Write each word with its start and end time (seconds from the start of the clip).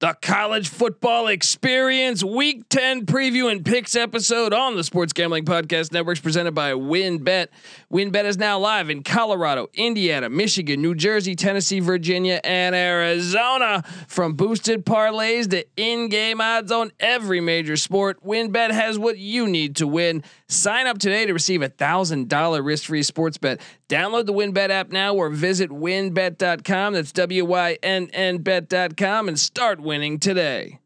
the 0.00 0.16
college 0.22 0.70
football 0.70 1.26
experience 1.26 2.24
week 2.24 2.66
10 2.70 3.04
preview 3.04 3.52
and 3.52 3.62
picks 3.62 3.94
episode 3.94 4.54
on 4.54 4.74
the 4.74 4.82
Sports 4.82 5.12
Gambling 5.12 5.44
Podcast 5.44 5.92
Networks 5.92 6.20
presented 6.20 6.52
by 6.52 6.72
WynnBET. 6.72 7.48
WynnBET 7.92 8.24
is 8.24 8.38
now 8.38 8.58
live 8.58 8.88
in 8.88 9.02
Colorado, 9.02 9.68
Indiana, 9.74 10.30
Michigan, 10.30 10.80
New 10.80 10.94
Jersey, 10.94 11.36
Tennessee, 11.36 11.80
Virginia, 11.80 12.40
and 12.44 12.74
Arizona. 12.74 13.82
From 14.08 14.32
boosted 14.32 14.86
parlays 14.86 15.50
to 15.50 15.66
in-game 15.76 16.40
odds 16.40 16.72
on 16.72 16.92
every 16.98 17.42
major 17.42 17.76
sport, 17.76 18.24
WynnBET 18.24 18.70
has 18.70 18.98
what 18.98 19.18
you 19.18 19.46
need 19.46 19.76
to 19.76 19.86
win. 19.86 20.24
Sign 20.48 20.86
up 20.86 20.96
today 20.96 21.26
to 21.26 21.34
receive 21.34 21.60
a 21.60 21.68
$1,000 21.68 22.64
risk-free 22.64 23.02
sports 23.02 23.36
bet. 23.36 23.60
Download 23.90 24.24
the 24.24 24.32
WynnBET 24.32 24.70
app 24.70 24.90
now 24.90 25.14
or 25.14 25.28
visit 25.28 25.68
wynnbet.com. 25.68 26.94
That's 26.94 27.12
W 27.12 27.44
Y 27.44 27.76
N 27.82 28.08
N 28.12 28.38
bet.com 28.38 29.28
and 29.28 29.38
start 29.38 29.80
winning 29.90 30.20
today. 30.20 30.78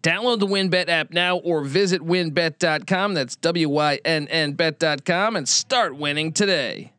Download 0.00 0.38
the 0.38 0.46
WynnBET 0.46 0.88
app 0.88 1.10
now 1.12 1.38
or 1.38 1.64
visit 1.64 2.02
wynnbet.com. 2.02 3.14
That's 3.14 3.34
W 3.34 3.68
Y 3.68 3.98
N 4.04 4.28
N 4.28 4.52
bet.com 4.52 5.34
and 5.34 5.48
start 5.48 5.96
winning 5.96 6.32
today. 6.32 6.92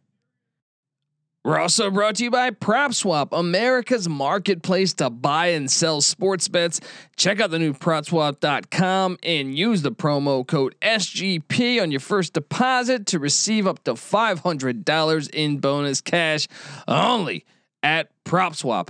We're 1.46 1.60
also 1.60 1.90
brought 1.90 2.16
to 2.16 2.26
you 2.26 2.32
by 2.32 2.52
PropSwap, 2.52 3.30
America's 3.32 4.10
marketplace 4.10 4.94
to 4.96 5.10
buy 5.10 5.48
and 5.48 5.72
sell 5.72 6.02
sports 6.02 6.50
bets. 6.50 6.82
Check 7.16 7.40
out 7.40 7.52
the 7.52 7.60
new 7.60 7.72
PropSwap.com 7.72 9.18
and 9.24 9.58
use 9.58 9.82
the 9.82 9.94
promo 9.94 10.46
code 10.46 10.76
SGP 10.82 11.82
on 11.82 11.90
your 11.90 12.02
first 12.02 12.34
deposit 12.34 13.06
to 13.06 13.20
receive 13.20 13.66
up 13.66 13.82
to 13.86 13.94
$500 13.94 15.30
in 15.30 15.60
bonus 15.60 16.02
cash 16.02 16.50
only 16.86 17.46
at 17.82 18.10
PropSwap. 18.26 18.90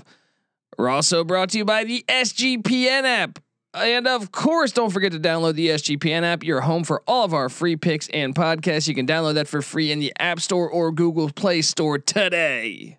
We're 0.78 0.90
also 0.90 1.24
brought 1.24 1.50
to 1.50 1.58
you 1.58 1.66
by 1.66 1.84
the 1.84 2.06
SGPN 2.08 3.04
app. 3.04 3.40
And 3.74 4.08
of 4.08 4.32
course, 4.32 4.72
don't 4.72 4.92
forget 4.92 5.12
to 5.12 5.20
download 5.20 5.56
the 5.56 5.70
SGPN 5.70 6.24
app. 6.24 6.44
Your 6.44 6.62
home 6.62 6.84
for 6.84 7.04
all 7.08 7.26
of 7.26 7.34
our 7.34 7.50
free 7.50 7.76
picks 7.76 8.08
and 8.10 8.34
podcasts. 8.34 8.88
You 8.88 8.96
can 8.96 9.06
download 9.06 9.36
that 9.36 9.48
for 9.48 9.62
free 9.62 9.92
in 9.92 10.00
the 10.00 10.14
App 10.20 10.40
Store 10.40 10.70
or 10.70 10.92
Google 10.92 11.30
Play 11.30 11.62
Store 11.62 11.98
today. 11.98 12.98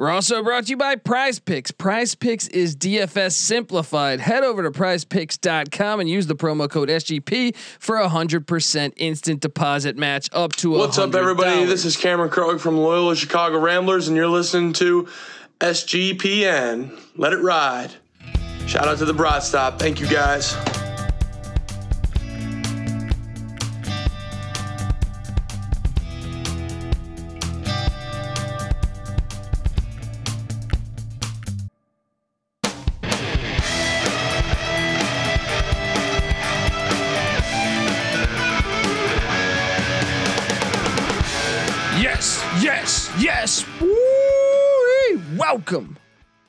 We're 0.00 0.10
also 0.10 0.42
brought 0.42 0.64
to 0.64 0.70
you 0.70 0.76
by 0.78 0.96
Prize 0.96 1.38
Picks. 1.38 1.70
Prize 1.70 2.14
Picks 2.14 2.48
is 2.48 2.74
DFS 2.74 3.32
simplified. 3.32 4.18
Head 4.18 4.44
over 4.44 4.62
to 4.62 4.70
prizepicks.com 4.70 6.00
and 6.00 6.08
use 6.08 6.26
the 6.26 6.34
promo 6.34 6.70
code 6.70 6.88
SGP 6.88 7.54
for 7.54 7.98
a 7.98 8.08
100% 8.08 8.92
instant 8.96 9.42
deposit 9.42 9.98
match 9.98 10.30
up 10.32 10.52
to 10.52 10.70
What's 10.70 10.96
up, 10.96 11.14
everybody? 11.14 11.66
This 11.66 11.84
is 11.84 11.98
Cameron 11.98 12.30
Krog 12.30 12.60
from 12.60 12.78
Loyola 12.78 13.14
Chicago 13.14 13.58
Ramblers, 13.58 14.08
and 14.08 14.16
you're 14.16 14.26
listening 14.26 14.72
to 14.74 15.06
SGPN. 15.60 16.98
Let 17.16 17.32
it 17.32 17.38
ride. 17.38 17.92
Shout 18.66 18.88
out 18.88 18.98
to 18.98 19.04
the 19.04 19.14
Broad 19.14 19.42
Stop. 19.42 19.78
Thank 19.78 20.00
you, 20.00 20.06
guys. 20.06 20.54
Welcome. 45.70 45.98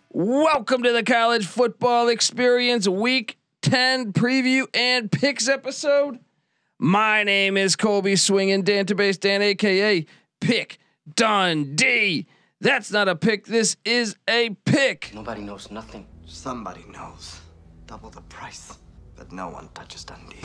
Welcome 0.09 0.81
to 0.81 0.91
the 0.93 1.03
college 1.03 1.45
football 1.45 2.09
experience 2.09 2.87
week 2.87 3.37
10 3.61 4.13
preview 4.13 4.65
and 4.73 5.11
picks 5.11 5.47
episode. 5.47 6.17
My 6.79 7.23
name 7.23 7.55
is 7.55 7.75
Colby 7.75 8.15
Swinging 8.15 8.63
Database 8.63 9.19
Dan, 9.19 9.43
aka 9.43 10.07
Pick 10.39 10.79
Dundee. 11.15 12.25
That's 12.61 12.89
not 12.89 13.07
a 13.07 13.15
pick, 13.15 13.45
this 13.45 13.77
is 13.85 14.15
a 14.27 14.55
pick. 14.65 15.11
Nobody 15.13 15.41
knows 15.41 15.69
nothing. 15.69 16.07
Somebody 16.25 16.83
knows. 16.91 17.41
Double 17.85 18.09
the 18.09 18.21
price, 18.21 18.79
but 19.15 19.31
no 19.31 19.49
one 19.49 19.69
touches 19.75 20.03
Dundee. 20.03 20.41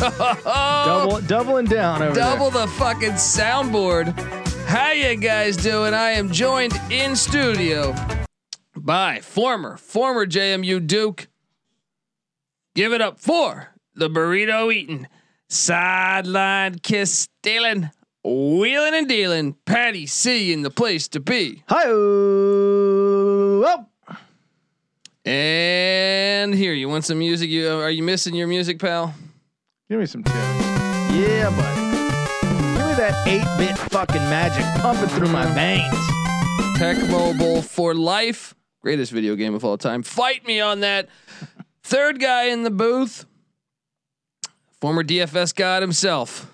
Double, 0.44 1.22
doubling 1.22 1.64
down 1.64 2.02
over 2.02 2.14
Double 2.14 2.50
the 2.50 2.66
fucking 2.66 3.12
soundboard. 3.12 4.39
How 4.70 4.92
you 4.92 5.16
guys 5.16 5.56
doing? 5.56 5.94
I 5.94 6.10
am 6.10 6.30
joined 6.30 6.74
in 6.92 7.16
studio 7.16 7.92
by 8.76 9.18
former 9.18 9.76
former 9.76 10.24
JMU 10.24 10.86
Duke. 10.86 11.26
Give 12.76 12.92
it 12.92 13.00
up 13.00 13.18
for 13.18 13.74
the 13.96 14.08
burrito 14.08 14.72
eating, 14.72 15.08
sideline 15.48 16.78
kiss 16.78 17.26
stealing, 17.40 17.90
wheeling 18.22 18.94
and 18.94 19.08
dealing, 19.08 19.56
Patty 19.66 20.06
C 20.06 20.52
in 20.52 20.62
the 20.62 20.70
place 20.70 21.08
to 21.08 21.18
be. 21.18 21.64
Hi. 21.66 21.82
Oh. 21.86 23.86
And 25.24 26.54
here, 26.54 26.74
you 26.74 26.88
want 26.88 27.04
some 27.04 27.18
music? 27.18 27.50
You 27.50 27.72
are 27.72 27.90
you 27.90 28.04
missing 28.04 28.36
your 28.36 28.46
music, 28.46 28.78
pal? 28.78 29.16
Give 29.88 29.98
me 29.98 30.06
some 30.06 30.22
tunes. 30.22 30.36
Yeah, 31.12 31.50
buddy. 31.50 31.79
Give 33.00 33.08
me 33.08 33.12
that 33.12 33.56
8-bit 33.56 33.78
fucking 33.90 34.22
magic 34.24 34.82
pumping 34.82 35.08
through 35.08 35.30
my 35.30 35.46
veins. 35.54 35.94
Tecmo 36.76 37.38
Bowl 37.38 37.62
for 37.62 37.94
life. 37.94 38.54
Greatest 38.82 39.10
video 39.10 39.36
game 39.36 39.54
of 39.54 39.64
all 39.64 39.78
time. 39.78 40.02
Fight 40.02 40.46
me 40.46 40.60
on 40.60 40.80
that. 40.80 41.08
Third 41.82 42.20
guy 42.20 42.48
in 42.48 42.62
the 42.62 42.70
booth. 42.70 43.24
Former 44.82 45.02
DFS 45.02 45.54
god 45.54 45.80
himself. 45.80 46.46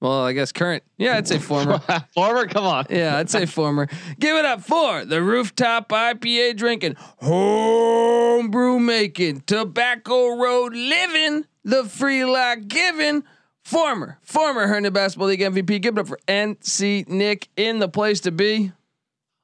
Well, 0.00 0.24
I 0.24 0.32
guess 0.32 0.50
current. 0.50 0.82
Yeah, 0.98 1.16
I'd 1.16 1.28
say 1.28 1.38
former. 1.38 1.78
Forward, 2.14 2.50
come 2.50 2.64
on. 2.64 2.86
Yeah, 2.90 3.16
I'd 3.16 3.30
say 3.30 3.46
former. 3.46 3.86
Give 4.18 4.36
it 4.36 4.44
up 4.44 4.60
for 4.60 5.04
the 5.04 5.22
rooftop 5.22 5.88
IPA 5.90 6.56
drinking, 6.56 6.96
homebrew 6.98 8.80
making, 8.80 9.42
tobacco 9.42 10.36
road 10.36 10.74
living, 10.74 11.44
the 11.62 11.84
free 11.84 12.24
lock 12.24 12.58
giving. 12.66 13.22
Former, 13.64 14.18
former 14.22 14.66
Herndon 14.66 14.92
Basketball 14.92 15.28
League 15.28 15.40
MVP. 15.40 15.80
Give 15.80 15.96
it 15.96 16.00
up 16.00 16.06
for 16.06 16.18
NC 16.28 17.08
Nick 17.08 17.48
in 17.56 17.78
the 17.78 17.88
place 17.88 18.20
to 18.20 18.30
be. 18.30 18.72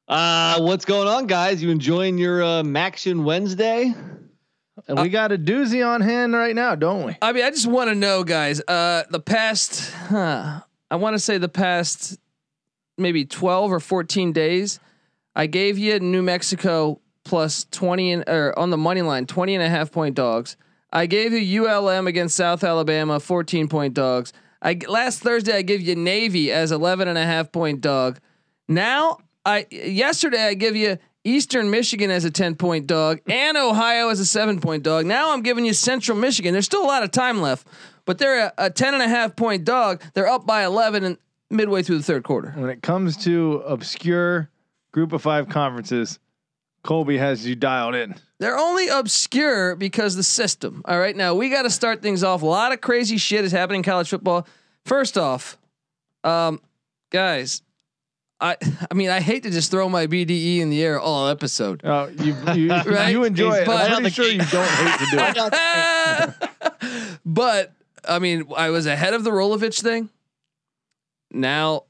Uh, 0.07 0.61
what's 0.61 0.85
going 0.85 1.09
on, 1.09 1.27
guys? 1.27 1.63
You 1.63 1.71
enjoying 1.71 2.19
your 2.19 2.43
uh, 2.43 2.63
MACtion 2.63 3.25
Wednesday? 3.25 3.95
And 4.89 5.01
we 5.01 5.09
got 5.09 5.33
a 5.33 5.39
doozy 5.39 5.87
on 5.87 6.03
hand 6.03 6.35
right 6.35 6.55
now, 6.55 6.75
don't 6.75 7.07
we? 7.07 7.17
I 7.23 7.33
mean, 7.33 7.45
I 7.45 7.51
just 7.51 7.67
want 7.67 7.89
to 7.89 7.95
know, 7.95 8.23
guys. 8.23 8.61
Uh, 8.61 9.05
the 9.11 9.21
past, 9.21 9.91
huh, 9.93 10.61
I 10.91 10.97
want 10.97 11.15
to 11.15 11.19
say 11.19 11.39
the 11.39 11.49
past 11.49 12.19
maybe 12.99 13.25
twelve 13.25 13.73
or 13.73 13.81
fourteen 13.81 14.33
days, 14.33 14.81
I 15.35 15.47
gave 15.47 15.79
you 15.79 15.99
New 16.01 16.23
Mexico 16.23 17.01
plus 17.25 17.65
twenty 17.71 18.13
and 18.13 18.25
or 18.27 18.59
on 18.59 18.71
the 18.71 18.79
money 18.79 19.03
line 19.03 19.27
20 19.27 19.55
and 19.55 19.63
a 19.65 19.69
half 19.69 19.93
point 19.93 20.15
dogs. 20.15 20.57
I 20.93 21.07
gave 21.07 21.33
you 21.33 21.67
ULM 21.67 22.07
against 22.07 22.37
South 22.37 22.65
Alabama 22.65 23.21
14 23.21 23.69
point 23.69 23.95
dogs. 23.95 24.33
I 24.63 24.79
last 24.89 25.21
Thursday 25.21 25.57
I 25.57 25.63
gave 25.63 25.81
you 25.81 25.97
Navy 25.97 26.53
as 26.53 26.73
11 26.73 27.09
and 27.09 27.17
a 27.17 27.25
half 27.25 27.53
point 27.53 27.81
dog. 27.81 28.19
Now 28.69 29.19
I 29.45 29.67
yesterday 29.71 30.43
I 30.43 30.55
give 30.55 30.77
you 30.77 30.99
Eastern 31.25 31.71
Michigan 31.71 32.11
as 32.11 32.25
a 32.25 32.31
10 32.31 32.57
point 32.57 32.87
dog 32.87 33.21
and 33.29 33.57
Ohio 33.57 34.09
as 34.09 34.21
a 34.21 34.27
7 34.27 34.61
point 34.61 34.83
dog. 34.83 35.07
Now 35.07 35.33
I'm 35.33 35.43
giving 35.43 35.65
you 35.65 35.73
Central 35.73 36.17
Michigan. 36.17 36.53
There's 36.53 36.67
still 36.67 36.85
a 36.85 36.87
lot 36.87 37.03
of 37.03 37.11
time 37.11 37.41
left, 37.41 37.67
but 38.05 38.19
they're 38.19 38.47
a, 38.47 38.53
a 38.67 38.71
10 38.71 38.95
and 38.95 39.03
a 39.03 39.09
half 39.09 39.37
point 39.37 39.65
dog. 39.65 40.03
They're 40.15 40.29
up 40.29 40.47
by 40.47 40.65
11 40.65 41.05
and 41.05 41.19
midway 41.51 41.83
through 41.83 41.99
the 41.99 42.05
third 42.05 42.25
quarter. 42.25 42.53
When 42.57 42.71
it 42.71 42.83
comes 42.83 43.17
to 43.25 43.63
obscure 43.67 44.51
group 44.93 45.13
of 45.13 45.23
five 45.23 45.49
conferences, 45.49 46.19
Colby 46.83 47.19
has 47.19 47.47
you 47.47 47.55
dialed 47.55 47.95
in. 47.95 48.15
They're 48.39 48.57
only 48.59 48.89
obscure 48.89 49.77
because 49.77 50.17
the 50.17 50.23
system. 50.23 50.83
All 50.87 50.99
right. 50.99 51.15
Now 51.15 51.35
we 51.35 51.51
got 51.51 51.63
to 51.63 51.71
start 51.71 52.01
things 52.01 52.25
off. 52.25 52.43
A 52.43 52.47
lot 52.47 52.73
of 52.73 52.81
crazy 52.81 53.19
shit 53.19 53.45
is 53.45 53.53
happening 53.53 53.81
in 53.81 53.85
college 53.85 54.09
football. 54.09 54.47
First 54.87 55.19
off, 55.19 55.59
um, 56.25 56.61
guys, 57.11 57.61
I 58.41 58.57
I 58.91 58.95
mean 58.95 59.11
I 59.11 59.21
hate 59.21 59.43
to 59.43 59.51
just 59.51 59.71
throw 59.71 59.91
my 59.91 60.07
BDE 60.07 60.61
in 60.61 60.71
the 60.71 60.83
air 60.83 60.99
all 60.99 61.29
episode. 61.29 61.83
Oh, 61.85 62.07
you 62.09 62.35
you, 62.55 62.69
Right? 62.87 63.11
you 63.13 63.25
enjoy 63.25 63.57
it. 63.57 63.67
But- 63.67 63.91
I'm 63.91 64.01
pretty 64.01 64.11
sure 64.11 64.27
you 64.29 64.39
don't 64.39 64.69
hate 64.69 64.99
to 64.99 65.07
do 65.11 65.19
it. 67.13 67.19
but 67.27 67.73
I 68.09 68.19
mean, 68.19 68.47
I 68.57 68.71
was 68.71 68.87
ahead 68.87 69.13
of 69.13 69.23
the 69.25 69.31
Rolovich 69.31 69.83
thing. 69.83 70.09
Now, 71.31 71.85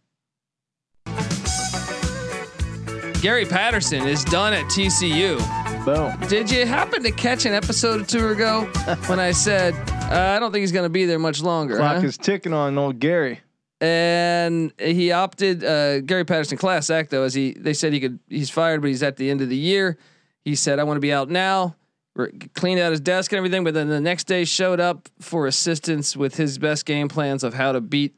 Gary 3.20 3.44
Patterson 3.44 4.06
is 4.06 4.24
done 4.24 4.54
at 4.54 4.64
TCU. 4.66 5.36
Boom. 5.84 6.28
Did 6.28 6.50
you 6.50 6.64
happen 6.64 7.02
to 7.02 7.10
catch 7.10 7.44
an 7.44 7.52
episode 7.52 8.00
or 8.00 8.04
two 8.04 8.28
ago 8.28 8.62
when 9.06 9.18
I 9.20 9.32
said 9.32 9.74
uh, 10.10 10.34
I 10.36 10.38
don't 10.38 10.52
think 10.52 10.62
he's 10.62 10.72
going 10.72 10.84
to 10.86 10.90
be 10.90 11.04
there 11.04 11.18
much 11.18 11.42
longer? 11.42 11.76
Clock 11.76 12.00
huh? 12.00 12.06
is 12.06 12.16
ticking 12.16 12.54
on 12.54 12.78
old 12.78 12.98
Gary. 12.98 13.40
and 13.80 14.72
he 14.78 15.12
opted 15.12 15.62
uh, 15.64 16.00
Gary 16.00 16.24
Patterson 16.24 16.56
class 16.56 16.88
act 16.88 17.10
though 17.10 17.22
as 17.24 17.34
he 17.34 17.52
they 17.52 17.74
said 17.74 17.92
he 17.92 18.00
could 18.00 18.18
he's 18.28 18.48
fired 18.50 18.80
but 18.80 18.88
he's 18.88 19.02
at 19.02 19.16
the 19.16 19.30
end 19.30 19.40
of 19.42 19.48
the 19.50 19.56
year 19.56 19.98
He 20.44 20.54
said, 20.54 20.78
"I 20.78 20.84
want 20.84 20.96
to 20.96 21.00
be 21.02 21.12
out 21.12 21.28
now." 21.28 21.76
Re- 22.16 22.32
Cleaned 22.54 22.80
out 22.80 22.90
his 22.90 23.00
desk 23.00 23.32
and 23.32 23.36
everything, 23.38 23.62
but 23.64 23.74
then 23.74 23.88
the 23.88 24.00
next 24.00 24.24
day 24.24 24.44
showed 24.44 24.80
up 24.80 25.08
for 25.20 25.46
assistance 25.46 26.16
with 26.16 26.36
his 26.36 26.58
best 26.58 26.86
game 26.86 27.08
plans 27.08 27.44
of 27.44 27.52
how 27.54 27.72
to 27.72 27.80
beat 27.80 28.14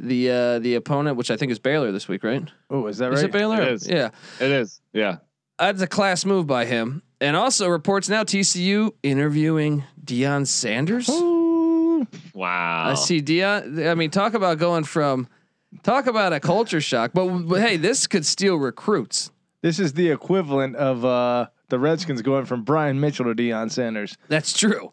the 0.00 0.30
uh, 0.30 0.58
the 0.58 0.74
opponent, 0.74 1.16
which 1.16 1.30
I 1.30 1.36
think 1.36 1.52
is 1.52 1.58
Baylor 1.58 1.92
this 1.92 2.08
week, 2.08 2.24
right? 2.24 2.48
Oh, 2.70 2.86
is 2.86 2.98
that 2.98 3.06
right? 3.10 3.18
Is 3.18 3.22
it 3.24 3.32
Baylor? 3.32 3.60
It 3.60 3.72
is. 3.72 3.88
Yeah, 3.88 4.10
It 4.40 4.50
is. 4.50 4.80
Yeah. 4.92 5.18
that's 5.58 5.82
a 5.82 5.86
class 5.86 6.24
move 6.24 6.46
by 6.46 6.64
him. 6.64 7.02
And 7.20 7.36
also 7.36 7.68
reports 7.68 8.08
now 8.08 8.22
TCU 8.24 8.92
interviewing 9.02 9.84
Deion 10.02 10.46
Sanders. 10.46 11.08
Ooh. 11.10 12.06
Wow. 12.32 12.90
I 12.90 12.94
see 12.94 13.20
Deion. 13.20 13.86
I 13.86 13.94
mean, 13.94 14.10
talk 14.10 14.32
about 14.34 14.58
going 14.58 14.84
from 14.84 15.28
talk 15.82 16.06
about 16.06 16.32
a 16.32 16.40
culture 16.40 16.80
shock. 16.80 17.12
But, 17.12 17.26
but 17.46 17.60
hey, 17.60 17.76
this 17.76 18.06
could 18.06 18.24
steal 18.24 18.56
recruits. 18.56 19.30
This 19.62 19.78
is 19.78 19.92
the 19.92 20.10
equivalent 20.10 20.76
of 20.76 21.04
uh, 21.04 21.48
the 21.68 21.78
Redskins 21.78 22.22
going 22.22 22.46
from 22.46 22.62
Brian 22.64 22.98
Mitchell 22.98 23.26
to 23.26 23.34
Deion 23.34 23.70
Sanders. 23.70 24.16
That's 24.28 24.56
true. 24.58 24.92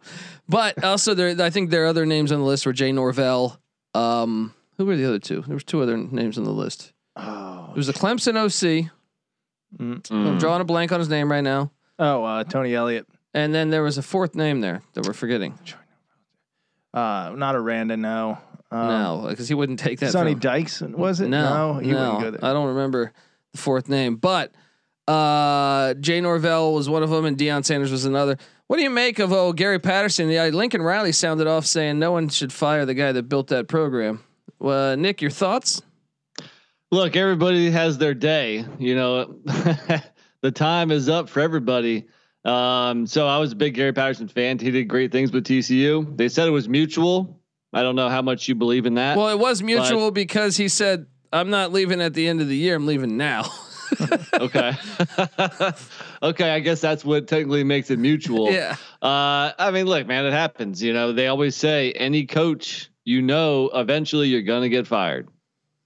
But 0.50 0.84
also, 0.84 1.14
there 1.14 1.42
I 1.42 1.50
think 1.50 1.70
there 1.70 1.84
are 1.86 1.88
other 1.88 2.06
names 2.06 2.34
on 2.34 2.40
the 2.40 2.46
list 2.46 2.66
were 2.66 2.74
Jay 2.74 2.92
Norvell. 2.92 3.58
Um, 3.94 4.54
who 4.78 4.86
were 4.86 4.96
the 4.96 5.06
other 5.06 5.20
two? 5.20 5.42
There 5.42 5.56
was 5.56 5.64
two 5.64 5.82
other 5.82 5.98
names 5.98 6.38
on 6.38 6.44
the 6.44 6.52
list. 6.52 6.94
Oh, 7.16 7.66
There 7.68 7.76
was 7.76 7.90
a 7.90 7.94
Clemson 7.94 8.36
OC. 8.36 8.90
I'm 9.80 10.02
Mm. 10.02 10.40
drawing 10.40 10.62
a 10.62 10.66
blank 10.66 10.92
on 10.92 11.00
his 11.00 11.10
name 11.10 11.30
right 11.32 11.44
now. 11.44 11.72
oh 12.00 12.24
uh, 12.24 12.44
Tony 12.44 12.74
Elliott. 12.74 13.08
And 13.34 13.54
then 13.54 13.70
there 13.70 13.84
was 13.84 13.98
a 13.98 14.02
fourth 14.02 14.34
name 14.36 14.62
there 14.62 14.82
that 14.94 15.06
we're 15.06 15.14
forgetting. 15.14 15.58
Uh, 16.94 17.34
not 17.36 17.56
Aranda, 17.56 17.98
no. 17.98 18.38
Um, 18.72 18.88
no, 18.88 19.26
because 19.30 19.48
he 19.48 19.54
wouldn't 19.54 19.80
take 19.80 20.00
that. 20.00 20.12
Sonny 20.12 20.32
from- 20.32 20.40
Dykes, 20.40 20.82
was 20.82 21.22
it? 21.22 21.28
No, 21.30 21.76
he 21.82 21.92
no, 21.92 21.98
wouldn't 22.16 22.22
go 22.22 22.32
there. 22.32 22.50
I 22.50 22.54
don't 22.54 22.68
remember 22.70 23.14
the 23.54 23.58
fourth 23.58 23.88
name, 23.88 24.16
but 24.18 24.52
uh, 25.08 25.94
Jay 25.96 26.20
Norvell 26.20 26.74
was 26.74 26.90
one 26.90 27.04
of 27.04 27.10
them, 27.10 27.26
and 27.26 27.38
Deion 27.38 27.64
Sanders 27.64 27.92
was 27.92 28.06
another. 28.06 28.38
What 28.68 28.78
do 28.78 28.84
you 28.84 28.90
make 28.90 29.20
of 29.20 29.32
oh 29.32 29.54
Gary 29.54 29.80
Patterson? 29.80 30.30
Yeah, 30.30 30.46
Lincoln 30.48 30.82
Riley 30.82 31.14
sounded 31.14 31.48
off 31.48 31.66
saying 31.66 31.98
no 32.00 32.12
one 32.12 32.28
should 32.30 32.52
fire 32.52 32.86
the 32.86 32.94
guy 32.94 33.12
that 33.14 33.24
built 33.30 33.48
that 33.48 33.68
program. 33.70 34.22
Uh, 34.62 34.96
Nick, 34.98 35.22
your 35.22 35.32
thoughts? 35.32 35.82
Look, 36.92 37.16
everybody 37.16 37.70
has 37.72 37.98
their 37.98 38.14
day. 38.14 38.66
You 38.80 38.96
know, 38.96 39.26
the 40.42 40.52
time 40.54 40.92
is 40.92 41.10
up 41.10 41.30
for 41.30 41.42
everybody. 41.42 42.08
Um, 42.46 43.06
so 43.08 43.28
I 43.28 43.40
was 43.40 43.52
a 43.52 43.56
big 43.56 43.74
Gary 43.74 43.92
Patterson 43.92 44.30
fan. 44.30 44.58
He 44.58 44.72
did 44.72 44.86
great 44.86 45.12
things 45.12 45.32
with 45.32 45.46
TCU. 45.46 46.16
They 46.16 46.30
said 46.30 46.48
it 46.48 46.52
was 46.52 46.70
mutual. 46.70 47.42
I 47.74 47.84
don't 47.84 47.98
know 47.98 48.08
how 48.08 48.22
much 48.22 48.48
you 48.48 48.56
believe 48.56 48.86
in 48.86 48.94
that. 48.96 49.18
Well, 49.18 49.28
it 49.28 49.40
was 49.40 49.62
mutual 49.62 50.12
because 50.12 50.56
he 50.56 50.70
said, 50.70 51.08
"I'm 51.34 51.50
not 51.50 51.74
leaving 51.74 52.02
at 52.02 52.14
the 52.14 52.28
end 52.28 52.40
of 52.40 52.48
the 52.48 52.56
year. 52.56 52.76
I'm 52.76 52.86
leaving 52.86 53.18
now." 53.18 53.46
okay. 54.34 54.72
okay. 56.24 56.50
I 56.52 56.60
guess 56.62 56.80
that's 56.80 57.04
what 57.04 57.28
technically 57.28 57.66
makes 57.66 57.90
it 57.92 58.00
mutual. 58.00 58.52
yeah, 58.52 58.78
Uh, 59.02 59.52
I 59.60 59.72
mean, 59.72 59.86
look, 59.86 60.08
man, 60.08 60.26
it 60.26 60.32
happens. 60.34 60.82
You 60.82 60.94
know, 60.94 61.12
they 61.12 61.28
always 61.28 61.56
say 61.56 61.92
any 61.92 62.26
coach, 62.26 62.90
you 63.08 63.22
know, 63.22 63.70
eventually 63.74 64.28
you're 64.28 64.42
going 64.42 64.64
to 64.64 64.70
get 64.70 64.86
fired. 64.86 65.30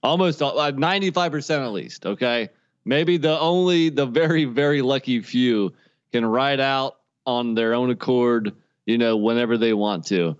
Almost 0.02 0.40
like 0.40 0.74
ninety 0.74 1.12
five 1.12 1.30
percent 1.30 1.62
at 1.62 1.70
least. 1.70 2.04
Okay, 2.04 2.48
maybe 2.84 3.16
the 3.16 3.38
only 3.38 3.90
the 3.90 4.06
very 4.06 4.44
very 4.44 4.82
lucky 4.82 5.22
few 5.22 5.72
can 6.10 6.26
ride 6.26 6.58
out 6.58 6.96
on 7.24 7.54
their 7.54 7.74
own 7.74 7.90
accord. 7.90 8.52
You 8.86 8.98
know, 8.98 9.16
whenever 9.16 9.56
they 9.56 9.72
want 9.72 10.04
to. 10.06 10.36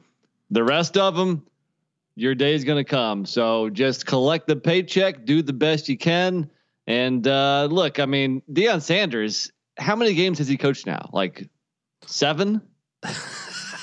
The 0.50 0.64
rest 0.64 0.96
of 0.96 1.14
them, 1.14 1.46
your 2.16 2.34
day 2.34 2.52
is 2.52 2.64
going 2.64 2.84
to 2.84 2.90
come. 2.90 3.26
So 3.26 3.70
just 3.70 4.04
collect 4.04 4.48
the 4.48 4.56
paycheck, 4.56 5.24
do 5.24 5.40
the 5.40 5.52
best 5.52 5.88
you 5.88 5.96
can, 5.96 6.50
and 6.88 7.24
uh, 7.28 7.68
look. 7.70 8.00
I 8.00 8.06
mean, 8.06 8.42
Deion 8.50 8.82
Sanders. 8.82 9.52
How 9.78 9.94
many 9.94 10.14
games 10.14 10.38
has 10.38 10.48
he 10.48 10.56
coached 10.56 10.88
now? 10.88 11.10
Like 11.12 11.48
seven. 12.06 12.60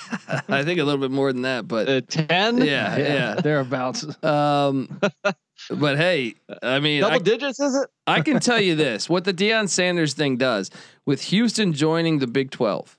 I 0.50 0.64
think 0.64 0.80
a 0.80 0.84
little 0.84 1.00
bit 1.00 1.12
more 1.12 1.32
than 1.32 1.44
that, 1.44 1.68
but 1.68 1.90
Uh, 1.90 2.02
10 2.02 2.60
yeah, 2.60 2.98
yeah. 2.98 3.36
thereabouts. 3.36 4.04
Um, 4.24 5.00
but 5.72 5.98
hey, 5.98 6.36
I 6.64 6.80
mean, 6.80 7.02
double 7.02 7.16
I, 7.16 7.20
digits 7.20 7.60
is 7.60 7.76
it 7.76 7.90
I 8.08 8.22
can 8.22 8.40
tell 8.40 8.60
you 8.60 8.76
this: 8.76 9.10
what 9.10 9.24
the 9.24 9.34
Deion 9.34 9.70
Sanders 9.70 10.14
thing 10.14 10.38
does 10.38 10.72
with 11.06 11.22
Houston 11.26 11.74
joining 11.74 12.20
the 12.20 12.28
Big 12.28 12.52
Twelve, 12.52 12.98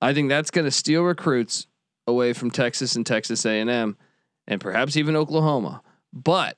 I 0.00 0.14
think 0.14 0.28
that's 0.28 0.50
going 0.50 0.64
to 0.64 0.70
steal 0.70 1.02
recruits 1.02 1.66
away 2.06 2.32
from 2.32 2.50
Texas 2.50 2.96
and 2.96 3.06
Texas 3.06 3.44
A 3.44 3.60
and 3.60 3.70
M, 3.70 3.96
and 4.46 4.60
perhaps 4.60 4.96
even 4.96 5.16
Oklahoma. 5.16 5.82
But 6.12 6.56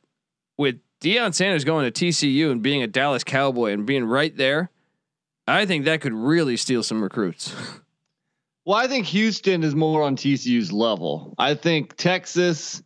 with 0.56 0.76
Deion 1.02 1.34
Sanders 1.34 1.64
going 1.64 1.90
to 1.90 2.06
TCU 2.06 2.50
and 2.50 2.62
being 2.62 2.82
a 2.82 2.86
Dallas 2.86 3.24
Cowboy 3.24 3.72
and 3.72 3.86
being 3.86 4.04
right 4.04 4.36
there, 4.36 4.70
I 5.46 5.66
think 5.66 5.84
that 5.86 6.00
could 6.00 6.12
really 6.14 6.56
steal 6.56 6.82
some 6.82 7.02
recruits. 7.02 7.54
Well 8.66 8.76
i 8.78 8.86
think 8.86 9.06
houston 9.06 9.62
is 9.62 9.74
more 9.74 10.02
on 10.02 10.16
tcu's 10.16 10.72
level 10.72 11.34
i 11.38 11.54
think 11.54 11.96
texas 11.96 12.82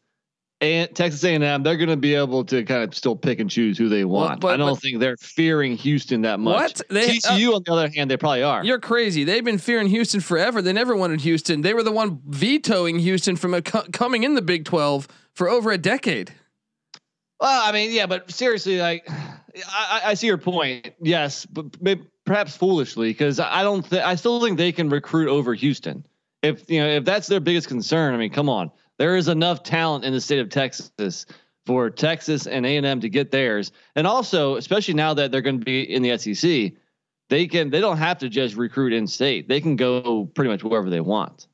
and 0.60 0.94
texas 0.94 1.22
a&m 1.24 1.62
they're 1.62 1.76
going 1.76 1.88
to 1.88 1.96
be 1.96 2.14
able 2.14 2.44
to 2.44 2.64
kind 2.64 2.82
of 2.84 2.94
still 2.94 3.16
pick 3.16 3.40
and 3.40 3.50
choose 3.50 3.76
who 3.76 3.88
they 3.88 4.04
Well, 4.04 4.22
want 4.28 4.40
but- 4.40 4.54
i 4.54 4.56
don't 4.56 4.74
but- 4.74 4.80
think 4.82 5.00
they're 5.00 5.16
fearing 5.18 5.76
houston 5.76 6.22
that 6.22 6.38
much 6.40 6.54
What? 6.78 6.80
They- 6.90 7.06
uh, 7.08 7.12
tcu 7.36 7.54
on 7.54 7.62
the 7.66 7.72
other 7.72 7.90
hand 7.94 8.10
they 8.10 8.16
probably 8.16 8.42
are 8.42 8.64
You're 8.64 8.78
crazy. 8.80 9.24
They've 9.24 9.44
been 9.44 9.58
fearing 9.58 9.88
Houston 9.88 10.20
forever. 10.20 10.62
They 10.62 10.72
never 10.72 10.96
wanted 10.96 11.20
Houston. 11.22 11.60
They 11.62 11.74
were 11.74 11.82
the 11.82 11.92
one 11.92 12.20
vetoing 12.26 12.98
Houston 13.00 13.36
from 13.36 13.52
a, 13.54 13.60
co- 13.62 13.84
coming 13.92 14.22
in 14.24 14.34
the 14.34 14.42
Big 14.42 14.64
Twelve 14.64 15.06
for 15.34 15.48
over 15.50 15.70
a 15.72 15.78
decade. 15.78 16.32
well 17.40 17.62
i 17.68 17.72
mean 17.72 17.90
yeah 17.92 18.06
but 18.06 18.30
seriously 18.30 18.78
like 18.78 19.04
i, 19.10 20.00
I- 20.04 20.10
I 20.10 20.14
see 20.14 20.28
your 20.28 20.38
point 20.38 20.94
yes 21.00 21.44
but 21.46 21.66
maybe, 21.82 22.02
perhaps 22.24 22.56
foolishly 22.56 23.10
because 23.10 23.38
i 23.38 23.62
don't 23.62 23.86
think 23.86 24.02
i 24.02 24.14
still 24.14 24.40
think 24.40 24.58
they 24.58 24.72
can 24.72 24.88
recruit 24.88 25.28
over 25.28 25.54
houston. 25.54 26.04
If 26.42 26.68
you 26.70 26.80
know 26.80 26.88
if 26.88 27.04
that's 27.04 27.26
their 27.26 27.40
biggest 27.40 27.68
concern 27.68 28.14
i 28.14 28.16
mean 28.16 28.30
come 28.30 28.48
on. 28.48 28.70
There 28.96 29.16
is 29.16 29.26
enough 29.26 29.64
talent 29.64 30.04
in 30.04 30.12
the 30.12 30.20
state 30.20 30.38
of 30.38 30.48
texas 30.48 31.26
for 31.66 31.90
texas 31.90 32.46
and 32.46 32.64
a&m 32.66 33.00
to 33.00 33.08
get 33.08 33.30
theirs. 33.30 33.72
And 33.96 34.06
also 34.06 34.56
especially 34.56 34.94
now 34.94 35.14
that 35.14 35.32
they're 35.32 35.40
going 35.40 35.58
to 35.58 35.64
be 35.64 35.82
in 35.82 36.02
the 36.02 36.16
sec 36.16 36.72
they 37.28 37.46
can 37.46 37.70
they 37.70 37.80
don't 37.80 37.98
have 37.98 38.18
to 38.18 38.28
just 38.28 38.56
recruit 38.56 38.92
in 38.92 39.06
state. 39.06 39.48
They 39.48 39.60
can 39.60 39.76
go 39.76 40.26
pretty 40.34 40.50
much 40.50 40.62
wherever 40.62 40.90
they 40.90 41.00
want. 41.00 41.46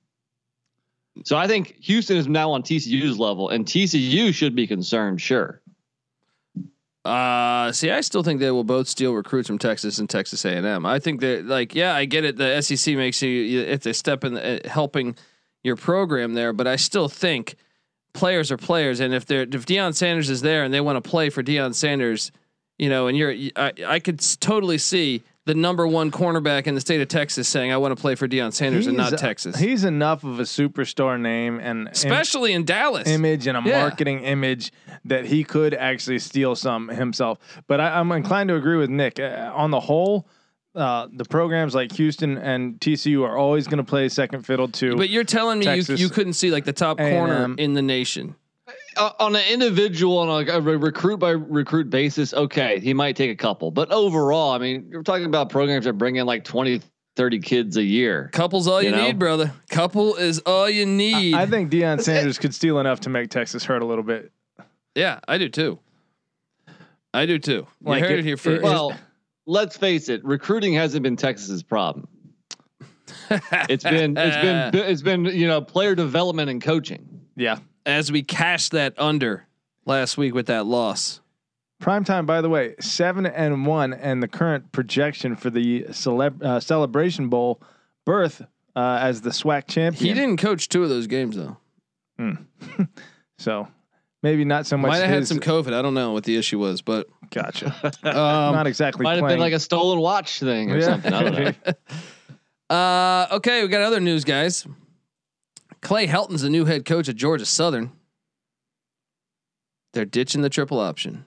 So 1.24 1.36
i 1.36 1.46
think 1.46 1.76
houston 1.80 2.16
is 2.16 2.28
now 2.28 2.52
on 2.52 2.62
tcu's 2.62 3.18
level 3.18 3.48
and 3.48 3.66
tcu 3.66 4.32
should 4.32 4.54
be 4.54 4.66
concerned 4.66 5.20
sure 5.20 5.60
Uh, 7.04 7.72
see, 7.72 7.90
I 7.90 8.02
still 8.02 8.22
think 8.22 8.40
they 8.40 8.50
will 8.50 8.64
both 8.64 8.86
steal 8.86 9.14
recruits 9.14 9.46
from 9.46 9.58
Texas 9.58 9.98
and 9.98 10.08
Texas 10.08 10.44
A 10.44 10.50
and 10.50 10.66
M. 10.66 10.84
I 10.84 10.98
think 10.98 11.20
that, 11.20 11.46
like, 11.46 11.74
yeah, 11.74 11.94
I 11.94 12.04
get 12.04 12.24
it. 12.24 12.36
The 12.36 12.60
SEC 12.60 12.94
makes 12.94 13.22
you, 13.22 13.60
it's 13.62 13.86
a 13.86 13.94
step 13.94 14.22
in 14.22 14.34
the, 14.34 14.66
uh, 14.66 14.68
helping 14.68 15.16
your 15.62 15.76
program 15.76 16.34
there, 16.34 16.52
but 16.52 16.66
I 16.66 16.76
still 16.76 17.08
think 17.08 17.56
players 18.12 18.50
are 18.52 18.56
players, 18.56 19.00
and 19.00 19.14
if 19.14 19.24
they're 19.24 19.42
if 19.42 19.66
Deion 19.66 19.94
Sanders 19.94 20.30
is 20.30 20.42
there 20.42 20.64
and 20.64 20.74
they 20.74 20.80
want 20.80 21.02
to 21.02 21.08
play 21.08 21.30
for 21.30 21.42
Deion 21.42 21.74
Sanders, 21.74 22.32
you 22.78 22.88
know, 22.88 23.06
and 23.06 23.16
you're, 23.16 23.34
I, 23.56 23.72
I 23.86 23.98
could 23.98 24.20
totally 24.40 24.78
see 24.78 25.22
the 25.46 25.54
number 25.54 25.86
one 25.86 26.10
cornerback 26.10 26.66
in 26.66 26.74
the 26.74 26.80
state 26.80 27.00
of 27.00 27.08
Texas 27.08 27.48
saying, 27.48 27.72
"I 27.72 27.76
want 27.78 27.96
to 27.96 28.00
play 28.00 28.14
for 28.14 28.28
Deion 28.28 28.52
Sanders 28.52 28.86
and 28.86 28.96
not 28.96 29.16
Texas," 29.18 29.56
He's 29.58 29.84
enough 29.84 30.22
of 30.22 30.38
a 30.38 30.44
superstar 30.44 31.18
name 31.20 31.58
and 31.60 31.88
especially 31.88 32.52
in 32.52 32.64
Dallas. 32.64 33.08
image 33.08 33.46
and 33.46 33.56
a 33.56 33.62
Yeah. 33.64 33.80
marketing 33.80 34.20
image 34.24 34.72
that 35.06 35.24
he 35.26 35.42
could 35.44 35.74
actually 35.74 36.18
steal 36.18 36.54
some 36.56 36.88
himself. 36.88 37.38
But 37.66 37.80
I, 37.80 37.98
I'm 37.98 38.12
inclined 38.12 38.48
to 38.48 38.54
agree 38.56 38.76
with 38.76 38.90
Nick. 38.90 39.18
Uh, 39.18 39.50
on 39.54 39.70
the 39.70 39.80
whole, 39.80 40.28
uh, 40.74 41.08
the 41.12 41.24
programs 41.24 41.74
like 41.74 41.92
Houston 41.92 42.36
and 42.38 42.78
TCU 42.78 43.24
are 43.24 43.36
always 43.36 43.66
going 43.66 43.78
to 43.78 43.84
play 43.84 44.08
second 44.08 44.42
fiddle 44.46 44.68
to. 44.68 44.94
but 44.96 45.08
you're 45.08 45.24
telling 45.24 45.58
me 45.58 45.64
you, 45.64 45.76
Texas 45.76 46.00
you 46.00 46.08
couldn't 46.10 46.34
see 46.34 46.50
like 46.50 46.64
the 46.64 46.72
top 46.72 46.98
corner 46.98 47.40
A&M. 47.40 47.54
in 47.58 47.74
the 47.74 47.82
nation. 47.82 48.36
Uh, 48.96 49.10
on 49.20 49.36
an 49.36 49.42
individual 49.50 50.18
on 50.18 50.48
a, 50.48 50.52
a 50.58 50.60
recruit 50.60 51.18
by 51.18 51.30
recruit 51.30 51.90
basis, 51.90 52.32
okay, 52.34 52.80
he 52.80 52.92
might 52.94 53.16
take 53.16 53.30
a 53.30 53.36
couple, 53.36 53.70
but 53.70 53.90
overall, 53.92 54.52
I 54.52 54.58
mean, 54.58 54.88
you're 54.90 55.02
talking 55.02 55.26
about 55.26 55.50
programs 55.50 55.84
that 55.84 55.94
bring 55.94 56.16
in 56.16 56.26
like 56.26 56.44
20, 56.44 56.80
30 57.16 57.38
kids 57.40 57.76
a 57.76 57.82
year. 57.82 58.30
Couple's 58.32 58.66
all 58.68 58.82
you, 58.82 58.90
You 58.90 58.96
know? 58.96 59.06
need, 59.06 59.18
brother. 59.18 59.52
Couple 59.70 60.16
is 60.16 60.38
all 60.40 60.68
you 60.70 60.86
need. 60.86 61.34
I 61.34 61.46
think 61.46 61.70
Deion 61.70 62.00
Sanders 62.02 62.38
could 62.38 62.54
steal 62.54 62.78
enough 62.78 63.00
to 63.00 63.10
make 63.10 63.30
Texas 63.30 63.64
hurt 63.64 63.82
a 63.82 63.86
little 63.86 64.04
bit. 64.04 64.32
yeah, 64.94 65.20
I 65.28 65.38
do 65.38 65.48
too. 65.48 65.78
I 67.12 67.26
do 67.26 67.38
too. 67.38 67.52
You 67.52 67.66
Like 67.82 68.02
heard 68.02 68.12
it- 68.12 68.18
it, 68.20 68.24
here 68.24 68.36
first. 68.36 68.62
Well, 68.62 68.94
let's 69.46 69.76
face 69.76 70.08
it, 70.08 70.24
recruiting 70.24 70.74
hasn't 70.74 71.02
been 71.02 71.16
Texas's 71.16 71.62
problem. 71.62 72.06
It's 73.68 73.82
been 73.84 74.16
it's 74.16 74.36
been 74.36 74.74
it's 74.88 75.02
been 75.02 75.24
you 75.24 75.46
know 75.48 75.60
player 75.60 75.94
development 75.96 76.48
and 76.50 76.62
coaching. 76.62 77.20
Yeah. 77.36 77.58
As 77.86 78.10
we 78.12 78.22
cashed 78.22 78.72
that 78.72 78.94
under 78.98 79.46
last 79.86 80.16
week 80.18 80.34
with 80.34 80.46
that 80.46 80.66
loss. 80.66 81.20
Prime 81.80 82.04
time, 82.04 82.26
by 82.26 82.40
the 82.42 82.48
way, 82.48 82.74
seven 82.80 83.24
and 83.24 83.66
one, 83.66 83.92
and 83.94 84.22
the 84.22 84.28
current 84.28 84.70
projection 84.70 85.34
for 85.34 85.48
the 85.48 85.84
celeb, 85.84 86.42
uh, 86.42 86.60
celebration 86.60 87.28
bowl 87.28 87.60
berth 88.04 88.42
uh, 88.76 88.98
as 89.00 89.22
the 89.22 89.30
SWAC 89.30 89.66
champion. 89.66 90.04
He 90.06 90.12
didn't 90.12 90.36
coach 90.36 90.68
two 90.68 90.82
of 90.82 90.88
those 90.90 91.06
games 91.06 91.36
though. 91.36 91.56
so 93.38 93.66
maybe 94.22 94.44
not 94.44 94.66
so 94.66 94.76
much. 94.76 94.90
Might 94.90 94.98
have 94.98 95.08
had 95.08 95.26
some 95.26 95.40
COVID. 95.40 95.72
I 95.72 95.80
don't 95.80 95.94
know 95.94 96.12
what 96.12 96.24
the 96.24 96.36
issue 96.36 96.58
was, 96.58 96.82
but 96.82 97.08
Gotcha. 97.30 97.74
Um, 98.04 98.12
Not 98.54 98.66
exactly. 98.66 99.04
Might 99.04 99.18
have 99.18 99.28
been 99.28 99.38
like 99.38 99.52
a 99.52 99.60
stolen 99.60 100.00
watch 100.00 100.40
thing 100.40 100.70
or 100.70 100.78
Yeah. 100.78 100.84
something. 100.84 101.12
I 101.12 101.22
don't 101.22 101.34
know. 101.66 101.72
Uh, 102.68 103.26
okay, 103.32 103.62
we 103.62 103.68
got 103.68 103.82
other 103.82 103.98
news, 103.98 104.22
guys. 104.22 104.64
Clay 105.82 106.06
Helton's 106.06 106.42
the 106.42 106.50
new 106.50 106.64
head 106.66 106.84
coach 106.84 107.08
at 107.08 107.16
Georgia 107.16 107.46
Southern. 107.46 107.92
They're 109.92 110.04
ditching 110.04 110.42
the 110.42 110.50
triple 110.50 110.78
option 110.78 111.24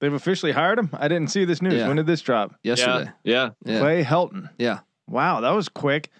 They've 0.00 0.12
officially 0.12 0.50
hired 0.50 0.80
him. 0.80 0.90
I 0.94 1.06
didn't 1.06 1.28
see 1.28 1.44
this 1.44 1.62
news. 1.62 1.74
Yeah. 1.74 1.86
When 1.86 1.96
did 1.96 2.06
this 2.06 2.20
drop? 2.22 2.56
yesterday. 2.64 3.08
Yeah. 3.22 3.50
Yeah, 3.64 3.78
Clay 3.78 4.02
Helton. 4.02 4.50
yeah. 4.58 4.80
Wow, 5.08 5.42
that 5.42 5.50
was 5.50 5.68
quick. 5.68 6.10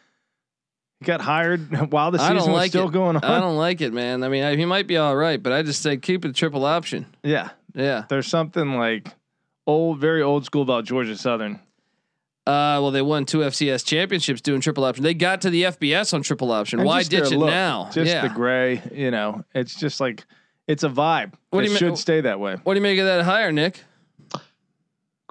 He 1.00 1.04
got 1.06 1.20
hired 1.20 1.90
while 1.92 2.12
the 2.12 2.20
I 2.20 2.28
season 2.28 2.36
don't 2.36 2.52
was 2.52 2.68
still 2.68 2.88
it. 2.90 2.92
going 2.92 3.16
on. 3.16 3.24
I 3.24 3.40
don't 3.40 3.56
like 3.56 3.80
it, 3.80 3.92
man. 3.92 4.22
I 4.22 4.28
mean, 4.28 4.44
I, 4.44 4.54
he 4.54 4.66
might 4.66 4.86
be 4.86 4.98
all 4.98 5.16
right, 5.16 5.42
but 5.42 5.52
I 5.52 5.62
just 5.64 5.82
say 5.82 5.96
keep 5.96 6.24
it 6.24 6.36
triple 6.36 6.64
option. 6.64 7.06
yeah, 7.24 7.50
Yeah. 7.74 8.04
there's 8.08 8.28
something 8.28 8.74
like 8.78 9.08
old, 9.66 9.98
very 9.98 10.22
old 10.22 10.44
school 10.44 10.62
about 10.62 10.84
Georgia 10.84 11.16
Southern. 11.16 11.58
Uh, 12.44 12.82
well, 12.82 12.90
they 12.90 13.02
won 13.02 13.24
two 13.24 13.38
FCS 13.38 13.84
championships 13.84 14.40
doing 14.40 14.60
triple 14.60 14.84
option. 14.84 15.04
They 15.04 15.14
got 15.14 15.42
to 15.42 15.50
the 15.50 15.62
FBS 15.64 16.12
on 16.12 16.22
triple 16.22 16.50
option. 16.50 16.80
And 16.80 16.86
Why 16.86 17.04
ditch 17.04 17.30
it 17.30 17.38
look, 17.38 17.50
now? 17.50 17.88
Just 17.92 18.10
yeah. 18.10 18.26
the 18.26 18.34
gray, 18.34 18.82
you 18.92 19.12
know, 19.12 19.44
it's 19.54 19.78
just 19.78 20.00
like 20.00 20.24
it's 20.66 20.82
a 20.82 20.88
vibe. 20.88 21.34
What 21.50 21.60
it 21.60 21.66
do 21.66 21.72
you 21.72 21.78
should 21.78 21.86
mean- 21.88 21.96
stay 21.96 22.20
that 22.22 22.40
way. 22.40 22.56
what 22.64 22.74
do 22.74 22.78
you 22.78 22.82
make 22.82 22.98
of 22.98 23.04
that 23.06 23.22
hire, 23.22 23.52
Nick? 23.52 23.84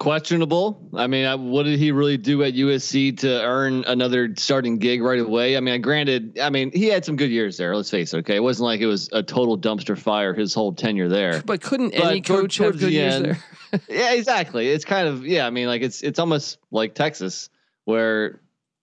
Questionable. 0.02 0.90
I 0.94 1.06
mean, 1.06 1.26
I, 1.26 1.36
what 1.36 1.62
did 1.62 1.78
he 1.78 1.92
really 1.92 2.16
do 2.16 2.42
at 2.42 2.54
USC 2.54 3.18
to 3.18 3.40
earn 3.44 3.84
another 3.86 4.34
starting 4.36 4.78
gig 4.78 5.00
right 5.00 5.20
away? 5.20 5.56
I 5.56 5.60
mean, 5.60 5.80
granted, 5.80 6.40
I 6.40 6.50
mean, 6.50 6.72
he 6.72 6.88
had 6.88 7.04
some 7.04 7.14
good 7.14 7.30
years 7.30 7.56
there. 7.56 7.76
Let's 7.76 7.88
face 7.88 8.12
it. 8.12 8.16
Okay, 8.18 8.34
it 8.34 8.42
wasn't 8.42 8.64
like 8.64 8.80
it 8.80 8.86
was 8.86 9.08
a 9.12 9.22
total 9.22 9.56
dumpster 9.56 9.96
fire 9.96 10.34
his 10.34 10.54
whole 10.54 10.72
tenure 10.72 11.08
there. 11.08 11.40
But 11.46 11.62
couldn't 11.62 11.92
But 11.92 12.06
any 12.06 12.20
coach 12.20 12.58
have 12.58 12.72
good 12.72 12.80
the 12.80 12.90
years 12.90 13.14
end- 13.14 13.24
there? 13.26 13.80
yeah, 13.88 14.14
exactly. 14.14 14.70
It's 14.70 14.84
kind 14.84 15.06
of 15.06 15.24
yeah. 15.24 15.46
I 15.46 15.50
mean, 15.50 15.68
like 15.68 15.82
it's 15.82 16.02
it's 16.02 16.18
almost 16.18 16.58
like 16.72 16.96
Texas 16.96 17.48
where 17.84 18.40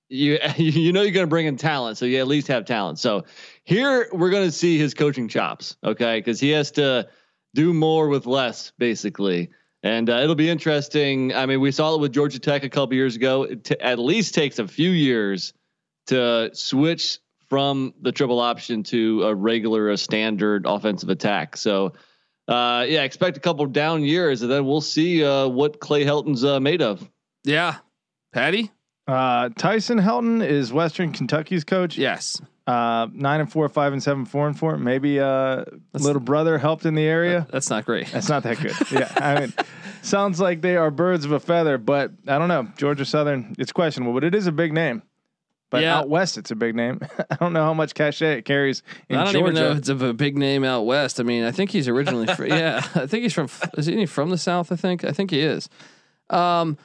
you 0.07 0.39
you 0.55 0.93
know 0.93 1.01
you're 1.01 1.11
going 1.11 1.25
to 1.25 1.29
bring 1.29 1.47
in 1.47 1.57
talent, 1.57 1.97
so 1.97 2.05
you 2.05 2.19
at 2.19 2.29
least 2.29 2.47
have 2.47 2.63
talent. 2.63 2.97
So 2.97 3.25
here 3.65 4.07
we're 4.13 4.29
going 4.31 4.47
to 4.47 4.53
see 4.53 4.77
his 4.77 4.93
coaching 4.93 5.27
chops, 5.27 5.75
okay? 5.83 6.17
Because 6.17 6.39
he 6.39 6.51
has 6.51 6.71
to 6.71 7.09
do 7.53 7.73
more 7.73 8.07
with 8.07 8.25
less, 8.25 8.71
basically. 8.77 9.49
And 9.81 10.09
uh, 10.09 10.17
it'll 10.17 10.35
be 10.35 10.49
interesting. 10.49 11.33
I 11.33 11.45
mean, 11.45 11.61
we 11.61 11.71
saw 11.71 11.95
it 11.95 12.01
with 12.01 12.11
Georgia 12.11 12.39
Tech 12.39 12.63
a 12.63 12.69
couple 12.69 12.95
years 12.95 13.15
ago. 13.15 13.43
It 13.43 13.63
t- 13.63 13.79
at 13.79 13.97
least 13.97 14.33
takes 14.33 14.59
a 14.59 14.67
few 14.67 14.89
years 14.89 15.53
to 16.07 16.49
switch 16.53 17.19
from 17.47 17.93
the 18.01 18.11
triple 18.11 18.39
option 18.39 18.83
to 18.83 19.23
a 19.23 19.33
regular, 19.33 19.89
a 19.89 19.97
standard 19.97 20.65
offensive 20.65 21.09
attack. 21.09 21.55
So, 21.55 21.93
uh, 22.47 22.85
yeah, 22.87 23.03
expect 23.03 23.37
a 23.37 23.39
couple 23.39 23.65
down 23.67 24.03
years, 24.03 24.41
and 24.41 24.51
then 24.51 24.65
we'll 24.65 24.81
see 24.81 25.23
uh, 25.23 25.47
what 25.47 25.79
Clay 25.79 26.03
Helton's 26.03 26.43
uh, 26.43 26.59
made 26.59 26.81
of. 26.81 27.09
Yeah. 27.43 27.77
Patty? 28.33 28.71
Uh, 29.07 29.49
Tyson 29.57 29.99
Helton 29.99 30.45
is 30.45 30.71
Western 30.71 31.11
Kentucky's 31.11 31.63
coach. 31.63 31.97
Yes. 31.97 32.41
Uh, 32.69 33.07
nine 33.13 33.39
and 33.39 33.51
four, 33.51 33.67
five 33.67 33.93
and 33.93 34.03
seven, 34.03 34.25
four 34.25 34.45
and 34.47 34.57
four. 34.57 34.77
Maybe 34.77 35.19
uh, 35.19 35.65
little 35.93 36.21
brother 36.21 36.59
helped 36.59 36.85
in 36.85 36.93
the 36.93 37.03
area. 37.03 37.47
That's 37.51 37.69
not 37.71 37.83
great. 37.85 38.07
That's 38.11 38.29
not 38.29 38.43
that 38.43 38.59
good. 38.59 38.75
yeah, 38.91 39.11
I 39.15 39.39
mean, 39.39 39.53
sounds 40.03 40.39
like 40.39 40.61
they 40.61 40.75
are 40.75 40.91
birds 40.91 41.25
of 41.25 41.31
a 41.31 41.39
feather, 41.39 41.79
but 41.79 42.11
I 42.27 42.37
don't 42.37 42.47
know. 42.47 42.67
Georgia 42.77 43.05
Southern, 43.05 43.55
it's 43.57 43.71
questionable, 43.71 44.13
but 44.13 44.23
it 44.23 44.35
is 44.35 44.45
a 44.45 44.51
big 44.51 44.71
name. 44.71 45.01
But 45.71 45.81
Yeah. 45.81 45.97
out 45.97 46.09
west, 46.09 46.37
it's 46.37 46.51
a 46.51 46.55
big 46.55 46.75
name. 46.75 46.99
I 47.31 47.35
don't 47.35 47.53
know 47.53 47.63
how 47.63 47.73
much 47.73 47.95
cachet 47.95 48.39
it 48.39 48.45
carries 48.45 48.83
in 49.07 49.17
I 49.17 49.23
don't 49.23 49.33
Georgia. 49.33 49.51
even 49.51 49.55
know 49.63 49.71
if 49.71 49.77
it's 49.79 49.89
of 49.89 50.01
a 50.03 50.13
big 50.13 50.37
name 50.37 50.63
out 50.63 50.83
west. 50.85 51.19
I 51.19 51.23
mean, 51.23 51.43
I 51.45 51.51
think 51.51 51.71
he's 51.71 51.87
originally 51.87 52.27
fr- 52.27 52.45
yeah, 52.47 52.77
I 52.93 53.07
think 53.07 53.23
he's 53.23 53.33
from 53.33 53.49
is 53.77 53.87
he 53.87 54.05
from 54.05 54.29
the 54.29 54.37
south, 54.37 54.71
I 54.71 54.75
think. 54.75 55.03
I 55.03 55.11
think 55.11 55.31
he 55.31 55.39
is. 55.41 55.69
Um 56.29 56.77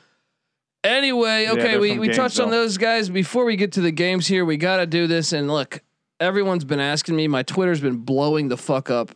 anyway, 0.84 1.48
okay, 1.48 1.62
they're 1.62 1.80
we 1.80 1.98
we 1.98 2.08
touched 2.08 2.38
on 2.38 2.50
those 2.50 2.78
guys 2.78 3.08
before 3.08 3.44
we 3.44 3.56
get 3.56 3.72
to 3.72 3.80
the 3.80 3.90
games 3.90 4.26
here. 4.26 4.44
We 4.44 4.56
got 4.56 4.76
to 4.76 4.86
do 4.86 5.06
this 5.06 5.32
and 5.32 5.48
look, 5.48 5.82
everyone's 6.20 6.64
been 6.64 6.80
asking 6.80 7.16
me, 7.16 7.26
my 7.28 7.42
Twitter's 7.42 7.80
been 7.80 7.96
blowing 7.96 8.48
the 8.48 8.56
fuck 8.56 8.90
up. 8.90 9.10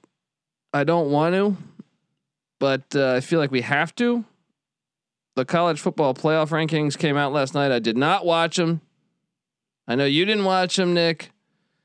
I 0.73 0.85
don't 0.85 1.11
want 1.11 1.35
to, 1.35 1.57
but 2.59 2.83
uh, 2.95 3.13
I 3.15 3.21
feel 3.21 3.39
like 3.39 3.51
we 3.51 3.61
have 3.63 3.95
to. 3.97 4.25
The 5.37 5.45
college 5.45 5.81
football 5.81 6.15
playoff 6.15 6.49
rankings 6.49 6.99
came 6.99 7.17
out 7.17 7.33
last 7.33 7.55
night. 7.55 7.71
I 7.71 7.79
did 7.79 7.97
not 7.97 8.27
watch 8.27 8.57
them. 8.57 8.81
I 9.87 9.95
know 9.95 10.05
you 10.05 10.25
didn't 10.25 10.45
watch 10.45 10.77
them, 10.77 10.95
Nick. 10.95 11.31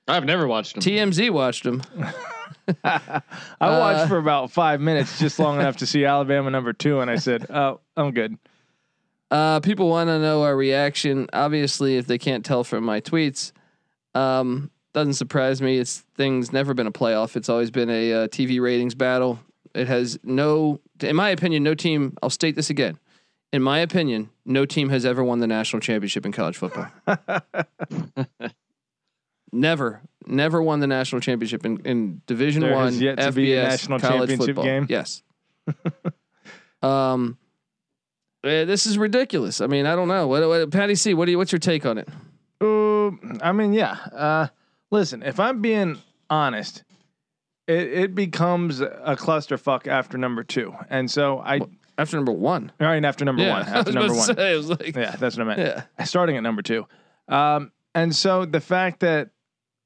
I've 0.08 0.26
never 0.26 0.48
watched 0.48 0.74
them. 0.74 0.84
TMZ 0.84 1.30
watched 1.30 1.64
them. 1.64 1.84
I 2.84 3.22
watched 3.62 4.00
Uh, 4.00 4.08
for 4.08 4.18
about 4.18 4.52
five 4.52 4.80
minutes, 4.82 5.20
just 5.20 5.38
long 5.38 5.60
enough 5.60 5.78
to 5.78 5.86
see 5.86 6.06
Alabama 6.06 6.50
number 6.50 6.72
two, 6.74 7.00
and 7.02 7.12
I 7.12 7.16
said, 7.18 7.46
"Oh, 7.50 7.80
I'm 7.98 8.12
good." 8.12 8.38
Uh, 9.34 9.60
people 9.62 9.90
want 9.90 10.10
to 10.10 10.20
know 10.20 10.44
our 10.44 10.56
reaction. 10.56 11.28
Obviously, 11.34 11.98
if 11.98 12.06
they 12.06 12.20
can't 12.20 12.46
tell 12.46 12.64
from 12.64 12.84
my 12.84 13.02
tweets, 13.02 13.52
um, 14.14 14.70
doesn't 14.94 15.16
surprise 15.16 15.60
me. 15.60 15.80
It's 15.80 16.02
things 16.16 16.54
never 16.54 16.76
been 16.76 16.86
a 16.86 16.92
playoff. 16.92 17.36
It's 17.36 17.50
always 17.50 17.72
been 17.72 17.90
a 17.90 18.14
uh, 18.14 18.28
TV 18.28 18.62
ratings 18.62 18.94
battle. 18.94 19.40
It 19.74 19.88
has 19.88 20.20
no, 20.24 20.82
in 21.00 21.16
my 21.16 21.30
opinion, 21.30 21.64
no 21.64 21.74
team. 21.74 22.16
I'll 22.22 22.30
state 22.30 22.56
this 22.56 22.70
again. 22.70 23.00
In 23.52 23.64
my 23.64 23.80
opinion, 23.80 24.30
no 24.46 24.68
team 24.68 24.90
has 24.90 25.04
ever 25.04 25.24
won 25.24 25.40
the 25.40 25.48
national 25.48 25.80
championship 25.80 26.28
in 26.28 26.32
college 26.32 26.58
football. 26.58 26.92
never, 29.52 30.02
never 30.28 30.62
won 30.62 30.80
the 30.80 30.86
national 30.86 31.22
championship 31.22 31.66
in, 31.66 31.80
in 31.86 32.22
Division 32.28 32.62
There 32.62 32.76
One 32.76 32.86
has 32.86 33.02
yet 33.02 33.18
to 33.18 33.32
be 33.32 33.56
a 33.56 33.64
national 33.64 34.00
college 34.00 34.30
championship 34.30 34.46
football. 34.46 34.64
game? 34.64 34.86
Yes. 34.88 35.24
um, 36.84 37.40
eh, 38.44 38.66
this 38.66 38.86
is 38.86 38.98
ridiculous. 38.98 39.62
I 39.62 39.68
mean, 39.68 39.86
I 39.86 39.96
don't 39.96 40.08
know. 40.08 40.28
What, 40.28 40.48
what 40.48 40.72
Patty 40.72 40.96
C? 40.96 41.14
What 41.14 41.26
do 41.26 41.32
you? 41.32 41.38
What's 41.38 41.52
your 41.52 41.60
take 41.60 41.86
on 41.86 41.98
it? 41.98 42.10
Ooh, 42.62 43.20
I 43.42 43.52
mean, 43.52 43.74
yeah. 43.74 43.98
Uh, 44.12 44.48
listen, 44.92 45.24
if 45.24 45.40
I'm 45.40 45.62
being 45.62 45.98
honest, 46.30 46.84
it, 47.68 47.94
it 47.94 48.16
becomes 48.16 48.80
a 48.82 49.16
clusterfuck 49.20 49.88
after 49.88 50.18
number 50.18 50.44
two, 50.44 50.74
and 50.90 51.10
so 51.10 51.40
I. 51.40 51.62
After 51.96 52.18
number 52.18 52.32
one. 52.32 52.72
All 52.82 52.88
right, 52.88 53.06
after 53.06 53.24
number 53.24 53.44
yeah, 53.44 53.60
one. 53.60 53.62
After 53.68 53.92
number 53.92 54.16
one. 54.16 54.36
say, 54.36 54.56
like, 54.56 54.96
Yeah, 54.96 55.16
that's 55.16 55.38
what 55.38 55.44
I 55.48 55.56
meant. 55.56 55.60
yeah. 56.00 56.06
Starting 56.06 56.38
at 56.38 56.42
number 56.42 56.64
two. 56.64 56.88
Um, 57.28 57.72
and 57.94 58.16
so 58.16 58.46
the 58.46 58.60
fact 58.60 59.02
that 59.02 59.30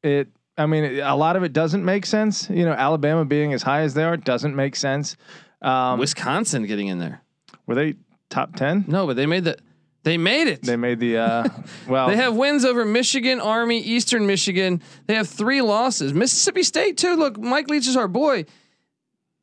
it, 0.03 0.29
I 0.57 0.67
mean, 0.67 1.01
a 1.01 1.15
lot 1.17 1.35
of 1.35 1.43
it 1.43 1.51
doesn't 1.51 1.83
make 1.83 2.05
sense. 2.05 2.49
You 2.49 2.63
know, 2.63 2.71
Alabama 2.71 3.25
being 3.25 3.51
as 3.51 3.61
high 3.61 3.81
as 3.81 3.93
they 3.93 4.05
are 4.05 4.15
doesn't 4.15 4.55
make 4.55 4.77
sense. 4.77 5.17
Um, 5.61 5.99
Wisconsin 5.99 6.65
getting 6.65 6.87
in 6.87 6.97
there. 6.99 7.21
were 7.65 7.75
they 7.75 7.95
top 8.29 8.55
10? 8.55 8.85
No, 8.87 9.05
but 9.07 9.15
they 9.15 9.25
made 9.25 9.43
the. 9.43 9.57
They 10.03 10.17
made 10.17 10.47
it. 10.47 10.61
They 10.63 10.77
made 10.77 10.99
the, 11.01 11.17
uh, 11.17 11.47
well, 11.87 12.07
They 12.07 12.15
have 12.15 12.33
wins 12.33 12.63
over 12.63 12.85
Michigan, 12.85 13.41
Army, 13.41 13.79
Eastern 13.81 14.25
Michigan. 14.25 14.81
They 15.05 15.15
have 15.15 15.27
three 15.27 15.61
losses. 15.61 16.13
Mississippi 16.13 16.63
State 16.63 16.97
too. 16.97 17.15
Look, 17.15 17.37
Mike 17.37 17.67
Leach 17.69 17.87
is 17.87 17.97
our 17.97 18.07
boy. 18.07 18.45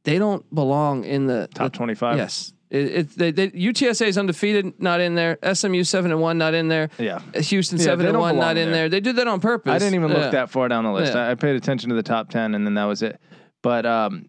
They 0.05 0.19
don't 0.19 0.43
belong 0.55 1.05
in 1.05 1.27
the 1.27 1.49
top 1.55 1.73
the- 1.73 1.77
25. 1.77 2.17
Yes, 2.17 2.53
it, 2.71 2.79
it 2.87 3.11
they, 3.11 3.31
they, 3.31 3.51
UTSA 3.51 4.07
is 4.07 4.17
undefeated, 4.17 4.81
not 4.81 5.01
in 5.01 5.15
there. 5.15 5.39
SMU 5.53 5.85
seven 5.85 6.11
and 6.11 6.21
one, 6.21 6.39
not 6.39 6.55
in 6.55 6.69
there. 6.69 6.89
Yeah. 6.99 7.21
Houston 7.35 7.79
Yeah, 7.79 7.85
seven 7.85 8.07
and 8.07 8.19
one, 8.19 8.37
not 8.37 8.57
in 8.57 8.71
there. 8.71 8.83
there. 8.83 8.89
They 8.89 9.01
did 9.01 9.17
that 9.17 9.29
on 9.29 9.41
purpose. 9.41 9.71
I 9.71 9.79
didn't 9.79 9.95
even 9.97 10.09
look 10.09 10.19
Yeah. 10.19 10.31
that 10.31 10.51
far 10.51 10.69
down 10.69 10.85
the 10.85 10.93
list. 10.93 11.15
Yeah. 11.15 11.27
I, 11.27 11.31
I 11.33 11.35
paid 11.35 11.57
attention 11.57 11.91
to 11.91 11.95
the 11.95 12.03
top 12.03 12.31
10 12.31 12.55
and 12.55 12.67
then 12.67 12.75
that 12.75 12.85
was 12.85 13.03
it. 13.03 13.21
But, 13.63 13.85
um, 13.87 14.29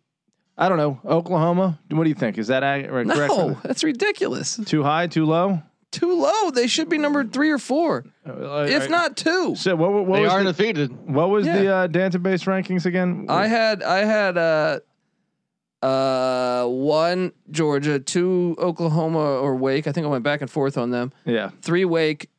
I 0.57 0.69
don't 0.69 0.77
know. 0.77 0.99
Oklahoma, 1.05 1.79
what 1.89 2.03
do 2.03 2.09
you 2.09 2.15
think? 2.15 2.37
Is 2.37 2.47
that 2.47 2.63
ag- 2.63 2.87
correct? 2.87 3.07
No, 3.09 3.57
that's 3.63 3.83
ridiculous. 3.83 4.57
Too 4.65 4.83
high, 4.83 5.07
too 5.07 5.25
low? 5.25 5.61
Too 5.91 6.13
low. 6.19 6.49
They 6.51 6.67
should 6.67 6.89
be 6.89 6.97
number 6.97 7.23
three 7.25 7.49
or 7.51 7.57
four, 7.57 8.05
if 8.25 8.89
not 8.89 9.15
two. 9.17 9.55
So 9.55 9.75
what, 9.75 9.91
what 10.05 10.17
They 10.17 10.23
was 10.23 10.31
are 10.31 10.43
the, 10.43 10.49
undefeated. 10.49 10.91
what 11.09 11.29
was 11.29 11.45
the 11.45 11.63
Yeah. 11.65 11.75
uh, 11.81 11.87
database 11.87 12.45
rankings 12.45 12.85
again? 12.85 13.25
I 13.29 13.47
had 13.47 13.81
I 13.83 13.99
had 13.99 14.37
uh 14.37 14.79
uh 15.81 16.65
one 16.67 17.31
Georgia, 17.51 17.99
two 17.99 18.55
Oklahoma 18.59 19.19
or 19.19 19.55
Wake. 19.55 19.87
I 19.87 19.91
think 19.91 20.05
I 20.05 20.09
went 20.09 20.23
back 20.23 20.41
and 20.41 20.49
forth 20.49 20.77
on 20.77 20.91
them. 20.91 21.13
yeah, 21.25 21.51
Three 21.61 21.85
Wake, 21.85 22.29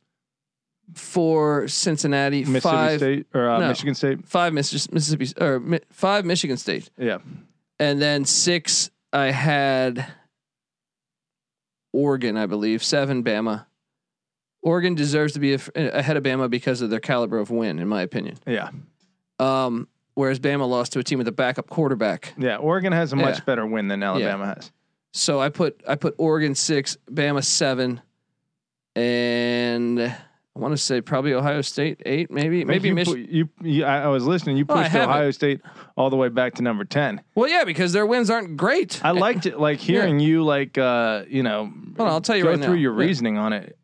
four 0.94 1.66
Cincinnati, 1.68 2.40
Mississippi 2.40 2.60
five 2.76 2.98
State 2.98 3.26
or 3.34 3.48
uh, 3.48 3.58
no. 3.60 3.68
Michigan 3.68 3.94
State. 3.94 4.26
five 4.26 4.52
Mississippi 4.52 5.28
or 5.40 5.62
five 5.90 6.24
Michigan 6.24 6.56
State, 6.56 6.90
Yeah, 6.98 7.18
and 7.78 8.00
then 8.00 8.24
six 8.24 8.90
I 9.12 9.26
had 9.30 10.06
Oregon, 11.92 12.36
I 12.36 12.46
believe. 12.46 12.82
Seven 12.82 13.22
Bama. 13.24 13.66
Oregon 14.62 14.94
deserves 14.94 15.32
to 15.34 15.38
be 15.40 15.54
a- 15.54 15.60
ahead 15.76 16.16
of 16.16 16.22
Bama 16.24 16.50
because 16.50 16.82
of 16.82 16.90
their 16.90 17.00
caliber 17.00 17.38
of 17.38 17.50
win, 17.50 17.78
in 17.78 17.86
my 17.88 18.02
opinion. 18.02 18.36
yeah, 18.46 18.70
Um, 19.38 19.86
whereas 20.14 20.40
Bama 20.40 20.68
lost 20.68 20.92
to 20.94 20.98
a 20.98 21.04
team 21.04 21.18
with 21.18 21.28
a 21.28 21.32
backup 21.32 21.68
quarterback. 21.70 22.34
yeah. 22.36 22.56
Oregon 22.56 22.92
has 22.92 23.12
a 23.12 23.16
much 23.16 23.38
Yeah. 23.38 23.44
better 23.44 23.66
win 23.66 23.88
than 23.88 24.02
Alabama 24.02 24.46
has. 24.46 24.72
So 25.12 25.40
I 25.40 25.48
put 25.48 25.82
I 25.88 25.94
put 25.94 26.14
Oregon 26.18 26.54
six, 26.54 26.98
Bama 27.10 27.42
seven, 27.44 28.00
and 28.94 30.14
I 30.56 30.58
want 30.58 30.72
to 30.72 30.78
say 30.78 31.02
probably 31.02 31.34
Ohio 31.34 31.60
State 31.60 32.00
eight, 32.06 32.30
maybe 32.30 32.64
maybe 32.64 32.88
you, 32.88 32.94
Michigan. 32.94 33.28
you, 33.30 33.48
you 33.62 33.84
I 33.84 34.06
was 34.08 34.24
listening. 34.24 34.56
You 34.56 34.64
pushed 34.64 34.88
have 34.90 35.10
Ohio. 35.10 35.30
State 35.30 35.60
all 35.96 36.08
the 36.08 36.16
way 36.16 36.30
back 36.30 36.54
to 36.54 36.62
number 36.62 36.84
ten. 36.86 37.20
Well, 37.34 37.48
yeah, 37.50 37.64
because 37.64 37.92
their 37.92 38.06
wins 38.06 38.30
aren't 38.30 38.56
great. 38.56 38.98
I 39.04 39.10
liked 39.10 39.44
it, 39.44 39.60
like 39.60 39.78
hearing 39.80 40.18
you, 40.18 40.42
like 40.44 40.78
uh, 40.78 41.24
you 41.28 41.42
know, 41.42 41.70
on, 41.98 42.06
I'll 42.08 42.22
tell 42.22 42.36
you 42.36 42.44
go 42.44 42.50
right 42.52 42.58
through 42.58 42.76
now. 42.76 42.80
your 42.80 42.94
Yeah. 42.98 43.06
reasoning 43.06 43.36
on 43.36 43.52
it, 43.52 43.76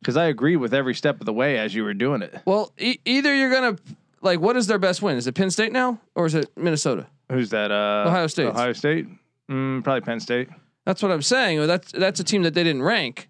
because 0.00 0.16
I 0.16 0.24
agree 0.26 0.56
with 0.56 0.72
every 0.72 0.94
step 0.94 1.20
of 1.20 1.26
the 1.26 1.32
way 1.34 1.58
as 1.58 1.74
you 1.74 1.84
were 1.84 1.92
doing 1.92 2.22
it. 2.22 2.40
Well, 2.46 2.72
e- 2.78 2.98
either 3.04 3.34
you're 3.34 3.50
gonna 3.52 3.76
like, 4.22 4.40
what 4.40 4.56
is 4.56 4.66
their 4.66 4.78
best 4.78 5.02
win? 5.02 5.18
Is 5.18 5.26
it 5.26 5.34
Penn 5.34 5.50
State 5.50 5.72
now, 5.72 6.00
or 6.14 6.24
is 6.24 6.34
it 6.34 6.50
Minnesota? 6.56 7.06
Who's 7.30 7.50
that? 7.50 7.70
Uh, 7.70 8.04
Ohio 8.08 8.26
State. 8.28 8.46
Ohio 8.46 8.72
State. 8.72 9.06
Mm, 9.50 9.84
probably 9.84 10.00
Penn 10.00 10.20
State. 10.20 10.48
That's 10.86 11.02
what 11.02 11.12
I'm 11.12 11.20
saying. 11.20 11.66
That's 11.66 11.92
that's 11.92 12.18
a 12.18 12.24
team 12.24 12.44
that 12.44 12.54
they 12.54 12.64
didn't 12.64 12.82
rank. 12.82 13.28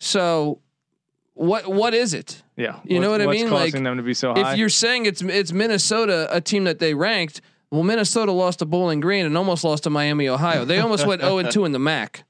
So, 0.00 0.60
what 1.38 1.66
what 1.68 1.94
is 1.94 2.14
it? 2.14 2.42
Yeah. 2.56 2.80
You 2.84 2.98
know 3.00 3.10
what 3.10 3.22
I 3.22 3.26
mean? 3.26 3.48
Causing 3.48 3.72
Like, 3.74 3.84
them 3.84 3.96
to 3.96 4.02
be 4.02 4.14
so 4.14 4.34
high. 4.34 4.52
If 4.52 4.58
you're 4.58 4.68
saying 4.68 5.06
it's 5.06 5.22
it's 5.22 5.52
Minnesota, 5.52 6.28
a 6.30 6.40
team 6.40 6.64
that 6.64 6.78
they 6.80 6.94
ranked, 6.94 7.40
well, 7.70 7.84
Minnesota 7.84 8.32
lost 8.32 8.58
to 8.58 8.66
Bowling 8.66 9.00
Green 9.00 9.24
and 9.24 9.36
almost 9.38 9.62
lost 9.64 9.84
to 9.84 9.90
Miami, 9.90 10.28
Ohio. 10.28 10.64
They 10.64 10.80
almost 10.80 11.06
went 11.06 11.20
0 11.22 11.38
and 11.42 11.50
2 11.50 11.64
in 11.64 11.72
the 11.72 11.78
MAC. 11.78 12.24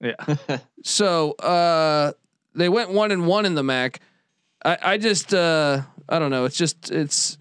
yeah. 0.00 0.14
So 0.82 1.32
uh, 1.32 2.12
they 2.54 2.68
went 2.68 2.90
one 2.90 3.10
and 3.10 3.26
one 3.26 3.46
in 3.46 3.54
the 3.54 3.62
MAC. 3.62 4.00
I, 4.64 4.78
I 4.82 4.98
just 4.98 5.32
uh, 5.34 5.82
I 6.08 6.18
don't 6.18 6.30
know. 6.30 6.44
It's 6.46 6.56
just 6.56 6.90
it's 6.90 7.36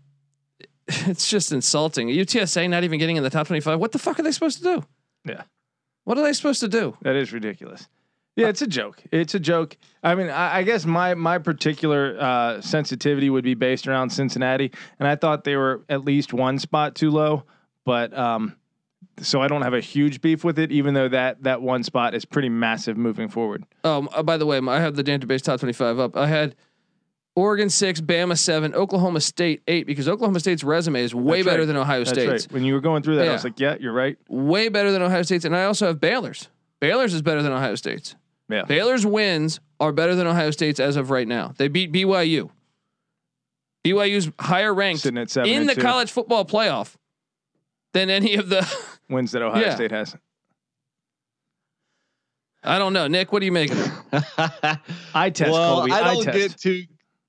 it's 0.88 1.30
just 1.30 1.52
insulting. 1.52 2.10
UTSA 2.10 2.70
not 2.70 2.84
even 2.84 3.00
getting 3.00 3.16
in 3.16 3.24
the 3.24 3.30
top 3.30 3.48
twenty 3.48 3.62
five. 3.62 3.80
What 3.80 3.92
the 3.94 4.00
fuck 4.00 4.20
are 4.20 4.24
they 4.24 4.32
supposed 4.32 4.58
to 4.60 4.64
do? 4.64 4.84
Yeah. 5.26 5.44
What 6.04 6.18
are 6.18 6.24
they 6.24 6.34
supposed 6.34 6.60
to 6.60 6.68
do? 6.68 6.98
That 7.02 7.16
is 7.16 7.32
ridiculous. 7.32 7.88
Yeah, 8.36 8.48
it's 8.48 8.62
a 8.64 8.68
joke. 8.68 9.04
It's 9.12 9.36
a 9.36 9.40
joke. 9.40 9.78
I 10.02 10.16
mean, 10.16 10.30
I, 10.30 10.58
I 10.58 10.64
guess 10.64 10.86
my 10.86 11.14
my 11.14 11.38
particular 11.38 12.18
uh, 12.20 12.62
sensitivity 12.62 13.30
would 13.30 13.44
be 13.44 13.54
based 13.54 13.88
around 13.88 14.10
Cincinnati, 14.10 14.72
and 15.00 15.08
I 15.08 15.16
thought 15.16 15.44
they 15.44 15.56
were 15.56 15.84
at 15.88 16.04
least 16.04 16.34
one 16.34 16.58
spot 16.58 16.96
too 16.96 17.12
low. 17.12 17.44
But 17.86 18.18
um, 18.18 18.56
so 19.20 19.40
I 19.42 19.48
don't 19.48 19.62
have 19.62 19.76
a 19.76 19.80
huge 19.82 20.20
beef 20.22 20.44
with 20.44 20.58
it, 20.58 20.72
even 20.72 20.96
though 20.96 21.10
that 21.10 21.44
that 21.44 21.62
one 21.62 21.84
spot 21.84 22.16
is 22.16 22.26
pretty 22.26 22.50
massive 22.50 22.98
moving 22.98 23.30
forward. 23.30 23.66
Um, 23.84 24.10
uh, 24.14 24.24
by 24.24 24.38
the 24.38 24.48
way, 24.48 24.58
I 24.68 24.80
have 24.80 24.96
the 24.96 25.04
database 25.04 25.44
top 25.44 25.60
twenty 25.60 25.74
five 25.74 26.00
up. 26.00 26.18
I 26.18 26.26
had 26.26 26.56
Oregon 27.36 27.70
six, 27.70 28.02
Bama 28.02 28.36
seven, 28.36 28.74
Oklahoma 28.74 29.22
State 29.22 29.62
eight 29.68 29.86
because 29.86 30.10
Oklahoma 30.10 30.40
State's 30.40 30.64
resume 30.64 31.02
is 31.02 31.14
way 31.14 31.38
That's 31.44 31.46
better 31.46 31.60
right. 31.60 31.66
than 31.68 31.78
Ohio 31.78 32.00
That's 32.00 32.10
State's. 32.12 32.46
right. 32.48 32.52
When 32.52 32.64
you 32.64 32.74
were 32.74 32.82
going 32.82 33.04
through 33.04 33.18
that, 33.18 33.26
Yeah. 33.26 33.30
I 33.30 33.34
was 33.34 33.44
like, 33.44 33.60
yeah, 33.60 33.76
you're 33.80 33.94
right. 33.94 34.18
Way 34.28 34.70
better 34.70 34.92
than 34.92 35.04
Ohio 35.04 35.22
State's, 35.22 35.46
and 35.46 35.56
I 35.56 35.66
also 35.66 35.86
have 35.86 36.00
Baylor's. 36.02 36.50
Baylor's 36.80 37.14
is 37.14 37.22
better 37.22 37.42
than 37.44 37.52
Ohio 37.54 37.76
State's. 37.76 38.16
Yeah. 38.54 38.64
Baylor's 38.64 39.06
wins 39.06 39.60
are 39.80 39.92
better 39.92 40.16
than 40.16 40.28
Ohio 40.28 40.52
State's 40.52 40.80
as 40.80 40.96
of 40.96 41.10
right 41.10 41.28
now. 41.28 41.54
They 41.58 41.68
beat 41.68 41.92
BYU. 41.92 42.50
BYU's 43.86 44.32
higher 44.40 44.74
ranked 44.74 45.02
Sitting 45.02 45.18
at 45.18 45.30
seven 45.30 45.50
in 45.50 45.66
the 45.68 45.76
two. 45.76 45.82
college 45.82 46.12
football 46.12 46.46
playoff 46.46 46.96
than 47.94 48.10
any 48.10 48.36
of 48.36 48.50
the. 48.50 48.66
wins 49.10 49.32
that 49.32 49.42
Ohio 49.42 49.62
Yeah. 49.62 49.76
State 49.76 49.92
has. 49.92 50.16
I 52.64 52.80
don't 52.80 52.94
know, 52.94 53.08
Nick. 53.08 53.34
What 53.34 53.40
do 53.40 53.46
you 53.46 53.52
make 53.52 53.72
of 53.72 53.80
it? 54.14 54.22
I 55.14 55.30
test 55.30 55.52
well, 55.52 55.76
Colby. 55.80 55.92
I 55.92 56.00
I, 56.00 56.14
don't 56.14 56.24
test. 56.24 56.38
get 56.38 56.58
too. 56.58 56.84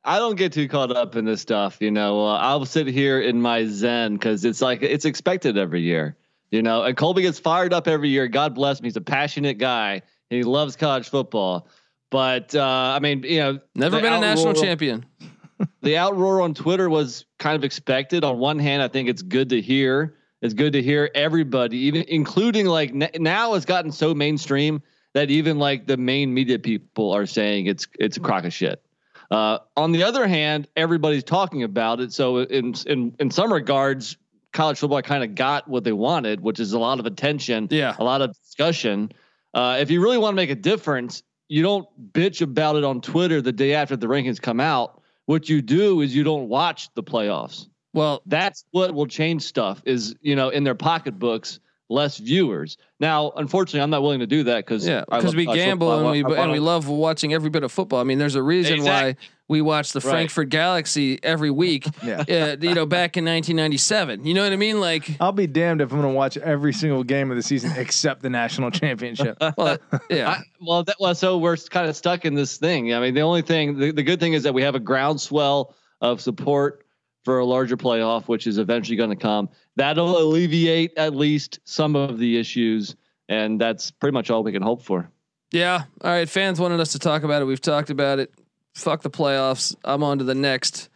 I 0.04 0.18
don't 0.18 0.36
get 0.36 0.52
too 0.52 0.68
caught 0.68 0.94
up 0.96 1.16
in 1.16 1.24
this 1.24 1.40
stuff. 1.40 1.78
You 1.80 1.90
know, 1.90 2.24
uh, 2.24 2.36
I'll 2.38 2.64
sit 2.66 2.86
here 2.86 3.20
in 3.20 3.40
my 3.42 3.66
zen 3.66 4.12
because 4.14 4.44
it's 4.44 4.62
like 4.62 4.82
it's 4.82 5.04
expected 5.04 5.58
every 5.58 5.80
year. 5.82 6.16
You 6.50 6.62
know, 6.62 6.84
and 6.84 6.96
Colby 6.96 7.22
gets 7.22 7.40
fired 7.40 7.72
up 7.72 7.88
every 7.88 8.10
year. 8.10 8.28
God 8.28 8.54
bless 8.54 8.78
him. 8.78 8.84
He's 8.84 8.96
a 8.96 9.00
passionate 9.00 9.58
guy. 9.58 10.02
He 10.30 10.42
loves 10.42 10.76
college 10.76 11.08
football. 11.08 11.68
But 12.10 12.54
uh, 12.54 12.62
I 12.96 13.00
mean, 13.00 13.22
you 13.24 13.38
know, 13.38 13.58
Never 13.74 14.00
been 14.00 14.12
a 14.12 14.20
national 14.20 14.54
champion. 14.54 15.04
the 15.82 15.94
outroar 15.94 16.42
on 16.42 16.54
Twitter 16.54 16.88
was 16.88 17.24
kind 17.38 17.56
of 17.56 17.64
expected. 17.64 18.24
On 18.24 18.38
one 18.38 18.58
hand, 18.58 18.82
I 18.82 18.88
think 18.88 19.08
it's 19.08 19.22
good 19.22 19.48
to 19.50 19.60
hear. 19.60 20.16
It's 20.42 20.54
good 20.54 20.74
to 20.74 20.82
hear 20.82 21.10
everybody, 21.14 21.78
even 21.78 22.02
including 22.08 22.66
like 22.66 22.90
n- 22.90 23.08
now 23.22 23.54
it's 23.54 23.64
gotten 23.64 23.90
so 23.90 24.14
mainstream 24.14 24.82
that 25.14 25.30
even 25.30 25.58
like 25.58 25.86
the 25.86 25.96
main 25.96 26.34
media 26.34 26.58
people 26.58 27.12
are 27.12 27.24
saying 27.26 27.66
it's 27.66 27.86
it's 27.98 28.16
a 28.16 28.20
crock 28.20 28.44
of 28.44 28.52
shit. 28.52 28.84
Uh, 29.30 29.58
on 29.76 29.92
the 29.92 30.02
other 30.02 30.26
hand, 30.26 30.68
everybody's 30.76 31.24
talking 31.24 31.62
about 31.62 32.00
it. 32.00 32.12
So 32.12 32.38
in 32.40 32.74
in 32.86 33.14
in 33.18 33.30
some 33.30 33.52
regards, 33.52 34.16
college 34.52 34.78
football 34.78 35.00
kind 35.02 35.24
of 35.24 35.34
got 35.34 35.66
what 35.66 35.82
they 35.82 35.92
wanted, 35.92 36.40
which 36.40 36.60
is 36.60 36.74
a 36.74 36.78
lot 36.78 37.00
of 37.00 37.06
attention, 37.06 37.68
Yeah. 37.70 37.96
a 37.98 38.04
lot 38.04 38.20
of 38.20 38.36
discussion. 38.38 39.12
Uh, 39.54 39.78
if 39.80 39.90
you 39.90 40.02
really 40.02 40.18
want 40.18 40.32
to 40.32 40.36
make 40.36 40.50
a 40.50 40.54
difference, 40.54 41.22
you 41.48 41.62
don't 41.62 41.86
bitch 42.12 42.42
about 42.42 42.76
it 42.76 42.84
on 42.84 43.00
Twitter 43.00 43.40
the 43.40 43.52
day 43.52 43.74
after 43.74 43.96
the 43.96 44.06
rankings 44.06 44.40
come 44.40 44.60
out. 44.60 45.00
What 45.26 45.48
you 45.48 45.62
do 45.62 46.00
is 46.00 46.14
you 46.14 46.24
don't 46.24 46.48
watch 46.48 46.92
the 46.94 47.02
playoffs. 47.02 47.68
Well, 47.92 48.22
That's 48.26 48.64
what 48.72 48.92
will 48.92 49.06
change 49.06 49.42
stuff. 49.42 49.80
Is 49.86 50.16
you 50.20 50.34
know 50.34 50.48
in 50.48 50.64
their 50.64 50.74
pocketbooks 50.74 51.60
less 51.88 52.18
viewers. 52.18 52.76
Now, 52.98 53.32
unfortunately, 53.36 53.80
I'm 53.80 53.90
not 53.90 54.02
willing 54.02 54.20
to 54.20 54.26
do 54.26 54.44
that 54.44 54.64
because 54.64 54.86
yeah, 54.86 55.04
because 55.08 55.34
we 55.34 55.46
gamble 55.46 55.92
and 55.98 56.10
we 56.26 56.36
and 56.36 56.50
we 56.50 56.58
love 56.58 56.88
watching 56.88 57.34
every 57.34 57.50
bit 57.50 57.62
of 57.62 57.72
football. 57.72 58.00
I 58.00 58.04
mean, 58.04 58.18
there's 58.18 58.34
a 58.34 58.42
reason 58.42 58.82
why 58.84 59.16
we 59.48 59.60
watch 59.60 59.92
the 59.92 60.00
Right. 60.00 60.10
Frankfurt 60.10 60.48
Galaxy 60.48 61.18
every 61.22 61.50
week. 61.64 61.86
Yeah. 62.02 62.20
uh, 62.20 62.56
you 62.60 62.74
know, 62.74 62.86
back 62.86 63.16
in 63.16 63.24
1997. 63.24 64.24
You 64.24 64.34
know 64.34 64.42
what 64.42 64.52
I 64.52 64.56
mean? 64.56 64.80
Like, 64.80 65.10
I'll 65.20 65.32
be 65.32 65.46
damned 65.46 65.80
if 65.82 65.92
I'm 65.92 66.00
going 66.00 66.10
to 66.10 66.16
watch 66.16 66.36
every 66.38 66.72
single 66.72 67.04
game 67.04 67.30
of 67.30 67.36
the 67.36 67.42
season 67.42 67.72
except 67.76 68.22
the 68.22 68.30
national 68.30 68.70
championship. 68.70 69.36
well, 69.58 69.78
yeah. 70.08 70.30
I, 70.30 70.42
well, 70.60 70.84
that 70.84 70.96
well, 70.98 71.14
so 71.14 71.38
we're 71.38 71.56
kind 71.56 71.88
of 71.88 71.96
stuck 71.96 72.24
in 72.24 72.34
this 72.34 72.56
thing. 72.56 72.94
I 72.94 73.00
mean, 73.00 73.14
the 73.14 73.20
only 73.20 73.42
thing, 73.42 73.78
the, 73.78 73.92
the 73.92 74.02
good 74.02 74.20
thing 74.20 74.32
is 74.32 74.44
that 74.44 74.54
we 74.54 74.62
have 74.62 74.74
a 74.74 74.80
groundswell 74.80 75.74
of 76.00 76.20
support 76.20 76.86
for 77.24 77.38
a 77.38 77.44
larger 77.44 77.76
playoff, 77.76 78.28
which 78.28 78.46
is 78.46 78.58
eventually 78.58 78.96
going 78.96 79.10
to 79.10 79.16
come. 79.16 79.48
That'll 79.76 80.18
alleviate 80.18 80.96
at 80.96 81.14
least 81.14 81.60
some 81.64 81.96
of 81.96 82.18
the 82.18 82.38
issues, 82.38 82.94
and 83.28 83.60
that's 83.60 83.90
pretty 83.90 84.12
much 84.14 84.30
all 84.30 84.42
we 84.42 84.52
can 84.52 84.62
hope 84.62 84.82
for. 84.82 85.10
Yeah. 85.50 85.84
All 86.00 86.10
right. 86.10 86.28
Fans 86.28 86.60
wanted 86.60 86.80
us 86.80 86.92
to 86.92 86.98
talk 86.98 87.22
about 87.22 87.42
it. 87.42 87.44
We've 87.44 87.60
talked 87.60 87.90
about 87.90 88.18
it. 88.18 88.32
Fuck 88.74 89.02
the 89.02 89.10
playoffs. 89.10 89.74
I'm 89.84 90.02
on 90.02 90.18
to 90.18 90.24
the 90.24 90.34
next. 90.34 90.88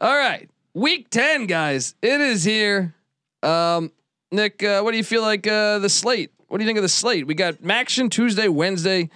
All 0.00 0.16
right. 0.16 0.48
Week 0.74 1.08
10, 1.10 1.46
guys. 1.46 1.94
It 2.02 2.20
is 2.20 2.42
here. 2.44 2.94
Um, 3.42 3.92
Nick, 4.32 4.62
uh, 4.62 4.80
what 4.82 4.92
do 4.92 4.96
you 4.96 5.04
feel 5.04 5.22
like 5.22 5.46
uh, 5.46 5.78
the 5.78 5.88
slate? 5.88 6.30
What 6.48 6.58
do 6.58 6.64
you 6.64 6.68
think 6.68 6.78
of 6.78 6.82
the 6.82 6.88
slate? 6.88 7.26
We 7.26 7.34
got 7.34 7.56
action 7.68 8.10
Tuesday, 8.10 8.48
Wednesday. 8.48 9.10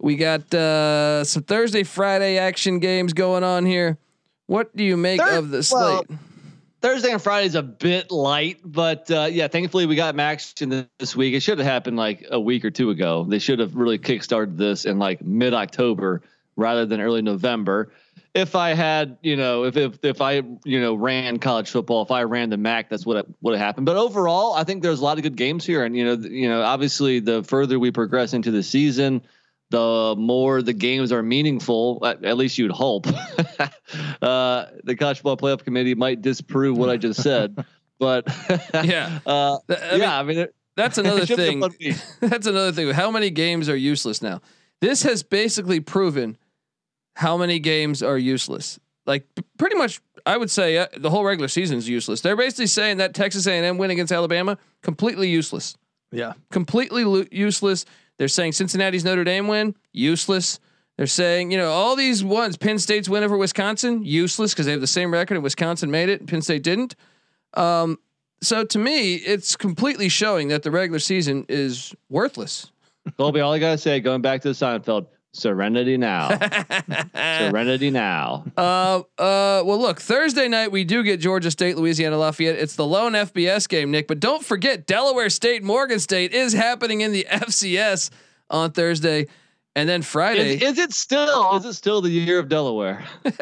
We 0.00 0.16
got 0.16 0.52
uh, 0.54 1.24
some 1.24 1.42
Thursday, 1.42 1.82
Friday 1.82 2.38
action 2.38 2.78
games 2.78 3.12
going 3.12 3.44
on 3.44 3.66
here. 3.66 3.98
What 4.46 4.74
do 4.74 4.84
you 4.84 4.96
make 4.96 5.20
Thur- 5.20 5.38
of 5.38 5.50
the 5.50 5.62
slate? 5.62 6.08
well, 6.08 6.18
Thursday 6.80 7.10
and 7.10 7.20
Friday 7.20 7.46
is 7.46 7.56
a 7.56 7.62
bit 7.62 8.10
light, 8.10 8.60
but 8.64 9.10
uh, 9.10 9.28
yeah, 9.30 9.48
thankfully 9.48 9.86
we 9.86 9.96
got 9.96 10.14
Max 10.14 10.54
in 10.60 10.88
this 10.98 11.16
week. 11.16 11.34
It 11.34 11.40
should 11.40 11.58
have 11.58 11.66
happened 11.66 11.96
like 11.96 12.26
a 12.30 12.38
week 12.38 12.64
or 12.64 12.70
two 12.70 12.90
ago. 12.90 13.24
They 13.24 13.40
should 13.40 13.58
have 13.58 13.74
really 13.74 13.98
kickstarted 13.98 14.56
this 14.56 14.84
in 14.84 14.98
like 14.98 15.20
mid 15.20 15.54
October 15.54 16.22
rather 16.54 16.86
than 16.86 17.00
early 17.00 17.22
November. 17.22 17.90
If 18.32 18.54
I 18.54 18.74
had, 18.74 19.18
you 19.22 19.36
know, 19.36 19.64
if 19.64 19.76
if 19.76 20.04
if 20.04 20.20
I, 20.20 20.42
you 20.64 20.80
know, 20.80 20.94
ran 20.94 21.38
college 21.38 21.70
football, 21.70 22.02
if 22.02 22.12
I 22.12 22.22
ran 22.22 22.50
the 22.50 22.56
MAC, 22.56 22.90
that's 22.90 23.04
what 23.04 23.26
would 23.40 23.54
have 23.54 23.66
happened. 23.66 23.86
But 23.86 23.96
overall, 23.96 24.54
I 24.54 24.62
think 24.62 24.82
there's 24.82 25.00
a 25.00 25.04
lot 25.04 25.16
of 25.16 25.24
good 25.24 25.36
games 25.36 25.66
here, 25.66 25.84
and 25.84 25.96
you 25.96 26.04
know, 26.04 26.28
you 26.28 26.48
know, 26.48 26.62
obviously 26.62 27.18
the 27.18 27.42
further 27.42 27.78
we 27.80 27.90
progress 27.90 28.34
into 28.34 28.52
the 28.52 28.62
season, 28.62 29.22
the 29.70 30.14
more 30.16 30.62
the 30.62 30.72
games 30.72 31.12
are 31.12 31.22
meaningful. 31.22 32.00
At, 32.04 32.24
at 32.24 32.36
least 32.36 32.58
you'd 32.58 32.70
hope. 32.70 33.06
uh, 34.22 34.66
the 34.84 34.96
college 34.98 35.18
football 35.18 35.36
playoff 35.36 35.64
committee 35.64 35.94
might 35.94 36.22
disprove 36.22 36.76
what 36.78 36.88
I 36.90 36.96
just 36.96 37.22
said, 37.22 37.64
but 37.98 38.26
Yeah. 38.84 39.18
uh, 39.26 39.58
Th- 39.68 39.80
I 39.80 39.90
mean, 39.92 40.00
yeah, 40.00 40.18
I 40.18 40.22
mean, 40.22 40.38
it, 40.38 40.54
that's 40.76 40.96
another 40.98 41.26
should 41.26 41.36
be 41.36 41.60
a 41.60 41.68
thing. 41.68 41.94
That's 42.20 42.46
another 42.46 42.72
thing. 42.72 42.90
How 42.90 43.10
many 43.10 43.30
games 43.30 43.68
are 43.68 43.76
useless 43.76 44.22
now? 44.22 44.40
This 44.80 45.02
has 45.02 45.22
basically 45.22 45.80
proven 45.80 46.38
how 47.14 47.36
many 47.36 47.58
games 47.58 48.02
are 48.02 48.16
useless. 48.16 48.78
Like 49.04 49.26
pretty 49.58 49.74
much, 49.76 50.00
I 50.24 50.36
would 50.36 50.50
say 50.50 50.78
uh, 50.78 50.86
the 50.96 51.10
whole 51.10 51.24
regular 51.24 51.48
season 51.48 51.78
is 51.78 51.88
useless. 51.88 52.20
They're 52.20 52.36
basically 52.36 52.66
saying 52.68 52.98
that 52.98 53.12
Texas 53.14 53.46
A&M 53.46 53.76
win 53.78 53.90
against 53.90 54.12
Alabama 54.12 54.56
completely 54.82 55.28
useless, 55.28 55.76
yeah. 56.12 56.34
completely 56.50 57.04
lo- 57.04 57.24
useless. 57.32 57.84
They're 58.18 58.28
saying 58.28 58.52
Cincinnati's 58.52 59.04
Notre 59.04 59.24
Dame 59.24 59.48
win 59.48 59.74
useless. 59.92 60.60
They're 60.96 61.06
saying 61.06 61.50
you 61.52 61.58
know 61.58 61.70
all 61.70 61.96
these 61.96 62.24
ones. 62.24 62.56
Penn 62.56 62.78
State's 62.78 63.08
win 63.08 63.22
over 63.22 63.36
Wisconsin 63.36 64.04
useless 64.04 64.52
because 64.52 64.66
they 64.66 64.72
have 64.72 64.80
the 64.80 64.86
same 64.86 65.12
record 65.12 65.34
and 65.34 65.44
Wisconsin 65.44 65.90
made 65.90 66.08
it. 66.08 66.20
and 66.20 66.28
Penn 66.28 66.42
State 66.42 66.62
didn't. 66.62 66.96
Um, 67.54 67.98
so 68.40 68.64
to 68.64 68.78
me, 68.78 69.14
it's 69.14 69.56
completely 69.56 70.08
showing 70.08 70.48
that 70.48 70.62
the 70.62 70.70
regular 70.70 70.98
season 70.98 71.46
is 71.48 71.94
worthless. 72.08 72.70
Colby, 73.16 73.40
all 73.40 73.52
I 73.52 73.58
gotta 73.58 73.78
say, 73.78 74.00
going 74.00 74.22
back 74.22 74.42
to 74.42 74.48
the 74.48 74.54
Seinfeld, 74.54 75.06
serenity 75.38 75.96
now, 75.96 76.28
serenity 77.14 77.90
now. 77.90 78.44
Uh, 78.56 79.02
uh, 79.18 79.62
well, 79.64 79.78
look, 79.78 80.00
Thursday 80.00 80.48
night 80.48 80.72
we 80.72 80.84
do 80.84 81.02
get 81.02 81.20
Georgia 81.20 81.50
State, 81.50 81.76
Louisiana 81.76 82.18
Lafayette. 82.18 82.58
It's 82.58 82.76
the 82.76 82.86
lone 82.86 83.12
FBS 83.12 83.68
game, 83.68 83.90
Nick. 83.90 84.08
But 84.08 84.20
don't 84.20 84.44
forget, 84.44 84.86
Delaware 84.86 85.30
State, 85.30 85.62
Morgan 85.62 86.00
State 86.00 86.32
is 86.32 86.52
happening 86.52 87.00
in 87.00 87.12
the 87.12 87.26
FCS 87.30 88.10
on 88.50 88.72
Thursday, 88.72 89.26
And 89.76 89.88
then 89.88 90.02
Friday, 90.02 90.56
Is, 90.56 90.62
is 90.72 90.78
it 90.78 90.92
still? 90.92 91.56
Is 91.56 91.64
it 91.64 91.74
still 91.74 92.00
the 92.00 92.10
year 92.10 92.38
of 92.38 92.48
Delaware? 92.48 93.04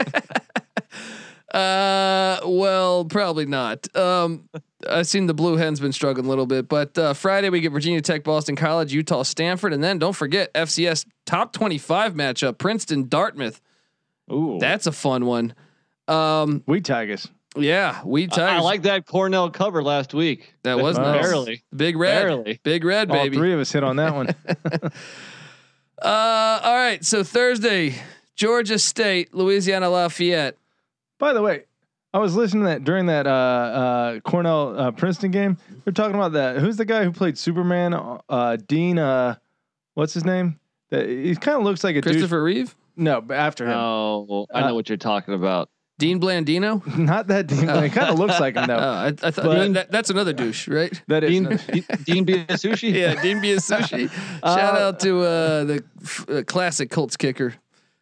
Uh, 1.54 2.40
well, 2.44 3.04
probably 3.06 3.46
not. 3.46 3.94
Um, 3.96 4.48
I've 4.88 5.06
seen 5.06 5.26
the 5.26 5.34
Blue 5.34 5.56
Hens 5.56 5.80
been 5.80 5.92
struggling 5.92 6.26
a 6.26 6.28
little 6.28 6.46
bit, 6.46 6.68
but 6.68 6.96
uh, 6.98 7.14
Friday 7.14 7.48
we 7.48 7.60
get 7.60 7.72
Virginia 7.72 8.00
Tech, 8.02 8.24
Boston 8.24 8.56
College, 8.56 8.92
Utah, 8.92 9.22
Stanford, 9.22 9.72
and 9.72 9.82
then 9.82 9.98
don't 9.98 10.12
forget 10.14 10.52
FCS 10.54 11.06
top 11.24 11.52
twenty-five 11.52 12.12
matchup: 12.14 12.58
Princeton, 12.58 13.08
Dartmouth. 13.08 13.60
Ooh, 14.30 14.58
That's 14.60 14.86
a 14.86 14.92
fun 14.92 15.24
one. 15.24 15.54
Um, 16.08 16.62
We 16.66 16.80
Tigers. 16.82 17.28
yeah, 17.56 18.00
we 18.04 18.24
I, 18.24 18.26
Tigers. 18.26 18.48
I 18.50 18.58
like 18.60 18.82
that 18.82 19.06
Cornell 19.06 19.50
cover 19.50 19.82
last 19.82 20.12
week. 20.12 20.52
that 20.62 20.78
was 20.78 20.98
Wow. 20.98 21.12
nice. 21.12 21.22
barely. 21.22 21.64
Big 21.74 21.96
red, 21.96 22.22
Barely. 22.26 22.60
big 22.62 22.84
red, 22.84 23.10
All 23.10 23.16
baby. 23.16 23.36
three 23.36 23.52
of 23.54 23.60
us 23.60 23.72
hit 23.72 23.82
on 23.84 23.96
that 23.96 24.14
one. 24.14 24.34
Uh, 26.02 26.60
all 26.62 26.74
right. 26.74 27.02
So 27.04 27.22
Thursday, 27.24 27.94
Georgia 28.34 28.78
State, 28.78 29.32
Louisiana 29.34 29.88
Lafayette. 29.88 30.56
By 31.18 31.32
the 31.32 31.40
way, 31.40 31.64
I 32.16 32.18
was 32.18 32.34
listening 32.34 32.62
to 32.62 32.68
that 32.70 32.82
during 32.84 33.06
that 33.06 33.26
uh, 33.26 33.30
uh, 33.30 34.20
Cornell 34.20 34.80
uh, 34.80 34.90
Princeton 34.90 35.30
game. 35.32 35.58
They're 35.84 35.92
talking 35.92 36.14
about 36.14 36.32
that. 36.32 36.56
Who's 36.56 36.78
the 36.78 36.86
guy 36.86 37.04
who 37.04 37.12
played 37.12 37.36
Superman? 37.36 37.92
Uh, 38.26 38.56
Dean. 38.56 38.98
Uh, 38.98 39.34
what's 39.92 40.14
his 40.14 40.24
name? 40.24 40.58
That 40.88 41.06
he 41.10 41.34
kind 41.36 41.58
of 41.58 41.64
looks 41.64 41.84
like 41.84 41.94
a 41.94 42.00
dude. 42.00 42.14
Christopher 42.14 42.42
Reeve, 42.42 42.74
No, 42.96 43.20
but 43.20 43.34
after 43.36 43.66
him, 43.66 43.76
Oh, 43.76 44.46
I 44.54 44.62
Uh, 44.62 44.68
know 44.68 44.74
what 44.74 44.88
you're 44.88 44.96
talking 44.96 45.34
about. 45.34 45.68
Dean 45.98 46.18
Blandino. 46.18 46.80
not 46.98 47.26
that 47.26 47.48
Dean. 47.48 47.66
But 47.66 47.84
it 47.84 47.90
kind 47.92 48.08
of 48.08 48.18
looks 48.18 48.40
like 48.40 48.54
him 48.54 48.64
Oh, 48.64 48.66
though. 48.68 48.78
I, 48.78 49.06
I 49.08 49.12
thought 49.30 49.34
But- 49.44 49.72
that, 49.74 49.90
that's 49.90 50.08
another 50.08 50.32
douche, 50.32 50.68
right? 50.68 50.98
That 51.08 51.22
is. 51.22 51.30
Dean 51.30 51.44
Dean 52.04 52.24
Biasucci. 52.24 52.92
Yeah, 52.94 53.20
Dean 53.20 53.38
Biasucci. 53.42 54.08
Shout 54.40 54.40
Uh, 54.42 54.78
out 54.88 55.00
to 55.00 55.20
uh, 55.20 55.64
the 55.64 55.84
f- 56.02 56.26
uh, 56.30 56.42
classic 56.44 56.90
Colts 56.90 57.18
kicker. 57.18 57.54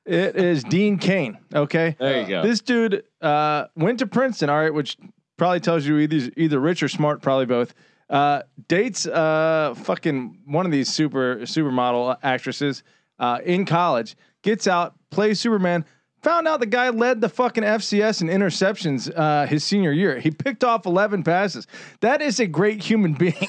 It 0.06 0.36
is 0.36 0.64
Dean 0.64 0.98
Cain. 0.98 1.38
Okay. 1.54 1.96
There 1.98 2.20
you 2.20 2.28
go. 2.28 2.42
This 2.42 2.60
dude 2.60 3.04
uh, 3.22 3.66
went 3.74 4.00
to 4.00 4.06
Princeton. 4.06 4.50
All 4.50 4.60
right, 4.60 4.72
which 4.72 4.98
probably 5.36 5.60
tells 5.60 5.86
you 5.86 5.98
either 5.98 6.30
either 6.36 6.60
rich 6.60 6.82
or 6.82 6.88
smart. 6.88 7.22
Probably 7.22 7.46
both. 7.46 7.74
Uh, 8.10 8.42
dates 8.68 9.06
uh, 9.06 9.74
fucking 9.76 10.40
one 10.44 10.66
of 10.66 10.72
these 10.72 10.92
super 10.92 11.36
supermodel 11.38 12.18
actresses 12.22 12.82
uh, 13.18 13.38
in 13.44 13.64
college. 13.64 14.14
Gets 14.42 14.66
out, 14.66 14.94
plays 15.10 15.40
Superman. 15.40 15.86
Found 16.24 16.48
out 16.48 16.58
the 16.58 16.66
guy 16.66 16.88
led 16.88 17.20
the 17.20 17.28
fucking 17.28 17.62
FCS 17.64 18.22
in 18.22 18.28
interceptions 18.28 19.12
uh, 19.14 19.46
his 19.46 19.62
senior 19.62 19.92
year. 19.92 20.18
He 20.18 20.30
picked 20.30 20.64
off 20.64 20.86
11 20.86 21.22
passes. 21.22 21.66
That 22.00 22.22
is 22.22 22.40
a 22.40 22.46
great 22.46 22.82
human 22.82 23.12
being. 23.12 23.34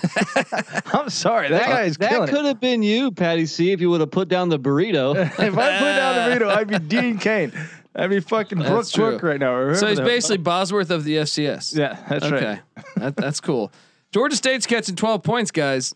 I'm 0.93 1.09
sorry, 1.09 1.47
that, 1.49 1.67
guy 1.67 1.83
is 1.83 1.97
that 1.97 2.23
it. 2.23 2.29
could 2.29 2.43
have 2.43 2.59
been 2.59 2.83
you, 2.83 3.11
Patty 3.11 3.45
C, 3.45 3.71
if 3.71 3.79
you 3.79 3.89
would 3.91 4.01
have 4.01 4.11
put 4.11 4.27
down 4.27 4.49
the 4.49 4.59
burrito. 4.59 5.15
if 5.25 5.39
I 5.39 5.47
put 5.49 5.57
down 5.57 6.29
the 6.39 6.45
burrito, 6.45 6.49
I'd 6.55 6.67
be 6.67 6.79
Dean 6.79 7.17
Cain. 7.19 7.53
I'd 7.95 8.09
be 8.09 8.19
fucking 8.19 8.57
Brooke 8.57 8.69
That's. 8.71 8.91
Cook 8.91 9.23
right 9.23 9.39
now. 9.39 9.53
or 9.55 9.75
So 9.75 9.87
he's 9.87 9.97
the- 9.97 10.03
basically 10.03 10.37
Bosworth 10.39 10.91
of 10.91 11.05
the 11.05 11.15
FCS. 11.17 11.77
yeah, 11.77 11.97
that's 12.09 12.25
okay, 12.25 12.45
right. 12.45 12.85
that, 12.97 13.15
that's 13.15 13.39
cool. 13.39 13.71
Georgia 14.11 14.35
State's 14.35 14.65
catching 14.65 14.97
12 14.97 15.23
points, 15.23 15.51
guys. 15.51 15.95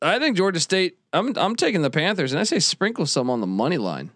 I 0.00 0.18
think 0.18 0.36
Georgia 0.36 0.58
State. 0.58 0.98
I'm 1.12 1.36
I'm 1.36 1.54
taking 1.54 1.82
the 1.82 1.90
Panthers, 1.90 2.32
and 2.32 2.40
I 2.40 2.42
say 2.42 2.58
sprinkle 2.58 3.06
some 3.06 3.30
on 3.30 3.40
the 3.40 3.46
money 3.46 3.78
line. 3.78 4.10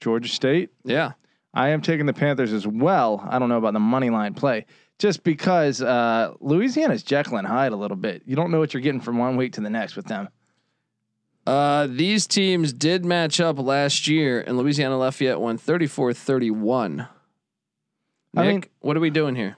Georgia 0.00 0.28
State. 0.28 0.70
Yeah, 0.84 1.12
I 1.54 1.68
am 1.70 1.80
taking 1.82 2.06
the 2.06 2.12
Panthers 2.12 2.52
as 2.52 2.66
well. 2.66 3.24
I 3.28 3.38
don't 3.38 3.48
know 3.48 3.58
about 3.58 3.72
the 3.72 3.80
money 3.80 4.10
line 4.10 4.34
play, 4.34 4.66
just 4.98 5.22
because 5.24 5.80
uh, 5.82 6.34
Louisiana's 6.40 7.02
Jekyll 7.02 7.36
and 7.38 7.46
Hyde 7.46 7.72
a 7.72 7.76
little 7.76 7.96
bit. 7.96 8.22
You 8.26 8.36
don't 8.36 8.50
know 8.50 8.58
what 8.58 8.74
you're 8.74 8.80
getting 8.82 9.00
from 9.00 9.18
one 9.18 9.36
week 9.36 9.54
to 9.54 9.60
the 9.60 9.70
next 9.70 9.96
with 9.96 10.06
them. 10.06 10.28
uh, 11.46 11.86
these 11.88 12.26
teams 12.26 12.72
did 12.72 13.04
match 13.04 13.40
up 13.40 13.58
last 13.58 14.08
year, 14.08 14.40
and 14.46 14.56
Louisiana 14.58 14.98
Lafayette 14.98 15.40
won 15.40 15.58
34-31. 15.58 17.08
I 18.36 18.42
Nick, 18.42 18.52
mean- 18.52 18.64
what 18.80 18.96
are 18.96 19.00
we 19.00 19.10
doing 19.10 19.34
here? 19.36 19.56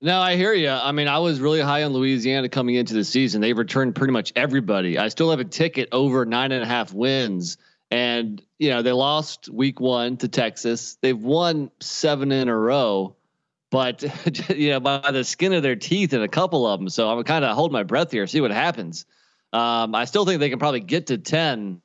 No, 0.00 0.20
I 0.20 0.36
hear 0.36 0.52
you. 0.52 0.68
I 0.68 0.92
mean, 0.92 1.08
I 1.08 1.18
was 1.20 1.40
really 1.40 1.62
high 1.62 1.84
on 1.84 1.94
Louisiana 1.94 2.50
coming 2.50 2.74
into 2.74 2.92
the 2.92 3.04
season. 3.04 3.40
They've 3.40 3.56
returned 3.56 3.94
pretty 3.94 4.12
much 4.12 4.34
everybody. 4.36 4.98
I 4.98 5.08
still 5.08 5.30
have 5.30 5.40
a 5.40 5.44
ticket 5.44 5.88
over 5.92 6.26
nine 6.26 6.52
and 6.52 6.62
a 6.62 6.66
half 6.66 6.92
wins. 6.92 7.56
And, 7.90 8.42
you 8.58 8.70
know, 8.70 8.82
they 8.82 8.92
lost 8.92 9.48
week 9.48 9.80
one 9.80 10.16
to 10.18 10.28
Texas. 10.28 10.96
They've 11.00 11.18
won 11.18 11.70
seven 11.80 12.32
in 12.32 12.48
a 12.48 12.56
row, 12.56 13.16
but, 13.70 14.02
you 14.56 14.70
know, 14.70 14.80
by 14.80 15.10
the 15.10 15.24
skin 15.24 15.52
of 15.52 15.62
their 15.62 15.76
teeth 15.76 16.12
in 16.12 16.22
a 16.22 16.28
couple 16.28 16.66
of 16.66 16.80
them. 16.80 16.88
So 16.88 17.08
I'm 17.08 17.22
kind 17.24 17.44
of 17.44 17.54
hold 17.54 17.72
my 17.72 17.82
breath 17.82 18.10
here, 18.10 18.26
see 18.26 18.40
what 18.40 18.50
happens. 18.50 19.06
Um, 19.52 19.94
I 19.94 20.04
still 20.06 20.24
think 20.24 20.40
they 20.40 20.50
can 20.50 20.58
probably 20.58 20.80
get 20.80 21.06
to 21.08 21.18
10 21.18 21.80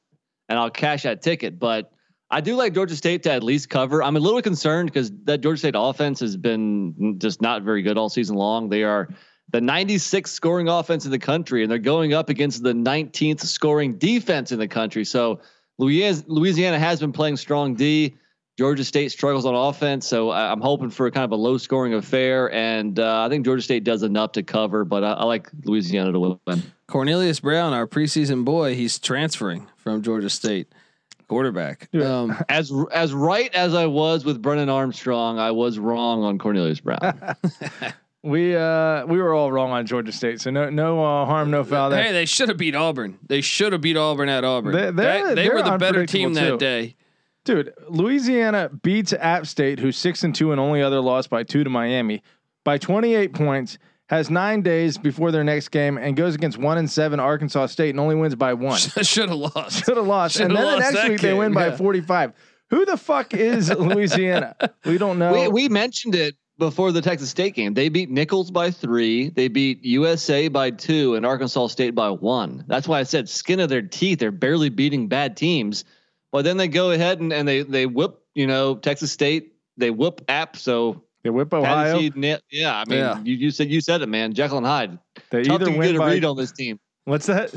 and 0.50 0.60
I'll 0.60 0.72
cash 0.72 1.04
that 1.04 1.22
ticket. 1.22 1.60
But 1.60 1.92
I 2.32 2.42
do 2.42 2.56
like 2.56 2.74
Georgia 2.74 2.96
State 2.96 3.24
to 3.24 3.32
at 3.32 3.44
least 3.44 3.70
cover. 3.70 4.04
I'm 4.04 4.16
a 4.16 4.20
little 4.20 4.42
concerned 4.42 4.92
because 4.92 5.12
that 5.26 5.42
Georgia 5.42 5.60
State 5.60 5.76
offense 5.78 6.20
has 6.20 6.38
been 6.38 7.18
just 7.20 7.42
not 7.42 7.64
very 7.64 7.82
good 7.82 7.98
all 7.98 8.10
season 8.10 8.36
long. 8.36 8.70
They 8.70 8.84
are 8.84 9.10
the 9.52 9.60
96th 9.60 10.28
scoring 10.28 10.68
offense 10.68 11.06
in 11.06 11.12
the 11.12 11.20
country, 11.20 11.64
and 11.64 11.72
they're 11.72 11.80
going 11.80 12.14
up 12.14 12.30
against 12.30 12.62
the 12.62 12.74
19th 12.74 13.42
scoring 13.42 13.98
defense 13.98 14.52
in 14.52 14.60
the 14.60 14.68
country. 14.68 15.04
So 15.06 15.40
Louisiana, 15.80 16.24
Louisiana 16.28 16.78
has 16.80 17.00
been 17.00 17.12
playing 17.12 17.38
strong 17.38 17.74
D. 17.74 18.14
Georgia 18.58 18.84
State 18.84 19.10
struggles 19.14 19.46
on 19.46 19.56
offense, 19.56 20.06
so 20.06 20.30
I- 20.32 20.52
I'm 20.52 20.60
hoping 20.60 20.90
for 20.90 21.10
kind 21.10 21.24
of 21.24 21.32
a 21.32 21.36
low 21.38 21.58
scoring 21.58 21.94
affair. 21.94 22.52
And 22.54 23.00
uh, 23.00 23.24
I 23.26 23.30
think 23.30 23.46
Georgia 23.46 23.62
State 23.64 23.86
does 23.86 24.04
enough 24.04 24.34
to 24.34 24.44
cover, 24.44 24.84
but 24.84 25.02
I, 25.04 25.14
I 25.14 25.24
like 25.24 25.50
Louisiana 25.64 26.12
to 26.12 26.40
win. 26.46 26.62
Cornelius 26.88 27.40
Brown, 27.40 27.72
our 27.72 27.88
preseason 27.88 28.44
boy, 28.44 28.76
he's 28.76 29.00
transferring 29.00 29.66
from 29.78 30.02
Georgia 30.02 30.30
State, 30.30 30.68
quarterback. 31.30 31.88
Yeah. 31.94 32.04
Um, 32.20 32.36
As 32.50 32.70
as 32.92 33.14
right 33.14 33.54
as 33.56 33.74
I 33.74 33.86
was 33.86 34.26
with 34.26 34.42
Brennan 34.42 34.68
Armstrong, 34.68 35.40
I 35.40 35.52
was 35.52 35.80
wrong 35.80 36.24
on 36.24 36.38
Cornelius 36.38 36.82
Brown. 36.82 37.00
We 38.22 38.56
uh, 38.56 39.06
we 39.06 39.18
were 39.22 39.34
all 39.34 39.50
wrong 39.52 39.72
on 39.72 39.86
Georgia 39.86 40.12
State, 40.12 40.42
so 40.42 40.50
no 40.52 40.70
no 40.70 41.02
uh, 41.04 41.26
harm, 41.26 41.52
no 41.52 41.64
foul 41.64 41.90
there. 41.90 42.04
hey, 42.04 42.12
they 42.12 42.26
should 42.26 42.50
have 42.50 42.58
beat 42.58 42.76
Auburn. 42.76 43.18
They 43.28 43.40
should 43.40 43.72
have 43.72 43.82
beat 43.82 43.96
Auburn 43.96 44.28
at 44.28 44.44
Auburn. 44.44 44.74
They- 44.74 44.92
they're- 44.92 45.26
That- 45.28 45.36
they 45.36 45.48
were 45.50 45.62
the 45.64 45.78
better 45.78 46.06
team 46.06 46.28
unpredictable, 46.30 46.58
that 46.58 46.60
day. 46.60 46.96
Dude, 47.46 47.74
Louisiana 47.88 48.70
beats 48.84 49.14
App 49.14 49.48
State, 49.48 49.80
who's 49.80 49.96
six 49.96 50.24
and 50.24 50.36
two 50.36 50.52
and 50.52 50.60
only 50.60 50.82
other 50.82 51.00
loss 51.00 51.28
by 51.28 51.44
two 51.44 51.64
to 51.64 51.70
Miami, 51.70 52.22
by 52.66 52.78
28 52.78 53.34
points. 53.34 53.78
Has 54.10 54.32
nine 54.32 54.64
days 54.64 54.98
before 54.98 55.32
their 55.32 55.44
next 55.44 55.68
game 55.70 56.00
and 56.00 56.16
goes 56.18 56.34
against 56.34 56.58
one 56.58 56.80
and 56.80 56.90
seven 56.90 57.20
Arkansas 57.20 57.68
State 57.68 57.92
and 57.92 58.00
only 58.00 58.16
wins 58.16 58.34
by 58.34 58.56
one. 58.56 58.80
should 58.80 59.30
have 59.30 59.38
lost. 59.38 59.86
Should 59.86 59.98
have 59.98 60.08
lost. 60.08 60.36
Shoulda 60.38 60.46
and 60.50 60.58
then 60.58 60.66
the 60.74 60.80
next 60.80 60.94
that 60.96 61.10
week 61.10 61.22
they 61.22 61.34
win 61.36 61.50
game, 61.50 61.54
by 61.54 61.78
45. 61.78 62.34
Who 62.72 62.86
the 62.86 62.98
fuck 62.98 63.36
is 63.36 63.70
Louisiana? 63.80 64.56
we 64.84 64.98
don't 64.98 65.20
know. 65.20 65.32
We 65.32 65.48
we 65.48 65.70
mentioned 65.70 66.16
it 66.16 66.36
before 66.60 66.92
the 66.92 67.02
Texas 67.02 67.30
State 67.30 67.56
game. 67.56 67.74
They 67.74 67.90
beat 67.90 68.10
Nicholls 68.12 68.52
by 68.52 68.70
three. 68.70 69.30
They 69.30 69.48
beat 69.48 69.84
USA 69.84 70.50
by 70.50 70.72
two 70.72 71.16
and 71.16 71.26
Arkansas 71.26 71.68
State 71.68 71.96
by 71.96 72.10
one. 72.10 72.66
That's 72.68 72.88
why 72.88 73.00
I 73.00 73.04
said 73.04 73.28
skin 73.30 73.60
of 73.60 73.70
their 73.70 73.82
teeth. 73.82 74.20
They're 74.20 74.32
barely 74.32 74.70
beating 74.70 75.08
bad 75.08 75.36
teams. 75.38 75.86
But 76.32 76.44
then 76.44 76.58
they 76.58 76.68
go 76.68 76.92
ahead 76.92 77.22
and, 77.22 77.34
and 77.34 77.48
they 77.48 77.64
they 77.64 77.86
whip, 77.88 78.22
you 78.36 78.46
know, 78.46 78.76
Texas 78.76 79.12
State. 79.12 79.56
They 79.78 79.90
whip 79.90 80.22
app. 80.28 80.58
So 80.58 81.02
they 81.24 81.30
whip 81.32 81.50
Patty 81.50 81.66
Ohio. 81.66 82.00
C, 82.00 82.38
yeah, 82.52 82.78
I 82.78 82.84
mean, 82.88 83.00
Yeah. 83.00 83.20
you, 83.24 83.36
you 83.36 83.52
said 83.52 83.70
you 83.70 83.82
said 83.82 84.02
it, 84.02 84.10
man. 84.10 84.34
Jekyll 84.34 84.58
and 84.58 84.68
Hyde. 84.68 85.00
They 85.32 85.44
Tough 85.44 85.62
either 85.62 85.72
to 85.72 85.80
get 85.80 85.96
a 85.96 86.00
read 86.00 86.26
on 86.26 86.38
this 86.38 86.52
team. 86.52 86.80
what's 87.06 87.26
that? 87.26 87.52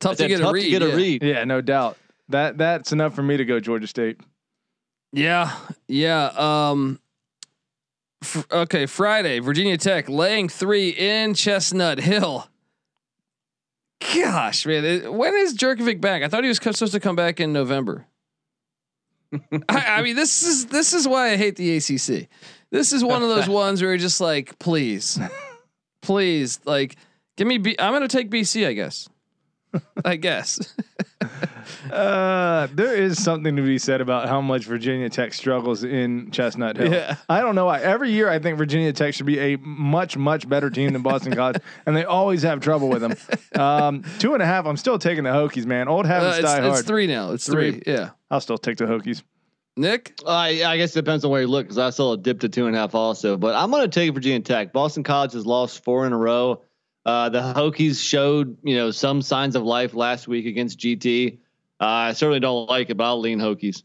Tough 0.00 0.12
to 0.12 0.16
said 0.18 0.28
get 0.28 0.40
a 0.40 0.42
tough 0.42 0.52
read. 0.52 0.64
to 0.64 0.70
get 0.70 0.82
yeah. 0.82 0.88
a 0.88 0.96
read. 0.96 1.22
Yeah, 1.22 1.44
no 1.44 1.60
doubt. 1.60 1.96
That 2.28 2.58
that's 2.58 2.92
enough 2.92 3.14
for 3.14 3.22
me 3.22 3.36
to 3.36 3.44
go 3.44 3.60
Georgia 3.60 3.86
State. 3.86 4.20
Yeah, 5.12 5.54
yeah. 5.86 6.26
Um, 6.36 6.98
fr- 8.24 8.40
okay, 8.50 8.86
Friday, 8.86 9.38
Virginia 9.38 9.76
Tech 9.76 10.08
laying 10.08 10.48
three 10.48 10.88
in 10.90 11.34
Chestnut 11.34 11.98
Hill. 12.00 12.48
Gosh, 14.14 14.66
man, 14.66 14.84
it- 14.84 15.12
when 15.12 15.34
is 15.34 15.56
Jurkovec 15.56 16.00
back? 16.00 16.22
I 16.22 16.28
thought 16.28 16.42
he 16.44 16.48
was 16.48 16.58
supposed 16.58 16.92
to 16.92 17.00
come 17.00 17.16
back 17.16 17.40
in 17.40 17.52
November. 17.52 18.06
I, 19.68 19.98
I 19.98 20.02
mean, 20.02 20.16
this 20.16 20.42
is 20.42 20.66
this 20.66 20.92
is 20.92 21.08
why 21.08 21.30
I 21.30 21.36
hate 21.36 21.56
the 21.56 21.76
ACC. 21.76 22.28
This 22.70 22.92
is 22.92 23.02
one 23.04 23.22
of 23.22 23.28
those 23.28 23.48
ones 23.62 23.80
where 23.80 23.90
you're 23.92 23.98
just 23.98 24.20
like, 24.20 24.58
please, 24.58 25.18
please, 26.02 26.60
like, 26.64 26.96
give 27.36 27.46
me. 27.46 27.58
B- 27.58 27.76
I'm 27.78 27.92
gonna 27.92 28.08
take 28.08 28.30
BC, 28.30 28.66
I 28.66 28.72
guess. 28.74 29.08
I 30.04 30.16
guess. 30.16 30.74
Uh, 31.94 32.66
there 32.74 32.94
is 32.94 33.22
something 33.22 33.54
to 33.56 33.62
be 33.62 33.78
said 33.78 34.00
about 34.00 34.28
how 34.28 34.40
much 34.40 34.64
Virginia 34.64 35.08
Tech 35.08 35.32
struggles 35.32 35.84
in 35.84 36.30
Chestnut 36.32 36.76
Hill. 36.76 36.92
Yeah. 36.92 37.16
I 37.28 37.40
don't 37.40 37.54
know 37.54 37.66
why. 37.66 37.80
Every 37.80 38.10
year, 38.10 38.28
I 38.28 38.38
think 38.40 38.58
Virginia 38.58 38.92
Tech 38.92 39.14
should 39.14 39.26
be 39.26 39.38
a 39.38 39.56
much, 39.58 40.16
much 40.16 40.48
better 40.48 40.70
team 40.70 40.92
than 40.92 41.02
Boston 41.02 41.32
College, 41.36 41.58
and 41.86 41.96
they 41.96 42.04
always 42.04 42.42
have 42.42 42.60
trouble 42.60 42.88
with 42.88 43.00
them. 43.02 43.14
Um, 43.60 44.02
two 44.18 44.34
and 44.34 44.42
a 44.42 44.46
half. 44.46 44.66
I'm 44.66 44.76
still 44.76 44.98
taking 44.98 45.24
the 45.24 45.30
Hokies, 45.30 45.66
man. 45.66 45.86
Old 45.88 46.06
Uh, 46.06 46.08
habits 46.08 46.38
it's, 46.38 46.44
die 46.46 46.60
hard. 46.60 46.78
it's 46.78 46.82
three 46.86 47.06
now. 47.06 47.32
It's 47.32 47.46
Three. 47.46 47.72
three. 47.80 47.82
Yeah. 47.92 48.10
I'll 48.30 48.40
still 48.40 48.58
take 48.58 48.76
the 48.78 48.86
Hokies. 48.86 49.22
Nick. 49.76 50.18
I 50.26 50.64
I 50.64 50.76
guess 50.76 50.92
it 50.96 51.00
depends 51.04 51.24
on 51.24 51.30
where 51.30 51.40
you 51.42 51.46
look 51.48 51.64
because 51.66 51.78
I 51.78 51.90
saw 51.90 52.12
a 52.12 52.16
dip 52.16 52.40
to 52.40 52.48
two 52.48 52.66
and 52.66 52.76
a 52.76 52.78
half 52.78 52.94
also. 52.94 53.36
But 53.36 53.54
I'm 53.56 53.70
going 53.70 53.82
to 53.82 53.88
take 53.88 54.12
Virginia 54.14 54.40
Tech. 54.40 54.72
Boston 54.72 55.02
College 55.02 55.32
has 55.32 55.46
lost 55.46 55.82
four 55.84 56.06
in 56.06 56.12
a 56.12 56.16
row. 56.18 56.62
Uh, 57.04 57.28
the 57.28 57.40
Hokies 57.40 58.02
showed 58.02 58.56
you 58.62 58.76
know 58.76 58.90
some 58.90 59.20
signs 59.22 59.56
of 59.56 59.62
life 59.64 59.94
last 59.94 60.26
week 60.28 60.46
against 60.46 60.78
GT. 60.78 61.38
Uh, 61.80 61.84
I 61.84 62.12
certainly 62.12 62.40
don't 62.40 62.68
like 62.68 62.90
it, 62.90 62.96
but 62.96 63.04
I'll 63.04 63.20
lean 63.20 63.38
Hokies. 63.38 63.82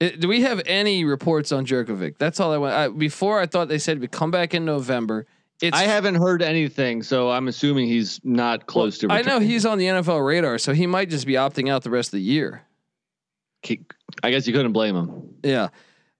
It- 0.00 0.20
do 0.20 0.28
we 0.28 0.42
have 0.42 0.60
any 0.66 1.04
reports 1.04 1.52
on 1.52 1.64
Jurkovec? 1.64 2.18
That's 2.18 2.40
all 2.40 2.52
I 2.52 2.58
want. 2.58 2.74
I, 2.74 2.88
before 2.88 3.40
I 3.40 3.46
thought 3.46 3.68
they 3.68 3.78
said 3.78 4.00
we 4.00 4.08
come 4.08 4.30
back 4.30 4.54
in 4.54 4.64
November. 4.64 5.26
It's 5.62 5.76
I 5.76 5.84
haven't 5.84 6.16
heard 6.16 6.42
anything, 6.42 7.04
so 7.04 7.30
I'm 7.30 7.46
assuming 7.46 7.86
he's 7.86 8.20
not 8.24 8.66
close 8.66 8.98
to. 8.98 9.08
I 9.10 9.22
know 9.22 9.38
he's 9.38 9.64
on 9.64 9.78
the 9.78 9.86
NFL 9.86 10.26
radar, 10.26 10.58
so 10.58 10.72
he 10.72 10.88
might 10.88 11.08
just 11.08 11.24
be 11.24 11.34
opting 11.34 11.70
out 11.70 11.84
the 11.84 11.90
rest 11.90 12.08
of 12.08 12.12
the 12.18 12.22
year. 12.22 12.62
I 14.24 14.30
guess 14.32 14.46
you 14.48 14.52
couldn't 14.52 14.72
blame 14.72 14.96
him. 14.96 15.34
Yeah. 15.44 15.68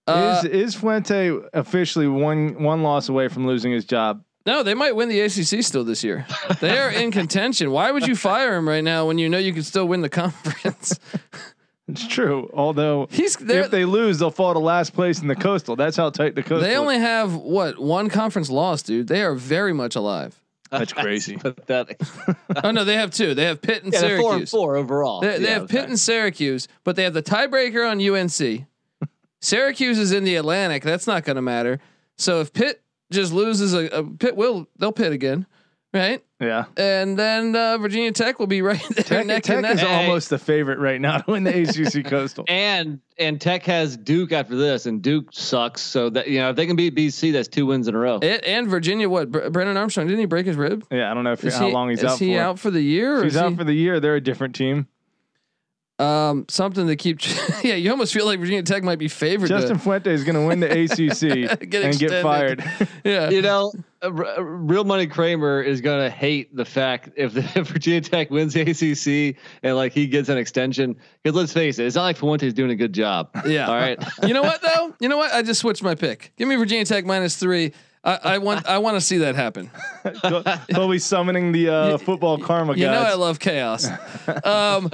Uh, 0.07 0.41
is 0.43 0.49
is 0.49 0.75
Fuente 0.75 1.31
officially 1.53 2.07
one 2.07 2.61
one 2.63 2.83
loss 2.83 3.09
away 3.09 3.27
from 3.27 3.45
losing 3.45 3.71
his 3.71 3.85
job? 3.85 4.23
No, 4.45 4.63
they 4.63 4.73
might 4.73 4.95
win 4.95 5.09
the 5.09 5.19
ACC 5.21 5.63
still 5.63 5.83
this 5.83 6.03
year. 6.03 6.25
They 6.59 6.77
are 6.77 6.89
in 6.89 7.11
contention. 7.11 7.71
Why 7.71 7.91
would 7.91 8.05
you 8.07 8.15
fire 8.15 8.55
him 8.55 8.67
right 8.67 8.83
now 8.83 9.07
when 9.07 9.17
you 9.17 9.29
know 9.29 9.37
you 9.37 9.53
can 9.53 9.63
still 9.63 9.87
win 9.87 10.01
the 10.01 10.09
conference? 10.09 10.99
It's 11.85 12.07
true. 12.07 12.49
Although 12.53 13.07
He's 13.11 13.35
if 13.41 13.69
they 13.69 13.83
lose, 13.83 14.17
they'll 14.17 14.31
fall 14.31 14.53
to 14.53 14.59
last 14.59 14.93
place 14.93 15.21
in 15.21 15.27
the 15.27 15.35
coastal. 15.35 15.75
That's 15.75 15.97
how 15.97 16.09
tight 16.11 16.33
the 16.33 16.41
coastal. 16.41 16.61
They 16.61 16.71
is. 16.71 16.77
only 16.79 16.97
have 16.97 17.35
what 17.35 17.77
one 17.77 18.07
conference 18.07 18.49
loss, 18.49 18.81
dude. 18.83 19.07
They 19.09 19.21
are 19.21 19.35
very 19.35 19.73
much 19.73 19.97
alive. 19.97 20.39
That's 20.71 20.93
crazy. 20.93 21.35
Pathetic. 21.35 21.99
Oh 22.63 22.71
no, 22.71 22.85
they 22.85 22.95
have 22.95 23.11
two. 23.11 23.35
They 23.35 23.43
have 23.43 23.61
Pitt 23.61 23.83
and 23.83 23.91
Yeah, 23.91 23.99
they're 23.99 24.17
four 24.17 24.31
and 24.35 24.47
Syracuse. 24.47 24.51
four 24.51 24.75
overall. 24.77 25.19
They, 25.19 25.39
they 25.39 25.43
Yeah, 25.43 25.49
have 25.59 25.67
Pitt 25.67 25.81
okay. 25.81 25.89
and 25.89 25.99
Syracuse, 25.99 26.69
but 26.85 26.95
they 26.95 27.03
have 27.03 27.13
the 27.13 27.21
tiebreaker 27.21 27.85
on 27.87 27.99
UNC. 28.01 28.65
Syracuse 29.41 29.99
is 29.99 30.13
in 30.13 30.23
the 30.23 30.35
Atlantic. 30.35 30.83
That's 30.83 31.05
not 31.05 31.25
going 31.25 31.35
to 31.35 31.41
matter. 31.41 31.79
So 32.17 32.39
if 32.39 32.53
Pitt 32.53 32.81
just 33.13 33.31
loses 33.33 33.73
a, 33.73 33.85
a 33.87 34.03
Pitt 34.03 34.35
will 34.35 34.67
they'll 34.77 34.91
pit 34.91 35.11
again, 35.13 35.45
right? 35.93 36.23
yeah. 36.39 36.65
And 36.75 37.17
then 37.17 37.55
uh, 37.55 37.77
Virginia 37.77 38.11
Tech 38.11 38.37
will 38.39 38.47
be 38.47 38.61
right 38.69 38.83
there 38.95 39.03
Tech, 39.03 39.25
neck 39.25 39.43
Tech 39.43 39.57
and 39.57 39.65
is 39.67 39.77
neck. 39.81 39.87
almost 39.89 40.29
the 40.29 40.37
favorite 40.37 40.77
right 40.79 40.99
now 40.99 41.19
to 41.19 41.31
win 41.31 41.43
the 41.45 41.61
ACC 41.61 42.03
coastal. 42.09 42.43
and 42.49 42.99
and 43.17 43.39
Tech 43.39 43.63
has 43.63 43.95
Duke 43.95 44.31
after 44.31 44.55
this, 44.55 44.85
and 44.87 45.01
Duke 45.01 45.27
sucks. 45.31 45.81
So 45.81 46.09
that 46.09 46.27
you 46.27 46.39
know 46.39 46.49
if 46.49 46.55
they 46.55 46.65
can 46.65 46.75
beat 46.75 46.95
BC, 46.95 47.31
that's 47.31 47.47
two 47.47 47.65
wins 47.67 47.87
in 47.87 47.95
a 47.95 47.97
row. 47.99 48.19
It, 48.21 48.43
and 48.43 48.67
Virginia, 48.67 49.07
what? 49.07 49.31
Br- 49.31 49.49
Brennan 49.49 49.77
Armstrong 49.77 50.07
didn't 50.07 50.19
he 50.19 50.25
break 50.25 50.45
his 50.45 50.55
rib? 50.57 50.85
Yeah, 50.91 51.09
I 51.09 51.13
don't 51.13 51.23
know 51.23 51.31
if 51.31 51.43
Is 51.45 51.55
how 51.55 51.67
he, 51.67 51.73
long 51.73 51.89
he's 51.89 51.99
is 51.99 52.05
out 52.05 52.19
he 52.19 52.33
for. 52.35 52.41
out 52.41 52.59
for 52.59 52.71
the 52.71 52.81
year? 52.81 53.19
or 53.19 53.23
he's 53.23 53.35
is 53.35 53.41
out 53.41 53.51
he- 53.51 53.55
for 53.57 53.63
the 53.63 53.73
year. 53.73 53.99
They're 53.99 54.15
a 54.15 54.21
different 54.21 54.55
team. 54.55 54.87
Um, 56.03 56.45
something 56.49 56.87
to 56.87 56.95
keep. 56.95 57.19
yeah, 57.63 57.75
you 57.75 57.91
almost 57.91 58.13
feel 58.13 58.25
like 58.25 58.39
Virginia 58.39 58.63
Tech 58.63 58.83
might 58.83 58.99
be 58.99 59.07
favored. 59.07 59.47
to- 59.47 59.53
Justin 59.53 59.77
Fuente 59.77 60.11
is 60.11 60.23
going 60.23 60.35
to 60.35 60.45
win 60.45 60.59
the 60.59 60.69
ACC 60.83 61.69
Get 61.69 61.83
and 61.83 61.97
get 61.99 62.21
fired. 62.21 62.63
yeah, 63.03 63.29
You 63.29 63.41
know, 63.41 63.71
uh, 64.01 64.11
R- 64.15 64.25
uh, 64.25 64.41
real 64.41 64.83
money 64.83 65.07
Kramer 65.07 65.61
is 65.61 65.79
gonna 65.81 66.09
hate 66.09 66.55
the 66.55 66.65
fact 66.65 67.09
if, 67.15 67.33
the, 67.33 67.39
if 67.55 67.67
Virginia 67.69 68.01
Tech 68.01 68.29
wins 68.29 68.53
the 68.53 68.61
ACC 68.61 69.37
and 69.63 69.75
like 69.75 69.93
he 69.93 70.07
gets 70.07 70.29
an 70.29 70.37
extension. 70.37 70.95
Because 71.23 71.37
let's 71.37 71.53
face 71.53 71.79
it, 71.79 71.85
it's 71.85 71.95
not 71.95 72.03
like 72.03 72.17
Fuente's 72.17 72.53
doing 72.53 72.71
a 72.71 72.75
good 72.75 72.93
job. 72.93 73.29
Yeah. 73.45 73.67
All 73.67 73.75
right. 73.75 73.97
you 74.27 74.33
know 74.33 74.41
what 74.41 74.61
though? 74.61 74.93
You 74.99 75.07
know 75.09 75.17
what? 75.17 75.31
I 75.33 75.41
just 75.41 75.61
switched 75.61 75.83
my 75.83 75.95
pick. 75.95 76.33
Give 76.37 76.47
me 76.47 76.55
Virginia 76.55 76.85
Tech 76.85 77.05
minus 77.05 77.37
three. 77.37 77.71
I, 78.05 78.19
I 78.23 78.37
want. 78.39 78.65
I 78.67 78.79
want 78.79 78.97
to 78.97 79.01
see 79.01 79.19
that 79.19 79.35
happen. 79.35 79.71
He'll- 80.23 80.43
He'll 80.67 80.89
be 80.91 80.99
summoning 80.99 81.53
the 81.53 81.69
uh, 81.69 81.97
football 81.97 82.37
karma 82.37 82.75
You 82.75 82.87
know 82.87 83.01
I 83.01 83.13
love 83.13 83.39
chaos. 83.39 83.87
Um, 84.43 84.91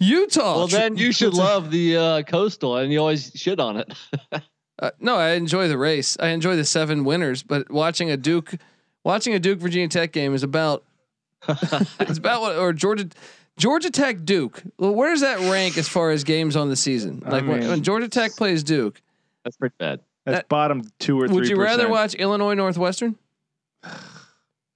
Utah. 0.00 0.56
Well, 0.56 0.66
then 0.68 0.96
you 0.96 1.12
should 1.12 1.34
love 1.46 1.70
the 1.70 1.96
uh, 1.96 2.22
coastal, 2.22 2.76
and 2.76 2.92
you 2.92 2.98
always 3.00 3.32
shit 3.34 3.60
on 3.60 3.76
it. 3.78 3.92
Uh, 4.80 4.92
no, 5.00 5.16
I 5.16 5.30
enjoy 5.30 5.66
the 5.66 5.76
race. 5.76 6.16
I 6.20 6.28
enjoy 6.28 6.54
the 6.54 6.64
seven 6.64 7.02
winners, 7.02 7.42
but 7.42 7.68
watching 7.68 8.12
a 8.12 8.16
Duke, 8.16 8.54
watching 9.02 9.34
a 9.34 9.40
Duke 9.40 9.58
Virginia 9.58 9.88
Tech 9.88 10.12
game 10.12 10.34
is 10.34 10.44
about. 10.44 10.84
it's 11.48 12.18
about 12.18 12.42
what 12.42 12.56
or 12.56 12.72
Georgia. 12.72 13.08
Georgia 13.56 13.90
Tech 13.90 14.24
Duke. 14.24 14.62
Well, 14.78 14.94
where 14.94 15.10
does 15.10 15.22
that 15.22 15.40
rank 15.50 15.78
as 15.78 15.88
far 15.88 16.12
as 16.12 16.22
games 16.22 16.54
on 16.54 16.68
the 16.68 16.76
season? 16.76 17.24
Like 17.26 17.44
when, 17.44 17.58
mean- 17.58 17.68
when 17.68 17.82
Georgia 17.82 18.08
Tech 18.08 18.36
plays 18.36 18.62
Duke, 18.62 19.02
That's 19.42 19.56
pretty 19.56 19.74
bad. 19.80 19.98
That's 20.24 20.38
that- 20.38 20.48
bottom 20.48 20.82
two 21.00 21.20
or 21.20 21.26
three. 21.26 21.34
would 21.34 21.48
you 21.48 21.60
rather 21.60 21.88
watch 21.88 22.14
Illinois 22.14 22.54
Northwestern? 22.54 23.16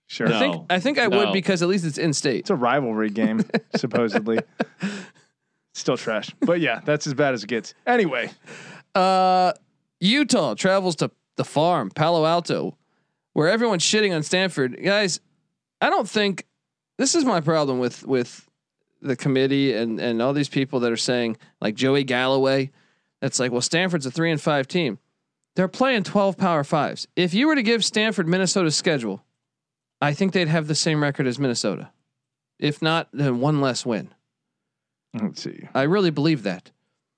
Sure. 0.09 0.29
No. 0.29 0.37
I 0.37 0.39
think 0.39 0.67
I 0.69 0.79
think 0.79 0.99
I 0.99 1.09
would 1.09 1.33
because 1.33 1.63
at 1.63 1.71
least 1.71 1.87
it's 1.87 1.97
in 1.97 2.13
state. 2.13 2.41
It's 2.41 2.51
a 2.51 2.55
rivalry 2.55 3.09
game, 3.09 3.47
supposedly. 3.77 4.41
Still 5.75 5.97
trash. 5.97 6.31
But 6.41 6.61
yeah, 6.61 6.81
that's 6.85 7.07
as 7.07 7.15
bad 7.15 7.35
as 7.35 7.45
it 7.45 7.49
gets. 7.49 7.75
Anyway, 7.87 8.31
Uh, 8.95 9.53
Utah 10.01 10.55
travels 10.55 10.97
to 10.97 11.11
the 11.37 11.45
farm, 11.45 11.91
Palo 11.91 12.27
Alto, 12.27 12.77
where 13.33 13.49
everyone's 13.49 13.83
shitting 13.85 14.15
on 14.15 14.23
Stanford. 14.23 14.79
Guys, 14.83 15.21
I 15.81 15.89
don't 15.91 16.09
think 16.09 16.47
this 16.99 17.15
is 17.15 17.25
my 17.25 17.41
problem 17.41 17.79
with 17.79 18.07
with 18.07 18.49
the 19.01 19.17
committee 19.17 19.73
and 19.75 19.99
and 20.01 20.21
all 20.21 20.33
these 20.33 20.49
people 20.49 20.81
that 20.81 20.93
are 20.93 20.97
saying 20.97 21.37
like 21.61 21.75
Joey 21.75 22.05
Galloway. 22.05 22.71
That's 23.21 23.39
like, 23.39 23.53
well, 23.53 23.61
Stanford's 23.61 24.05
a 24.05 24.11
three 24.11 24.31
and 24.31 24.41
five 24.41 24.67
team. 24.69 24.99
They're 25.57 25.69
playing 25.69 26.03
twelve 26.05 26.37
power 26.37 26.65
fives. 26.65 27.07
If 27.17 27.33
you 27.33 27.47
were 27.47 27.55
to 27.55 27.63
give 27.63 27.85
Stanford 27.85 28.29
Minnesota's 28.29 28.77
schedule, 28.77 29.25
I 30.01 30.13
think 30.13 30.33
they'd 30.33 30.49
have 30.49 30.67
the 30.67 30.75
same 30.75 31.03
record 31.03 31.27
as 31.27 31.39
Minnesota. 31.39 31.91
If 32.59 32.83
not, 32.83 33.09
then 33.13 33.41
one 33.41 33.61
less 33.61 33.87
win. 33.87 34.13
Let's 35.21 35.43
see. 35.43 35.69
I 35.75 35.83
really 35.83 36.11
believe 36.11 36.43
that. 36.45 36.71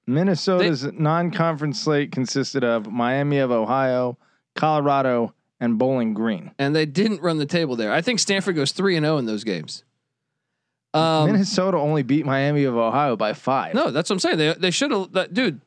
Minnesota's 0.06 0.84
non-conference 0.84 1.80
slate 1.80 2.12
consisted 2.12 2.62
of 2.62 2.90
Miami 2.90 3.38
of 3.38 3.50
Ohio, 3.50 4.18
Colorado, 4.54 5.34
and 5.60 5.78
Bowling 5.78 6.12
Green. 6.12 6.50
and 6.58 6.76
they 6.76 6.84
didn't 6.84 7.22
run 7.22 7.38
the 7.38 7.46
table 7.46 7.74
there. 7.76 7.90
I 7.92 8.02
think 8.02 8.18
Stanford 8.18 8.54
goes 8.54 8.72
three 8.72 8.96
and 8.96 9.04
zero 9.06 9.16
in 9.18 9.24
those 9.24 9.44
games. 9.44 9.82
Um, 10.92 11.32
Minnesota 11.32 11.78
only 11.78 12.02
beat 12.02 12.26
Miami 12.26 12.64
of 12.64 12.76
Ohio 12.76 13.16
by 13.16 13.32
five. 13.32 13.74
no, 13.74 13.90
that's 13.90 14.10
what 14.10 14.16
I'm 14.16 14.20
saying. 14.20 14.38
They 14.38 14.54
they 14.54 14.70
should 14.70 14.90
have, 14.90 15.32
dude. 15.32 15.60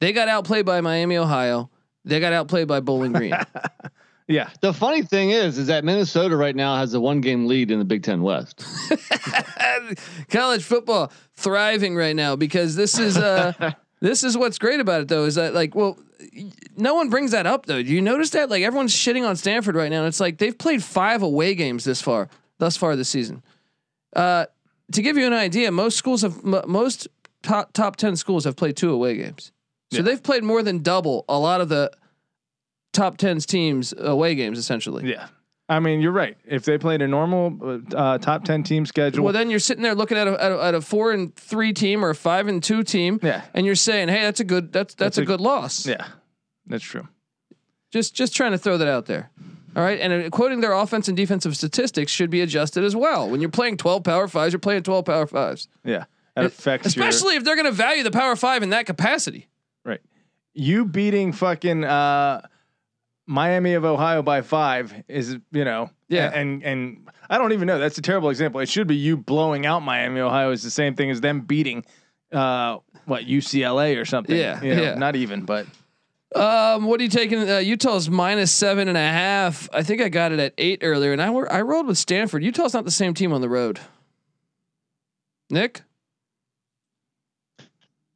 They 0.00 0.12
got 0.12 0.28
outplayed 0.28 0.66
by 0.66 0.80
Miami, 0.80 1.16
Ohio. 1.16 1.70
They 2.04 2.20
got 2.20 2.32
outplayed 2.32 2.68
by 2.68 2.80
Bowling 2.80 3.12
Green. 3.12 3.32
Yeah. 4.28 4.50
The 4.60 4.72
funny 4.72 5.02
thing 5.02 5.30
is, 5.30 5.56
is 5.56 5.68
that 5.68 5.84
Minnesota 5.84 6.36
right 6.36 6.56
now 6.56 6.76
has 6.76 6.92
a 6.94 7.00
one 7.00 7.20
game 7.20 7.46
lead 7.46 7.70
in 7.70 7.78
the 7.78 7.84
Big 7.84 8.02
Ten 8.02 8.22
West. 8.22 8.64
College 10.30 10.62
football 10.64 11.12
thriving 11.34 11.94
right 11.96 12.16
now 12.16 12.36
because 12.36 12.74
this 12.76 12.98
is 12.98 13.16
uh 13.16 13.72
this 14.00 14.24
is 14.24 14.36
what's 14.36 14.58
great 14.58 14.80
about 14.80 15.00
it 15.02 15.08
though 15.08 15.24
is 15.24 15.36
that 15.36 15.54
like 15.54 15.74
well 15.74 15.96
no 16.76 16.94
one 16.94 17.08
brings 17.08 17.30
that 17.32 17.46
up 17.46 17.66
though. 17.66 17.82
Do 17.82 17.88
you 17.88 18.02
notice 18.02 18.30
that 18.30 18.50
like 18.50 18.62
everyone's 18.62 18.94
shitting 18.94 19.26
on 19.28 19.36
Stanford 19.36 19.74
right 19.76 19.90
now? 19.90 19.98
And 19.98 20.08
it's 20.08 20.20
like 20.20 20.38
they've 20.38 20.56
played 20.56 20.82
five 20.82 21.22
away 21.22 21.54
games 21.54 21.84
this 21.84 22.02
far, 22.02 22.28
thus 22.58 22.76
far 22.76 22.96
this 22.96 23.08
season. 23.08 23.42
Uh, 24.14 24.46
to 24.92 25.02
give 25.02 25.16
you 25.16 25.26
an 25.26 25.32
idea, 25.32 25.70
most 25.70 25.96
schools 25.96 26.22
have 26.22 26.36
m- 26.44 26.62
most 26.66 27.06
top 27.42 27.72
top 27.72 27.96
ten 27.96 28.16
schools 28.16 28.44
have 28.44 28.56
played 28.56 28.76
two 28.76 28.90
away 28.90 29.16
games. 29.16 29.52
So 29.92 29.98
Yeah. 29.98 30.02
they've 30.02 30.22
played 30.22 30.42
more 30.42 30.62
than 30.62 30.82
double 30.82 31.24
a 31.28 31.38
lot 31.38 31.60
of 31.60 31.68
the 31.68 31.90
top 32.96 33.16
10's 33.18 33.46
teams 33.46 33.94
away 33.96 34.34
games 34.34 34.58
essentially. 34.58 35.08
Yeah. 35.10 35.28
I 35.68 35.80
mean, 35.80 36.00
you're 36.00 36.12
right. 36.12 36.36
If 36.46 36.64
they 36.64 36.78
played 36.78 37.02
a 37.02 37.08
normal 37.08 37.80
uh, 37.94 38.18
top 38.18 38.44
10 38.44 38.62
team 38.62 38.86
schedule, 38.86 39.24
Well, 39.24 39.32
then 39.32 39.50
you're 39.50 39.58
sitting 39.58 39.82
there 39.82 39.94
looking 39.96 40.16
at 40.16 40.28
a, 40.28 40.42
at 40.42 40.52
a 40.52 40.62
at 40.62 40.74
a 40.76 40.80
four 40.80 41.10
and 41.12 41.34
three 41.34 41.72
team 41.72 42.04
or 42.04 42.10
a 42.10 42.14
five 42.14 42.46
and 42.48 42.62
two 42.62 42.82
team, 42.84 43.18
yeah. 43.22 43.42
and 43.52 43.66
you're 43.66 43.74
saying, 43.74 44.08
"Hey, 44.08 44.22
that's 44.22 44.38
a 44.38 44.44
good 44.44 44.72
that's 44.72 44.94
that's, 44.94 45.16
That's 45.16 45.18
a, 45.18 45.22
a- 45.22 45.24
good 45.24 45.40
loss." 45.40 45.84
Yeah. 45.86 46.06
That's 46.66 46.84
true. 46.84 47.08
Just 47.92 48.14
just 48.14 48.34
trying 48.36 48.52
to 48.52 48.58
throw 48.58 48.78
that 48.78 48.86
out 48.88 49.06
there. 49.06 49.30
All 49.74 49.82
right, 49.82 49.98
and 50.00 50.12
uh, 50.12 50.30
quoting 50.30 50.60
their 50.60 50.72
offense 50.72 51.08
and 51.08 51.16
defensive 51.16 51.56
statistics 51.56 52.10
should 52.12 52.30
be 52.30 52.40
adjusted 52.42 52.82
as 52.84 52.94
well. 52.96 53.28
When 53.28 53.40
you're 53.40 53.50
playing 53.50 53.76
12 53.76 54.04
power 54.04 54.26
fives, 54.28 54.52
you're 54.52 54.60
playing 54.60 54.84
12 54.84 55.04
power 55.04 55.26
fives, 55.26 55.68
Yeah. 55.84 56.04
That 56.36 56.44
It- 56.44 56.52
affects 56.52 56.94
your 56.96 57.06
especially 57.06 57.34
if 57.36 57.44
they're 57.44 57.56
going 57.56 57.66
to 57.66 57.72
value 57.72 58.02
the 58.02 58.10
power 58.10 58.36
five 58.36 58.62
in 58.62 58.70
that 58.70 58.86
capacity. 58.86 59.48
right. 59.84 60.00
You 60.54 60.84
beating 60.86 61.32
fucking 61.32 61.84
uh, 61.84 62.40
Miami 63.26 63.74
of 63.74 63.84
Ohio 63.84 64.22
by 64.22 64.40
five 64.42 64.94
is, 65.08 65.36
you 65.52 65.64
know, 65.64 65.90
Yeah. 66.08 66.30
And 66.32 66.62
and 66.62 67.08
I 67.28 67.38
don't 67.38 67.52
even 67.52 67.66
know. 67.66 67.78
That's 67.78 67.98
a 67.98 68.02
terrible 68.02 68.30
example. 68.30 68.60
It 68.60 68.68
should 68.68 68.86
be 68.86 68.94
you 68.96 69.16
blowing 69.16 69.66
out 69.66 69.80
Miami 69.80 70.20
Ohio 70.20 70.52
is 70.52 70.62
the 70.62 70.70
same 70.70 70.94
thing 70.94 71.10
as 71.10 71.20
them 71.20 71.40
beating 71.40 71.84
uh, 72.32 72.78
what 73.04 73.24
UCLA 73.24 74.00
or 74.00 74.04
something. 74.04 74.36
Yeah, 74.36 74.62
You 74.62 74.74
know, 74.74 74.82
yeah. 74.82 74.94
Not 74.94 75.16
even, 75.16 75.44
but 75.44 75.66
Um, 76.34 76.86
what 76.86 77.00
are 77.00 77.04
you 77.04 77.08
taking? 77.08 77.48
Uh, 77.48 77.58
Utah's 77.58 78.10
minus 78.10 78.52
seven 78.52 78.88
and 78.88 78.96
a 78.96 79.00
half. 79.00 79.68
I 79.72 79.82
think 79.82 80.02
I 80.02 80.08
got 80.08 80.32
it 80.32 80.38
at 80.38 80.54
eight 80.58 80.80
earlier, 80.82 81.12
and 81.12 81.22
I 81.22 81.30
were, 81.30 81.50
I 81.52 81.62
rolled 81.62 81.86
with 81.86 81.98
Stanford. 81.98 82.44
Utah's 82.44 82.74
not 82.74 82.84
the 82.84 82.90
same 82.90 83.14
team 83.14 83.32
on 83.32 83.40
the 83.40 83.48
road. 83.48 83.80
Nick, 85.50 85.82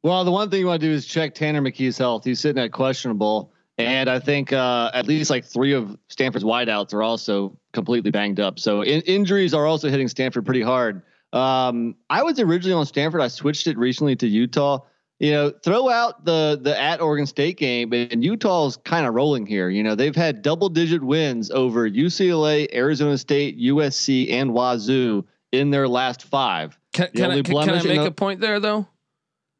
Well, 0.03 0.23
the 0.25 0.31
one 0.31 0.49
thing 0.49 0.59
you 0.59 0.67
want 0.67 0.81
to 0.81 0.87
do 0.87 0.93
is 0.93 1.05
check 1.05 1.33
Tanner 1.35 1.61
McKee's 1.61 1.97
health. 1.97 2.23
He's 2.25 2.39
sitting 2.39 2.61
at 2.61 2.71
questionable, 2.71 3.50
and 3.85 4.09
I 4.09 4.19
think 4.19 4.53
uh, 4.53 4.91
at 4.93 5.07
least 5.07 5.29
like 5.29 5.45
three 5.45 5.73
of 5.73 5.97
Stanford's 6.09 6.45
wideouts 6.45 6.93
are 6.93 7.03
also 7.03 7.57
completely 7.73 8.11
banged 8.11 8.39
up. 8.39 8.59
So 8.59 8.81
in- 8.81 9.01
injuries 9.01 9.53
are 9.53 9.65
also 9.65 9.89
hitting 9.89 10.07
Stanford 10.07 10.45
pretty 10.45 10.61
hard. 10.61 11.01
Um, 11.33 11.95
I 12.09 12.23
was 12.23 12.39
originally 12.39 12.73
on 12.73 12.85
Stanford. 12.85 13.21
I 13.21 13.27
switched 13.29 13.67
it 13.67 13.77
recently 13.77 14.15
to 14.17 14.27
Utah. 14.27 14.79
you 15.19 15.31
know, 15.31 15.49
throw 15.63 15.87
out 15.87 16.25
the 16.25 16.59
the 16.61 16.79
at 16.79 16.99
Oregon 16.99 17.25
State 17.27 17.57
game, 17.57 17.93
and 17.93 18.23
Utah's 18.23 18.75
kind 18.77 19.05
of 19.05 19.13
rolling 19.13 19.45
here. 19.45 19.69
You 19.69 19.83
know, 19.83 19.95
they've 19.95 20.15
had 20.15 20.41
double 20.41 20.67
digit 20.67 21.03
wins 21.03 21.49
over 21.51 21.89
UCLA, 21.89 22.67
Arizona 22.73 23.17
State, 23.17 23.59
USC, 23.59 24.31
and 24.31 24.51
Wazoo 24.53 25.23
in 25.51 25.69
their 25.69 25.87
last 25.87 26.23
five. 26.23 26.77
Can, 26.93 27.09
can 27.15 27.31
I, 27.31 27.35
can, 27.41 27.45
can 27.45 27.69
I 27.69 27.83
make 27.83 27.99
the- 28.01 28.07
a 28.07 28.11
point 28.11 28.41
there 28.41 28.59
though? 28.59 28.87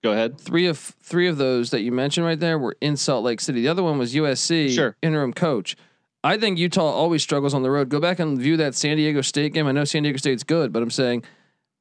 Go 0.03 0.11
ahead. 0.13 0.39
Three 0.39 0.65
of 0.67 0.77
three 0.79 1.27
of 1.27 1.37
those 1.37 1.69
that 1.71 1.81
you 1.81 1.91
mentioned 1.91 2.25
right 2.25 2.39
there 2.39 2.57
were 2.57 2.75
in 2.81 2.97
Salt 2.97 3.23
Lake 3.23 3.39
City. 3.39 3.61
The 3.61 3.67
other 3.67 3.83
one 3.83 3.97
was 3.99 4.15
USC 4.15 4.73
Sure. 4.73 4.95
interim 5.01 5.31
coach. 5.33 5.75
I 6.23 6.37
think 6.37 6.57
Utah 6.57 6.81
always 6.91 7.21
struggles 7.23 7.53
on 7.53 7.63
the 7.63 7.71
road. 7.71 7.89
Go 7.89 7.99
back 7.99 8.19
and 8.19 8.37
view 8.39 8.57
that 8.57 8.75
San 8.75 8.97
Diego 8.97 9.21
State 9.21 9.53
game. 9.53 9.67
I 9.67 9.71
know 9.71 9.85
San 9.85 10.03
Diego 10.03 10.17
State's 10.17 10.43
good, 10.43 10.71
but 10.73 10.81
I'm 10.81 10.89
saying 10.91 11.23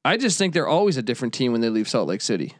I 0.04 0.16
just 0.16 0.38
think 0.38 0.54
they're 0.54 0.68
always 0.68 0.96
a 0.96 1.02
different 1.02 1.34
team 1.34 1.52
when 1.52 1.60
they 1.60 1.68
leave 1.70 1.88
Salt 1.88 2.08
Lake 2.08 2.20
City. 2.22 2.54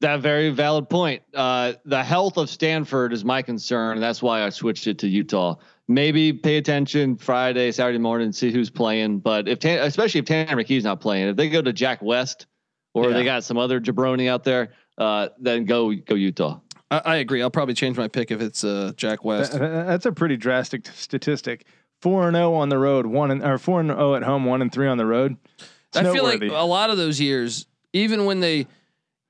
That 0.00 0.20
very 0.20 0.50
valid 0.50 0.90
point. 0.90 1.22
Uh, 1.32 1.74
the 1.84 2.02
health 2.02 2.36
of 2.36 2.50
Stanford 2.50 3.12
is 3.12 3.24
my 3.24 3.42
concern. 3.42 4.00
That's 4.00 4.20
why 4.22 4.42
I 4.44 4.50
switched 4.50 4.86
it 4.86 4.98
to 4.98 5.08
Utah. 5.08 5.54
Maybe 5.86 6.32
pay 6.32 6.56
attention 6.56 7.16
Friday, 7.16 7.70
Saturday 7.72 7.98
morning, 7.98 8.32
see 8.32 8.50
who's 8.50 8.70
playing. 8.70 9.20
But 9.20 9.48
if, 9.48 9.60
Tan- 9.60 9.78
especially 9.86 10.18
if 10.20 10.24
Tanner 10.26 10.56
McKee's 10.56 10.84
not 10.84 11.00
playing, 11.00 11.28
if 11.28 11.36
they 11.36 11.48
go 11.48 11.62
to 11.62 11.72
Jack 11.72 12.02
West 12.02 12.46
or 12.94 13.08
Yeah. 13.10 13.14
they 13.14 13.24
got 13.24 13.44
some 13.44 13.58
other 13.58 13.80
jabroni 13.80 14.28
out 14.30 14.44
there, 14.44 14.72
uh, 14.96 15.28
then 15.38 15.64
go 15.66 15.92
go 15.92 16.14
Utah. 16.14 16.60
I, 16.90 17.02
I 17.04 17.16
agree. 17.16 17.42
I'll 17.42 17.50
probably 17.50 17.74
change 17.74 17.96
my 17.98 18.08
pick 18.08 18.30
if 18.30 18.40
it's 18.40 18.64
uh, 18.64 18.92
Jack 18.96 19.24
West. 19.24 19.52
Th- 19.52 19.60
th- 19.60 19.86
That's 19.86 20.06
a 20.06 20.12
pretty 20.12 20.36
drastic 20.36 20.86
statistic. 20.94 21.66
Four 22.00 22.26
and 22.28 22.36
zero 22.36 22.54
on 22.54 22.68
the 22.68 22.78
road, 22.78 23.06
one 23.06 23.30
and 23.30 23.42
or 23.42 23.58
four 23.58 23.80
and 23.80 23.88
zero 23.90 24.14
at 24.14 24.22
home, 24.22 24.44
one 24.44 24.62
and 24.62 24.72
three 24.72 24.86
on 24.88 24.96
the 24.98 25.06
road. 25.06 25.36
It's 25.58 25.96
I 25.96 26.12
feel 26.12 26.24
like 26.24 26.42
a 26.42 26.64
lot 26.66 26.90
of 26.90 26.96
those 26.96 27.20
years, 27.20 27.66
even 27.92 28.24
when 28.26 28.40
they 28.40 28.66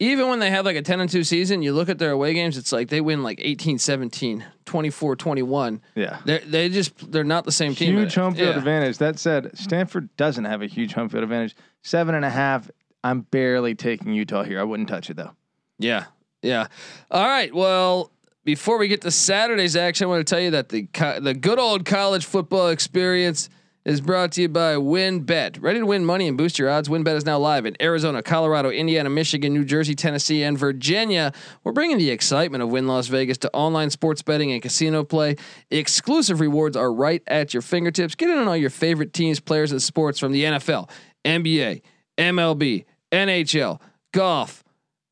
even 0.00 0.29
when 0.29 0.40
they 0.40 0.50
have 0.50 0.64
like 0.64 0.74
a 0.74 0.83
10 0.83 1.00
and 1.00 1.09
2 1.09 1.22
season, 1.22 1.62
you 1.62 1.72
look 1.72 1.88
at 1.88 1.98
their 1.98 2.11
away 2.11 2.35
games, 2.35 2.59
it's 2.59 2.72
like 2.72 2.88
they 2.88 3.00
win 3.00 3.22
like 3.22 3.38
18 3.40 3.79
17, 3.79 4.44
24 4.64 5.14
21. 5.16 5.81
yeah. 5.94 6.18
They 6.24 6.38
they 6.38 6.68
just 6.68 7.12
they're 7.12 7.22
not 7.22 7.44
the 7.44 7.53
same 7.53 7.77
team. 7.77 7.94
Huge 7.96 8.14
home 8.16 8.35
field 8.35 8.48
Yeah. 8.55 8.59
advantage. 8.59 8.98
That 8.98 9.20
said, 9.20 9.57
Stanford 9.57 10.09
doesn't 10.16 10.44
have 10.46 10.62
a 10.62 10.66
huge 10.66 10.94
home 10.94 11.09
field 11.09 11.22
advantage. 11.22 11.55
Seven 11.83 12.16
and 12.16 12.24
a 12.24 12.31
half. 12.31 12.68
I'm 13.04 13.20
barely 13.20 13.74
taking 13.74 14.14
Utah 14.14 14.42
here. 14.42 14.58
I 14.58 14.64
wouldn't 14.64 14.88
touch 14.88 15.10
it 15.10 15.16
though. 15.16 15.32
Yeah. 15.78 16.06
Yeah. 16.42 16.66
All 17.10 17.26
right. 17.26 17.54
Well, 17.54 18.10
before 18.44 18.78
we 18.78 18.88
get 18.88 19.02
to 19.02 19.10
Saturday's 19.10 19.76
action, 19.76 20.06
I 20.06 20.08
want 20.08 20.26
to 20.26 20.34
tell 20.34 20.42
you 20.42 20.50
that 20.50 20.70
the 20.70 20.88
the 21.20 21.34
good 21.34 21.58
old 21.58 21.84
college 21.84 22.24
football 22.24 22.68
experience 22.68 23.48
is 23.84 24.00
brought 24.00 24.32
to 24.32 24.42
you 24.42 24.48
by 24.48 24.74
WynnBet. 24.74 25.62
Ready 25.62 25.80
to 25.80 25.86
win 25.86 26.06
money 26.06 26.26
and 26.26 26.38
boost 26.38 26.58
your 26.58 26.70
odds? 26.70 26.88
WynnBet 26.88 27.16
is 27.16 27.26
now 27.26 27.38
live 27.38 27.66
in 27.66 27.76
Arizona, 27.82 28.22
Colorado, 28.22 28.70
Indiana, 28.70 29.10
Michigan, 29.10 29.52
New 29.52 29.64
Jersey, 29.64 29.94
Tennessee, 29.94 30.42
and 30.42 30.58
Virginia. 30.58 31.32
We're 31.64 31.72
bringing 31.72 31.98
the 31.98 32.10
excitement 32.10 32.62
of 32.62 32.70
Wynn 32.70 32.86
Las 32.86 33.08
Vegas 33.08 33.36
to 33.38 33.50
online 33.52 33.90
sports 33.90 34.22
betting 34.22 34.52
and 34.52 34.62
casino 34.62 35.04
play. 35.04 35.36
Exclusive 35.70 36.40
rewards 36.40 36.78
are 36.78 36.92
right 36.92 37.22
at 37.26 37.52
your 37.52 37.60
fingertips. 37.60 38.14
Get 38.14 38.30
in 38.30 38.38
on 38.38 38.48
all 38.48 38.56
your 38.56 38.70
favorite 38.70 39.12
teams, 39.12 39.38
players, 39.38 39.70
and 39.70 39.82
sports 39.82 40.18
from 40.18 40.32
the 40.32 40.44
NFL, 40.44 40.88
NBA, 41.26 41.82
MLB, 42.16 42.84
NHL, 43.14 43.81
golf. 44.12 44.64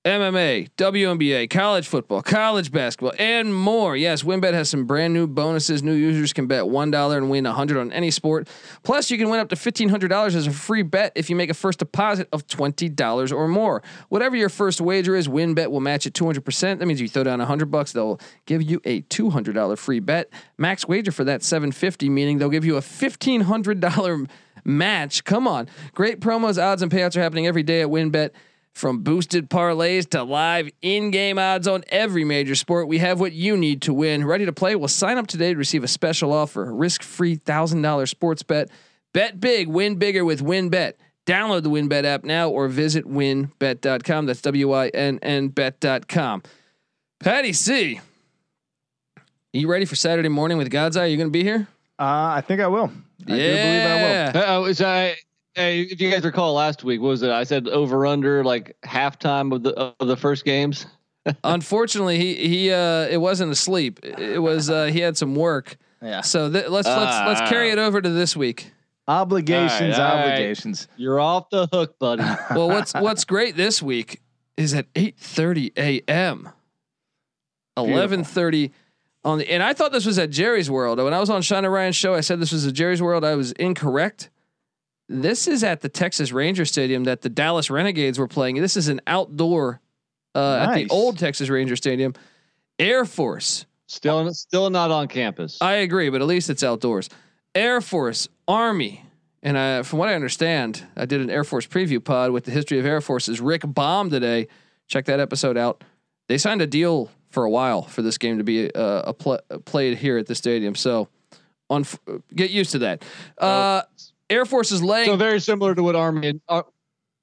MMA, 0.05 0.69
WNBA, 0.77 1.49
college 1.49 1.87
football, 1.87 2.23
college 2.23 2.73
basketball, 2.73 3.13
and 3.21 3.55
more. 3.55 3.97
Yes, 3.97 4.25
WynnBet 4.25 4.53
has 4.53 4.69
some 4.69 4.85
brand 4.85 5.15
new 5.15 5.29
bonuses. 5.29 5.85
New 5.85 5.93
users 5.93 6.33
can 6.33 6.49
bet 6.49 6.67
one 6.67 6.91
dollar 6.91 7.17
and 7.17 7.31
win 7.31 7.47
a 7.47 7.53
hundred 7.53 7.79
on 7.79 7.93
any 7.93 8.11
sport. 8.11 8.49
Plus, 8.83 9.13
you 9.13 9.17
can 9.19 9.29
win 9.29 9.39
up 9.39 9.49
to 9.51 9.55
fifteen 9.55 9.89
hundred 9.89 10.09
dollars 10.09 10.35
as 10.35 10.49
a 10.49 10.51
free 10.51 10.83
bet 10.83 11.13
if 11.15 11.31
you 11.31 11.37
make 11.37 11.51
a 11.51 11.55
first 11.55 11.79
deposit 11.79 12.29
of 12.33 12.49
twenty 12.49 12.89
dollars 12.89 13.31
or 13.31 13.47
more. 13.47 13.81
Whatever 14.09 14.35
your 14.35 14.49
first 14.49 14.81
wager 14.81 15.15
is, 15.15 15.29
WynnBet 15.29 15.71
will 15.71 15.79
match 15.79 16.05
it 16.05 16.15
two 16.15 16.25
hundred 16.25 16.45
percent. 16.45 16.81
That 16.81 16.87
means 16.87 17.01
you 17.01 17.07
throw 17.07 17.23
down 17.23 17.41
a 17.41 17.47
hundred 17.47 17.71
bucks, 17.71 17.93
they'll 17.93 18.19
give 18.45 18.61
you 18.61 18.81
a 18.85 19.03
two 19.03 19.31
hundred 19.31 19.55
dollar 19.55 19.77
free 19.77 20.01
bet. 20.01 20.31
Max 20.59 20.89
wager 20.89 21.13
for 21.13 21.23
that 21.23 21.45
seven 21.45 21.71
fifty, 21.71 22.09
meaning 22.09 22.39
they'll 22.39 22.49
give 22.49 22.65
you 22.65 22.75
a 22.77 22.83
fifteen 22.83 23.43
hundred 23.43 23.79
dollar 23.79 24.27
match. 24.65 25.25
Come 25.25 25.47
on, 25.49 25.69
great 25.95 26.21
promos, 26.21 26.63
odds, 26.63 26.83
and 26.83 26.91
payouts 26.91 27.17
are 27.17 27.23
happening 27.23 27.47
every 27.47 27.63
day 27.63 27.83
at 27.83 27.89
WynnBet. 27.89 28.31
From 28.75 29.03
boosted 29.03 29.51
parlays 29.51 30.09
to 30.11 30.23
live 30.23 30.71
in-game 30.81 31.39
odds 31.39 31.69
on 31.69 31.85
every 31.89 32.25
major 32.25 32.55
sport, 32.55 32.89
we 32.89 32.97
have 32.99 33.21
what 33.21 33.33
you 33.33 33.55
need 33.55 33.83
to 33.83 33.93
win. 33.93 34.25
Ready 34.25 34.47
to 34.47 34.53
play? 34.55 34.77
Well, 34.77 34.89
sign 34.89 35.19
up 35.19 35.27
today 35.27 35.53
to 35.53 35.59
receive 35.59 35.85
a 35.85 35.89
special 35.89 36.33
offer: 36.33 36.71
a 36.71 36.73
risk-free 36.73 37.35
thousand 37.37 37.83
dollars 37.83 38.09
sports 38.11 38.43
bet. 38.43 38.71
Bet 39.13 39.39
big, 39.41 39.69
win 39.69 39.97
bigger 39.97 40.25
with 40.25 40.41
WynnBet. 40.43 40.95
Download 41.27 41.63
the 41.63 41.69
WynnBet 41.71 42.05
app 42.05 42.25
now 42.25 42.49
or 42.49 42.67
visit 42.67 43.05
wynnbet.com. 43.05 44.27
That's 44.27 44.41
W-I-N-N 44.41 45.49
bet.com. 45.49 46.43
Patty 47.21 47.53
C, 47.53 48.01
Are 49.17 49.23
you 49.53 49.69
ready 49.71 49.85
for 49.85 49.95
Saturday 49.97 50.31
morning 50.31 50.59
with 50.59 50.71
God's 50.71 50.97
Eye? 50.97 51.07
You 51.07 51.17
going 51.17 51.29
to 51.29 51.31
be 51.31 51.45
here? 51.45 51.69
Uh, 51.99 52.33
I 52.37 52.41
think 52.45 52.61
I 52.61 52.67
will. 52.67 52.91
I 53.29 53.37
yeah. 53.37 53.47
do 53.47 54.33
believe 54.33 54.45
I 54.45 54.49
will. 54.49 54.59
Uh, 54.59 54.61
was 54.67 54.81
I? 54.81 55.17
Hey, 55.55 55.83
if 55.83 56.01
you 56.01 56.11
guys 56.11 56.25
recall 56.25 56.55
last 56.55 56.83
week, 56.83 57.01
what 57.01 57.09
was 57.09 57.23
it? 57.23 57.31
I 57.31 57.45
said 57.45 57.69
over 57.69 58.07
under 58.07 58.43
like 58.43 58.77
halftime 58.85 59.55
of 59.55 59.63
the 59.63 59.95
of 60.01 60.09
the 60.09 60.17
first 60.17 60.45
games. 60.45 60.87
Unfortunately, 61.45 62.19
he 62.19 62.49
he 62.49 62.73
uh 62.73 63.07
it 63.09 63.21
wasn't 63.21 63.53
asleep. 63.53 64.01
It 64.03 64.41
was 64.41 64.71
uh 64.71 64.87
he 64.87 65.01
had 65.01 65.17
some 65.17 65.35
work. 65.35 65.77
Yeah. 66.01 66.23
So 66.23 66.51
th- 66.51 66.69
let's 66.69 66.89
let's 66.89 67.41
let's 67.41 67.51
carry 67.51 67.71
it 67.71 67.79
over 67.79 68.01
to 68.01 68.09
this 68.09 68.37
week. 68.37 68.73
Obligations, 69.09 69.99
All 69.99 70.05
right, 70.05 70.11
all 70.11 70.17
right. 70.17 70.33
obligations. 70.33 70.89
You're 70.97 71.21
off 71.21 71.51
the 71.51 71.67
hook, 71.67 71.99
buddy. 71.99 72.23
Well, 72.55 72.69
what's 72.69 72.95
what's 72.95 73.25
great 73.25 73.57
this 73.57 73.83
week 73.83 74.21
is 74.57 74.75
at 74.75 74.93
8:30 74.95 75.73
a.m. 75.77 76.49
11:30 77.77 78.71
on 79.25 79.39
the 79.39 79.51
and 79.51 79.63
I 79.63 79.73
thought 79.73 79.93
this 79.93 80.07
was 80.07 80.19
at 80.19 80.31
Jerry's 80.31 80.71
World. 80.71 80.99
When 80.99 81.15
I 81.15 81.21
was 81.21 81.31
on 81.31 81.43
Sean 81.43 81.65
and 81.65 81.73
Ryan's 81.73 81.97
show, 81.97 82.15
I 82.15 82.21
said 82.21 82.41
this 82.41 82.53
was 82.53 82.67
at 82.67 82.75
Jerry's 82.75 83.03
World. 83.03 83.25
I 83.25 83.35
was 83.35 83.53
incorrect. 83.53 84.31
This 85.09 85.47
is 85.47 85.63
at 85.63 85.81
the 85.81 85.89
Texas 85.89 86.33
Ranger 86.33 86.65
Stadium 86.65 87.05
that 87.05 87.23
the 87.23 87.29
Dallas 87.29 87.71
Renegades 87.71 88.19
were 88.19 88.29
playing. 88.29 88.57
This 88.57 88.77
is 88.77 88.89
an 88.89 89.01
outdoor 89.07 89.81
uh, 90.35 90.69
at 90.71 90.75
the 90.75 90.89
old 90.91 91.19
Texas 91.19 91.49
Ranger 91.49 91.77
Stadium. 91.77 92.15
Air 92.79 93.05
Force 93.05 93.67
Still, 93.93 94.33
still 94.33 94.71
not 94.71 94.91
on 94.91 95.07
campus. 95.07 95.59
I 95.61 95.75
agree, 95.75 96.09
but 96.09 96.23
at 96.23 96.27
least 96.27 96.49
it's 96.49 96.63
outdoors. 96.63 97.11
Air 97.55 97.83
Force, 97.83 98.27
Army, 98.49 99.05
and 99.43 99.59
I, 99.59 99.83
from 99.83 99.99
what 99.99 100.09
I 100.09 100.15
understand, 100.15 100.83
I 100.97 101.05
did 101.05 101.21
an 101.21 101.29
Air 101.29 101.45
Force 101.45 101.67
preview 101.67 102.03
pod 102.03 102.31
with 102.31 102.45
the 102.45 102.53
history 102.53 102.79
of 102.79 102.87
Air 102.87 103.03
Forces. 103.03 103.39
Rick 103.39 103.65
Baum 103.67 104.09
today. 104.09 104.49
Check 104.89 105.05
that 105.05 105.21
episode 105.21 105.59
out. 105.59 105.85
They 106.29 106.39
signed 106.39 106.63
a 106.63 106.67
deal 106.67 107.11
for 107.33 107.45
a 107.45 107.51
while 107.51 107.83
for 107.83 108.03
this 108.03 108.19
game 108.19 108.39
to 108.39 108.45
be 108.45 108.73
uh, 108.73 109.03
a 109.07 109.15
pl- 109.15 109.41
played 109.65 109.99
here 109.99 110.19
at 110.19 110.27
the 110.27 110.35
stadium. 110.35 110.75
So, 110.75 111.09
on 111.69 111.85
get 112.35 112.51
used 112.51 112.73
to 112.73 112.79
that. 112.81 113.03
Uh, 113.39 113.83
Air 114.31 114.45
Force 114.45 114.71
is 114.71 114.83
laying. 114.83 115.07
so 115.07 115.17
very 115.17 115.41
similar 115.41 115.75
to 115.75 115.83
what 115.83 115.97
Army 115.97 116.29
and 116.29 116.41
uh, 116.49 116.63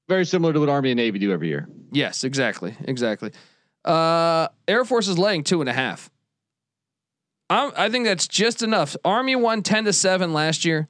very 0.07 0.25
similar 0.25 0.53
to 0.53 0.59
what 0.59 0.69
Army 0.69 0.91
and 0.91 0.97
Navy 0.97 1.19
do 1.19 1.31
every 1.31 1.47
year. 1.47 1.69
Yes, 1.91 2.23
exactly, 2.23 2.75
exactly. 2.83 3.31
Uh, 3.85 4.47
Air 4.67 4.83
Force 4.85 5.07
is 5.07 5.17
laying 5.17 5.43
two 5.43 5.61
and 5.61 5.69
a 5.69 5.73
half. 5.73 6.09
I'm, 7.49 7.71
I 7.77 7.89
think 7.89 8.05
that's 8.05 8.27
just 8.27 8.61
enough. 8.61 8.95
Army 9.05 9.35
won 9.35 9.63
ten 9.63 9.85
to 9.85 9.93
seven 9.93 10.33
last 10.33 10.65
year. 10.65 10.89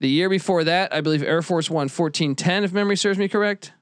The 0.00 0.08
year 0.08 0.28
before 0.28 0.64
that, 0.64 0.92
I 0.92 1.00
believe 1.00 1.22
Air 1.22 1.40
Force 1.40 1.70
won 1.70 1.88
14-10, 1.88 2.64
if 2.64 2.72
memory 2.72 2.96
serves 2.96 3.18
me 3.18 3.28
correct. 3.28 3.72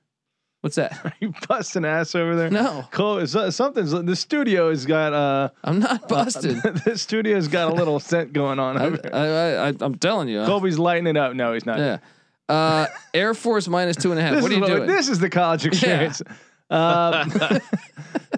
What's 0.63 0.77
that? 0.77 0.99
Are 1.05 1.13
you 1.21 1.35
busting 1.49 1.85
ass 1.85 2.15
over 2.15 2.35
there? 2.35 2.49
No, 2.51 2.87
Cole, 2.91 3.27
so- 3.27 3.51
something's 3.51 3.91
the 3.91 4.17
studio 4.17 4.71
has 4.71 4.87
got 4.87 5.13
uh 5.13 5.51
I'm 5.63 5.79
not 5.81 6.09
busted. 6.09 6.63
the 6.63 6.97
studio's 6.97 7.49
got 7.49 7.71
a 7.71 7.75
little 7.75 8.01
scent 8.01 8.33
going 8.33 8.59
on 8.59 8.77
I, 8.79 8.85
over 8.87 8.99
here. 9.03 9.11
I, 9.13 9.69
I, 9.69 9.75
I'm 9.81 9.97
telling 9.97 10.29
you. 10.29 10.45
Colby's 10.47 10.79
lighting 10.79 11.07
it 11.09 11.17
up. 11.17 11.35
No, 11.35 11.53
he's 11.53 11.67
not. 11.67 11.79
Yeah. 11.79 11.99
Uh, 12.49 12.87
Air 13.15 13.35
Force 13.35 13.67
minus 13.69 13.97
two 13.97 14.11
and 14.13 14.19
a 14.21 14.23
half. 14.23 14.35
This 14.35 14.43
What 14.43 14.51
are 14.51 14.55
is 14.55 14.57
you 14.57 14.63
what- 14.63 14.77
doing? 14.77 14.87
This 14.89 15.09
is 15.09 15.19
the 15.19 15.31
college 15.31 15.67
experience. 15.67 16.23
Uh, 16.71 17.59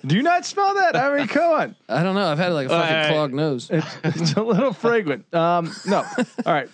do 0.05 0.17
you 0.17 0.23
not 0.23 0.45
smell 0.45 0.75
that? 0.75 0.97
I 0.97 1.17
mean, 1.17 1.29
come 1.29 1.53
on. 1.53 1.77
I 1.89 2.03
don't 2.03 2.17
know. 2.17 2.27
I've 2.27 2.39
had 2.39 2.53
like 2.53 2.67
a 2.67 2.71
fucking 2.71 2.95
Alright. 2.97 3.13
clogged 3.13 3.35
nose. 3.35 3.71
It's, 3.71 3.87
it's 4.03 4.33
a 4.33 4.43
little 4.43 4.73
fragrant. 4.73 5.33
Um, 5.33 5.73
no. 5.87 5.99
All 6.45 6.53
right. 6.53 6.69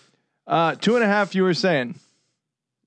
Uh, 0.47 0.75
two 0.77 0.95
and 0.95 1.05
a 1.05 1.07
half. 1.07 1.35
You 1.35 1.43
were 1.43 1.53
saying. 1.55 1.97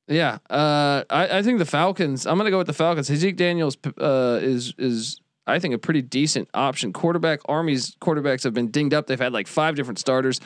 Yeah, 0.08 0.40
uh, 0.50 1.04
I, 1.10 1.40
I 1.40 1.44
think 1.44 1.60
the 1.60 1.66
Falcons. 1.66 2.28
I'm 2.28 2.38
gonna 2.38 2.52
go 2.52 2.58
with 2.58 2.68
the 2.68 2.74
Falcons. 2.74 3.08
Zeke 3.08 3.38
Daniels 3.38 3.78
uh, 4.00 4.40
is 4.42 4.74
is 4.78 5.22
I 5.48 5.60
think 5.60 5.74
a 5.74 5.78
pretty 5.78 6.02
decent 6.02 6.50
option. 6.54 6.92
Quarterback 6.94 7.40
Army's 7.46 7.96
quarterbacks 7.96 8.44
have 8.44 8.54
been 8.54 8.70
dinged 8.70 8.94
up. 8.94 9.08
They've 9.08 9.20
had 9.20 9.34
like 9.34 9.48
five 9.48 9.76
different 9.76 10.00
starters. 10.00 10.42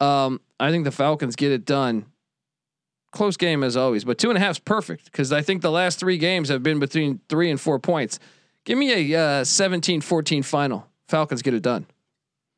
Um, 0.00 0.40
I 0.58 0.70
think 0.70 0.84
the 0.84 0.90
Falcons 0.90 1.36
get 1.36 1.52
it 1.52 1.64
done. 1.64 2.06
Close 3.12 3.36
game 3.36 3.62
as 3.62 3.76
always, 3.76 4.04
but 4.04 4.18
two 4.18 4.30
and 4.30 4.36
a 4.36 4.40
half 4.40 4.52
is 4.52 4.58
perfect 4.58 5.04
because 5.04 5.32
I 5.32 5.40
think 5.40 5.62
the 5.62 5.70
last 5.70 6.00
three 6.00 6.18
games 6.18 6.48
have 6.48 6.62
been 6.62 6.80
between 6.80 7.20
three 7.28 7.48
and 7.50 7.60
four 7.60 7.78
points. 7.78 8.18
Give 8.64 8.76
me 8.76 9.12
a 9.12 9.20
uh, 9.20 9.44
17-14 9.44 10.44
final. 10.44 10.88
Falcons 11.08 11.42
get 11.42 11.54
it 11.54 11.62
done. 11.62 11.86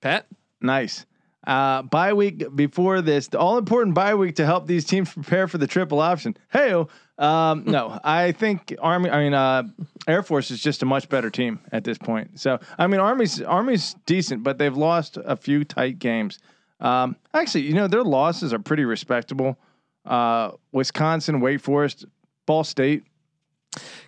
Pat, 0.00 0.26
Nice. 0.60 1.04
Uh, 1.46 1.82
bye 1.82 2.12
week 2.12 2.44
before 2.56 3.00
this, 3.02 3.28
the 3.28 3.38
all 3.38 3.56
important 3.56 3.94
bye 3.94 4.14
week 4.14 4.34
to 4.36 4.44
help 4.44 4.66
these 4.66 4.84
teams 4.84 5.12
prepare 5.12 5.46
for 5.46 5.58
the 5.58 5.66
triple 5.66 6.00
option. 6.00 6.36
Hey, 6.50 6.72
Um, 7.18 7.64
no, 7.66 7.98
I 8.04 8.32
think 8.32 8.74
Army. 8.80 9.10
I 9.10 9.22
mean, 9.22 9.34
uh, 9.34 9.62
Air 10.08 10.22
Force 10.22 10.50
is 10.50 10.60
just 10.60 10.82
a 10.82 10.86
much 10.86 11.08
better 11.08 11.30
team 11.30 11.60
at 11.70 11.84
this 11.84 11.98
point. 11.98 12.40
So, 12.40 12.58
I 12.78 12.86
mean, 12.88 13.00
Army's 13.00 13.40
Army's 13.40 13.94
decent, 14.06 14.42
but 14.42 14.58
they've 14.58 14.76
lost 14.76 15.18
a 15.24 15.36
few 15.36 15.64
tight 15.64 15.98
games. 15.98 16.40
Um, 16.80 17.16
actually, 17.32 17.62
you 17.62 17.74
know, 17.74 17.86
their 17.88 18.02
losses 18.04 18.52
are 18.52 18.58
pretty 18.58 18.84
respectable. 18.84 19.56
Uh, 20.04 20.50
Wisconsin, 20.72 21.40
Wake 21.40 21.60
Forest, 21.60 22.04
Ball 22.44 22.64
State. 22.64 23.04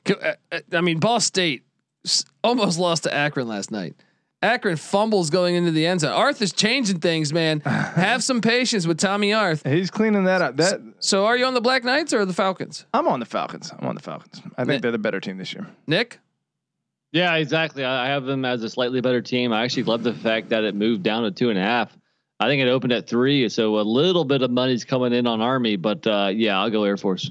Uh, 0.09 0.33
uh, 0.53 0.61
I 0.73 0.81
mean, 0.81 0.99
Ball 0.99 1.21
State 1.21 1.65
almost 2.45 2.79
lost 2.79 3.05
to 3.05 3.15
Akron 3.15 3.49
last 3.49 3.71
night. 3.71 3.97
Akron 4.41 4.77
fumbles 4.77 5.31
going 5.31 5.57
into 5.57 5.73
the 5.73 5.85
end 5.87 6.01
zone. 6.01 6.13
Arth 6.13 6.41
is 6.41 6.53
changing 6.53 7.01
things, 7.01 7.33
man. 7.33 7.61
Have 7.65 8.23
some 8.23 8.41
patience 8.41 8.87
with 8.87 8.99
Tommy 8.99 9.33
Arth. 9.33 9.67
He's 9.67 9.91
cleaning 9.91 10.25
that 10.25 10.43
up. 10.43 10.57
That 10.57 10.81
So, 11.01 11.27
are 11.27 11.37
you 11.37 11.45
on 11.45 11.55
the 11.55 11.61
Black 11.61 11.83
Knights 11.83 12.13
or 12.15 12.25
the 12.25 12.33
Falcons, 12.33 12.87
I'm 12.95 13.09
on 13.09 13.19
the 13.21 13.27
Falcons. 13.27 13.73
I'm 13.77 13.87
on 13.89 13.95
the 13.97 14.03
Falcons. 14.03 14.41
I 14.57 14.65
think 14.65 14.75
Yeah. 14.75 14.79
they're 14.83 14.93
the 14.93 14.99
better 14.99 15.21
team 15.21 15.39
this 15.39 15.53
year. 15.53 15.67
Nick? 15.89 16.21
Yeah, 17.13 17.35
exactly. 17.37 17.85
I 17.85 18.05
I 18.07 18.09
have 18.11 18.25
them 18.25 18.45
as 18.45 18.63
a 18.63 18.69
slightly 18.71 19.01
better 19.01 19.21
team. 19.23 19.53
I 19.53 19.65
actually 19.65 19.85
love 19.85 20.03
the 20.03 20.15
fact 20.15 20.51
that 20.51 20.63
it 20.65 20.75
moved 20.75 21.03
down 21.03 21.25
to 21.25 21.31
two 21.31 21.51
and 21.51 21.59
a 21.59 21.63
half. 21.63 21.97
I 22.39 22.47
think 22.47 22.63
it 22.63 22.69
opened 22.69 22.93
at 22.93 23.09
three, 23.09 23.49
so 23.49 23.81
a 23.81 23.83
little 23.83 24.25
bit 24.25 24.43
of 24.43 24.51
money's 24.53 24.85
coming 24.85 25.13
in 25.13 25.27
on 25.27 25.41
Army, 25.41 25.75
but 25.77 26.07
uh, 26.07 26.31
yeah, 26.33 26.61
I'll 26.61 26.71
go 26.71 26.85
Air 26.85 26.97
Force. 26.97 27.31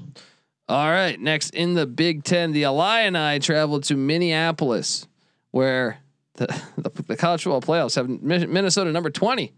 All 0.68 0.90
right. 0.90 1.18
Next 1.18 1.54
in 1.54 1.72
the 1.72 1.86
Big 1.86 2.24
Ten, 2.24 2.52
the 2.52 2.64
Illini 2.64 3.38
traveled 3.38 3.84
to 3.84 3.96
Minneapolis, 3.96 5.06
where 5.52 5.98
the, 6.38 6.62
the, 6.76 7.02
the 7.02 7.16
college 7.16 7.42
football 7.44 7.60
playoffs 7.60 7.94
have 7.96 8.08
Minnesota 8.08 8.90
number 8.92 9.10
20. 9.10 9.52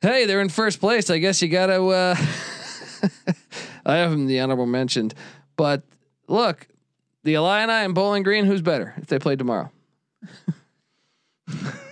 Hey, 0.00 0.26
they're 0.26 0.40
in 0.40 0.48
first 0.48 0.80
place. 0.80 1.08
I 1.10 1.18
guess 1.18 1.40
you 1.42 1.48
got 1.48 1.66
to. 1.66 1.84
Uh, 1.86 2.16
I 3.86 3.96
have 3.96 4.10
them 4.10 4.26
the 4.26 4.40
honorable 4.40 4.66
mentioned. 4.66 5.14
But 5.56 5.82
look, 6.28 6.66
the 7.22 7.34
Illini 7.34 7.72
and 7.72 7.94
Bowling 7.94 8.22
Green, 8.22 8.44
who's 8.44 8.62
better 8.62 8.94
if 8.98 9.06
they 9.06 9.18
played 9.18 9.38
tomorrow? 9.38 9.70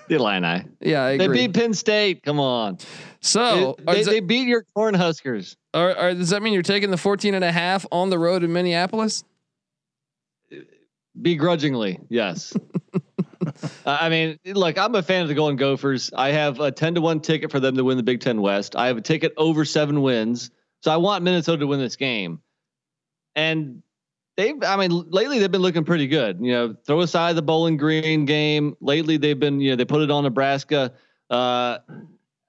The 0.07 0.17
Illini. 0.17 0.65
Yeah, 0.81 1.03
I 1.05 1.17
They 1.17 1.25
agree. 1.25 1.47
beat 1.47 1.55
Penn 1.59 1.73
State. 1.73 2.23
Come 2.25 2.39
on. 2.39 2.77
so, 3.21 3.75
They- 3.79 3.85
they, 3.85 3.95
does, 4.01 4.07
they 4.07 4.21
beat 4.21 4.47
your 4.47 4.67
Cornhuskers. 4.77 5.57
are- 5.73 5.97
are- 5.97 6.13
does 6.13 6.29
that 6.29 6.43
mean 6.43 6.53
you're 6.53 6.63
taking 6.63 6.91
the 6.91 6.99
14 6.99 7.33
and 7.33 7.43
a 7.43 7.51
half 7.51 7.87
on 7.91 8.11
the 8.11 8.19
road 8.19 8.45
in 8.45 8.53
Minneapolis? 8.53 9.25
Begrudgingly, 11.21 12.01
yes. 12.11 12.53
I 13.87 14.09
mean, 14.09 14.39
look, 14.47 14.79
I'm 14.79 14.95
a 14.95 15.03
fan 15.03 15.23
of 15.23 15.29
the 15.29 15.35
Golden 15.35 15.57
Gophers. 15.57 16.11
I 16.15 16.31
have 16.31 16.61
a 16.61 16.71
10 16.71 16.97
to 16.97 17.01
1 17.01 17.21
ticket 17.21 17.51
for 17.51 17.61
them 17.61 17.77
to 17.77 17.85
win 17.85 17.97
the 17.97 18.03
Big 18.03 18.21
Ten 18.21 18.41
West. 18.41 18.77
I 18.77 18.87
have 18.87 18.97
a 18.97 19.01
ticket 19.01 19.33
over 19.37 19.65
seven 19.65 20.03
wins. 20.03 20.51
So 20.83 20.91
I 20.91 20.97
want 20.97 21.25
Minnesota 21.25 21.61
to 21.61 21.67
win 21.67 21.81
this 21.81 21.97
game. 21.97 22.41
And 23.35 23.83
they've, 24.37 24.57
I 24.63 24.77
mean, 24.77 25.11
lately 25.11 25.39
they've 25.39 25.51
been 25.51 25.63
looking 25.63 25.85
pretty 25.85 26.07
good. 26.07 26.39
You 26.41 26.53
know, 26.53 26.77
throw 26.87 27.01
aside 27.01 27.37
the 27.37 27.43
Bowling 27.43 27.77
Green 27.77 28.25
game. 28.25 28.77
Lately 28.81 29.17
they've 29.17 29.39
been, 29.39 29.61
you 29.61 29.71
know, 29.71 29.77
they 29.77 29.85
put 29.85 30.03
it 30.03 30.11
on 30.11 30.25
Nebraska. 30.25 30.93
Uh, 31.31 31.79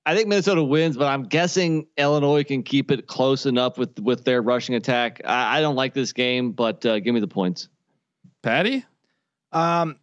I 0.05 0.15
think 0.15 0.27
Minnesota 0.27 0.63
wins, 0.63 0.97
but 0.97 1.07
I'm 1.07 1.23
guessing 1.23 1.87
Illinois 1.97 2.43
can 2.43 2.61
keep 2.61 2.91
it 2.91 3.07
close 3.07 3.47
enough 3.47 3.77
with 3.77 3.99
with 3.99 4.23
their 4.23 4.41
rushing 4.41 4.75
attack. 4.75 5.21
I, 5.25 5.57
I 5.57 5.61
don't 5.61 5.75
like 5.75 5.93
this 5.95 6.13
game, 6.13 6.51
but 6.51 6.85
uh, 6.85 6.99
give 6.99 7.13
me 7.13 7.21
the 7.21 7.27
points. 7.27 7.69
Patty? 8.43 8.85
Um, 9.51 9.97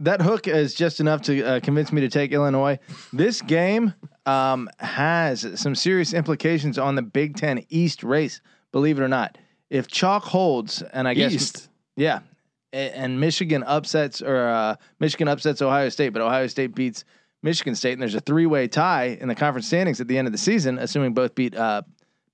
that 0.00 0.22
hook 0.22 0.46
is 0.46 0.74
just 0.74 1.00
enough 1.00 1.22
to 1.22 1.42
uh, 1.42 1.60
convince 1.60 1.92
me 1.92 2.00
to 2.02 2.08
take 2.08 2.32
Illinois. 2.32 2.78
This 3.12 3.42
game 3.42 3.94
um, 4.26 4.68
has 4.78 5.60
some 5.60 5.74
serious 5.74 6.12
implications 6.12 6.78
on 6.78 6.94
the 6.94 7.02
Big 7.02 7.36
Ten 7.36 7.64
East 7.68 8.02
race. 8.02 8.40
Believe 8.72 8.98
it 8.98 9.02
or 9.02 9.08
not, 9.08 9.38
if 9.70 9.88
chalk 9.88 10.24
holds, 10.24 10.82
and 10.82 11.08
I 11.08 11.14
guess 11.14 11.32
East. 11.32 11.68
yeah, 11.96 12.20
and 12.72 13.18
Michigan 13.18 13.64
upsets 13.64 14.22
or 14.22 14.48
uh, 14.48 14.76
Michigan 15.00 15.28
upsets 15.28 15.62
Ohio 15.62 15.88
State, 15.88 16.10
but 16.10 16.22
Ohio 16.22 16.46
State 16.46 16.74
beats 16.74 17.04
Michigan 17.42 17.74
State, 17.74 17.92
and 17.92 18.02
there's 18.02 18.14
a 18.14 18.20
three-way 18.20 18.68
tie 18.68 19.18
in 19.20 19.28
the 19.28 19.34
conference 19.34 19.66
standings 19.66 20.00
at 20.00 20.08
the 20.08 20.18
end 20.18 20.28
of 20.28 20.32
the 20.32 20.38
season, 20.38 20.78
assuming 20.78 21.14
both 21.14 21.34
beat 21.34 21.56
uh, 21.56 21.82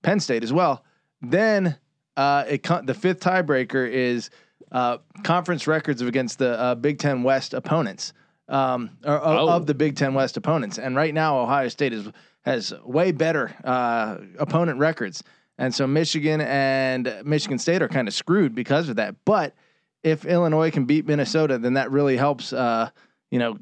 Penn 0.03 0.21
State 0.21 0.43
as 0.43 0.53
well. 0.53 0.85
Then 1.23 1.77
uh, 2.17 2.45
it 2.49 2.63
the 2.85 2.95
fifth 2.95 3.21
tiebreaker 3.21 3.89
is 3.89 4.31
uh, 4.75 4.99
conference 5.23 5.67
records 5.67 6.03
of 6.03 6.09
against 6.09 6.39
the 6.39 6.59
uh, 6.61 6.75
Big 6.75 6.99
Ten 6.99 7.23
West 7.23 7.55
opponents, 7.55 8.13
um, 8.49 8.91
or 9.05 9.15
of, 9.15 9.49
Oh. 9.49 9.53
of 9.55 9.67
the 9.67 9.75
Big 9.75 9.97
Ten 9.97 10.13
West 10.13 10.37
opponents. 10.37 10.79
And 10.79 10.95
right 10.97 11.15
now, 11.15 11.39
Ohio 11.41 11.69
State 11.69 11.93
is 11.95 12.09
has 12.45 12.75
way 12.85 13.11
better 13.13 13.55
uh, 13.65 14.19
opponent 14.39 14.79
records, 14.79 15.23
and 15.57 15.75
so 15.75 15.87
Michigan 15.87 16.43
and 16.43 17.23
Michigan 17.25 17.59
State 17.59 17.81
are 17.81 17.89
kind 17.89 18.07
of 18.09 18.13
screwed 18.15 18.55
because 18.55 18.89
of 18.91 18.97
that. 18.97 19.15
But 19.25 19.55
if 20.03 20.27
Illinois 20.27 20.71
can 20.71 20.85
beat 20.85 21.07
Minnesota, 21.07 21.57
then 21.57 21.75
that 21.75 21.91
really 21.91 22.17
helps. 22.19 22.53
Uh, 22.53 22.91
you 23.31 23.39
know, 23.39 23.57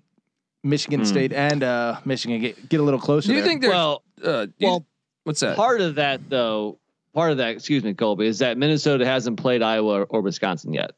Michigan 0.65 1.01
Hmm. 1.01 1.07
State 1.07 1.33
and 1.33 1.63
uh, 1.63 2.01
Michigan 2.05 2.41
get 2.41 2.69
get 2.69 2.81
a 2.81 2.83
little 2.83 3.01
closer. 3.01 3.29
Do 3.29 3.35
you 3.35 3.41
there. 3.41 3.49
think 3.49 3.61
there's. 3.63 3.73
Well, 3.73 4.03
uh, 4.25 4.47
you- 4.59 4.67
well, 4.69 4.87
what's 5.25 5.41
that? 5.41 5.57
part 5.57 5.81
of 5.81 5.97
that 5.97 6.29
though, 6.29 6.79
part 7.15 7.31
of 7.33 7.39
that, 7.39 7.51
excuse 7.51 7.83
me, 7.85 7.95
Colby, 7.95 8.27
is 8.27 8.39
that 8.41 8.57
Minnesota 8.59 9.05
hasn't 9.07 9.39
played 9.39 9.63
Iowa 9.63 10.03
or 10.03 10.21
Wisconsin 10.21 10.73
yet. 10.73 10.93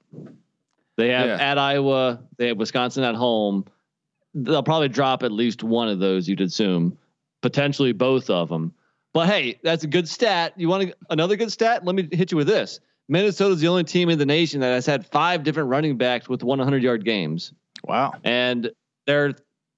They 0.96 1.08
have 1.08 1.26
Yeah. 1.26 1.36
at 1.50 1.58
Iowa, 1.58 2.20
they 2.36 2.48
have 2.48 2.56
Wisconsin 2.56 3.02
at 3.04 3.14
home. 3.14 3.64
They'll 4.34 4.62
probably 4.62 4.88
drop 4.88 5.22
at 5.22 5.32
least 5.32 5.62
one 5.62 5.88
of 5.88 5.98
those, 5.98 6.28
you'd 6.28 6.40
assume, 6.40 6.96
potentially 7.40 7.92
both 7.92 8.30
of 8.30 8.48
them. 8.48 8.72
But 9.12 9.28
hey, 9.28 9.58
that's 9.62 9.84
a 9.84 9.86
good 9.86 10.08
stat. 10.08 10.54
You 10.56 10.68
want 10.68 10.88
to, 10.88 10.94
another 11.10 11.36
good 11.36 11.52
stat? 11.52 11.84
Let 11.84 11.94
me 11.94 12.08
hit 12.10 12.32
you 12.32 12.36
with 12.38 12.48
this. 12.48 12.80
Minnesota's 13.08 13.60
the 13.60 13.68
only 13.68 13.84
team 13.84 14.08
in 14.08 14.18
the 14.18 14.26
nation 14.26 14.60
that 14.60 14.72
has 14.72 14.86
had 14.86 15.06
five 15.06 15.42
different 15.44 15.68
running 15.68 15.96
backs 15.96 16.28
with 16.28 16.42
100 16.42 16.82
yard 16.82 17.04
games. 17.04 17.52
wow. 17.84 18.12
and 18.24 18.70
their 19.06 19.34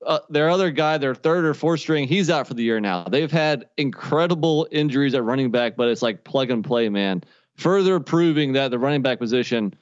uh, 0.06 0.20
their 0.30 0.48
other 0.48 0.70
guy, 0.70 0.98
their 0.98 1.14
third 1.14 1.44
or 1.44 1.54
fourth 1.54 1.80
string, 1.80 2.06
he's 2.06 2.30
out 2.30 2.46
for 2.46 2.54
the 2.54 2.62
year 2.62 2.80
now. 2.80 3.04
They've 3.04 3.30
had 3.30 3.66
incredible 3.76 4.68
injuries 4.70 5.14
at 5.14 5.24
running 5.24 5.50
back, 5.50 5.76
but 5.76 5.88
it's 5.88 6.02
like 6.02 6.24
plug 6.24 6.50
and 6.50 6.64
play, 6.64 6.88
man. 6.88 7.22
Further 7.56 8.00
proving 8.00 8.52
that 8.52 8.70
the 8.70 8.78
running 8.78 9.02
back 9.02 9.18
position 9.18 9.74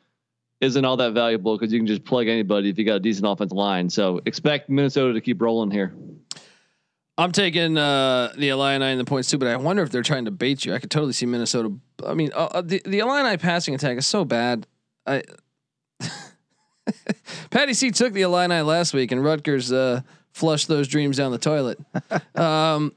isn't 0.61 0.85
all 0.85 0.97
that 0.97 1.13
valuable 1.13 1.57
because 1.57 1.73
you 1.73 1.79
can 1.79 1.87
just 1.87 2.05
plug 2.05 2.27
anybody 2.27 2.71
if 2.71 2.79
you 2.79 2.85
got 2.85 2.97
a 2.97 3.01
decent 3.01 3.27
offensive 3.27 3.57
line. 3.57 3.91
So 3.91 4.21
expect 4.25 4.71
Minnesota 4.71 5.13
to 5.13 5.21
keep 5.21 5.43
rolling 5.43 5.71
here. 5.71 5.95
I'm 7.17 7.31
taking 7.31 7.77
uh, 7.77 8.33
the 8.37 8.49
Illini 8.49 8.87
and 8.87 8.99
the 8.99 9.05
points 9.05 9.31
too, 9.31 9.39
but 9.39 9.47
I 9.47 9.57
wonder 9.57 9.83
if 9.83 9.91
they're 9.91 10.03
trying 10.03 10.25
to 10.25 10.33
bait 10.33 10.65
you. 10.65 10.75
I 10.75 10.79
could 10.79 10.91
totally 10.91 11.13
see 11.13 11.27
Minnesota. 11.27 11.73
I 12.05 12.15
mean, 12.15 12.31
uh, 12.35 12.47
uh, 12.47 12.61
the 12.61 12.83
the 12.85 12.99
Illini 12.99 13.37
passing 13.37 13.75
attack 13.75 13.99
is 13.99 14.07
so 14.07 14.25
bad. 14.25 14.67
I 15.07 15.23
Patty 17.51 17.75
C 17.75 17.91
took 17.91 18.13
the 18.13 18.23
Illini 18.23 18.61
last 18.61 18.95
week, 18.95 19.13
and 19.13 19.23
Rutgers 19.23 19.73
uh, 19.73 20.03
flushed 20.33 20.69
those 20.69 20.89
dreams 20.89 21.17
down 21.17 21.33
the 21.33 21.39
toilet. 21.39 21.79
um, 22.35 22.93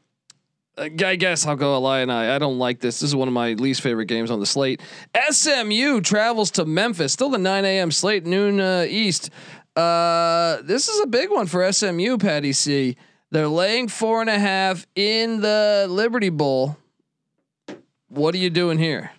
I 0.77 1.15
guess 1.15 1.47
I'll 1.47 1.55
go 1.55 1.75
Illini. 1.75 2.11
I 2.11 2.37
don't 2.37 2.59
like 2.59 2.79
this. 2.79 2.99
This 2.99 3.09
is 3.09 3.15
one 3.15 3.27
of 3.27 3.33
my 3.33 3.53
least 3.53 3.81
favorite 3.81 4.05
games 4.05 4.29
on 4.29 4.39
the 4.39 4.45
slate. 4.45 4.81
SMU 5.29 6.01
travels 6.01 6.51
to 6.51 6.65
Memphis. 6.65 7.13
Still 7.13 7.29
the 7.29 7.39
9 7.39 7.65
a.m. 7.65 7.91
slate, 7.91 8.25
noon 8.25 8.59
uh, 8.59 8.85
East. 8.87 9.31
Uh, 9.75 10.61
this 10.61 10.87
is 10.87 11.01
a 11.01 11.07
big 11.07 11.31
one 11.31 11.47
for 11.47 11.71
SMU, 11.71 12.17
Patty 12.17 12.53
C. 12.53 12.95
They're 13.31 13.47
laying 13.47 13.87
four 13.87 14.21
and 14.21 14.29
a 14.29 14.39
half 14.39 14.85
in 14.95 15.41
the 15.41 15.87
Liberty 15.89 16.29
Bowl. 16.29 16.77
What 18.07 18.33
are 18.35 18.39
you 18.39 18.49
doing 18.49 18.77
here? 18.77 19.11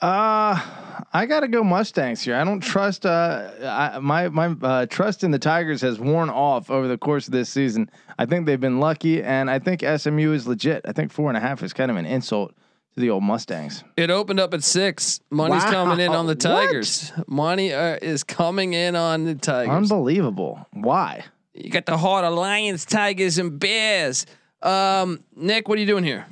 Uh 0.00 0.81
I 1.12 1.26
gotta 1.26 1.48
go 1.48 1.62
Mustangs 1.64 2.22
here. 2.22 2.34
I 2.36 2.44
don't 2.44 2.60
trust. 2.60 3.06
Uh, 3.06 3.50
I, 3.62 3.98
my 4.00 4.28
my 4.28 4.54
uh, 4.62 4.86
trust 4.86 5.24
in 5.24 5.30
the 5.30 5.38
Tigers 5.38 5.80
has 5.82 5.98
worn 5.98 6.30
off 6.30 6.70
over 6.70 6.88
the 6.88 6.98
course 6.98 7.26
of 7.26 7.32
this 7.32 7.48
season. 7.48 7.90
I 8.18 8.26
think 8.26 8.46
they've 8.46 8.60
been 8.60 8.80
lucky, 8.80 9.22
and 9.22 9.50
I 9.50 9.58
think 9.58 9.82
SMU 9.82 10.32
is 10.32 10.46
legit. 10.46 10.82
I 10.86 10.92
think 10.92 11.12
four 11.12 11.28
and 11.28 11.36
a 11.36 11.40
half 11.40 11.62
is 11.62 11.72
kind 11.72 11.90
of 11.90 11.96
an 11.96 12.06
insult 12.06 12.54
to 12.94 13.00
the 13.00 13.10
old 13.10 13.22
Mustangs. 13.22 13.84
It 13.96 14.10
opened 14.10 14.40
up 14.40 14.52
at 14.54 14.62
six. 14.62 15.20
Money's 15.30 15.64
Wow. 15.64 15.70
coming 15.70 16.00
in 16.04 16.12
on 16.12 16.26
the 16.26 16.32
What? 16.34 16.40
Tigers. 16.40 17.12
Money 17.26 17.72
uh, 17.72 17.98
is 18.02 18.22
coming 18.24 18.74
in 18.74 18.94
on 18.96 19.24
the 19.24 19.34
Tigers. 19.34 19.74
Unbelievable. 19.74 20.66
Why? 20.72 21.24
You 21.54 21.70
got 21.70 21.86
the 21.86 21.96
heart 21.98 22.24
of 22.24 22.34
Lions, 22.34 22.84
Tigers, 22.84 23.38
and 23.38 23.58
Bears. 23.58 24.26
Um, 24.62 25.24
Nick, 25.34 25.68
what 25.68 25.76
are 25.78 25.80
you 25.80 25.86
doing 25.86 26.04
here? 26.04 26.26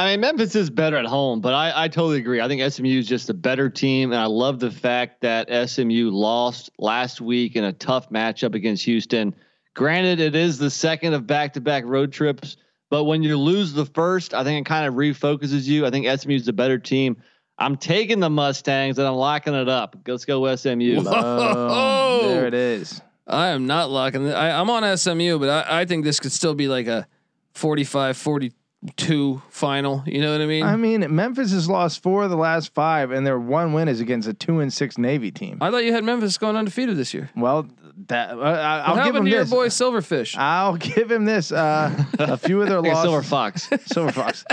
I 0.00 0.12
mean, 0.12 0.20
Memphis 0.20 0.56
is 0.56 0.70
better 0.70 0.96
at 0.96 1.04
home, 1.04 1.42
but 1.42 1.52
I, 1.52 1.84
I 1.84 1.88
totally 1.88 2.18
agree. 2.18 2.40
I 2.40 2.48
think 2.48 2.62
SMU 2.72 2.98
is 2.98 3.06
just 3.06 3.28
a 3.28 3.34
better 3.34 3.68
team, 3.68 4.12
and 4.12 4.20
I 4.20 4.24
love 4.24 4.58
the 4.58 4.70
fact 4.70 5.20
that 5.20 5.68
SMU 5.68 6.10
lost 6.10 6.70
last 6.78 7.20
week 7.20 7.54
in 7.54 7.64
a 7.64 7.72
tough 7.74 8.08
matchup 8.08 8.54
against 8.54 8.82
Houston. 8.86 9.34
Granted, 9.74 10.18
it 10.18 10.34
is 10.34 10.56
the 10.56 10.70
second 10.70 11.12
of 11.12 11.26
back-to-back 11.26 11.84
road 11.84 12.14
trips, 12.14 12.56
but 12.88 13.04
when 13.04 13.22
you 13.22 13.36
lose 13.36 13.74
the 13.74 13.84
first, 13.84 14.32
I 14.32 14.42
think 14.42 14.66
it 14.66 14.68
kind 14.68 14.86
of 14.86 14.94
refocuses 14.94 15.64
you. 15.64 15.84
I 15.84 15.90
think 15.90 16.06
SMU 16.18 16.34
is 16.34 16.48
a 16.48 16.52
better 16.54 16.78
team. 16.78 17.18
I'm 17.58 17.76
taking 17.76 18.20
the 18.20 18.30
Mustangs 18.30 18.98
and 18.98 19.06
I'm 19.06 19.16
locking 19.16 19.52
it 19.52 19.68
up. 19.68 19.96
Let's 20.08 20.24
go 20.24 20.56
SMU. 20.56 21.02
Whoa. 21.02 22.22
Um, 22.22 22.26
there 22.26 22.46
it 22.46 22.54
is. 22.54 23.02
I 23.26 23.48
am 23.48 23.66
not 23.66 23.90
locking. 23.90 24.24
The, 24.24 24.34
I, 24.34 24.58
I'm 24.58 24.70
on 24.70 24.96
SMU, 24.96 25.38
but 25.38 25.50
I, 25.50 25.82
I 25.82 25.84
think 25.84 26.04
this 26.04 26.18
could 26.18 26.32
still 26.32 26.54
be 26.54 26.68
like 26.68 26.86
a 26.86 27.06
45, 27.52 28.16
40, 28.16 28.52
two 28.96 29.42
final. 29.50 30.02
You 30.06 30.20
know 30.20 30.32
what 30.32 30.40
I 30.40 30.46
mean? 30.46 30.62
I 30.64 30.76
mean, 30.76 31.14
Memphis 31.14 31.52
has 31.52 31.68
lost 31.68 32.02
four 32.02 32.22
of 32.24 32.30
the 32.30 32.36
last 32.36 32.72
five, 32.74 33.10
and 33.10 33.26
their 33.26 33.38
one 33.38 33.72
win 33.72 33.88
is 33.88 34.00
against 34.00 34.26
a 34.28 34.34
two 34.34 34.60
and 34.60 34.72
six 34.72 34.96
Navy 34.98 35.30
team. 35.30 35.58
I 35.60 35.70
thought 35.70 35.84
you 35.84 35.92
had 35.92 36.04
Memphis 36.04 36.38
going 36.38 36.56
undefeated 36.56 36.96
this 36.96 37.12
year. 37.12 37.30
Well, 37.36 37.68
that 38.08 38.30
uh, 38.30 38.40
I- 38.40 38.78
I'll 38.80 38.96
What 38.96 39.04
give 39.04 39.14
happened 39.14 39.16
him 39.18 39.24
to 39.26 39.30
your 39.30 39.40
this. 39.44 39.50
boy 39.50 39.66
Silverfish? 39.68 40.36
I'll 40.36 40.76
give 40.76 41.10
him 41.10 41.24
this. 41.26 41.52
Uh, 41.52 42.04
a 42.18 42.38
few 42.38 42.62
of 42.62 42.68
their 42.68 42.80
Like 42.82 42.92
losses. 42.94 43.02
silver 43.10 43.22
fox. 43.22 43.68
Silver 43.86 44.12
Fox. 44.12 44.44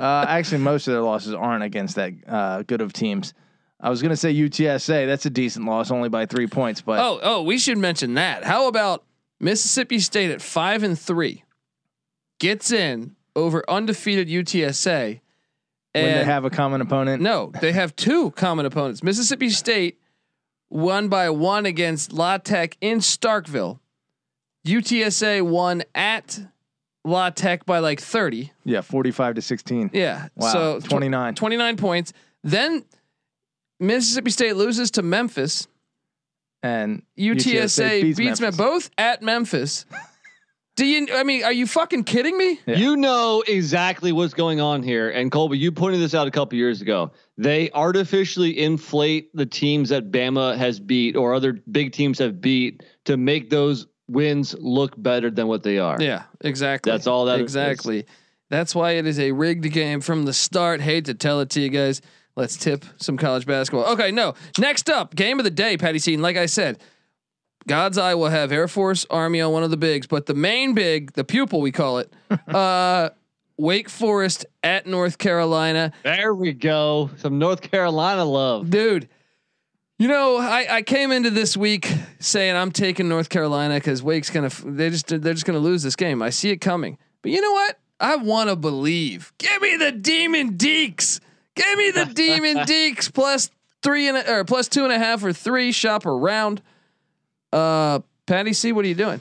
Uh, 0.00 0.24
actually, 0.28 0.58
most 0.58 0.86
of 0.86 0.92
their 0.92 1.02
losses 1.02 1.34
aren't 1.34 1.64
against 1.64 1.96
that 1.96 2.12
uh, 2.28 2.62
good 2.62 2.80
of 2.80 2.92
teams. 2.92 3.34
I 3.80 3.90
was 3.90 4.00
going 4.00 4.10
to 4.10 4.16
say 4.16 4.32
UTSA. 4.32 5.06
That's 5.08 5.26
a 5.26 5.30
decent 5.30 5.66
loss, 5.66 5.90
only 5.90 6.08
by 6.08 6.26
three 6.26 6.46
points. 6.46 6.80
But 6.80 7.00
oh, 7.00 7.18
oh, 7.20 7.42
we 7.42 7.58
should 7.58 7.78
mention 7.78 8.14
that. 8.14 8.44
How 8.44 8.68
about 8.68 9.02
Mississippi 9.40 9.98
State 9.98 10.30
at 10.30 10.40
five 10.40 10.84
and 10.84 10.96
three 10.96 11.42
gets 12.38 12.70
in 12.70 13.16
over 13.36 13.64
undefeated 13.68 14.28
UTSA, 14.28 15.20
when 15.94 16.04
they 16.04 16.12
and 16.20 16.26
have 16.28 16.44
a 16.44 16.50
common 16.50 16.80
opponent, 16.80 17.22
no, 17.22 17.52
they 17.60 17.72
have 17.72 17.94
two 17.96 18.30
common 18.32 18.66
opponents. 18.66 19.02
Mississippi 19.02 19.50
State 19.50 19.98
won 20.70 21.08
by 21.08 21.28
one 21.30 21.66
against 21.66 22.12
La 22.12 22.38
Tech 22.38 22.76
in 22.80 22.98
Starkville. 22.98 23.78
UTSA 24.66 25.42
won 25.42 25.82
at 25.94 26.40
La 27.04 27.30
Tech 27.30 27.66
by 27.66 27.80
like 27.80 28.00
thirty. 28.00 28.52
yeah, 28.64 28.80
forty-five 28.80 29.34
to 29.34 29.42
sixteen. 29.42 29.90
Yeah. 29.92 30.28
Wow, 30.36 30.52
So 30.52 30.80
tw- 30.80 30.84
29. 30.90 31.34
29 31.34 31.76
points. 31.76 32.12
Then 32.44 32.84
Mississippi 33.80 34.30
State 34.30 34.56
loses 34.56 34.92
to 34.92 35.02
Memphis. 35.02 35.66
and 36.62 37.02
UTSA, 37.18 38.02
beats, 38.02 38.18
Memphis. 38.20 38.40
Memphis. 38.40 38.56
both 38.56 38.90
at 38.96 39.20
Memphis. 39.22 39.84
Do 40.82 40.88
you? 40.88 41.06
I 41.14 41.22
mean, 41.22 41.44
are 41.44 41.52
you 41.52 41.68
fucking 41.68 42.02
kidding 42.02 42.36
me? 42.36 42.58
Yeah. 42.66 42.74
You 42.74 42.96
know 42.96 43.44
exactly 43.46 44.10
what's 44.10 44.34
going 44.34 44.60
on 44.60 44.82
here. 44.82 45.10
And 45.10 45.30
Colby, 45.30 45.56
you 45.56 45.70
pointed 45.70 46.00
this 46.00 46.12
out 46.12 46.26
a 46.26 46.30
couple 46.32 46.58
years 46.58 46.80
ago. 46.80 47.12
They 47.38 47.70
artificially 47.70 48.58
inflate 48.58 49.30
the 49.32 49.46
teams 49.46 49.90
that 49.90 50.10
Bama 50.10 50.56
has 50.56 50.80
beat 50.80 51.14
or 51.14 51.34
other 51.34 51.52
big 51.52 51.92
teams 51.92 52.18
have 52.18 52.40
beat 52.40 52.82
to 53.04 53.16
make 53.16 53.48
those 53.48 53.86
wins 54.08 54.56
look 54.58 55.00
better 55.00 55.30
than 55.30 55.46
what 55.46 55.62
they 55.62 55.78
are. 55.78 56.02
Yeah, 56.02 56.24
exactly. 56.40 56.90
That's 56.90 57.06
all 57.06 57.26
that 57.26 57.38
exactly. 57.38 58.04
That's 58.50 58.74
why 58.74 58.94
it 58.94 59.06
is 59.06 59.20
a 59.20 59.30
rigged 59.30 59.70
game 59.70 60.00
from 60.00 60.24
the 60.24 60.32
start. 60.32 60.80
Hate 60.80 61.04
to 61.04 61.14
tell 61.14 61.38
it 61.38 61.50
to 61.50 61.60
you 61.60 61.68
guys. 61.68 62.02
Let's 62.34 62.56
tip 62.56 62.84
some 62.96 63.16
college 63.16 63.46
basketball. 63.46 63.92
Okay, 63.92 64.10
no. 64.10 64.34
Next 64.58 64.90
up, 64.90 65.14
game 65.14 65.38
of 65.38 65.44
the 65.44 65.50
day, 65.52 65.76
Patty 65.76 66.00
Seaton. 66.00 66.22
Like 66.22 66.36
I 66.36 66.46
said, 66.46 66.82
God's 67.66 67.98
eye 67.98 68.14
will 68.14 68.28
have 68.28 68.52
Air 68.52 68.68
Force, 68.68 69.06
Army 69.10 69.40
on 69.40 69.52
one 69.52 69.62
of 69.62 69.70
the 69.70 69.76
bigs, 69.76 70.06
but 70.06 70.26
the 70.26 70.34
main 70.34 70.74
big, 70.74 71.12
the 71.12 71.24
pupil 71.24 71.60
we 71.60 71.72
call 71.72 71.98
it, 71.98 72.12
uh, 72.48 73.10
Wake 73.56 73.88
Forest 73.88 74.46
at 74.62 74.86
North 74.86 75.18
Carolina. 75.18 75.92
There 76.02 76.34
we 76.34 76.52
go. 76.52 77.10
Some 77.18 77.38
North 77.38 77.60
Carolina 77.62 78.24
love. 78.24 78.70
dude. 78.70 79.08
You 79.98 80.08
know, 80.08 80.38
I, 80.38 80.66
I 80.68 80.82
came 80.82 81.12
into 81.12 81.30
this 81.30 81.56
week 81.56 81.88
saying 82.18 82.56
I'm 82.56 82.72
taking 82.72 83.08
North 83.08 83.28
Carolina 83.28 83.74
because 83.74 84.02
Wake's 84.02 84.30
gonna 84.30 84.50
they 84.64 84.90
just 84.90 85.06
they're 85.06 85.32
just 85.32 85.44
gonna 85.44 85.60
lose 85.60 85.84
this 85.84 85.94
game. 85.94 86.22
I 86.22 86.30
see 86.30 86.50
it 86.50 86.56
coming, 86.56 86.98
but 87.20 87.30
you 87.30 87.40
know 87.40 87.52
what? 87.52 87.78
I 88.00 88.16
want 88.16 88.50
to 88.50 88.56
believe. 88.56 89.32
Give 89.38 89.62
me 89.62 89.76
the 89.76 89.92
Demon 89.92 90.56
Deacs. 90.56 91.20
Give 91.54 91.78
me 91.78 91.92
the 91.92 92.06
Demon 92.06 92.56
Deacs 92.66 93.12
plus 93.12 93.48
three 93.82 94.08
and 94.08 94.16
a, 94.16 94.38
or 94.38 94.44
plus 94.44 94.66
two 94.66 94.82
and 94.82 94.92
a 94.92 94.98
half 94.98 95.22
or 95.22 95.32
three. 95.32 95.70
Shop 95.70 96.04
around. 96.04 96.62
Uh, 97.52 98.00
Patty 98.26 98.52
C, 98.52 98.72
what 98.72 98.84
are 98.84 98.88
you 98.88 98.94
doing? 98.94 99.20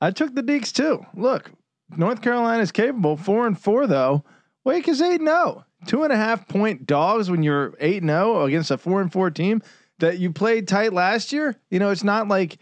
I 0.00 0.10
took 0.10 0.34
the 0.34 0.42
Deacs 0.42 0.72
too. 0.72 1.04
Look, 1.14 1.50
North 1.96 2.22
Carolina 2.22 2.62
is 2.62 2.72
capable. 2.72 3.16
Four 3.16 3.46
and 3.46 3.58
four 3.58 3.86
though. 3.86 4.24
Wake 4.64 4.88
is 4.88 5.00
eight 5.00 5.20
and 5.20 5.28
zero. 5.28 5.64
Two 5.86 6.02
and 6.02 6.12
a 6.12 6.16
half 6.16 6.46
point 6.46 6.86
dogs 6.86 7.30
when 7.30 7.42
you're 7.42 7.74
eight 7.80 8.02
and 8.02 8.10
zero 8.10 8.44
against 8.44 8.70
a 8.70 8.78
four 8.78 9.00
and 9.00 9.12
four 9.12 9.30
team 9.30 9.62
that 9.98 10.18
you 10.18 10.32
played 10.32 10.68
tight 10.68 10.92
last 10.92 11.32
year. 11.32 11.56
You 11.70 11.78
know, 11.78 11.90
it's 11.90 12.04
not 12.04 12.28
like 12.28 12.58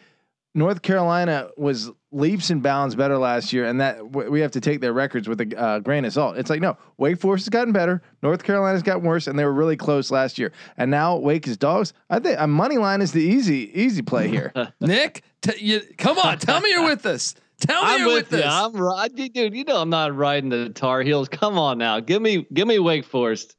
North 0.58 0.82
Carolina 0.82 1.50
was 1.56 1.90
leaps 2.10 2.50
and 2.50 2.62
bounds 2.62 2.94
better 2.96 3.16
last 3.16 3.52
year, 3.52 3.64
and 3.64 3.80
that 3.80 3.98
w- 3.98 4.28
we 4.30 4.40
have 4.40 4.50
to 4.50 4.60
take 4.60 4.80
their 4.80 4.92
records 4.92 5.28
with 5.28 5.40
a 5.40 5.56
uh, 5.56 5.78
grain 5.78 6.04
of 6.04 6.12
salt. 6.12 6.36
It's 6.36 6.50
like 6.50 6.60
no, 6.60 6.76
Wake 6.96 7.20
Forest 7.20 7.44
has 7.44 7.48
gotten 7.50 7.72
better. 7.72 8.02
North 8.22 8.42
Carolina's 8.42 8.82
gotten 8.82 9.04
worse, 9.04 9.28
and 9.28 9.38
they 9.38 9.44
were 9.44 9.52
really 9.52 9.76
close 9.76 10.10
last 10.10 10.36
year. 10.36 10.52
And 10.76 10.90
now 10.90 11.16
Wake 11.16 11.46
is 11.46 11.56
dogs. 11.56 11.92
I 12.10 12.18
think 12.18 12.40
a 12.40 12.46
money 12.48 12.76
line 12.76 13.00
is 13.02 13.12
the 13.12 13.22
easy 13.22 13.70
easy 13.80 14.02
play 14.02 14.28
here. 14.28 14.52
Nick, 14.80 15.22
t- 15.42 15.64
you, 15.64 15.80
come 15.96 16.18
on, 16.18 16.38
tell 16.38 16.60
me 16.60 16.70
you're 16.70 16.84
with 16.86 17.06
us. 17.06 17.34
Tell 17.60 17.82
me 17.84 17.90
I'm 17.92 18.00
you're 18.00 18.08
with 18.08 18.30
with, 18.32 18.40
you. 18.40 18.46
us. 18.46 18.52
I'm 18.74 18.80
right, 18.80 19.14
dude. 19.14 19.54
You 19.54 19.64
know 19.64 19.80
I'm 19.80 19.90
not 19.90 20.14
riding 20.14 20.50
the 20.50 20.70
Tar 20.70 21.02
Heels. 21.02 21.28
Come 21.28 21.56
on 21.58 21.78
now, 21.78 22.00
give 22.00 22.20
me, 22.20 22.46
give 22.52 22.66
me 22.66 22.78
Wake 22.80 23.04
Forest. 23.04 23.54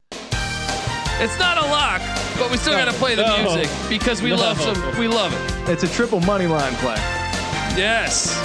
It's 1.22 1.38
not 1.39 1.58
a 1.58 1.62
lock, 1.62 2.02
but 2.40 2.50
we 2.52 2.58
still 2.58 2.74
got 2.74 2.86
to 2.86 2.94
play 2.94 3.16
the 3.16 3.22
No. 3.26 3.44
music 3.56 3.70
because 3.90 4.22
we 4.22 4.30
No. 4.32 4.38
love 4.38 4.60
some. 4.62 4.98
We 5.00 5.08
love 5.08 5.34
it. 5.34 5.70
It's 5.70 5.84
a 5.84 5.88
triple 5.88 6.20
money 6.22 6.48
line 6.48 6.74
play. 6.76 6.96
Yes. 7.78 8.36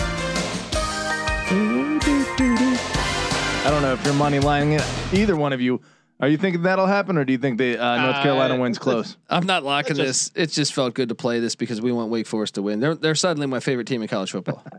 I 3.67 3.71
don't 3.71 3.83
know 3.83 3.93
if 3.95 4.05
you're 4.05 4.15
money 4.15 4.39
lining 4.41 4.73
it. 4.73 4.85
Either 5.13 5.37
one 5.37 5.53
of 5.53 5.61
you. 5.61 5.81
Are 6.21 6.29
you 6.29 6.37
thinking 6.37 6.63
that'll 6.63 6.87
happen, 6.87 7.19
or 7.19 7.25
do 7.25 7.33
you 7.33 7.39
think 7.39 7.59
the 7.59 7.77
uh, 7.77 8.01
North 8.03 8.23
Carolina 8.23 8.55
Uh, 8.55 8.59
wins 8.59 8.79
close? 8.79 9.17
I'm 9.29 9.47
not 9.47 9.65
locking 9.65 9.93
It's 9.99 9.99
this. 9.99 10.31
It 10.35 10.51
just 10.51 10.73
felt 10.73 10.95
good 10.95 11.09
to 11.09 11.15
play 11.15 11.41
this 11.41 11.55
because 11.57 11.81
we 11.81 11.91
want 11.93 12.11
Wake 12.11 12.27
Forest 12.27 12.55
to 12.55 12.63
win. 12.63 12.79
They're 12.81 12.95
they're 12.95 13.15
suddenly 13.15 13.47
my 13.47 13.61
favorite 13.61 13.87
team 13.87 14.03
in 14.03 14.09
college 14.09 14.31
football. 14.31 14.65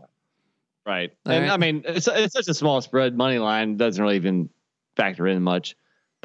Right. 0.86 1.10
All 1.26 1.32
and 1.32 1.42
right. 1.46 1.50
I 1.52 1.56
mean, 1.56 1.82
it's, 1.84 2.06
it's 2.06 2.32
such 2.32 2.46
a 2.46 2.54
small 2.54 2.80
spread. 2.80 3.16
Money 3.16 3.38
line 3.40 3.76
doesn't 3.76 4.00
really 4.00 4.14
even 4.14 4.50
factor 4.94 5.26
in 5.26 5.42
much. 5.42 5.74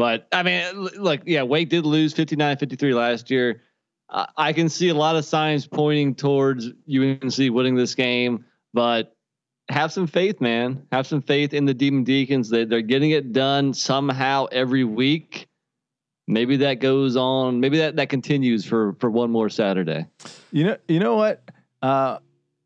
But 0.01 0.27
I 0.31 0.41
mean, 0.41 0.73
look, 0.73 1.21
yeah, 1.27 1.43
Wake 1.43 1.69
did 1.69 1.85
lose 1.85 2.11
59 2.13 2.57
53 2.57 2.95
last 2.95 3.29
year. 3.29 3.61
Uh, 4.09 4.25
I 4.35 4.51
can 4.51 4.67
see 4.67 4.89
a 4.89 4.95
lot 4.95 5.15
of 5.15 5.25
signs 5.25 5.67
pointing 5.67 6.15
towards 6.15 6.65
UNC 6.91 7.37
winning 7.37 7.75
this 7.75 7.93
game, 7.93 8.45
but 8.73 9.15
have 9.69 9.93
some 9.93 10.07
faith, 10.07 10.41
man. 10.41 10.87
Have 10.91 11.05
some 11.05 11.21
faith 11.21 11.53
in 11.53 11.65
the 11.65 11.75
Demon 11.75 12.03
Deacons. 12.03 12.49
They, 12.49 12.65
they're 12.65 12.81
getting 12.81 13.11
it 13.11 13.31
done 13.31 13.75
somehow 13.75 14.47
every 14.51 14.83
week. 14.83 15.47
Maybe 16.27 16.57
that 16.57 16.79
goes 16.79 17.15
on. 17.15 17.59
Maybe 17.59 17.77
that, 17.77 17.97
that 17.97 18.09
continues 18.09 18.65
for, 18.65 18.95
for 18.99 19.11
one 19.11 19.29
more 19.29 19.49
Saturday. 19.49 20.07
You 20.51 20.63
know, 20.63 20.77
you 20.87 20.99
know 20.99 21.15
what? 21.15 21.47
Uh, 21.83 22.17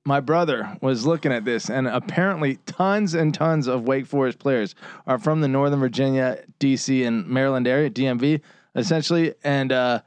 my 0.06 0.20
brother 0.20 0.78
was 0.82 1.06
looking 1.06 1.32
at 1.32 1.46
this, 1.46 1.70
and 1.70 1.88
apparently, 1.88 2.58
tons 2.68 3.16
and 3.16 3.34
tons 3.34 3.68
of 3.68 3.84
Wake 3.88 4.06
Forest 4.06 4.38
players 4.38 4.76
are 5.08 5.18
from 5.18 5.42
the 5.42 5.48
Northern 5.48 5.80
Virginia, 5.80 6.44
DC, 6.60 7.06
and 7.06 7.28
Maryland 7.28 7.68
area, 7.68 7.90
DMV, 7.90 8.42
essentially, 8.76 9.34
and 9.44 9.72
uh, 9.72 10.02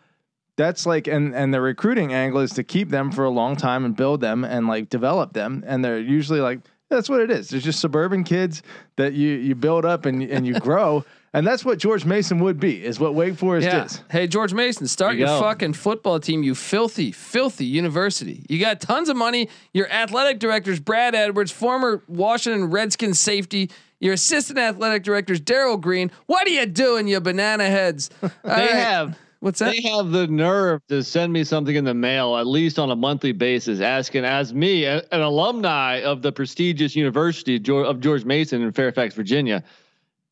that's 0.57 0.87
like, 0.87 1.09
and 1.09 1.35
and 1.35 1.53
the 1.53 1.61
recruiting 1.61 2.13
angle 2.13 2.41
is 2.41 2.53
to 2.53 2.63
keep 2.63 2.91
them 2.91 3.11
for 3.11 3.25
a 3.25 3.31
long 3.31 3.57
time 3.57 3.85
and 3.85 3.97
build 3.97 4.21
them 4.21 4.45
and 4.45 4.69
like 4.69 4.89
develop 4.89 5.33
them, 5.33 5.65
and 5.67 5.85
they're 5.85 6.01
usually 6.01 6.41
like. 6.41 6.61
That's 6.91 7.11
what 7.11 7.21
it 7.21 7.31
is. 7.31 7.51
There's 7.51 7.65
just 7.65 7.81
suburban 7.81 8.25
kids 8.25 8.63
that 8.97 9.13
you 9.13 9.33
you 9.33 9.55
build 9.55 9.85
up 9.85 10.07
and 10.07 10.23
and 10.23 10.47
you 10.47 10.59
grow, 10.59 11.05
and 11.33 11.47
that's 11.47 11.65
what 11.65 11.79
George 11.79 12.05
Mason 12.05 12.39
would 12.41 12.59
be. 12.59 12.85
Is 12.85 12.99
what 12.99 13.15
Wake 13.15 13.37
Forest 13.37 13.67
yeah. 13.67 13.85
is. 13.85 14.03
Hey 14.11 14.27
George 14.27 14.55
Mason, 14.55 14.87
start 14.87 15.15
you 15.15 15.21
your 15.21 15.29
go. 15.29 15.41
fucking 15.41 15.75
football 15.75 16.21
team. 16.21 16.43
You 16.43 16.55
filthy, 16.55 17.13
filthy 17.13 17.67
university. 17.67 18.45
You 18.49 18.61
got 18.61 18.81
tons 18.81 19.09
of 19.09 19.17
money. 19.17 19.49
Your 19.73 19.91
athletic 19.91 20.39
directors, 20.39 20.81
Brad 20.81 21.15
Edwards, 21.15 21.51
former 21.51 22.03
Washington 22.09 22.71
Redskins 22.71 23.21
safety. 23.21 23.71
Your 24.01 24.15
assistant 24.15 24.59
athletic 24.59 25.03
directors, 25.03 25.41
Daryl 25.41 25.81
Green. 25.81 26.13
What 26.27 26.47
are 26.47 26.51
you 26.51 26.67
doing, 26.67 27.09
you 27.09 27.21
banana 27.21 27.67
heads? 27.67 28.11
They 28.21 28.51
right. 28.51 28.71
have 28.71 29.19
What's 29.41 29.61
that? 29.61 29.71
They 29.71 29.89
have 29.89 30.11
the 30.11 30.27
nerve 30.27 30.81
to 30.89 31.03
send 31.03 31.33
me 31.33 31.45
something 31.45 31.77
in 31.77 31.85
the 31.85 31.95
mail, 31.95 32.37
at 32.37 32.47
least 32.47 32.79
on 32.79 32.91
a 32.91 32.97
monthly 32.97 33.31
basis, 33.31 33.81
asking 33.81 34.25
as 34.25 34.53
me, 34.53 34.85
an 34.85 35.03
alumni 35.13 36.01
of 36.03 36.23
the 36.23 36.33
prestigious 36.33 36.97
University 36.97 37.57
of 37.57 38.01
George 38.01 38.25
Mason 38.25 38.63
in 38.63 38.73
Fairfax, 38.73 39.15
Virginia, 39.15 39.63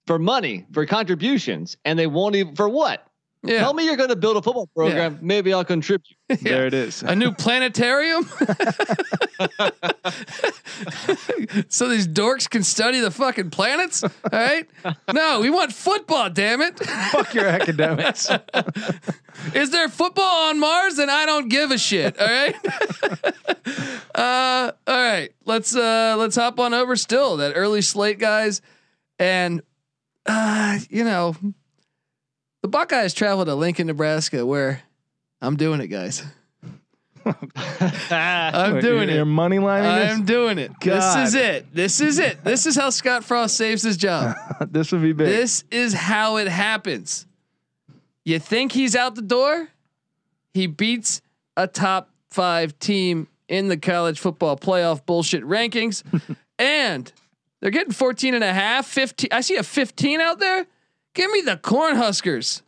for 0.06 0.18
money, 0.18 0.64
for 0.72 0.86
contributions, 0.86 1.76
and 1.84 1.98
they 1.98 2.06
won't 2.06 2.36
even 2.36 2.54
for 2.54 2.68
what? 2.68 3.06
yeah. 3.42 3.58
Tell 3.60 3.74
me 3.74 3.84
you're 3.84 3.96
going 3.96 4.08
to 4.08 4.16
build 4.16 4.36
a 4.36 4.42
football 4.42 4.68
program. 4.74 5.18
Maybe 5.22 5.52
I'll 5.52 5.64
contribute. 5.64 6.16
There 6.42 6.66
it 6.66 6.74
is. 6.74 7.02
a 7.04 7.14
new 7.14 7.30
planetarium 7.32 8.24
so 11.68 11.88
these 11.88 12.08
dorks 12.08 12.50
can 12.50 12.64
study 12.64 12.98
the 12.98 13.12
fucking 13.12 13.50
planets 13.50 14.02
all 14.02 14.10
right 14.32 14.68
no 15.12 15.38
we 15.40 15.50
want 15.50 15.72
football 15.72 16.28
damn 16.28 16.60
it 16.62 16.78
Fuck 16.80 17.32
your 17.32 17.46
academics. 17.46 18.28
is 19.54 19.70
there 19.70 19.88
football 19.88 20.48
on 20.48 20.58
mars 20.58 20.98
and 20.98 21.10
i 21.12 21.26
don't 21.26 21.48
give 21.48 21.70
a 21.70 21.78
shit 21.78 22.18
all 22.20 22.26
right 22.26 22.56
uh 24.16 24.72
all 24.86 24.96
right 24.96 25.30
let's 25.44 25.76
uh 25.76 26.16
let's 26.18 26.34
hop 26.34 26.58
on 26.58 26.74
over 26.74 26.96
still 26.96 27.36
that 27.36 27.52
early 27.54 27.82
slate 27.82 28.18
guys 28.18 28.60
and 29.20 29.62
uh 30.26 30.78
you 30.90 31.04
know 31.04 31.34
the 32.62 32.68
buckeyes 32.68 33.14
travel 33.14 33.44
to 33.44 33.54
lincoln 33.54 33.86
nebraska 33.86 34.44
where 34.44 34.82
i'm 35.40 35.56
doing 35.56 35.80
it 35.80 35.88
guys 35.88 36.22
I'm 38.10 38.80
doing 38.80 39.08
it. 39.08 39.24
money 39.24 39.58
lining 39.58 39.90
I'm 39.90 40.24
doing 40.24 40.58
it. 40.58 40.70
This 40.80 41.16
is 41.16 41.34
it. 41.34 41.74
This 41.74 42.00
is 42.00 42.18
it. 42.18 42.44
This 42.44 42.66
is 42.66 42.76
how 42.76 42.90
Scott 42.90 43.24
Frost 43.24 43.56
saves 43.56 43.82
his 43.82 43.96
job. 43.96 44.36
this 44.70 44.92
would 44.92 45.02
be 45.02 45.12
big. 45.12 45.26
This 45.26 45.64
is 45.70 45.92
how 45.92 46.36
it 46.36 46.46
happens. 46.46 47.26
You 48.24 48.38
think 48.38 48.72
he's 48.72 48.94
out 48.94 49.14
the 49.14 49.22
door? 49.22 49.68
He 50.54 50.66
beats 50.66 51.20
a 51.56 51.66
top 51.66 52.10
five 52.30 52.78
team 52.78 53.28
in 53.48 53.68
the 53.68 53.76
college 53.76 54.18
football 54.20 54.56
playoff 54.56 55.04
bullshit 55.04 55.42
rankings. 55.44 56.02
and 56.58 57.12
they're 57.66 57.72
getting 57.72 57.92
14 57.92 58.32
and 58.32 58.44
a 58.44 58.52
half, 58.52 58.86
15. 58.86 59.30
I 59.32 59.40
see 59.40 59.56
a 59.56 59.62
15 59.64 60.20
out 60.20 60.38
there. 60.38 60.68
Give 61.14 61.28
me 61.32 61.40
the 61.40 61.56
Cornhuskers. 61.56 62.62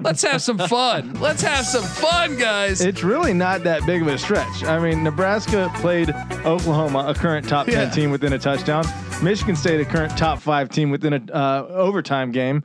Let's 0.00 0.22
have 0.22 0.40
some 0.40 0.56
fun. 0.56 1.12
Let's 1.20 1.42
have 1.42 1.66
some 1.66 1.82
fun, 1.82 2.38
guys. 2.38 2.80
It's 2.80 3.02
really 3.02 3.34
not 3.34 3.62
that 3.64 3.84
big 3.84 4.00
of 4.00 4.08
a 4.08 4.16
stretch. 4.16 4.64
I 4.64 4.78
mean, 4.78 5.04
Nebraska 5.04 5.70
played 5.74 6.08
Oklahoma, 6.46 7.04
a 7.08 7.14
current 7.14 7.46
top 7.46 7.66
10 7.66 7.74
Yeah. 7.74 7.90
team 7.90 8.10
within 8.10 8.32
a 8.32 8.38
touchdown. 8.38 8.86
Michigan 9.22 9.54
State, 9.54 9.82
a 9.82 9.84
current 9.84 10.16
top 10.16 10.38
five 10.38 10.70
team 10.70 10.88
within 10.88 11.12
a 11.12 11.22
uh, 11.30 11.66
overtime 11.68 12.32
game, 12.32 12.64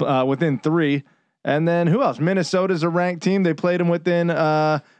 uh, 0.00 0.24
within 0.26 0.58
three. 0.58 1.04
And 1.44 1.68
then 1.68 1.86
who 1.86 2.02
else? 2.02 2.18
Minnesota's 2.18 2.82
a 2.82 2.88
ranked 2.88 3.22
team. 3.22 3.44
They 3.44 3.54
played 3.54 3.78
them 3.78 3.88
within 3.88 4.30
uh, 4.30 4.80
Mi- 4.80 4.82
and 4.82 4.99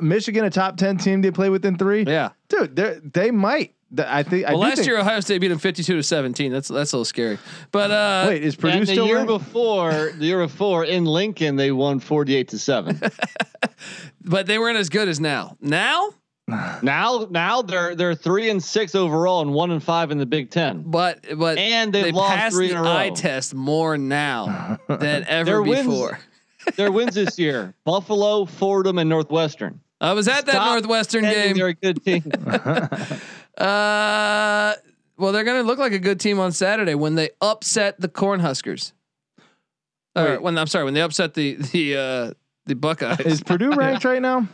Michigan, 0.00 0.44
a 0.44 0.50
top 0.50 0.76
10 0.76 0.96
team. 0.98 1.22
They 1.22 1.30
play 1.30 1.48
within 1.50 1.76
three. 1.78 2.04
yeah. 2.06 2.30
Dude, 2.48 2.74
they 2.76 2.98
they 3.02 3.30
might. 3.30 3.74
I 3.98 4.22
think. 4.22 4.46
Well, 4.46 4.54
do 4.56 4.62
last 4.62 4.76
think- 4.76 4.86
year 4.86 4.98
Ohio 5.00 5.18
State 5.20 5.38
beat 5.40 5.48
them 5.48 5.58
52 5.58 5.96
to 5.96 6.02
17. 6.02 6.52
That's 6.52 6.68
that's 6.68 6.92
a 6.92 6.96
little 6.96 7.04
scary. 7.04 7.38
But 7.72 7.90
uh 7.90 8.24
Wait, 8.28 8.44
is 8.44 8.54
Purdue 8.54 8.78
and 8.78 8.86
the 8.86 8.94
year 9.04 9.16
ranked? 9.16 9.28
before, 9.28 10.12
the 10.16 10.26
year 10.26 10.38
before 10.38 10.84
in 10.84 11.04
Lincoln, 11.04 11.56
they 11.56 11.72
won 11.72 11.98
forty-eight 11.98 12.48
to 12.48 12.58
seven. 12.58 13.00
but 14.24 14.46
they 14.46 14.58
weren't 14.58 14.78
as 14.78 14.88
good 14.88 15.08
as 15.08 15.18
now. 15.20 15.56
Now 15.60 16.10
now, 16.82 17.26
now 17.30 17.62
they're 17.62 17.94
they're 17.96 18.14
three 18.14 18.48
and 18.50 18.62
six 18.62 18.94
overall 18.94 19.40
and 19.42 19.52
one 19.52 19.70
and 19.72 19.82
five 19.82 20.10
in 20.10 20.18
the 20.18 20.26
Big 20.26 20.50
Ten. 20.50 20.82
But 20.86 21.24
but 21.36 21.58
And 21.58 21.92
they've 21.92 22.04
they 22.04 22.12
lost 22.12 22.54
three 22.54 22.68
the 22.68 22.74
in 22.74 22.78
a 22.78 22.82
row. 22.82 22.96
eye 22.96 23.10
test 23.10 23.54
more 23.54 23.98
now 23.98 24.78
than 24.88 25.24
ever 25.26 25.44
Their 25.44 25.62
wins- 25.62 25.86
before. 25.86 26.18
Their 26.76 26.92
wins 26.92 27.14
this 27.14 27.38
year: 27.38 27.74
Buffalo, 27.84 28.44
Fordham, 28.44 28.98
and 28.98 29.08
Northwestern. 29.08 29.80
I 30.00 30.12
was 30.14 30.28
at 30.28 30.46
that 30.46 30.64
Northwestern 30.66 31.22
game. 31.24 31.56
They're 31.56 31.68
a 31.68 31.74
good 31.74 32.04
team. 32.04 32.22
Uh, 33.58 34.74
well, 35.18 35.32
they're 35.32 35.44
going 35.44 35.60
to 35.60 35.66
look 35.66 35.78
like 35.78 35.92
a 35.92 35.98
good 35.98 36.18
team 36.18 36.40
on 36.40 36.50
Saturday 36.52 36.94
when 36.94 37.14
they 37.14 37.28
upset 37.42 38.00
the 38.00 38.08
Cornhuskers. 38.08 38.92
Or 40.16 40.24
Wait. 40.24 40.42
when 40.42 40.56
I'm 40.56 40.66
sorry, 40.66 40.84
when 40.86 40.94
they 40.94 41.02
upset 41.02 41.34
the 41.34 41.56
the 41.56 41.96
uh, 41.96 42.30
the 42.66 42.74
Buckeyes. 42.74 43.20
Is 43.20 43.42
Purdue 43.42 43.72
ranked 43.76 44.04
right 44.04 44.22
now? 44.22 44.48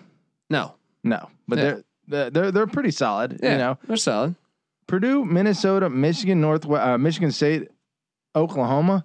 no, 0.51 0.75
No, 1.05 1.31
but 1.47 1.59
Yeah. 1.59 1.65
they're 1.65 1.83
they're 2.09 2.31
they're 2.31 2.51
they're 2.53 2.67
pretty 2.67 2.91
solid. 2.91 3.39
yeah, 3.43 3.53
You 3.53 3.59
know, 3.59 3.79
they're 3.87 3.97
solid. 3.97 4.35
Purdue, 4.89 5.25
Minnesota, 5.25 5.89
Michigan, 5.89 6.41
North, 6.41 6.69
uh, 6.69 6.99
Michigan 6.99 7.31
State, 7.33 7.69
Oklahoma. 8.35 9.05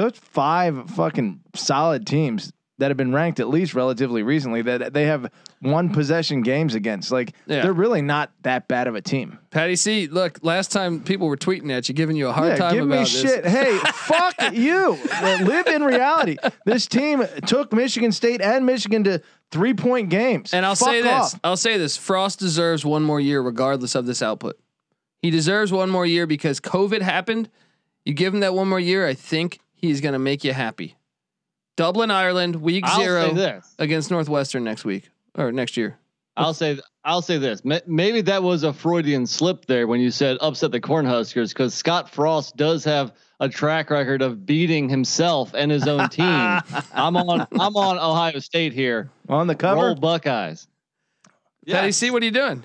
Those 0.00 0.16
five 0.16 0.90
fucking 0.90 1.40
solid 1.54 2.06
teams 2.06 2.52
that 2.78 2.88
have 2.88 2.96
been 2.96 3.12
ranked 3.12 3.38
at 3.40 3.48
least 3.48 3.74
relatively 3.74 4.22
recently 4.22 4.62
that 4.62 4.94
they 4.94 5.04
have 5.04 5.30
one 5.60 5.90
possession 5.92 6.40
games 6.40 6.74
against. 6.74 7.12
Like 7.12 7.34
Yeah. 7.46 7.60
they're 7.60 7.74
really 7.74 8.00
not 8.00 8.32
that 8.40 8.66
bad 8.68 8.86
of 8.88 8.94
a 8.94 9.02
team. 9.02 9.38
Patty 9.50 9.76
C, 9.76 10.06
look, 10.06 10.38
last 10.40 10.72
time 10.72 11.00
people 11.00 11.26
were 11.28 11.36
tweeting 11.36 11.70
at 11.70 11.86
you, 11.90 11.94
giving 11.94 12.16
you 12.16 12.28
a 12.28 12.32
hard 12.32 12.52
yeah, 12.52 12.56
time 12.56 12.74
give 12.74 12.84
about 12.86 12.92
me 12.94 12.98
this. 13.00 13.20
shit. 13.20 13.44
Hey, 13.44 13.76
fuck 13.92 14.54
you. 14.54 14.98
Live 15.44 15.66
in 15.66 15.82
reality. 15.84 16.38
This 16.64 16.86
team 16.86 17.22
took 17.44 17.70
Michigan 17.74 18.12
State 18.12 18.40
and 18.40 18.64
Michigan 18.64 19.04
to 19.04 19.20
three 19.50 19.74
point 19.74 20.08
games. 20.08 20.54
And 20.54 20.64
I'll 20.64 20.74
Fuck 20.76 20.88
say 20.88 21.02
this. 21.02 21.12
off. 21.12 21.40
I'll 21.44 21.58
say 21.58 21.76
this. 21.76 21.98
Frost 21.98 22.38
deserves 22.38 22.86
one 22.86 23.02
more 23.02 23.20
year, 23.20 23.42
regardless 23.42 23.94
of 23.94 24.06
this 24.06 24.22
output. 24.22 24.58
He 25.20 25.30
deserves 25.30 25.70
one 25.70 25.90
more 25.90 26.06
year 26.06 26.26
because 26.26 26.58
COVID 26.60 27.02
happened. 27.02 27.50
You 28.06 28.14
give 28.14 28.32
him 28.32 28.40
that 28.40 28.54
one 28.54 28.66
more 28.70 28.80
year, 28.80 29.06
I 29.06 29.12
think 29.12 29.58
he's 29.80 30.00
going 30.00 30.12
to 30.12 30.18
make 30.18 30.44
you 30.44 30.52
happy. 30.52 30.96
Dublin, 31.76 32.10
Ireland, 32.10 32.56
week 32.56 32.84
I'll 32.86 33.00
zero 33.00 33.62
against 33.78 34.10
Northwestern 34.10 34.64
next 34.64 34.84
week 34.84 35.08
or 35.34 35.50
next 35.50 35.76
year. 35.76 35.98
I'll 36.36 36.54
say 36.54 36.78
I'll 37.04 37.22
say 37.22 37.38
this. 37.38 37.62
Maybe 37.64 38.20
that 38.22 38.42
was 38.42 38.62
a 38.62 38.72
Freudian 38.72 39.26
slip 39.26 39.66
there 39.66 39.86
when 39.86 40.00
you 40.00 40.10
said 40.10 40.36
upset 40.40 40.70
the 40.70 40.80
Cornhuskers 40.80 41.48
because 41.48 41.74
Scott 41.74 42.10
Frost 42.10 42.56
does 42.56 42.84
have 42.84 43.12
a 43.40 43.48
track 43.48 43.90
record 43.90 44.20
of 44.22 44.44
beating 44.44 44.88
himself 44.88 45.54
and 45.54 45.70
his 45.70 45.88
own 45.88 46.08
team. 46.08 46.24
I'm 46.94 47.16
on 47.16 47.46
I'm 47.58 47.76
on 47.76 47.98
Ohio 47.98 48.38
State 48.38 48.72
here. 48.72 49.10
On 49.28 49.46
the 49.46 49.54
cover, 49.54 49.82
Roll 49.82 49.94
Buckeyes. 49.94 50.68
you 51.86 51.92
see 51.92 52.10
what 52.10 52.22
are 52.22 52.26
you 52.26 52.32
doing? 52.32 52.64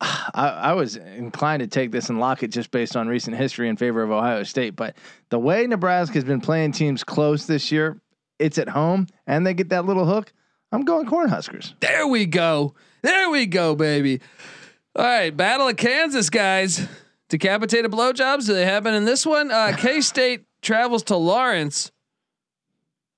I, 0.00 0.48
I 0.48 0.72
was 0.72 0.96
inclined 0.96 1.60
to 1.60 1.66
take 1.66 1.90
this 1.90 2.08
and 2.08 2.18
lock 2.18 2.42
it 2.42 2.48
just 2.48 2.70
based 2.70 2.96
on 2.96 3.08
recent 3.08 3.36
history 3.36 3.68
in 3.68 3.76
favor 3.76 4.02
of 4.02 4.10
Ohio 4.10 4.42
State. 4.42 4.76
But 4.76 4.96
the 5.30 5.38
way 5.38 5.66
Nebraska's 5.66 6.24
been 6.24 6.40
playing 6.40 6.72
teams 6.72 7.04
close 7.04 7.46
this 7.46 7.70
year, 7.72 8.00
it's 8.38 8.58
at 8.58 8.68
home 8.68 9.06
and 9.26 9.46
they 9.46 9.54
get 9.54 9.70
that 9.70 9.84
little 9.84 10.04
hook. 10.04 10.32
I'm 10.72 10.84
going 10.84 11.06
Cornhuskers. 11.06 11.74
There 11.80 12.06
we 12.06 12.26
go. 12.26 12.74
There 13.02 13.30
we 13.30 13.46
go, 13.46 13.74
baby. 13.74 14.20
All 14.96 15.04
right, 15.04 15.36
Battle 15.36 15.68
of 15.68 15.76
Kansas, 15.76 16.30
guys. 16.30 16.86
Decapitated 17.28 17.90
blowjobs. 17.90 18.46
Do 18.46 18.54
they 18.54 18.64
happen 18.64 18.94
in 18.94 19.04
this 19.04 19.24
one? 19.24 19.50
Uh, 19.50 19.74
K 19.78 20.00
State 20.00 20.44
travels 20.62 21.04
to 21.04 21.16
Lawrence. 21.16 21.90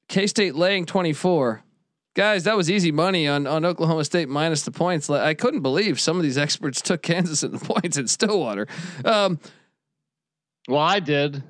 K 0.09 0.27
State 0.27 0.55
laying 0.55 0.87
24. 0.87 1.63
Guys, 2.17 2.45
that 2.45 2.57
was 2.57 2.71
easy 2.71 2.91
money 2.91 3.29
on, 3.29 3.47
on 3.47 3.67
Oklahoma 3.67 4.03
State 4.03 4.31
minus 4.31 4.63
the 4.63 4.71
points. 4.71 5.11
I 5.11 5.35
couldn't 5.35 5.61
believe 5.61 6.01
some 6.01 6.17
of 6.17 6.23
these 6.23 6.39
experts 6.39 6.81
took 6.81 7.03
Kansas 7.03 7.43
in 7.43 7.53
the 7.53 7.59
points 7.59 7.99
in 7.99 8.09
Stillwater. 8.09 8.67
Um, 9.05 9.39
Well, 10.67 10.81
I 10.81 10.99
did. 10.99 11.45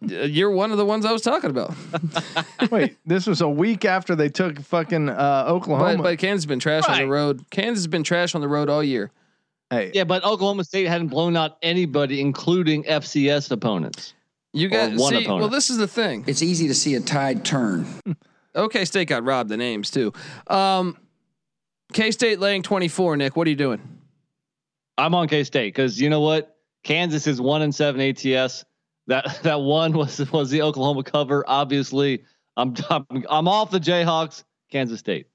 you're 0.02 0.50
one 0.50 0.70
of 0.70 0.76
the 0.76 0.84
ones 0.84 1.06
I 1.06 1.12
was 1.12 1.22
talking 1.22 1.48
about. 1.48 1.74
Wait, 2.70 2.98
this 3.06 3.26
was 3.26 3.40
a 3.40 3.48
week 3.48 3.86
after 3.86 4.14
they 4.14 4.28
took 4.28 4.60
fucking 4.60 5.08
uh, 5.08 5.46
Oklahoma. 5.48 5.96
But, 5.96 6.02
but 6.02 6.18
Kansas 6.18 6.44
has 6.44 6.46
been 6.46 6.60
trash 6.60 6.86
on 6.86 6.98
the 6.98 7.08
road. 7.08 7.42
Kansas 7.50 7.84
has 7.84 7.86
been 7.86 8.04
trash 8.04 8.34
on 8.34 8.42
the 8.42 8.48
road 8.48 8.68
all 8.68 8.84
year. 8.84 9.10
hey, 9.70 9.92
yeah, 9.94 10.04
but 10.04 10.22
Oklahoma 10.24 10.62
State 10.62 10.88
hadn't 10.88 11.08
blown 11.08 11.38
out 11.38 11.56
anybody, 11.62 12.20
including 12.20 12.84
FCS 12.84 13.50
opponents. 13.50 14.12
You 14.52 14.68
got 14.68 14.92
one 14.92 15.14
see. 15.14 15.24
opponent. 15.24 15.40
Well, 15.40 15.48
this 15.48 15.70
is 15.70 15.78
the 15.78 15.88
thing. 15.88 16.24
It's 16.26 16.42
easy 16.42 16.68
to 16.68 16.74
see 16.74 16.94
a 16.96 17.00
tide 17.00 17.46
turn. 17.46 17.86
OK 18.54 18.84
State 18.84 19.08
got 19.08 19.24
robbed 19.24 19.50
the 19.50 19.56
names 19.56 19.90
too. 19.90 20.12
Um, 20.46 20.96
K 21.92 22.10
State 22.10 22.40
laying 22.40 22.62
24. 22.62 23.16
Nick, 23.16 23.36
what 23.36 23.46
are 23.46 23.50
you 23.50 23.56
doing? 23.56 23.80
I'm 24.96 25.14
on 25.14 25.28
K 25.28 25.44
State 25.44 25.74
because 25.74 26.00
you 26.00 26.10
know 26.10 26.20
what? 26.20 26.56
Kansas 26.84 27.26
is 27.26 27.40
one 27.40 27.62
and 27.62 27.74
seven 27.74 28.00
ATS. 28.00 28.64
That 29.06 29.38
that 29.42 29.60
one 29.60 29.92
was 29.92 30.30
was 30.32 30.50
the 30.50 30.62
Oklahoma 30.62 31.02
cover. 31.02 31.44
Obviously, 31.46 32.24
I'm 32.56 32.74
I'm, 32.90 33.06
I'm 33.28 33.48
off 33.48 33.70
the 33.70 33.80
Jayhawks. 33.80 34.44
Kansas 34.70 35.00
State. 35.00 35.26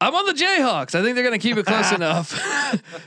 I'm 0.00 0.14
on 0.14 0.26
the 0.26 0.32
Jayhawks. 0.32 0.94
I 0.94 1.02
think 1.02 1.14
they're 1.14 1.24
going 1.24 1.38
to 1.38 1.42
keep 1.46 1.56
it 1.56 1.66
close 1.66 1.92
enough. 1.94 2.30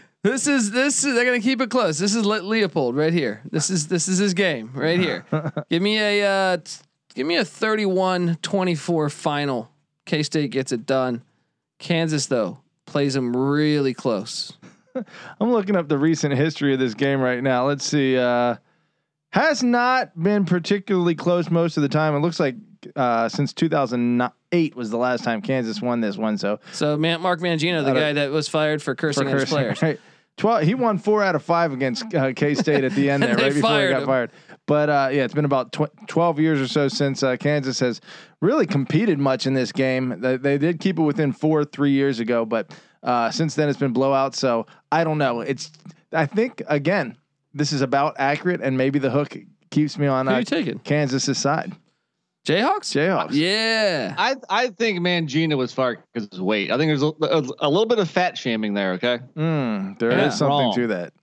this 0.23 0.47
is 0.47 0.71
this 0.71 1.03
is 1.03 1.15
they're 1.15 1.25
going 1.25 1.41
to 1.41 1.45
keep 1.45 1.59
it 1.61 1.69
close. 1.69 1.97
This 1.97 2.13
is 2.13 2.25
Le- 2.25 2.41
Leipold 2.41 2.95
right 2.95 3.13
here. 3.13 3.41
This 3.51 3.69
is 3.69 3.87
this 3.87 4.07
is 4.07 4.19
his 4.19 4.33
game 4.33 4.71
right 4.73 4.99
here. 4.99 5.25
give 5.69 5.81
me 5.81 5.97
a 5.99 6.25
uh, 6.27 6.57
t- 6.57 6.71
give 7.13 7.27
me 7.27 7.37
a 7.37 7.43
31-24 7.43 9.11
final. 9.11 9.69
K 10.05 10.23
State 10.23 10.51
gets 10.51 10.71
it 10.71 10.85
done. 10.85 11.23
Kansas 11.79 12.27
though 12.27 12.59
plays 12.85 13.13
them 13.13 13.35
really 13.35 13.93
close. 13.93 14.53
I'm 14.95 15.51
looking 15.51 15.75
up 15.75 15.87
the 15.87 15.97
recent 15.97 16.35
history 16.35 16.73
of 16.73 16.79
this 16.79 16.93
game 16.93 17.19
right 17.19 17.41
now. 17.41 17.67
Let's 17.67 17.85
see. 17.85 18.17
Uh, 18.17 18.55
has 19.31 19.63
not 19.63 20.11
been 20.21 20.45
particularly 20.45 21.15
close 21.15 21.49
most 21.49 21.77
of 21.77 21.83
the 21.83 21.89
time. 21.89 22.15
It 22.15 22.19
looks 22.19 22.39
like 22.39 22.55
uh, 22.95 23.27
since 23.29 23.53
2008 23.53 24.75
was 24.75 24.89
the 24.91 24.97
last 24.97 25.23
time 25.23 25.41
Kansas 25.41 25.81
won 25.81 26.01
this 26.01 26.17
one. 26.17 26.37
So 26.37 26.59
So 26.73 26.97
Man- 26.97 27.21
Mark 27.21 27.39
Mangino, 27.39 27.83
the 27.83 27.93
guy 27.93 28.13
that 28.13 28.31
was 28.31 28.47
fired 28.47 28.83
for 28.83 28.93
cursing 28.93 29.23
for 29.27 29.35
at 29.35 29.39
his 29.41 29.49
players. 29.49 29.81
right? 29.81 29.99
Twelve. 30.35 30.63
He 30.63 30.73
won 30.73 30.97
four 30.97 31.23
out 31.23 31.35
of 31.35 31.43
five 31.43 31.73
against 31.73 32.13
uh, 32.13 32.33
K 32.33 32.55
State 32.55 32.83
at 32.83 32.93
the 32.93 33.09
end 33.09 33.21
there, 33.23 33.35
right 33.35 33.53
before 33.53 33.81
he 33.81 33.87
got 33.89 34.01
him. 34.01 34.07
fired. 34.07 34.31
But 34.65 34.89
uh, 34.89 35.09
yeah, 35.11 35.25
it's 35.25 35.33
been 35.33 35.45
about 35.45 35.73
tw- 35.73 35.91
twelve 36.07 36.39
years 36.39 36.61
or 36.61 36.67
so 36.67 36.87
since 36.87 37.21
uh, 37.21 37.35
Kansas 37.37 37.79
has 37.81 37.99
really 38.41 38.65
competed 38.65 39.19
much 39.19 39.45
in 39.45 39.53
this 39.53 39.71
game. 39.71 40.15
They, 40.21 40.37
they 40.37 40.57
did 40.57 40.79
keep 40.79 40.97
it 40.97 41.01
within 41.01 41.33
four 41.33 41.65
three 41.65 41.91
years 41.91 42.19
ago, 42.21 42.45
but 42.45 42.71
uh, 43.03 43.29
since 43.29 43.55
then 43.55 43.67
it's 43.67 43.77
been 43.79 43.93
blowouts. 43.93 44.35
So 44.35 44.65
I 44.91 45.03
don't 45.03 45.17
know. 45.17 45.41
It's 45.41 45.69
I 46.13 46.25
think 46.25 46.61
again 46.67 47.17
this 47.53 47.73
is 47.73 47.81
about 47.81 48.15
accurate, 48.19 48.61
and 48.61 48.77
maybe 48.77 48.99
the 48.99 49.09
hook 49.09 49.37
keeps 49.69 49.97
me 49.97 50.07
on 50.07 50.27
Who 50.27 50.33
uh, 50.33 50.39
you 50.39 50.45
taking? 50.45 50.79
Kansas's 50.79 51.37
side. 51.37 51.73
Jayhawks? 52.47 52.91
Jayhawks. 52.93 53.31
Yeah. 53.33 54.15
I 54.17 54.35
I 54.49 54.67
think 54.69 54.99
Mangina 54.99 55.57
was 55.57 55.73
far 55.73 55.97
because 56.13 56.25
of 56.27 56.31
his 56.31 56.41
weight. 56.41 56.71
I 56.71 56.77
think 56.77 56.89
there's 56.89 57.03
a, 57.03 57.11
a, 57.21 57.67
a 57.67 57.69
little 57.69 57.85
bit 57.85 57.99
of 57.99 58.09
fat 58.09 58.37
shaming 58.37 58.73
there. 58.73 58.93
Okay. 58.93 59.19
Mm, 59.35 59.97
there 59.99 60.11
is 60.11 60.17
Yeah. 60.17 60.29
something 60.29 60.47
Wrong. 60.57 60.75
to 60.75 60.87
that. 60.87 61.13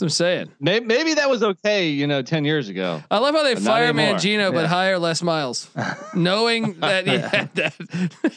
That's 0.00 0.20
what 0.20 0.22
I'm 0.22 0.26
saying. 0.48 0.52
Maybe, 0.60 0.86
maybe 0.86 1.14
that 1.14 1.28
was 1.28 1.42
okay, 1.42 1.90
you 1.90 2.06
know, 2.06 2.22
ten 2.22 2.44
years 2.46 2.68
ago. 2.70 3.02
I 3.10 3.18
love 3.18 3.34
how 3.34 3.42
they 3.42 3.54
But 3.54 3.62
not 3.64 3.70
fire 3.72 3.84
anymore. 3.84 4.14
Mangino 4.14 4.52
but 4.52 4.62
Yeah. 4.62 4.66
hire 4.68 4.98
Les 4.98 5.22
Miles, 5.22 5.68
knowing 6.14 6.80
that 6.80 7.06
he 7.06 7.18
had 7.18 7.54
that. 7.56 7.74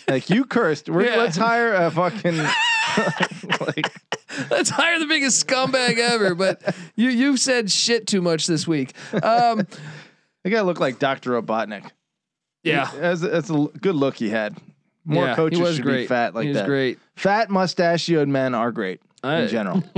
Like 0.08 0.30
you 0.30 0.44
cursed. 0.46 0.90
We're, 0.90 1.06
Yeah. 1.06 1.16
Let's 1.18 1.38
hire 1.38 1.74
a 1.74 1.90
fucking 1.90 2.38
like 3.66 3.92
Let's 4.50 4.70
hire 4.70 5.00
the 5.00 5.06
biggest 5.06 5.46
scumbag 5.48 5.98
ever. 5.98 6.36
But 6.36 6.76
you 6.96 7.10
you 7.10 7.38
said 7.38 7.72
shit 7.72 8.08
too 8.08 8.22
much 8.22 8.46
this 8.48 8.68
week. 8.68 8.94
Um, 9.14 9.66
the 10.44 10.50
guy 10.50 10.62
looked 10.62 10.82
like 10.82 11.00
Doctor 11.00 11.32
Robotnik. 11.42 11.90
yeah, 12.64 12.92
that's, 12.96 13.22
that's 13.22 13.50
a 13.50 13.54
l- 13.54 13.72
good 13.80 13.96
look 13.96 14.16
he 14.16 14.30
had. 14.30 14.58
More 15.06 15.26
yeah, 15.28 15.36
coaches 15.36 15.60
he 15.60 15.64
was 15.64 15.76
should 15.76 15.86
great. 15.86 16.02
be 16.04 16.08
fat 16.08 16.34
like 16.34 16.44
he 16.44 16.50
was 16.50 16.58
that. 16.58 16.66
great. 16.68 17.00
Fat 17.16 17.50
mustachioed 17.50 18.28
men 18.28 18.54
are 18.56 18.72
great 18.72 19.02
I- 19.24 19.42
in 19.44 19.48
general. 19.48 19.84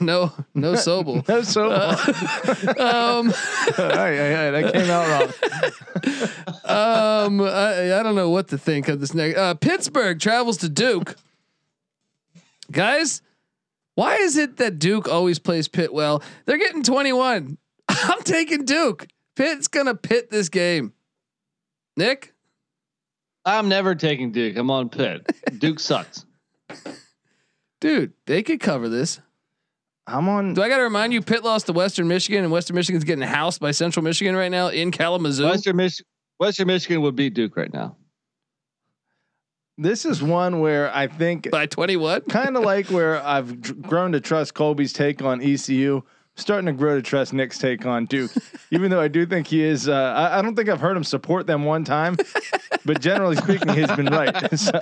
no, 0.00 0.32
no 0.54 0.72
Sobel. 0.74 1.22
No, 1.28 1.42
so 1.42 1.70
Um, 1.70 3.32
all 3.78 3.96
right, 3.96 4.18
all 4.18 4.50
right, 4.50 4.50
that 4.50 4.72
came 4.72 4.90
out 4.90 5.06
wrong. 6.66 7.28
um, 7.28 7.40
I, 7.40 7.98
I 7.98 8.02
don't 8.02 8.14
know 8.16 8.30
what 8.30 8.48
to 8.48 8.58
think 8.58 8.88
of 8.88 9.00
this 9.00 9.14
next. 9.14 9.38
Uh, 9.38 9.54
Pittsburgh 9.54 10.18
travels 10.20 10.56
to 10.58 10.68
Duke. 10.68 11.14
Guys, 12.70 13.22
why 13.94 14.16
is 14.16 14.36
it 14.36 14.56
that 14.58 14.78
Duke 14.78 15.08
always 15.08 15.38
plays 15.38 15.68
Pitt 15.68 15.92
well? 15.92 16.22
They're 16.44 16.58
getting 16.58 16.82
21. 16.82 17.56
I'm 17.88 18.22
taking 18.22 18.64
Duke. 18.64 19.06
Pitt's 19.36 19.68
gonna 19.68 19.94
pit 19.94 20.30
this 20.30 20.48
game. 20.48 20.92
Nick, 21.96 22.34
I'm 23.44 23.68
never 23.68 23.94
taking 23.94 24.32
Duke. 24.32 24.56
I'm 24.56 24.70
on 24.70 24.88
Pitt. 24.88 25.26
Duke 25.58 25.78
sucks. 25.80 26.26
Dude, 27.80 28.12
they 28.26 28.42
could 28.42 28.60
cover 28.60 28.88
this. 28.88 29.20
I'm 30.06 30.28
on. 30.28 30.54
Do 30.54 30.62
I 30.62 30.68
got 30.68 30.78
to 30.78 30.84
remind 30.84 31.12
you? 31.12 31.20
Pitt 31.20 31.44
lost 31.44 31.66
to 31.66 31.72
Western 31.72 32.08
Michigan, 32.08 32.42
and 32.42 32.52
Western 32.52 32.76
Michigan's 32.76 33.04
getting 33.04 33.22
housed 33.26 33.60
by 33.60 33.72
Central 33.72 34.02
Michigan 34.02 34.34
right 34.34 34.50
now 34.50 34.68
in 34.68 34.90
Kalamazoo. 34.90 35.44
Western 35.44 35.76
Mich- 35.76 36.02
Western 36.38 36.66
Michigan 36.68 37.02
would 37.02 37.14
beat 37.14 37.34
Duke 37.34 37.56
right 37.56 37.72
now. 37.72 37.96
This 39.76 40.04
is 40.04 40.22
one 40.22 40.60
where 40.60 40.92
I 40.94 41.06
think 41.06 41.50
by 41.50 41.66
21. 41.66 42.22
kind 42.22 42.56
of 42.56 42.64
like 42.64 42.86
where 42.90 43.22
I've 43.22 43.60
dr- 43.60 43.82
grown 43.82 44.12
to 44.12 44.20
trust 44.20 44.54
Colby's 44.54 44.92
take 44.92 45.22
on 45.22 45.40
ECU. 45.42 46.02
Starting 46.36 46.66
to 46.66 46.72
grow 46.72 46.94
to 46.94 47.02
trust 47.02 47.32
Nick's 47.32 47.58
take 47.58 47.84
on 47.84 48.04
Duke, 48.06 48.30
even 48.70 48.92
though 48.92 49.00
I 49.00 49.08
do 49.08 49.26
think 49.26 49.48
he 49.48 49.60
is. 49.60 49.88
Uh, 49.88 49.92
I, 49.94 50.38
I 50.38 50.42
don't 50.42 50.54
think 50.54 50.68
I've 50.68 50.80
heard 50.80 50.96
him 50.96 51.02
support 51.02 51.48
them 51.48 51.64
one 51.64 51.82
time, 51.84 52.16
but 52.84 53.00
generally 53.00 53.34
speaking, 53.34 53.68
he's 53.74 53.90
been 53.90 54.06
right. 54.06 54.32
So, 54.56 54.78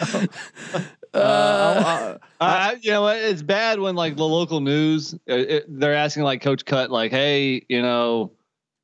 uh, 1.16 2.18
I'll- 2.40 2.48
I'll- 2.48 2.78
you 2.78 2.90
know, 2.90 3.02
what? 3.02 3.16
it's 3.16 3.42
bad 3.42 3.78
when 3.80 3.94
like 3.96 4.16
the 4.16 4.26
local 4.26 4.60
news 4.60 5.14
uh, 5.14 5.34
it, 5.34 5.64
they're 5.68 5.94
asking 5.94 6.22
like 6.24 6.42
Coach 6.42 6.64
Cut, 6.64 6.90
like, 6.90 7.10
"Hey, 7.10 7.64
you 7.68 7.82
know, 7.82 8.32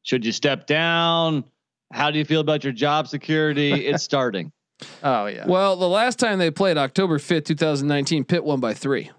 should 0.02 0.24
you 0.24 0.32
step 0.32 0.66
down? 0.66 1.44
How 1.92 2.10
do 2.10 2.18
you 2.18 2.24
feel 2.24 2.40
about 2.40 2.64
your 2.64 2.72
job 2.72 3.08
security? 3.08 3.72
It's 3.86 4.02
starting." 4.02 4.50
oh 5.04 5.26
yeah. 5.26 5.46
Well, 5.46 5.76
the 5.76 5.88
last 5.88 6.18
time 6.18 6.38
they 6.38 6.50
played, 6.50 6.76
October 6.78 7.18
5th, 7.18 7.44
2019, 7.44 8.24
Pitt 8.24 8.42
won 8.44 8.58
by 8.60 8.74
three. 8.74 9.10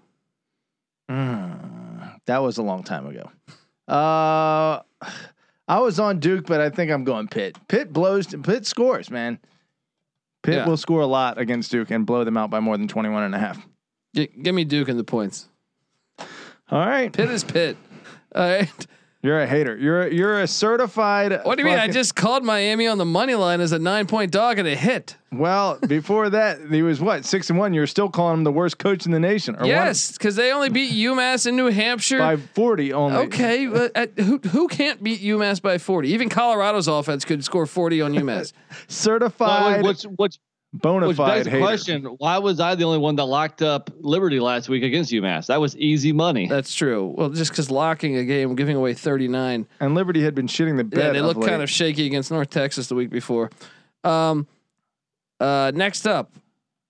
Mm, 1.10 2.16
that 2.26 2.38
was 2.42 2.58
a 2.58 2.62
long 2.62 2.82
time 2.82 3.06
ago. 3.06 3.30
Uh, 3.86 4.80
I 5.68 5.78
was 5.80 5.98
on 6.00 6.18
Duke, 6.18 6.46
but 6.46 6.60
I 6.60 6.70
think 6.70 6.90
I'm 6.90 7.04
going 7.04 7.28
Pitt. 7.28 7.56
Pitt 7.68 7.92
blows. 7.92 8.26
Pitt 8.42 8.66
scores, 8.66 9.10
man. 9.10 9.38
Pitt 10.44 10.54
Yeah. 10.54 10.66
will 10.66 10.76
score 10.76 11.00
a 11.00 11.06
lot 11.06 11.38
against 11.38 11.72
Duke 11.72 11.90
and 11.90 12.06
blow 12.06 12.22
them 12.22 12.36
out 12.36 12.50
by 12.50 12.60
more 12.60 12.76
than 12.76 12.86
21 12.86 13.24
and 13.24 13.34
a 13.34 13.38
half. 13.38 13.66
G- 14.14 14.28
give 14.42 14.54
me 14.54 14.64
Duke 14.64 14.88
in 14.88 14.96
the 14.96 15.02
points. 15.04 15.48
All 16.70 16.78
right. 16.86 17.12
Pitt 17.12 17.30
is 17.30 17.42
Pitt. 17.42 17.76
All 18.34 18.42
right. 18.48 18.86
You're 19.24 19.40
a 19.40 19.46
hater. 19.46 19.74
You're 19.74 20.02
a, 20.02 20.12
you're 20.12 20.40
a 20.42 20.46
certified. 20.46 21.40
What 21.44 21.56
do 21.56 21.64
you 21.64 21.70
mean? 21.70 21.78
I 21.78 21.88
just 21.88 22.14
called 22.14 22.44
Miami 22.44 22.86
on 22.86 22.98
the 22.98 23.06
money 23.06 23.34
line 23.34 23.62
as 23.62 23.72
a 23.72 23.78
nine 23.78 24.06
point 24.06 24.30
dog 24.30 24.58
and 24.58 24.68
it 24.68 24.76
hit. 24.76 25.16
Well, 25.32 25.78
before 25.88 26.28
that, 26.28 26.60
he 26.70 26.82
was 26.82 27.00
what 27.00 27.24
six 27.24 27.48
and 27.48 27.58
one. 27.58 27.72
You're 27.72 27.86
still 27.86 28.10
calling 28.10 28.34
him 28.40 28.44
the 28.44 28.52
worst 28.52 28.76
coach 28.76 29.06
in 29.06 29.12
the 29.12 29.18
nation. 29.18 29.56
Or 29.56 29.64
Yes, 29.64 30.12
because 30.12 30.36
they 30.36 30.52
only 30.52 30.68
beat 30.68 30.92
UMass 30.92 31.46
in 31.46 31.56
New 31.56 31.70
Hampshire. 31.70 32.18
by 32.18 32.36
forty 32.36 32.92
only. 32.92 33.16
Okay, 33.16 33.66
but 33.66 33.92
at, 33.94 34.18
who 34.18 34.36
who 34.36 34.68
can't 34.68 35.02
beat 35.02 35.22
UMass 35.22 35.62
by 35.62 35.78
forty? 35.78 36.10
Even 36.10 36.28
Colorado's 36.28 36.86
offense 36.86 37.24
could 37.24 37.42
score 37.42 37.64
forty 37.64 38.02
on 38.02 38.12
UMass. 38.14 38.52
certified 38.88 39.82
Well, 39.82 39.90
which 39.90 40.02
which 40.18 40.38
bona 40.74 41.06
which 41.06 41.16
begs 41.16 41.28
fide 41.28 41.44
the 41.46 41.50
hater. 41.50 41.62
question: 41.62 42.04
Why 42.18 42.38
was 42.38 42.60
I 42.60 42.74
the 42.74 42.84
only 42.84 42.98
one 42.98 43.16
that 43.16 43.24
locked 43.24 43.62
up 43.62 43.90
Liberty 44.00 44.40
last 44.40 44.68
week 44.68 44.82
against 44.82 45.12
UMass? 45.12 45.46
That 45.46 45.60
was 45.60 45.76
easy 45.76 46.12
money. 46.12 46.48
That's 46.48 46.74
true. 46.74 47.14
Well, 47.16 47.30
just 47.30 47.50
because 47.50 47.70
locking 47.70 48.16
a 48.16 48.24
game, 48.24 48.54
giving 48.54 48.76
away 48.76 48.94
thirty 48.94 49.28
nine. 49.28 49.66
And 49.80 49.94
Liberty 49.94 50.22
had 50.22 50.34
been 50.34 50.46
shitting 50.46 50.76
the 50.76 50.84
bed. 50.84 50.98
Yeah, 50.98 51.12
they 51.12 51.18
of 51.20 51.26
look 51.26 51.36
late. 51.38 51.48
kind 51.48 51.62
of 51.62 51.70
shaky 51.70 52.06
against 52.06 52.30
North 52.30 52.50
Texas 52.50 52.88
the 52.88 52.94
week 52.94 53.10
before. 53.10 53.50
Um, 54.02 54.46
uh, 55.40 55.72
next 55.74 56.06
up, 56.06 56.32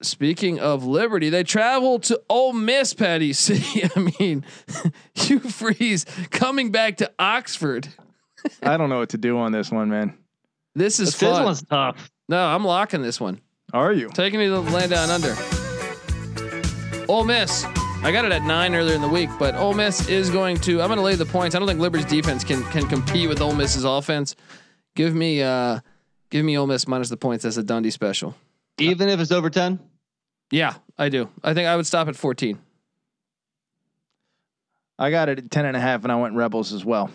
speaking 0.03 0.61
of 0.61 0.85
Liberty, 0.85 1.30
they 1.30 1.43
travel 1.45 1.99
to 2.01 2.20
Ole 2.28 2.53
Miss, 2.53 2.95
Patty 2.95 3.32
City. 3.32 3.89
I 3.97 4.12
mean, 4.18 4.45
Hugh 5.14 5.41
Freeze 5.41 6.07
coming 6.30 6.70
back 6.70 6.97
to 6.99 7.11
Oxford. 7.18 7.89
I 8.62 8.76
don't 8.76 8.91
know 8.91 8.99
what 8.99 9.11
to 9.11 9.18
do 9.18 9.39
on 9.39 9.53
this 9.53 9.70
one, 9.70 9.89
man. 9.89 10.18
This 10.74 11.01
is 11.01 11.16
this 11.16 11.30
fun. 11.30 11.45
one's 11.45 11.62
tough. 11.62 12.11
No, 12.28 12.47
I'm 12.47 12.64
locking 12.64 13.03
this 13.03 13.20
one. 13.20 13.41
Are 13.75 13.93
you? 13.93 14.09
Taking 14.11 14.39
me 14.39 14.47
to 14.47 14.53
the 14.53 14.61
land 14.61 14.93
down 14.93 15.11
under. 15.11 15.35
Ole 17.12 17.25
Miss. 17.25 17.64
I 18.05 18.12
got 18.12 18.25
it 18.25 18.31
at 18.31 18.43
nine 18.43 18.72
earlier 18.72 18.95
in 18.95 19.01
the 19.01 19.09
week, 19.09 19.31
but 19.37 19.57
Ole 19.57 19.75
Miss 19.75 20.09
is 20.09 20.31
going 20.31 20.59
to. 20.59 20.81
I'm 20.81 20.87
going 20.87 20.99
to 20.99 21.03
lay 21.03 21.16
the 21.16 21.27
points. 21.27 21.57
I 21.57 21.59
don't 21.59 21.66
think 21.66 21.81
Liberty's 21.81 22.07
defense 22.07 22.45
can 22.45 22.62
can 22.66 22.87
compete 22.87 23.29
with 23.29 23.41
Ole 23.41 23.55
Miss's 23.55 23.83
offense. 23.83 24.37
Give 24.95 25.12
me, 25.12 25.43
uh 25.43 25.81
give 26.31 26.45
me 26.45 26.57
Ole 26.57 26.68
Miss 26.68 26.87
minus 26.87 27.09
the 27.09 27.16
points 27.16 27.45
as 27.45 27.59
a 27.59 27.64
Dundee 27.64 27.91
special. 27.91 28.37
Even 28.79 29.09
if 29.09 29.18
it's 29.18 29.33
over 29.33 29.51
ten. 29.51 29.81
Yeah, 30.53 30.75
I 30.97 31.09
do. 31.09 31.29
I 31.43 31.53
think 31.53 31.66
I 31.66 31.75
would 31.75 31.87
stop 31.87 32.07
at 32.07 32.14
14. 32.14 32.59
I 35.01 35.11
got 35.11 35.29
it 35.29 35.39
at 35.39 35.51
ten 35.51 35.66
and 35.66 35.77
a 35.77 35.81
half, 35.81 36.05
and 36.05 36.12
I 36.12 36.16
went 36.16 36.37
Rebels 36.37 36.72
as 36.72 36.85
well. 36.85 37.11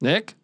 Nick, 0.00 0.34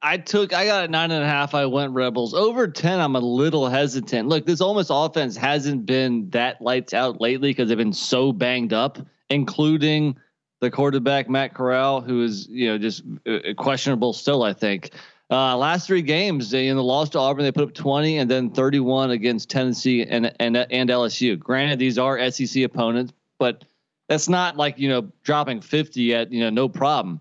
I 0.00 0.18
took 0.18 0.52
I 0.52 0.64
got 0.64 0.84
a 0.84 0.88
nine 0.88 1.10
and 1.10 1.24
a 1.24 1.26
half. 1.26 1.54
I 1.54 1.66
went 1.66 1.92
Rebels 1.92 2.32
over 2.32 2.68
ten. 2.68 3.00
I'm 3.00 3.16
a 3.16 3.20
little 3.20 3.68
hesitant. 3.68 4.28
Look, 4.28 4.46
this 4.46 4.60
Ole 4.60 4.74
Miss 4.74 4.90
offense 4.90 5.36
hasn't 5.36 5.86
been 5.86 6.30
that 6.30 6.62
lights 6.62 6.94
out 6.94 7.20
lately 7.20 7.50
because 7.50 7.68
they've 7.68 7.78
been 7.78 7.92
so 7.92 8.32
banged 8.32 8.72
up, 8.72 8.98
including 9.28 10.16
the 10.60 10.70
quarterback 10.70 11.28
Matt 11.28 11.54
Corral, 11.54 12.00
who 12.00 12.22
is 12.22 12.46
you 12.48 12.68
know 12.68 12.78
just 12.78 13.02
uh, 13.26 13.54
questionable 13.56 14.12
still. 14.12 14.44
I 14.44 14.52
think 14.52 14.90
uh, 15.30 15.56
last 15.56 15.88
three 15.88 16.02
games 16.02 16.50
they 16.52 16.68
in 16.68 16.76
the 16.76 16.82
loss 16.82 17.08
to 17.10 17.18
Auburn 17.18 17.44
they 17.44 17.52
put 17.52 17.64
up 17.64 17.74
20 17.74 18.18
and 18.18 18.30
then 18.30 18.50
31 18.50 19.10
against 19.10 19.50
Tennessee 19.50 20.04
and 20.04 20.32
and 20.38 20.56
and 20.56 20.90
LSU. 20.90 21.36
Granted, 21.36 21.80
these 21.80 21.98
are 21.98 22.30
SEC 22.30 22.62
opponents, 22.62 23.12
but 23.40 23.64
that's 24.08 24.28
not 24.28 24.56
like 24.56 24.78
you 24.78 24.88
know 24.88 25.10
dropping 25.24 25.60
50 25.60 26.14
at 26.14 26.30
you 26.30 26.40
know 26.40 26.50
no 26.50 26.68
problem 26.68 27.20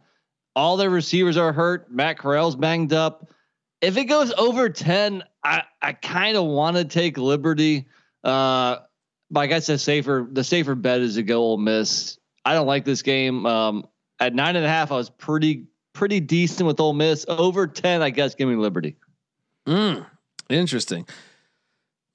all 0.58 0.76
their 0.76 0.90
receivers 0.90 1.38
are 1.38 1.54
hurt. 1.54 1.92
Matt 1.92 2.18
Corral's 2.18 2.56
banged 2.56 2.92
up. 2.92 3.30
If 3.80 3.96
it 3.96 4.06
goes 4.06 4.34
over 4.34 4.70
10, 4.70 5.24
I, 5.44 5.62
I 5.80 5.94
kind 5.94 6.36
of 6.36 6.46
want 6.46 6.78
to 6.78 6.84
take 6.84 7.20
Liberty. 7.20 7.86
Uh, 8.24 8.78
but 9.30 9.42
I 9.42 9.46
guess 9.48 9.68
the 9.68 9.78
safer 9.78 10.28
the 10.30 10.44
safer 10.44 10.74
bet 10.74 11.02
is 11.02 11.14
to 11.14 11.22
go 11.24 11.44
Ole 11.44 11.58
Miss. 11.58 12.18
I 12.44 12.56
don't 12.56 12.66
like 12.66 12.86
this 12.86 13.04
game. 13.04 13.46
Um, 13.46 13.86
at 14.20 14.34
nine 14.34 14.56
and 14.56 14.66
a 14.66 14.68
half, 14.68 14.92
I 14.92 14.96
was 14.96 15.12
pretty 15.12 15.68
pretty 15.94 16.20
decent 16.20 16.66
with 16.66 16.80
Ole 16.80 16.94
Miss. 16.94 17.24
Over 17.28 17.68
10, 17.68 18.02
I 18.02 18.10
guess, 18.10 18.34
give 18.34 18.50
me 18.50 18.56
Liberty. 18.56 18.96
mm, 19.68 20.04
interesting. 20.50 21.08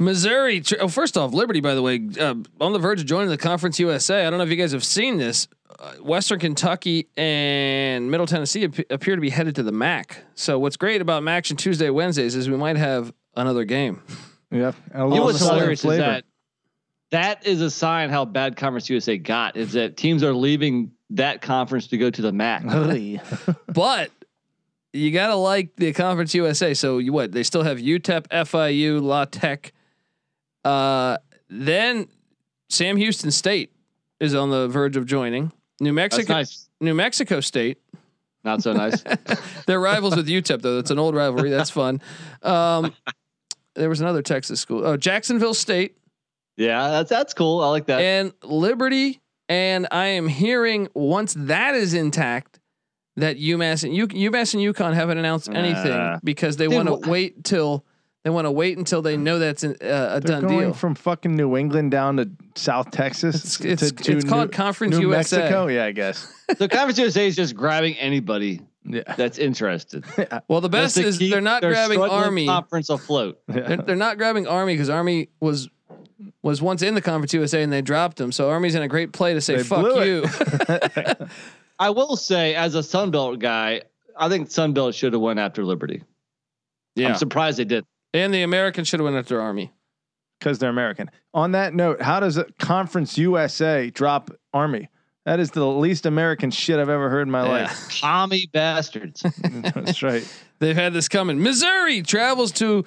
Missouri. 0.00 0.64
Oh, 0.80 0.88
first 0.88 1.16
off, 1.16 1.32
Liberty, 1.32 1.60
by 1.60 1.76
the 1.76 1.82
way, 1.82 2.08
uh, 2.18 2.34
on 2.60 2.72
the 2.72 2.80
verge 2.80 3.00
of 3.00 3.06
joining 3.06 3.28
the 3.28 3.38
Conference 3.38 3.78
USA. 3.78 4.26
I 4.26 4.30
don't 4.30 4.38
know 4.38 4.44
if 4.44 4.50
you 4.50 4.56
guys 4.56 4.72
have 4.72 4.84
seen 4.84 5.16
this. 5.16 5.46
Uh, 5.82 5.94
Western 5.94 6.38
Kentucky 6.38 7.08
and 7.16 8.08
Middle 8.08 8.28
Tennessee 8.28 8.64
ap- 8.64 8.88
appear 8.88 9.16
to 9.16 9.20
be 9.20 9.30
headed 9.30 9.56
to 9.56 9.64
the 9.64 9.72
MAC. 9.72 10.16
So, 10.36 10.56
what's 10.60 10.76
great 10.76 11.00
about 11.00 11.24
MACtion 11.24 11.58
Tuesday, 11.58 11.90
Wednesdays 11.90 12.36
is 12.36 12.48
we 12.48 12.56
might 12.56 12.76
have 12.76 13.12
another 13.34 13.64
game. 13.64 14.00
Yeah, 14.52 14.72
a 14.94 15.08
You 15.08 15.14
know 15.16 15.24
what's 15.24 15.40
southern 15.40 15.56
hilarious 15.56 15.84
is 15.84 15.98
that 15.98 16.24
that 17.10 17.46
is 17.48 17.60
a 17.62 17.70
sign 17.70 18.10
how 18.10 18.24
bad 18.24 18.56
Conference 18.56 18.88
USA 18.90 19.18
got. 19.18 19.56
Is 19.56 19.72
that 19.72 19.96
teams 19.96 20.22
are 20.22 20.32
leaving 20.32 20.92
that 21.10 21.42
conference 21.42 21.88
to 21.88 21.98
go 21.98 22.10
to 22.10 22.22
the 22.22 22.32
MAC. 22.32 22.62
but 23.66 24.12
you 24.92 25.10
gotta 25.10 25.34
like 25.34 25.74
the 25.74 25.92
Conference 25.92 26.32
USA. 26.32 26.74
So 26.74 26.98
you 26.98 27.12
what? 27.12 27.32
They 27.32 27.42
still 27.42 27.64
have 27.64 27.78
UTEP, 27.78 28.28
FIU, 28.28 29.02
La 29.02 29.24
Tech. 29.24 29.72
Uh, 30.64 31.16
then 31.48 32.06
Sam 32.68 32.96
Houston 32.96 33.32
State 33.32 33.72
is 34.20 34.32
on 34.32 34.50
the 34.50 34.68
verge 34.68 34.96
of 34.96 35.06
joining. 35.06 35.50
New 35.82 35.92
Mexico, 35.92 36.32
nice. 36.32 36.68
New 36.80 36.94
Mexico 36.94 37.40
State. 37.40 37.78
Not 38.44 38.62
so 38.62 38.72
nice. 38.72 39.02
They're 39.66 39.80
rivals 39.80 40.16
with 40.16 40.28
UTEP 40.28 40.62
though. 40.62 40.76
That's 40.76 40.90
an 40.90 40.98
old 40.98 41.14
rivalry. 41.14 41.50
That's 41.50 41.70
fun. 41.70 42.00
Um, 42.42 42.94
there 43.74 43.88
was 43.88 44.00
another 44.00 44.22
Texas 44.22 44.60
school. 44.60 44.86
Oh, 44.86 44.96
Jacksonville 44.96 45.54
State 45.54 45.96
yeah, 46.56 46.88
that's 46.88 47.10
that's 47.10 47.34
cool. 47.34 47.62
I 47.62 47.68
like 47.68 47.86
that. 47.86 48.00
and 48.00 48.32
Liberty 48.42 49.20
And 49.48 49.88
I 49.90 50.06
am 50.06 50.28
hearing 50.28 50.88
once 50.94 51.34
that 51.36 51.74
is 51.74 51.94
intact, 51.94 52.60
that 53.16 53.38
UMass 53.38 53.84
and 53.84 53.94
U, 53.94 54.06
UMass 54.06 54.54
and 54.54 54.62
UConn 54.62 54.94
haven't 54.94 55.18
announced 55.18 55.48
anything 55.48 55.92
Uh, 55.92 56.20
because 56.22 56.56
they 56.56 56.68
want 56.68 56.88
to 56.88 57.08
wait 57.08 57.44
till 57.44 57.84
they 58.24 58.30
want 58.30 58.46
to 58.46 58.50
wait 58.52 58.78
until 58.78 59.02
they 59.02 59.16
know 59.16 59.38
that's 59.40 59.64
an, 59.64 59.72
uh, 59.82 59.84
a 59.84 60.20
They're 60.20 60.20
done 60.20 60.42
going 60.42 60.58
deal. 60.66 60.74
from 60.74 60.94
fucking 60.94 61.34
New 61.34 61.56
England 61.56 61.90
down 61.90 62.18
to 62.18 62.30
South 62.54 62.90
Texas. 62.92 63.60
It's- 63.60 63.82
it's- 63.82 64.04
to 64.06 64.16
it's 64.16 64.24
called 64.24 64.52
Conference 64.52 64.96
New 64.96 65.08
USA. 65.10 65.38
Mexico. 65.38 65.66
Yeah, 65.66 65.84
I 65.86 65.92
guess. 65.92 66.32
the 66.58 66.68
Conference 66.68 66.98
USA 66.98 67.26
is 67.26 67.34
just 67.34 67.56
grabbing 67.56 67.94
anybody 67.96 68.60
Yeah. 68.84 69.02
that's 69.16 69.38
interested. 69.38 70.04
well, 70.48 70.60
the 70.60 70.68
best 70.68 70.96
is 70.98 71.18
they're 71.18 71.40
not 71.40 71.62
grabbing 71.62 72.00
Army. 72.00 72.46
conference 72.46 72.90
afloat. 72.90 73.40
They're, 73.48 73.76
they're 73.78 73.96
not 73.96 74.18
grabbing 74.18 74.46
Army 74.46 74.74
because 74.74 74.90
Army 74.90 75.28
was 75.40 75.68
was 76.42 76.62
once 76.62 76.82
in 76.82 76.94
the 76.94 77.02
Conference 77.02 77.32
USA 77.34 77.62
and 77.62 77.72
they 77.72 77.82
dropped 77.82 78.16
them. 78.18 78.30
So 78.32 78.50
Army's 78.50 78.74
in 78.76 78.82
a 78.82 78.88
great 78.88 79.12
play 79.12 79.34
to 79.34 79.40
say 79.40 79.56
They 79.56 79.62
fuck 79.64 79.80
blew 79.80 80.04
you. 80.04 80.24
I 81.78 81.90
will 81.90 82.16
say, 82.16 82.54
as 82.54 82.74
a 82.74 82.78
Sunbelt 82.80 83.38
guy, 83.40 83.82
I 84.16 84.28
think 84.28 84.48
Sunbelt 84.48 84.94
should 84.94 85.12
have 85.14 85.22
went 85.22 85.38
after 85.40 85.64
Liberty. 85.64 86.02
Yeah. 86.94 87.08
I'm 87.08 87.14
surprised 87.16 87.58
they 87.58 87.64
did. 87.64 87.84
And 88.14 88.32
the 88.32 88.42
Americans 88.42 88.88
should 88.88 89.00
have 89.00 89.04
went 89.04 89.16
after 89.16 89.40
Army. 89.40 89.72
because 90.38 90.58
they're 90.58 90.70
American. 90.70 91.10
On 91.34 91.52
that 91.52 91.72
note, 91.74 92.02
how 92.02 92.20
does 92.20 92.36
a 92.36 92.44
Conference 92.58 93.16
USA 93.18 93.90
drop 93.90 94.30
Army? 94.52 94.88
That 95.24 95.38
is 95.38 95.52
the 95.52 95.64
least 95.66 96.04
American 96.04 96.50
shit 96.50 96.80
I've 96.80 96.88
ever 96.88 97.08
heard 97.08 97.28
in 97.28 97.30
my 97.30 97.42
life. 97.42 97.88
Tommy 98.00 98.48
bastards. 98.52 99.22
That's 99.42 100.02
right. 100.02 100.26
They've 100.58 100.74
had 100.76 100.92
this 100.92 101.08
coming. 101.08 101.40
Missouri 101.42 102.02
travels 102.02 102.50
to 102.52 102.84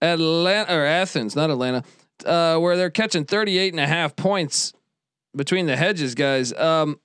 Atlanta 0.00 0.72
or 0.72 0.84
Athens, 0.84 1.34
not 1.34 1.50
Atlanta, 1.50 1.82
uh, 2.24 2.58
where 2.58 2.76
they're 2.76 2.90
catching 2.90 3.24
38 3.24 3.72
and 3.72 3.80
a 3.80 3.86
half 3.86 4.14
points 4.14 4.72
between 5.36 5.66
the 5.66 5.76
hedges, 5.76 6.14
guys. 6.14 6.52
Um, 6.52 6.90
look, 6.90 7.00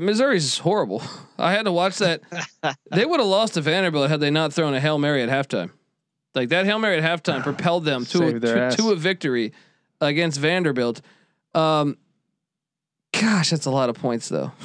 Missouri's 0.00 0.58
horrible. 0.58 1.02
I 1.38 1.52
had 1.52 1.64
to 1.64 1.72
watch 1.72 1.98
that. 1.98 2.20
they 2.90 3.04
would 3.04 3.20
have 3.20 3.28
lost 3.28 3.54
to 3.54 3.60
Vanderbilt 3.60 4.10
had 4.10 4.20
they 4.20 4.30
not 4.30 4.52
thrown 4.52 4.74
a 4.74 4.80
Hail 4.80 4.98
Mary 4.98 5.22
at 5.22 5.28
halftime. 5.28 5.70
Like 6.34 6.48
that 6.48 6.66
Hail 6.66 6.78
Mary 6.78 6.98
at 6.98 7.02
halftime 7.02 7.42
propelled 7.44 7.84
them 7.84 8.04
to 8.06 8.28
a, 8.28 8.40
to, 8.40 8.70
to 8.76 8.90
a 8.92 8.96
victory 8.96 9.52
against 10.00 10.40
Vanderbilt. 10.40 11.00
Um, 11.54 11.96
gosh, 13.12 13.50
that's 13.50 13.66
a 13.66 13.70
lot 13.70 13.88
of 13.88 13.96
points 13.96 14.28
though. 14.28 14.52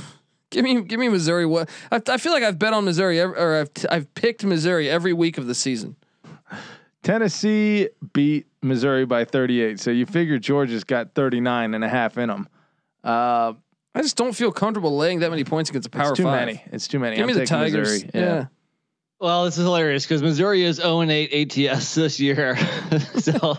Give 0.52 0.66
me, 0.66 0.82
give 0.82 1.00
me 1.00 1.10
Missouri. 1.10 1.46
What 1.46 1.70
I, 1.92 2.02
I 2.08 2.18
feel 2.18 2.32
like 2.32 2.42
I've 2.42 2.58
bet 2.58 2.74
on 2.74 2.84
Missouri, 2.84 3.20
ev- 3.20 3.38
or 3.38 3.60
I've 3.62 3.86
I've 3.92 4.12
picked 4.16 4.44
Missouri 4.44 4.90
every 4.90 5.14
week 5.14 5.38
of 5.38 5.46
the 5.46 5.54
season. 5.54 5.96
Tennessee 7.04 7.90
beat 8.14 8.48
Missouri 8.64 9.06
by 9.06 9.26
38. 9.26 9.80
So 9.80 9.92
you 9.92 10.08
figure 10.08 10.40
Georgia's 10.40 10.84
got 10.84 11.14
39 11.14 11.76
and 11.76 11.84
a 11.84 11.88
half 11.88 12.18
in 12.18 12.30
them. 12.30 12.50
Uh, 13.04 13.54
I 13.96 14.02
just 14.02 14.16
don't 14.18 14.34
feel 14.34 14.52
comfortable 14.52 14.96
laying 14.98 15.20
that 15.20 15.30
many 15.32 15.44
points 15.44 15.70
against 15.70 15.88
a 15.88 15.92
power 15.92 16.10
it's 16.10 16.18
too 16.18 16.24
five. 16.24 16.46
many. 16.48 16.64
It's 16.72 16.88
too 16.88 17.00
many. 17.00 17.16
Give 17.16 17.24
I'm 17.24 17.28
me 17.28 17.34
the 17.40 17.46
Tigers. 17.46 18.04
Missouri. 18.06 18.12
Yeah. 18.14 18.46
well, 19.20 19.46
this 19.46 19.58
is 19.58 19.64
hilarious 19.64 20.06
because 20.06 20.22
Missouri 20.22 20.64
is 20.64 20.78
0 20.78 21.02
and 21.02 21.12
8 21.12 21.58
ATS 21.58 21.96
this 21.96 22.20
year. 22.20 22.56
so 23.18 23.58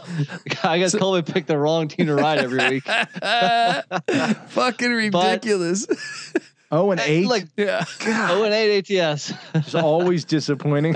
I 0.63 0.79
guess 0.79 0.95
Colby 0.95 1.23
picked 1.31 1.49
the 1.49 1.59
wrong 1.59 1.89
team 1.89 2.07
to 2.07 2.15
ride 2.15 2.39
every 2.39 2.69
week. 2.71 2.85
Fucking 4.51 4.93
ridiculous. 4.93 5.87
Oh, 6.73 6.93
and 6.93 7.01
eight. 7.01 7.27
Like 7.27 7.49
yeah. 7.57 7.83
0 8.01 8.45
and 8.45 8.55
8 8.55 8.93
ATS. 9.01 9.33
it's 9.55 9.75
always 9.75 10.25
disappointing. 10.25 10.95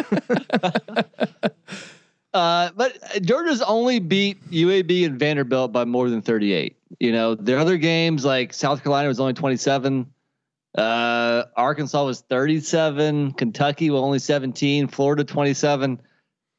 Uh, 2.33 2.71
but 2.77 2.97
Georgia's 3.23 3.63
only 3.63 4.01
beat 4.01 4.41
UAB 4.51 5.07
and 5.07 5.19
Vanderbilt 5.19 5.73
by 5.73 5.85
more 5.85 6.11
than 6.11 6.21
38. 6.21 6.77
You 7.01 7.13
know, 7.13 7.35
their 7.35 7.59
other 7.59 7.77
games 7.77 8.25
like 8.25 8.53
South 8.53 8.83
Carolina 8.83 9.09
was 9.09 9.21
only 9.21 9.35
27. 9.35 10.07
Uh, 10.77 11.45
Arkansas 11.57 12.05
was 12.05 12.21
37. 12.23 13.33
Kentucky 13.33 13.91
was 13.91 14.01
only 14.01 14.19
17. 14.19 14.89
Florida 14.89 15.25
27. 15.25 16.01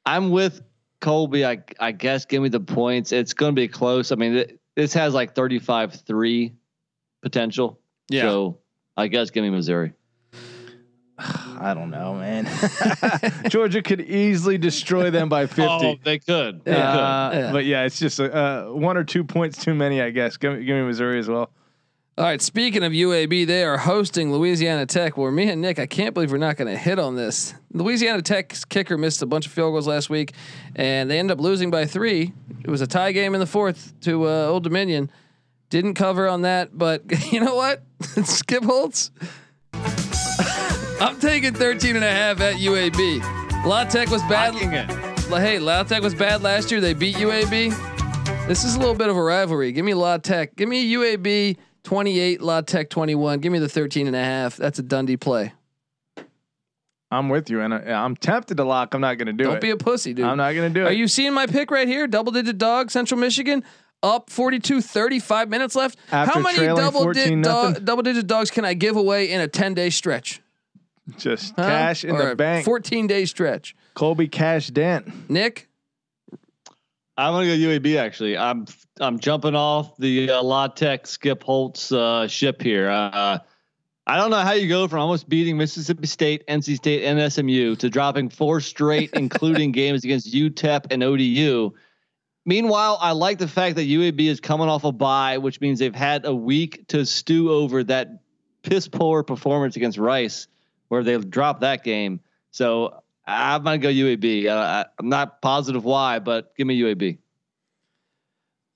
I'm 0.05 0.29
with 0.29 0.61
Colby. 1.01 1.45
I 1.45 1.63
I 1.79 1.91
guess 1.91 2.25
give 2.25 2.41
me 2.41 2.49
the 2.49 2.59
points. 2.59 3.11
It's 3.11 3.33
going 3.33 3.55
to 3.55 3.59
be 3.59 3.67
close. 3.67 4.11
I 4.11 4.15
mean, 4.15 4.33
th- 4.33 4.57
this 4.75 4.93
has 4.93 5.13
like 5.13 5.35
35 5.35 5.93
3 6.05 6.53
potential. 7.21 7.79
Yeah. 8.09 8.21
So 8.21 8.59
I 8.95 9.07
guess 9.07 9.31
give 9.31 9.43
me 9.43 9.49
Missouri. 9.49 9.93
I 11.59 11.73
don't 11.73 11.89
know, 11.91 12.13
man. 12.15 12.47
Georgia 13.49 13.81
could 13.81 14.01
easily 14.01 14.57
destroy 14.57 15.09
them 15.11 15.29
by 15.29 15.45
50. 15.47 15.61
Oh, 15.63 15.95
they 16.03 16.19
could. 16.19 16.63
They 16.65 16.73
Uh, 16.73 17.31
Yeah. 17.31 17.51
But 17.51 17.65
yeah, 17.65 17.83
it's 17.83 17.99
just 17.99 18.19
uh, 18.19 18.65
one 18.65 18.97
or 18.97 19.03
two 19.03 19.23
points 19.23 19.63
too 19.63 19.73
many, 19.73 20.01
I 20.01 20.09
guess. 20.09 20.37
Give, 20.37 20.53
me- 20.57 20.65
give 20.65 20.75
me 20.75 20.83
Missouri 20.83 21.19
as 21.19 21.27
well. 21.27 21.49
All 22.17 22.23
right. 22.23 22.41
Speaking 22.41 22.83
of 22.83 22.93
UAB, 22.93 23.45
they 23.45 23.63
are 23.65 23.77
hosting 23.77 24.31
Louisiana 24.31 24.85
Tech. 24.85 25.17
Where 25.17 25.31
me 25.31 25.49
and 25.49 25.61
Nick, 25.61 25.79
I 25.79 25.85
can't 25.85 26.13
believe 26.13 26.31
we're 26.31 26.37
not 26.37 26.55
going 26.55 26.71
to 26.71 26.77
hit 26.77 26.97
on 26.97 27.15
this. 27.15 27.53
Louisiana 27.73 28.21
Tech's 28.21 28.63
kicker 28.63 28.97
missed 28.97 29.21
a 29.21 29.25
bunch 29.25 29.45
of 29.45 29.51
field 29.51 29.73
goals 29.73 29.85
last 29.87 30.09
week, 30.09 30.31
and 30.77 31.11
they 31.11 31.19
end 31.19 31.29
up 31.29 31.41
losing 31.41 31.71
by 31.71 31.85
three. 31.85 32.31
It 32.63 32.69
was 32.69 32.79
a 32.81 32.87
tie 32.87 33.11
game 33.11 33.33
in 33.33 33.41
the 33.41 33.45
fourth 33.45 33.93
to 34.01 34.27
uh, 34.29 34.47
Old 34.47 34.63
Dominion. 34.63 35.11
Didn't 35.69 35.95
cover 35.95 36.27
on 36.29 36.43
that, 36.43 36.77
but 36.77 37.03
you 37.33 37.41
know 37.41 37.55
what? 37.55 37.83
Skip 38.23 38.63
Holtz. 38.63 39.11
I'm 40.99 41.19
taking 41.19 41.53
13 41.53 41.95
and 41.95 42.05
a 42.05 42.11
half 42.11 42.39
at 42.39 42.55
UAB. 42.55 43.65
La 43.65 43.83
Tech 43.83 44.09
was 44.09 44.21
bad. 44.23 44.53
Hey, 44.55 45.59
La 45.59 45.83
Tech 45.83 46.01
was 46.01 46.15
bad 46.15 46.41
last 46.41 46.71
year. 46.71 46.79
They 46.79 46.93
beat 46.93 47.15
UAB. 47.17 48.47
This 48.47 48.63
is 48.63 48.75
a 48.75 48.79
little 48.79 48.95
bit 48.95 49.09
of 49.09 49.17
a 49.17 49.21
rivalry. 49.21 49.71
Give 49.71 49.83
me 49.83 49.93
La 49.93 50.17
Tech. 50.17 50.55
Give 50.55 50.69
me 50.69 50.93
UAB 50.93 51.57
28, 51.83 52.41
La 52.41 52.61
Tech 52.61 52.89
21. 52.89 53.39
Give 53.39 53.51
me 53.51 53.59
the 53.59 53.67
13 53.67 54.07
and 54.07 54.15
a 54.15 54.23
half. 54.23 54.55
That's 54.55 54.79
a 54.79 54.83
Dundee 54.83 55.17
play. 55.17 55.53
I'm 57.11 57.29
with 57.29 57.49
you, 57.49 57.61
and 57.61 57.73
I, 57.73 57.79
I'm 57.91 58.15
tempted 58.15 58.57
to 58.57 58.63
lock. 58.63 58.93
I'm 58.93 59.01
not 59.01 59.17
going 59.17 59.27
to 59.27 59.33
do 59.33 59.43
it. 59.43 59.51
Don't 59.51 59.61
be 59.61 59.69
a 59.71 59.77
pussy, 59.77 60.13
dude. 60.13 60.25
I'm 60.25 60.37
not 60.37 60.53
going 60.53 60.73
to 60.73 60.79
do 60.79 60.85
Are 60.85 60.89
it. 60.89 60.91
Are 60.91 60.95
you 60.95 61.07
seeing 61.07 61.33
my 61.33 61.45
pick 61.45 61.71
right 61.71 61.87
here? 61.87 62.07
Double 62.07 62.31
digit 62.31 62.57
dog, 62.57 62.89
Central 62.89 63.19
Michigan. 63.19 63.63
Up 64.01 64.29
42, 64.29 64.81
35 64.81 65.49
minutes 65.49 65.75
left. 65.75 65.97
After 66.11 66.33
How 66.33 66.39
many 66.39 66.67
double, 66.67 67.03
14 67.03 67.41
di- 67.41 67.47
dog, 67.47 67.85
double 67.85 68.03
digit 68.03 68.27
dogs 68.27 68.51
can 68.51 68.63
I 68.63 68.73
give 68.73 68.95
away 68.97 69.31
in 69.31 69.41
a 69.41 69.47
10 69.47 69.73
day 69.73 69.89
stretch? 69.89 70.41
Just 71.17 71.53
Huh? 71.55 71.63
cash 71.63 72.03
in 72.03 72.11
Or 72.15 72.25
the 72.25 72.31
a 72.31 72.35
bank. 72.35 72.65
14 72.65 73.07
day 73.07 73.25
stretch. 73.25 73.75
Colby 73.93 74.27
Cash 74.27 74.67
Dent. 74.69 75.29
Nick? 75.29 75.69
I'm 77.17 77.31
gonna 77.33 77.45
go 77.47 77.53
UAB. 77.53 77.97
Actually, 77.97 78.37
I'm 78.37 78.65
I'm 78.99 79.19
jumping 79.19 79.55
off 79.55 79.95
the 79.97 80.29
uh, 80.31 80.43
La 80.43 80.67
Tech 80.67 81.07
Skip 81.07 81.43
Holtz 81.43 81.91
uh, 81.91 82.27
ship 82.27 82.61
here. 82.61 82.89
Uh, 82.89 83.39
I 84.07 84.17
don't 84.17 84.29
know 84.31 84.41
how 84.41 84.51
you 84.51 84.67
go 84.67 84.87
from 84.87 84.99
almost 84.99 85.27
beating 85.29 85.57
Mississippi 85.57 86.07
State, 86.07 86.45
NC 86.47 86.75
State, 86.75 87.03
and 87.05 87.31
SMU 87.31 87.75
to 87.77 87.89
dropping 87.89 88.29
four 88.29 88.59
straight, 88.59 89.11
including 89.13 89.71
games 89.71 90.03
against 90.03 90.31
UTEP 90.33 90.87
and 90.91 91.01
ODU. 91.03 91.71
Meanwhile, 92.45 92.97
I 93.01 93.13
like 93.13 93.39
the 93.39 93.47
fact 93.47 93.77
that 93.77 93.87
UAB 93.87 94.27
is 94.27 94.39
coming 94.39 94.67
off 94.69 94.83
a 94.83 94.91
bye, 94.91 95.37
which 95.39 95.59
means 95.61 95.79
they've 95.79 95.95
had 95.95 96.25
a 96.25 96.35
week 96.35 96.85
to 96.89 97.05
stew 97.05 97.49
over 97.51 97.83
that 97.85 98.19
piss 98.61 98.87
poor 98.87 99.23
performance 99.23 99.75
against 99.77 99.97
Rice, 99.97 100.47
where 100.87 101.03
they 101.03 101.17
dropped 101.17 101.61
that 101.61 101.83
game. 101.83 102.19
So 102.51 103.01
I'm 103.27 103.63
gonna 103.63 103.77
go 103.77 103.89
UAB. 103.89 104.47
Uh, 104.47 104.55
I- 104.55 104.85
I'm 104.99 105.09
not 105.09 105.41
positive 105.41 105.83
why, 105.83 106.19
but 106.19 106.55
give 106.55 106.67
me 106.67 106.79
UAB. 106.81 107.17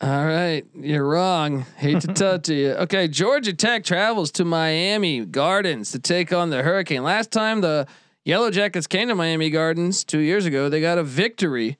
All 0.01 0.25
right, 0.25 0.65
you're 0.75 1.05
wrong. 1.05 1.65
Hate 1.75 1.99
to 2.01 2.07
tell 2.07 2.35
it 2.35 2.43
to 2.45 2.53
you. 2.55 2.69
Okay, 2.71 3.09
Georgia 3.09 3.51
Tech 3.53 3.83
travels 3.83 4.31
to 4.31 4.45
Miami 4.45 5.25
Gardens 5.25 5.91
to 5.91 5.99
take 5.99 6.31
on 6.31 6.49
the 6.51 6.63
Hurricane. 6.63 7.03
Last 7.03 7.31
time 7.31 7.59
the 7.59 7.85
Yellow 8.23 8.49
Jackets 8.49 8.87
came 8.87 9.09
to 9.09 9.15
Miami 9.15 9.49
Gardens 9.49 10.05
two 10.05 10.19
years 10.19 10.45
ago, 10.45 10.69
they 10.69 10.79
got 10.79 10.97
a 10.97 11.03
victory. 11.03 11.77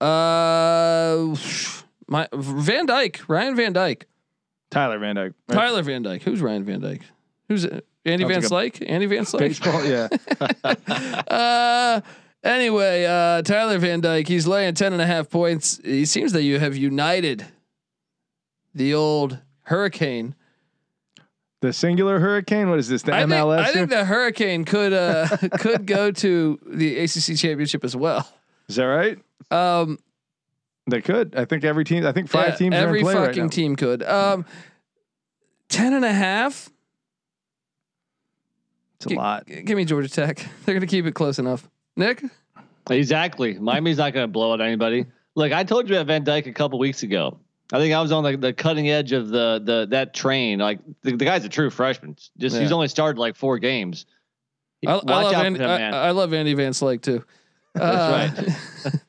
Uh, 0.00 1.36
my 2.08 2.28
Van 2.34 2.86
Dyke, 2.86 3.20
Ryan 3.28 3.54
Van 3.56 3.72
Dyke, 3.72 4.06
Tyler 4.70 4.98
Van 4.98 5.14
Dyke. 5.14 5.32
Right? 5.48 5.56
Tyler 5.56 5.82
Van 5.82 6.02
Dyke. 6.02 6.22
Who's 6.22 6.40
Ryan 6.40 6.64
Van 6.64 6.80
Dyke? 6.80 7.02
Who's 7.48 7.64
it? 7.64 7.86
Andy 8.04 8.24
Van 8.24 8.40
Slyke? 8.42 8.84
Andy 8.88 9.06
Van 9.06 9.24
Slyke. 9.24 9.38
Baseball, 9.40 9.84
yeah. 9.84 10.08
uh 11.28 12.00
anyway, 12.44 13.04
uh 13.04 13.42
Tyler 13.42 13.78
Van 13.78 14.00
Dyke, 14.00 14.28
he's 14.28 14.46
laying 14.46 14.74
10 14.74 14.92
and 14.92 15.02
a 15.02 15.06
half 15.06 15.28
points. 15.30 15.80
He 15.84 16.04
seems 16.04 16.32
that 16.32 16.42
you 16.42 16.58
have 16.58 16.76
united 16.76 17.46
the 18.74 18.94
old 18.94 19.38
hurricane. 19.62 20.34
The 21.62 21.72
singular 21.72 22.20
hurricane. 22.20 22.68
What 22.68 22.78
is 22.78 22.88
this? 22.88 23.02
The 23.02 23.14
I 23.14 23.20
think, 23.20 23.32
MLS? 23.32 23.58
I 23.58 23.72
think 23.72 23.90
the 23.90 24.04
hurricane 24.04 24.64
could 24.64 24.92
uh 24.92 25.28
could 25.58 25.86
go 25.86 26.10
to 26.12 26.58
the 26.66 26.98
ACC 26.98 27.36
championship 27.36 27.82
as 27.84 27.96
well. 27.96 28.28
is 28.68 28.76
that 28.76 28.84
right? 28.84 29.18
Um 29.50 29.98
They 30.88 31.00
could. 31.00 31.34
I 31.34 31.44
think 31.44 31.64
every 31.64 31.84
team. 31.84 32.06
I 32.06 32.12
think 32.12 32.28
five 32.28 32.50
yeah, 32.50 32.54
teams 32.56 32.74
are 32.74 32.78
every 32.78 33.00
in 33.00 33.04
play 33.04 33.14
right 33.14 33.26
fucking 33.28 33.44
now. 33.44 33.48
team 33.50 33.74
could. 33.76 34.02
Um 34.02 34.44
10 35.70 35.94
and 35.94 36.04
a 36.04 36.12
half. 36.12 36.70
It's 38.96 39.06
a 39.06 39.14
lot. 39.14 39.46
G- 39.46 39.62
give 39.62 39.76
me 39.76 39.84
Georgia 39.84 40.08
Tech. 40.08 40.38
They're 40.64 40.74
going 40.74 40.80
to 40.80 40.86
keep 40.86 41.06
it 41.06 41.12
close 41.14 41.38
enough. 41.38 41.68
Nick? 41.96 42.22
Exactly. 42.90 43.58
Miami's 43.58 43.98
not 43.98 44.12
going 44.12 44.24
to 44.24 44.30
blow 44.32 44.52
out 44.52 44.60
anybody. 44.60 45.06
Look, 45.34 45.52
I 45.52 45.64
told 45.64 45.88
you 45.88 45.96
about 45.96 46.06
Van 46.06 46.24
Dyke 46.24 46.46
a 46.46 46.52
couple 46.52 46.78
weeks 46.78 47.02
ago. 47.02 47.38
I 47.72 47.78
think 47.78 47.92
I 47.92 48.00
was 48.00 48.12
on 48.12 48.22
the, 48.22 48.36
the 48.36 48.52
cutting 48.52 48.88
edge 48.88 49.10
of 49.12 49.28
the 49.28 49.60
the 49.62 49.86
that 49.90 50.14
train. 50.14 50.60
Like 50.60 50.78
the, 51.02 51.16
the 51.16 51.24
guy's 51.24 51.44
a 51.44 51.48
true 51.48 51.68
freshman. 51.68 52.16
Just 52.38 52.56
he's 52.56 52.70
only 52.70 52.86
started 52.86 53.18
like 53.18 53.34
four 53.34 53.58
games. 53.58 54.06
I, 54.86 54.92
I 54.92 54.94
Watch 54.94 55.04
love 55.04 55.34
out 55.34 55.46
Andy, 55.46 55.58
him, 55.58 55.68
I, 55.68 55.78
man. 55.78 55.94
I 55.94 56.10
love 56.12 56.32
Andy 56.32 56.54
Van 56.54 56.70
Slyke 56.72 57.02
too. 57.02 57.24
Uh, 57.74 58.28
That's 58.28 58.84
right. 58.84 58.94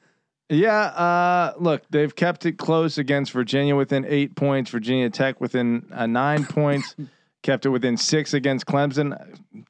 Yeah, 0.50 0.80
uh, 0.80 1.54
look, 1.60 1.84
they've 1.90 2.16
kept 2.16 2.46
it 2.46 2.54
close 2.58 2.98
against 2.98 3.34
Virginia 3.34 3.76
within 3.76 4.06
eight 4.08 4.34
points, 4.36 4.72
Virginia 4.72 5.10
Tech 5.10 5.42
within 5.42 5.86
uh, 5.92 6.06
nine 6.08 6.46
points, 6.46 6.96
kept 7.48 7.66
it 7.66 7.70
within 7.70 7.96
six 7.96 8.34
against 8.34 8.66
Clemson. 8.66 9.18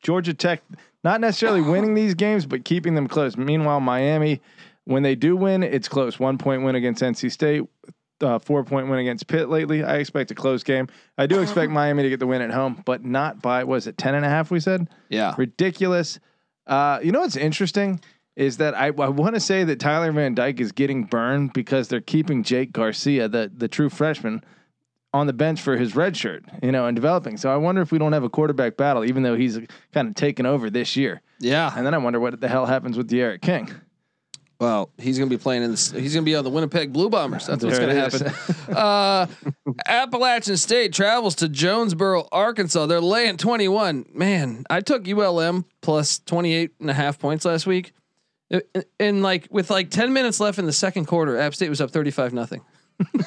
Georgia 0.02 0.34
Tech 0.34 0.64
not 1.04 1.22
necessarily 1.22 1.62
winning 1.62 1.94
these 1.94 2.16
games, 2.16 2.48
but 2.48 2.66
keeping 2.66 2.96
them 2.96 3.08
close. 3.08 3.38
Meanwhile, 3.38 3.82
Miami, 3.82 4.42
when 4.86 5.04
they 5.04 5.14
do 5.14 5.38
win, 5.38 5.62
it's 5.62 5.88
close. 5.88 6.20
One 6.20 6.40
point 6.40 6.64
win 6.64 6.74
against 6.74 7.04
NC 7.04 7.32
State, 7.32 7.66
uh, 8.22 8.40
four 8.40 8.64
point 8.64 8.90
win 8.90 8.98
against 8.98 9.28
Pitt 9.28 9.50
lately. 9.50 9.84
I 9.84 9.98
expect 9.98 10.32
a 10.32 10.36
close 10.36 10.64
game. 10.64 10.88
I 11.20 11.28
do 11.28 11.40
expect 11.40 11.72
Miami 11.72 12.02
to 12.02 12.10
get 12.10 12.20
the 12.20 12.26
win 12.26 12.42
at 12.42 12.50
home, 12.50 12.82
but 12.84 13.06
not 13.06 13.44
by, 13.44 13.64
was 13.64 13.86
it 13.86 13.96
10 13.96 14.16
and 14.16 14.26
a 14.26 14.30
half 14.30 14.50
we 14.50 14.60
said? 14.60 14.90
Yeah. 15.10 15.36
ridiculous. 15.38 16.20
Uh, 16.66 17.00
you 17.04 17.12
know 17.12 17.20
what's 17.20 17.38
interesting 17.38 18.02
is 18.36 18.58
that 18.58 18.74
I, 18.74 18.88
I 18.88 19.10
want 19.10 19.36
to 19.36 19.40
say 19.40 19.66
that 19.66 19.80
Tyler 19.80 20.12
Van 20.12 20.34
Dyke 20.34 20.60
is 20.60 20.72
getting 20.72 21.04
burned 21.04 21.54
because 21.54 21.90
they're 21.90 22.02
keeping 22.02 22.42
Jake 22.42 22.72
Garcia, 22.72 23.28
the 23.28 23.52
the 23.56 23.68
true 23.68 23.90
freshman, 23.90 24.44
on 25.18 25.28
the 25.28 25.34
bench 25.34 25.62
for 25.62 25.76
his 25.78 25.96
red 25.96 26.16
shirt, 26.16 26.46
you 26.62 26.72
know, 26.72 26.86
and 26.88 26.96
developing. 26.96 27.38
So 27.38 27.52
I 27.52 27.58
wonder 27.58 27.82
if 27.82 27.92
we 27.92 27.98
don't 27.98 28.14
have 28.14 28.24
a 28.24 28.30
quarterback 28.30 28.78
battle, 28.78 29.06
even 29.06 29.24
though 29.24 29.36
he's 29.36 29.60
kind 29.94 30.08
of 30.08 30.16
taken 30.16 30.46
over 30.46 30.70
this 30.70 30.96
year. 30.96 31.22
Yeah. 31.40 31.72
And 31.76 31.86
then 31.86 31.94
I 31.94 31.98
wonder 31.98 32.20
what 32.20 32.40
the 32.40 32.48
hell 32.48 32.66
happens 32.66 32.98
with 32.98 33.10
D'Eriq 33.10 33.42
King. 33.42 33.70
Well, 34.60 34.90
he's 34.98 35.20
going 35.20 35.30
to 35.30 35.38
be 35.38 35.42
playing 35.42 35.64
in 35.64 35.72
this. 35.72 35.92
He's 35.92 36.16
going 36.16 36.26
to 36.26 36.30
be 36.30 36.36
on 36.36 36.44
the 36.44 36.50
Winnipeg 36.50 36.92
Blue 36.92 37.10
Bombers. 37.10 37.46
That's 37.46 37.64
what's 37.64 37.78
going 37.78 37.96
to 37.96 38.02
happen. 38.02 38.76
uh, 38.76 39.28
Appalachian 39.86 40.58
State 40.58 40.94
travels 40.94 41.36
to 41.36 41.50
Jonesboro, 41.50 42.28
Arkansas. 42.32 42.88
They're 42.88 43.00
laying 43.00 43.38
21. 43.38 44.08
Man, 44.14 44.64
I 44.68 44.82
took 44.82 45.08
ULM 45.08 45.66
plus 45.82 46.20
28 46.20 46.72
and 46.80 46.90
a 46.90 46.94
half 46.94 47.20
points 47.20 47.46
last 47.46 47.68
week. 47.68 47.94
And 49.00 49.22
like 49.22 49.48
with 49.52 49.70
like 49.70 49.92
10 49.92 50.12
minutes 50.12 50.40
left 50.40 50.58
in 50.58 50.66
the 50.66 50.74
second 50.74 51.06
quarter, 51.06 51.38
App 51.38 51.54
State 51.54 51.70
was 51.70 51.82
up 51.82 51.92
35 51.92 52.34
nothing. 52.34 52.62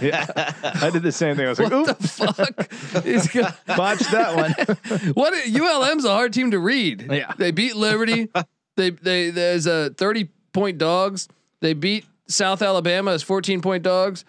yeah, 0.00 0.26
I 0.62 0.90
did 0.90 1.02
the 1.02 1.12
same 1.12 1.36
thing. 1.36 1.46
I 1.46 1.50
was 1.50 1.58
like, 1.58 1.70
What 1.70 1.90
oop, 1.90 1.98
the 1.98 2.08
fuck? 2.08 3.04
He's 3.04 3.30
botched 3.76 4.10
that 4.10 4.36
one. 4.36 5.12
what 5.14 5.34
ULM's 5.46 6.04
a 6.04 6.10
hard 6.10 6.32
team 6.32 6.50
to 6.52 6.58
read. 6.58 7.06
Yeah. 7.10 7.32
They 7.36 7.50
beat 7.50 7.76
Liberty. 7.76 8.28
they 8.76 8.90
they 8.90 9.30
there's 9.30 9.66
a 9.66 9.90
30 9.90 10.30
point 10.52 10.78
dogs. 10.78 11.28
They 11.60 11.74
beat 11.74 12.06
South 12.28 12.62
Alabama 12.62 13.12
as 13.12 13.22
14 13.22 13.60
point 13.60 13.82
dogs. 13.82 14.24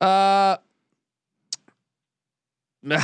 Uh 0.00 0.58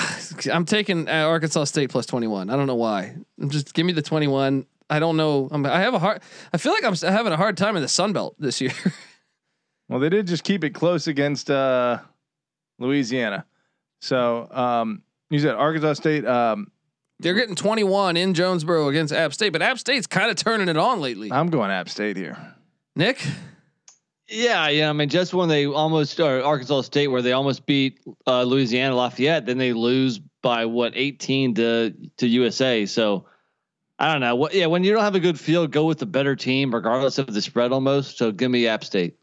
I'm 0.53 0.65
taking 0.65 1.09
uh, 1.09 1.27
Arkansas 1.27 1.65
State 1.65 1.91
plus 1.91 2.07
21. 2.07 2.51
I 2.51 2.57
don't 2.57 2.69
know 2.69 2.77
why. 2.77 3.17
I'm 3.41 3.51
just 3.51 3.75
give 3.75 3.85
me 3.85 3.93
the 3.93 4.03
21. 4.03 4.67
I 4.89 4.99
don't 4.99 5.17
know. 5.17 5.49
I'm, 5.51 5.65
I 5.67 5.81
have 5.81 5.95
a 5.95 5.99
hard. 5.99 6.23
I 6.53 6.59
feel 6.59 6.73
like 6.73 6.85
I'm 6.85 6.95
having 6.95 7.33
a 7.33 7.37
hard 7.37 7.57
time 7.57 7.77
in 7.77 7.83
the 7.83 7.89
Sun 7.89 8.13
Belt 8.13 8.37
this 8.39 8.61
year. 8.61 8.73
Well, 9.93 10.01
they 10.01 10.09
did 10.09 10.27
just 10.27 10.43
keep 10.43 10.65
it 10.65 10.71
close 10.71 11.07
against 11.07 11.51
uh, 11.51 11.99
Louisiana. 12.79 13.45
So 14.01 14.49
um, 14.51 15.03
you 15.31 15.39
said 15.39 15.55
Arkansas 15.55 15.95
State. 15.95 16.27
Um, 16.27 16.71
They're 17.21 17.35
getting 17.35 17.55
21 17.55 18.17
in 18.17 18.35
Jonesboro 18.35 18.89
against 18.89 19.13
App 19.13 19.33
State, 19.33 19.51
but 19.51 19.63
App 19.63 19.79
State's 19.79 20.07
kind 20.07 20.31
of 20.31 20.37
turning 20.37 20.69
it 20.69 20.77
on 20.77 21.01
lately. 21.01 21.31
I'm 21.31 21.51
going 21.51 21.71
App 21.71 21.89
State 21.89 22.17
here. 22.17 22.37
Nick, 22.97 23.25
Yeah, 24.29 24.69
yeah. 24.69 24.91
I 24.91 24.93
mean, 24.93 25.09
just 25.09 25.35
when 25.35 25.49
they 25.49 25.67
almost 25.67 26.19
or 26.19 26.43
Arkansas 26.43 26.83
State, 26.83 27.09
where 27.09 27.23
they 27.23 27.33
almost 27.33 27.67
beat 27.67 28.01
uh, 28.27 28.43
Louisiana 28.43 28.97
Lafayette, 28.97 29.47
then 29.47 29.59
they 29.59 29.73
lose 29.73 30.19
by 30.43 30.67
what 30.67 30.93
18 30.97 31.55
to 31.55 31.95
to 32.17 32.27
USA. 32.27 32.87
So 32.87 33.27
I 33.99 34.11
don't 34.11 34.21
know. 34.21 34.35
What? 34.35 34.55
Yeah, 34.55 34.67
when 34.67 34.85
you 34.85 34.93
don't 34.93 35.03
have 35.03 35.15
a 35.15 35.21
good 35.21 35.39
field, 35.39 35.71
go 35.71 35.85
with 35.85 35.99
the 35.99 36.07
better 36.07 36.35
team, 36.35 36.75
regardless 36.75 37.19
of 37.19 37.33
the 37.33 37.41
spread. 37.41 37.73
Almost. 37.73 38.19
So 38.19 38.33
give 38.33 38.51
me 38.51 38.67
App 38.67 38.85
State. 38.85 39.17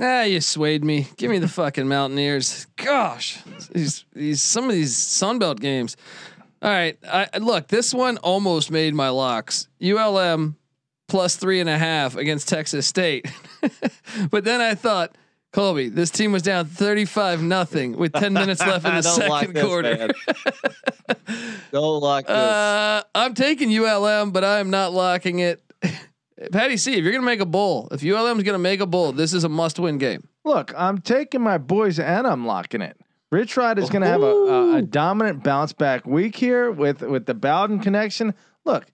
Ah, 0.00 0.22
you 0.22 0.40
swayed 0.40 0.84
me. 0.84 1.08
Give 1.16 1.30
me 1.30 1.38
the 1.38 1.48
fucking 1.48 1.88
Mountaineers. 1.88 2.66
Gosh, 2.76 3.42
these 3.72 4.04
these 4.12 4.40
some 4.40 4.64
of 4.64 4.72
these 4.72 4.94
Sunbelt 4.96 5.58
games. 5.60 5.96
All 6.62 6.70
right, 6.70 6.96
I 7.04 7.38
look. 7.38 7.68
This 7.68 7.92
one 7.92 8.16
almost 8.18 8.70
made 8.70 8.94
my 8.94 9.08
locks. 9.08 9.68
ULM 9.82 10.56
plus 11.08 11.36
three 11.36 11.60
and 11.60 11.68
a 11.68 11.78
half 11.78 12.16
against 12.16 12.48
Texas 12.48 12.86
State, 12.86 13.26
but 14.30 14.44
then 14.44 14.60
I 14.60 14.74
thought, 14.74 15.16
Colby, 15.52 15.88
this 15.88 16.10
team 16.10 16.30
was 16.30 16.42
down 16.42 16.66
thirty-five 16.66 17.42
nothing 17.42 17.96
with 17.96 18.12
ten 18.12 18.32
minutes 18.32 18.60
left 18.60 18.86
in 18.86 18.94
the 18.96 19.02
second 19.02 19.54
quarter. 19.54 20.10
Don't 21.72 22.00
lock 22.00 22.26
this. 22.26 22.36
Uh, 22.36 23.02
I'm 23.16 23.34
taking 23.34 23.76
ULM, 23.76 24.30
but 24.30 24.44
I'm 24.44 24.70
not 24.70 24.92
locking 24.92 25.40
it. 25.40 25.60
Patty 26.52 26.76
C, 26.76 26.94
if 26.94 27.04
you're 27.04 27.12
gonna 27.12 27.24
make 27.24 27.40
a 27.40 27.46
bowl, 27.46 27.88
if 27.90 28.02
ULM 28.02 28.38
is 28.38 28.44
gonna 28.44 28.58
make 28.58 28.80
a 28.80 28.86
bowl, 28.86 29.12
this 29.12 29.32
is 29.32 29.44
a 29.44 29.48
must-win 29.48 29.98
game. 29.98 30.28
Look, 30.44 30.72
I'm 30.76 30.98
taking 30.98 31.40
my 31.40 31.58
boys 31.58 31.98
and 31.98 32.26
I'm 32.26 32.46
locking 32.46 32.80
it. 32.80 32.96
Rich 33.30 33.56
Rod 33.56 33.78
is 33.78 33.90
going 33.90 34.00
to 34.00 34.08
have 34.08 34.22
a, 34.22 34.26
a, 34.26 34.76
a 34.76 34.82
dominant 34.82 35.44
bounce 35.44 35.74
back 35.74 36.06
week 36.06 36.34
here 36.34 36.70
with 36.70 37.02
with 37.02 37.26
the 37.26 37.34
Bowden 37.34 37.78
connection. 37.78 38.32
Look, 38.64 38.86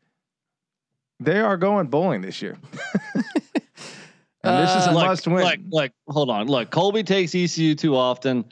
they 1.21 1.39
are 1.39 1.57
going 1.57 1.87
bowling 1.87 2.21
this 2.21 2.43
year, 2.43 2.59
and 3.15 4.59
this 4.59 4.75
is 4.75 4.87
a 4.87 4.91
Uh, 4.91 4.95
look, 4.95 5.07
must 5.07 5.27
win. 5.29 5.45
Look, 5.45 5.59
look, 5.69 5.93
hold 6.09 6.31
on. 6.31 6.49
Look, 6.49 6.71
Colby 6.71 7.05
takes 7.05 7.33
ECU 7.35 7.77
too 7.77 7.97
often. 7.97 8.45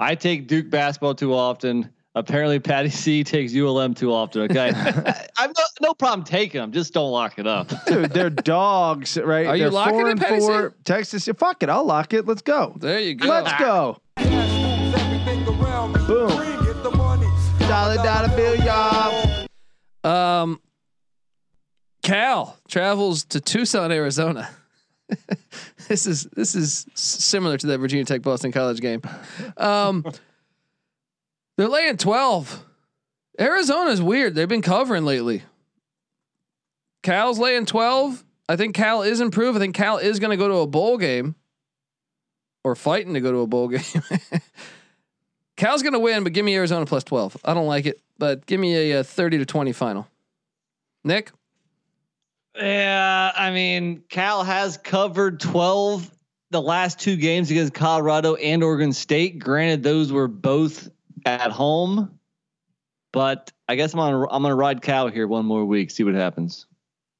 I 0.00 0.16
take 0.16 0.48
Duke 0.48 0.70
basketball 0.70 1.14
too 1.14 1.34
often. 1.34 1.90
Apparently, 2.14 2.58
Patty 2.58 2.88
C 2.88 3.22
takes 3.22 3.54
ULM 3.54 3.94
too 3.94 4.12
often. 4.12 4.42
Okay, 4.42 4.70
I, 4.74 5.28
I've 5.38 5.50
no, 5.56 5.64
no 5.88 5.94
problem 5.94 6.24
taking 6.24 6.60
them. 6.60 6.72
Just 6.72 6.94
don't 6.94 7.10
lock 7.10 7.38
it 7.38 7.46
up. 7.46 7.70
Dude, 7.86 8.10
they're 8.10 8.30
dogs, 8.30 9.16
right? 9.18 9.46
Are 9.46 9.56
you 9.56 9.64
they're 9.64 9.70
locking 9.70 10.00
four 10.00 10.08
it, 10.08 10.10
and 10.12 10.20
Patty 10.20 10.40
C? 10.40 10.68
Texas, 10.84 11.26
yeah, 11.26 11.34
fuck 11.34 11.62
it, 11.62 11.68
I'll 11.68 11.84
lock 11.84 12.12
it. 12.14 12.26
Let's 12.26 12.42
go. 12.42 12.74
There 12.78 12.98
you 12.98 13.14
go. 13.14 13.28
Let's 13.28 13.52
go. 13.60 14.00
Boom. 16.06 16.28
Dollar 17.68 17.96
dollar 17.96 18.28
bill, 18.34 18.56
y'all. 18.64 19.46
Um, 20.02 20.60
Cal 22.02 22.56
travels 22.66 23.24
to 23.26 23.40
Tucson, 23.40 23.92
Arizona. 23.92 24.48
this 25.88 26.06
is 26.06 26.24
this 26.34 26.54
is 26.54 26.86
similar 26.94 27.58
to 27.58 27.66
that 27.66 27.78
Virginia 27.78 28.04
Tech 28.06 28.22
Boston 28.22 28.52
College 28.52 28.80
game. 28.80 29.02
Um, 29.58 30.04
they're 31.58 31.68
laying 31.68 31.98
twelve. 31.98 32.64
Arizona's 33.38 34.00
weird. 34.00 34.34
They've 34.34 34.48
been 34.48 34.62
covering 34.62 35.04
lately. 35.04 35.42
Cal's 37.02 37.38
laying 37.38 37.66
twelve. 37.66 38.24
I 38.48 38.56
think 38.56 38.74
Cal 38.74 39.02
is 39.02 39.20
improved. 39.20 39.56
I 39.56 39.60
think 39.60 39.74
Cal 39.74 39.98
is 39.98 40.20
going 40.20 40.30
to 40.30 40.38
go 40.38 40.48
to 40.48 40.54
a 40.58 40.66
bowl 40.66 40.96
game, 40.96 41.34
or 42.64 42.74
fighting 42.74 43.12
to 43.14 43.20
go 43.20 43.32
to 43.32 43.38
a 43.40 43.46
bowl 43.46 43.68
game. 43.68 43.82
Cal's 45.56 45.82
going 45.82 45.92
to 45.92 45.98
win, 45.98 46.22
but 46.22 46.32
give 46.32 46.44
me 46.44 46.54
Arizona 46.54 46.86
plus 46.86 47.04
twelve. 47.04 47.36
I 47.44 47.52
don't 47.54 47.66
like 47.66 47.86
it, 47.86 48.00
but 48.18 48.46
give 48.46 48.60
me 48.60 48.92
a, 48.92 49.00
uh 49.00 49.02
thirty 49.02 49.36
to 49.38 49.44
twenty 49.44 49.72
final. 49.72 50.06
Nick. 51.04 51.32
Yeah, 52.56 53.32
I 53.36 53.50
mean, 53.52 54.02
Cal 54.08 54.42
has 54.42 54.78
covered 54.78 55.38
12 55.38 56.10
the 56.50 56.60
last 56.60 56.98
two 56.98 57.14
games 57.14 57.52
against 57.52 57.72
Colorado 57.72 58.34
and 58.34 58.64
Oregon 58.64 58.92
State. 58.92 59.38
Granted, 59.38 59.84
those 59.84 60.12
were 60.12 60.26
both 60.26 60.88
at 61.28 61.50
home, 61.50 62.18
but 63.12 63.52
I 63.68 63.76
guess 63.76 63.92
I'm 63.94 64.00
on. 64.00 64.26
I'm 64.30 64.42
gonna 64.42 64.54
ride 64.54 64.82
Cal 64.82 65.08
here 65.08 65.26
one 65.26 65.44
more 65.44 65.64
week, 65.64 65.90
see 65.90 66.04
what 66.04 66.14
happens. 66.14 66.66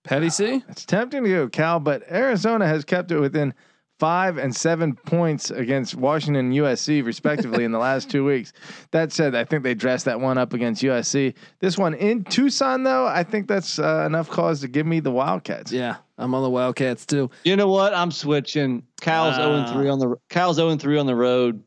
Patty 0.04 0.30
C. 0.30 0.62
It's 0.68 0.86
tempting 0.86 1.24
to 1.24 1.28
go 1.28 1.48
Cal, 1.48 1.80
but 1.80 2.02
Arizona 2.10 2.66
has 2.66 2.84
kept 2.84 3.10
it 3.12 3.18
within 3.20 3.52
five 3.98 4.38
and 4.38 4.54
seven 4.54 4.94
points 4.94 5.50
against 5.50 5.96
Washington 5.96 6.46
and 6.46 6.54
USC, 6.54 7.04
respectively, 7.04 7.64
in 7.64 7.72
the 7.72 7.78
last 7.80 8.08
two 8.08 8.24
weeks. 8.24 8.52
That 8.92 9.12
said, 9.12 9.34
I 9.34 9.44
think 9.44 9.64
they 9.64 9.74
dressed 9.74 10.04
that 10.06 10.20
one 10.20 10.38
up 10.38 10.52
against 10.54 10.82
USC. 10.82 11.34
This 11.58 11.76
one 11.76 11.94
in 11.94 12.22
Tucson, 12.24 12.84
though, 12.84 13.06
I 13.06 13.24
think 13.24 13.48
that's 13.48 13.78
uh, 13.78 14.04
enough 14.06 14.30
cause 14.30 14.60
to 14.60 14.68
give 14.68 14.86
me 14.86 15.00
the 15.00 15.10
Wildcats. 15.10 15.72
Yeah, 15.72 15.96
I'm 16.16 16.32
on 16.34 16.42
the 16.42 16.50
Wildcats 16.50 17.04
too. 17.04 17.28
You 17.44 17.56
know 17.56 17.68
what? 17.68 17.92
I'm 17.92 18.12
switching. 18.12 18.84
Cal's 19.00 19.34
Ah. 19.36 19.42
0 19.42 19.54
and 19.56 19.68
3 19.74 19.88
on 19.90 19.98
the 19.98 20.16
Cal's 20.30 20.56
0 20.56 20.68
and 20.70 20.80
3 20.80 20.96
on 20.98 21.06
the 21.06 21.16
road. 21.16 21.62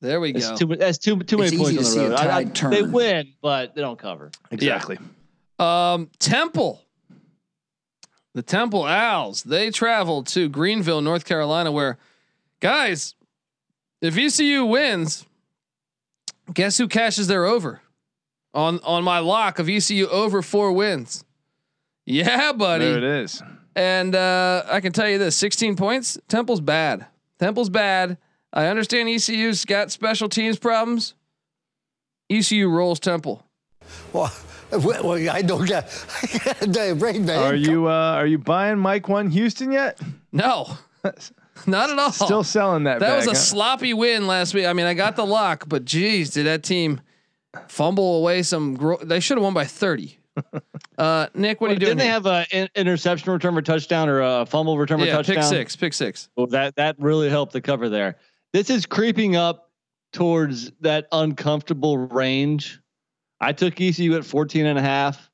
There 0.00 0.20
we 0.20 0.32
That's 0.32 0.50
go. 0.50 0.56
too 0.56 0.76
that's 0.76 0.98
too 0.98 1.18
too 1.20 1.38
many 1.38 1.48
It's 1.48 1.56
points 1.56 1.70
easy 1.72 1.78
on 1.78 1.84
to 1.84 1.84
the 1.84 1.84
see 1.84 2.00
a 2.04 2.10
road. 2.10 2.18
I- 2.18 2.36
I- 2.38 2.44
tide 2.44 2.72
they 2.72 2.82
win, 2.82 3.32
but 3.40 3.74
they 3.74 3.80
don't 3.80 3.98
cover. 3.98 4.30
Exactly. 4.50 4.98
Um, 5.58 6.10
Temple. 6.18 6.82
The 8.34 8.42
Temple 8.42 8.84
Owls. 8.84 9.42
They 9.44 9.70
travel 9.70 10.22
to 10.24 10.50
Greenville, 10.50 11.00
North 11.00 11.24
Carolina, 11.24 11.72
where, 11.72 11.96
guys, 12.60 13.14
if 14.02 14.18
ECU 14.18 14.66
wins, 14.66 15.24
guess 16.52 16.76
who 16.76 16.86
cashes 16.88 17.28
their 17.28 17.46
over 17.46 17.80
on 18.52 18.78
on 18.80 19.02
my 19.02 19.20
lock 19.20 19.58
of 19.58 19.70
ECU 19.70 20.06
over 20.08 20.42
four 20.42 20.72
wins. 20.72 21.24
Yeah, 22.04 22.52
buddy. 22.52 22.84
There 22.84 22.98
it 22.98 23.04
is. 23.24 23.42
And 23.74 24.14
uh, 24.14 24.64
I 24.70 24.80
can 24.80 24.92
tell 24.92 25.08
you 25.08 25.16
this: 25.18 25.34
16 25.36 25.74
points. 25.76 26.18
Temple's 26.28 26.60
bad. 26.60 27.06
Temple's 27.38 27.70
bad. 27.70 28.18
I 28.56 28.68
understand 28.68 29.10
ECU's 29.10 29.66
got 29.66 29.92
special 29.92 30.30
teams 30.30 30.58
problems. 30.58 31.12
ECU 32.30 32.70
rolls 32.70 32.98
Temple. 32.98 33.44
Well, 34.14 34.32
well, 34.72 35.30
I 35.30 35.42
don't 35.42 35.66
get 35.66 35.88
the 36.60 36.96
brain 36.98 37.26
man. 37.26 37.42
Are 37.42 37.54
you 37.54 37.86
uh, 37.86 38.14
are 38.14 38.26
you 38.26 38.38
buying 38.38 38.78
Mike 38.78 39.08
One 39.08 39.30
Houston 39.30 39.72
yet? 39.72 40.00
No, 40.32 40.78
not 41.66 41.90
at 41.90 41.98
all. 41.98 42.10
Still 42.10 42.42
selling 42.42 42.84
that. 42.84 43.00
that 43.00 43.10
bag, 43.10 43.16
was 43.18 43.26
a 43.26 43.30
huh? 43.30 43.34
sloppy 43.34 43.92
win 43.92 44.26
last 44.26 44.54
week. 44.54 44.64
I 44.64 44.72
mean, 44.72 44.86
I 44.86 44.94
got 44.94 45.16
the 45.16 45.26
lock, 45.26 45.68
but 45.68 45.84
geez, 45.84 46.30
did 46.30 46.46
that 46.46 46.62
team 46.62 47.02
fumble 47.68 48.16
away 48.16 48.42
some? 48.42 48.74
Gro- 48.74 49.04
they 49.04 49.20
should 49.20 49.36
have 49.36 49.44
won 49.44 49.52
by 49.52 49.66
thirty. 49.66 50.16
Uh, 50.98 51.26
Nick, 51.34 51.60
what 51.60 51.70
are 51.70 51.74
you 51.74 51.78
doing? 51.78 51.96
Didn't 51.96 51.98
they 51.98 52.04
here? 52.04 52.12
have 52.12 52.48
an 52.52 52.68
interception 52.74 53.30
return 53.32 53.54
for 53.54 53.60
touchdown 53.60 54.08
or 54.08 54.22
a 54.22 54.46
fumble 54.46 54.78
return 54.78 54.98
for 54.98 55.04
yeah, 55.04 55.12
touchdown? 55.12 55.36
pick 55.36 55.44
six, 55.44 55.76
pick 55.76 55.92
six. 55.92 56.30
Well, 56.36 56.46
that 56.48 56.76
that 56.76 56.96
really 56.98 57.28
helped 57.28 57.52
the 57.52 57.60
cover 57.60 57.90
there. 57.90 58.16
This 58.56 58.70
is 58.70 58.86
creeping 58.86 59.36
up 59.36 59.70
towards 60.14 60.72
that 60.80 61.08
uncomfortable 61.12 61.98
range. 61.98 62.80
I 63.38 63.52
took 63.52 63.78
ECU 63.78 64.16
at 64.16 64.24
14 64.24 64.64
and 64.64 64.78
a 64.78 64.82
half. 64.82 65.30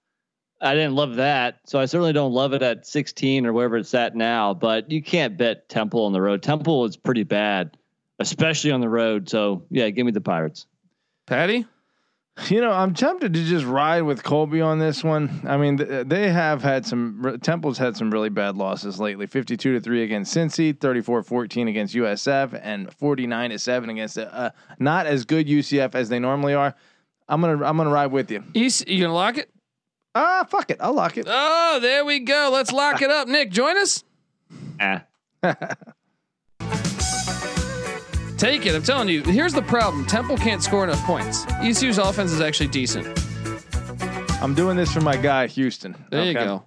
I 0.61 0.75
didn't 0.75 0.97
love 0.97 1.15
that. 1.15 1.61
So 1.65 1.79
I 1.79 1.85
certainly 1.85 2.13
don't 2.13 2.33
love 2.33 2.53
it 2.53 2.63
at 2.63 2.85
16 2.85 3.47
or 3.47 3.53
wherever 3.53 3.77
it's 3.77 3.95
at 3.95 4.17
now, 4.17 4.55
but 4.55 4.91
you 4.91 5.01
can't 5.01 5.37
bet 5.37 5.69
Temple 5.69 6.05
on 6.05 6.13
the 6.13 6.21
road. 6.21 6.43
Temple 6.43 6.85
is 6.85 6.97
pretty 6.97 7.23
bad, 7.23 7.79
especially 8.19 8.73
on 8.73 8.81
the 8.81 8.89
road. 8.89 9.29
So 9.29 9.67
yeah, 9.71 9.89
give 9.91 10.05
me 10.05 10.11
the 10.11 10.21
Pirates. 10.21 10.67
Patty, 11.29 11.65
You 12.49 12.63
know, 12.63 12.73
I'm 12.73 12.95
tempted 12.95 13.35
to 13.35 13.45
just 13.45 13.67
ride 13.67 14.03
with 14.03 14.23
Colby 14.23 14.63
on 14.63 14.79
this 14.79 15.05
one. 15.05 15.43
I 15.47 15.59
mean, 15.59 15.77
they 15.77 16.31
have 16.31 16.63
had 16.63 16.87
some 16.87 17.39
Temple's 17.43 17.77
had 17.77 17.95
some 17.95 18.11
really 18.11 18.31
bad 18.31 18.57
losses 18.57 18.99
lately. 18.99 19.27
52 19.27 19.75
to 19.75 19.81
3 19.81 20.03
against 20.03 20.35
Cincy, 20.35 20.73
34-14 20.73 21.69
against 21.69 21.95
USF 21.95 22.59
and 22.63 22.91
49 22.95 23.51
to 23.51 23.59
7 23.59 23.91
against 23.91 24.17
uh, 24.17 24.51
not 24.79 25.07
as 25.07 25.27
good 25.27 25.47
UCF 25.47 25.95
as 25.95 26.09
they 26.09 26.19
normally 26.19 26.55
are. 26.55 26.75
I'm 27.29 27.43
going 27.43 27.59
to 27.59 27.67
I'm 27.67 27.77
going 27.77 27.87
to 27.89 27.93
ride 27.95 28.13
with 28.13 28.31
you. 28.31 28.43
East, 28.55 28.89
you 28.89 29.03
gonna 29.03 29.15
lock 29.15 29.37
it? 29.37 29.51
Ah, 30.15 30.47
fuck 30.49 30.71
it. 30.71 30.79
I'll 30.81 30.95
lock 30.95 31.19
it. 31.19 31.27
Oh, 31.29 31.81
there 31.81 32.05
we 32.05 32.21
go. 32.21 32.51
Let's 32.51 32.73
lock 32.73 33.03
it 33.03 33.11
up. 33.11 33.29
Nick, 33.29 33.51
join 33.51 33.77
us. 33.77 34.05
Ah. 34.81 35.05
Take 38.43 38.67
it. 38.67 38.75
I'm 38.75 38.83
telling 38.83 39.09
you. 39.09 39.23
Here's 39.23 39.53
the 39.53 39.63
problem. 39.63 40.05
Temple 40.05 40.37
can't 40.37 40.61
score 40.61 40.83
enough 40.83 41.01
points. 41.05 41.47
ECU's 41.63 41.99
offense 41.99 42.33
is 42.33 42.41
actually 42.41 42.67
decent. 42.67 43.07
I'm 44.43 44.53
doing 44.53 44.77
this 44.77 44.93
for 44.93 45.01
my 45.01 45.17
guy 45.17 45.47
Houston. 45.47 45.95
There 46.11 46.25
you 46.25 46.35
go. 46.35 46.65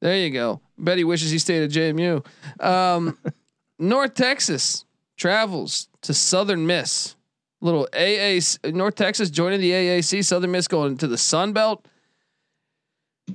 There 0.00 0.14
you 0.14 0.28
go. 0.28 0.60
Betty 0.76 1.04
wishes 1.04 1.30
he 1.30 1.38
stayed 1.38 1.62
at 1.62 1.70
JMU. 1.70 2.22
Um, 2.62 3.16
North 3.78 4.12
Texas 4.12 4.84
travels 5.16 5.88
to 6.02 6.12
Southern 6.12 6.66
Miss. 6.66 7.16
Little 7.62 7.88
AA 7.94 8.40
North 8.68 8.96
Texas 8.96 9.30
joining 9.30 9.62
the 9.62 9.70
AAC. 9.70 10.22
Southern 10.22 10.50
Miss 10.50 10.68
going 10.68 10.98
to 10.98 11.06
the 11.06 11.16
Sun 11.16 11.54
Belt. 11.54 11.88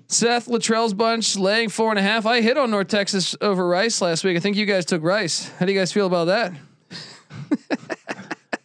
Seth 0.08 0.46
Littrell's 0.46 0.94
bunch 0.94 1.36
laying 1.36 1.70
four 1.70 1.90
and 1.90 1.98
a 1.98 2.04
half. 2.04 2.28
I 2.28 2.42
hit 2.42 2.60
on 2.60 2.70
North 2.70 2.90
Texas 2.90 3.36
over 3.42 3.68
Rice 3.68 4.04
last 4.04 4.24
week. 4.24 4.38
I 4.38 4.40
think 4.40 4.56
you 4.56 4.68
guys 4.68 4.86
took 4.86 5.02
Rice. 5.02 5.50
How 5.58 5.66
do 5.66 5.74
you 5.74 5.80
guys 5.80 5.92
feel 5.92 6.06
about 6.06 6.26
that? 6.26 6.54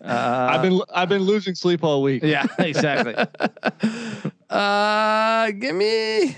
I've 0.00 0.62
been 0.62 0.80
I've 0.94 1.08
been 1.08 1.22
losing 1.22 1.54
sleep 1.54 1.82
all 1.82 2.02
week. 2.02 2.22
Yeah, 2.22 2.46
exactly. 2.58 3.14
Uh, 4.48 5.50
give 5.50 5.74
me, 5.74 6.36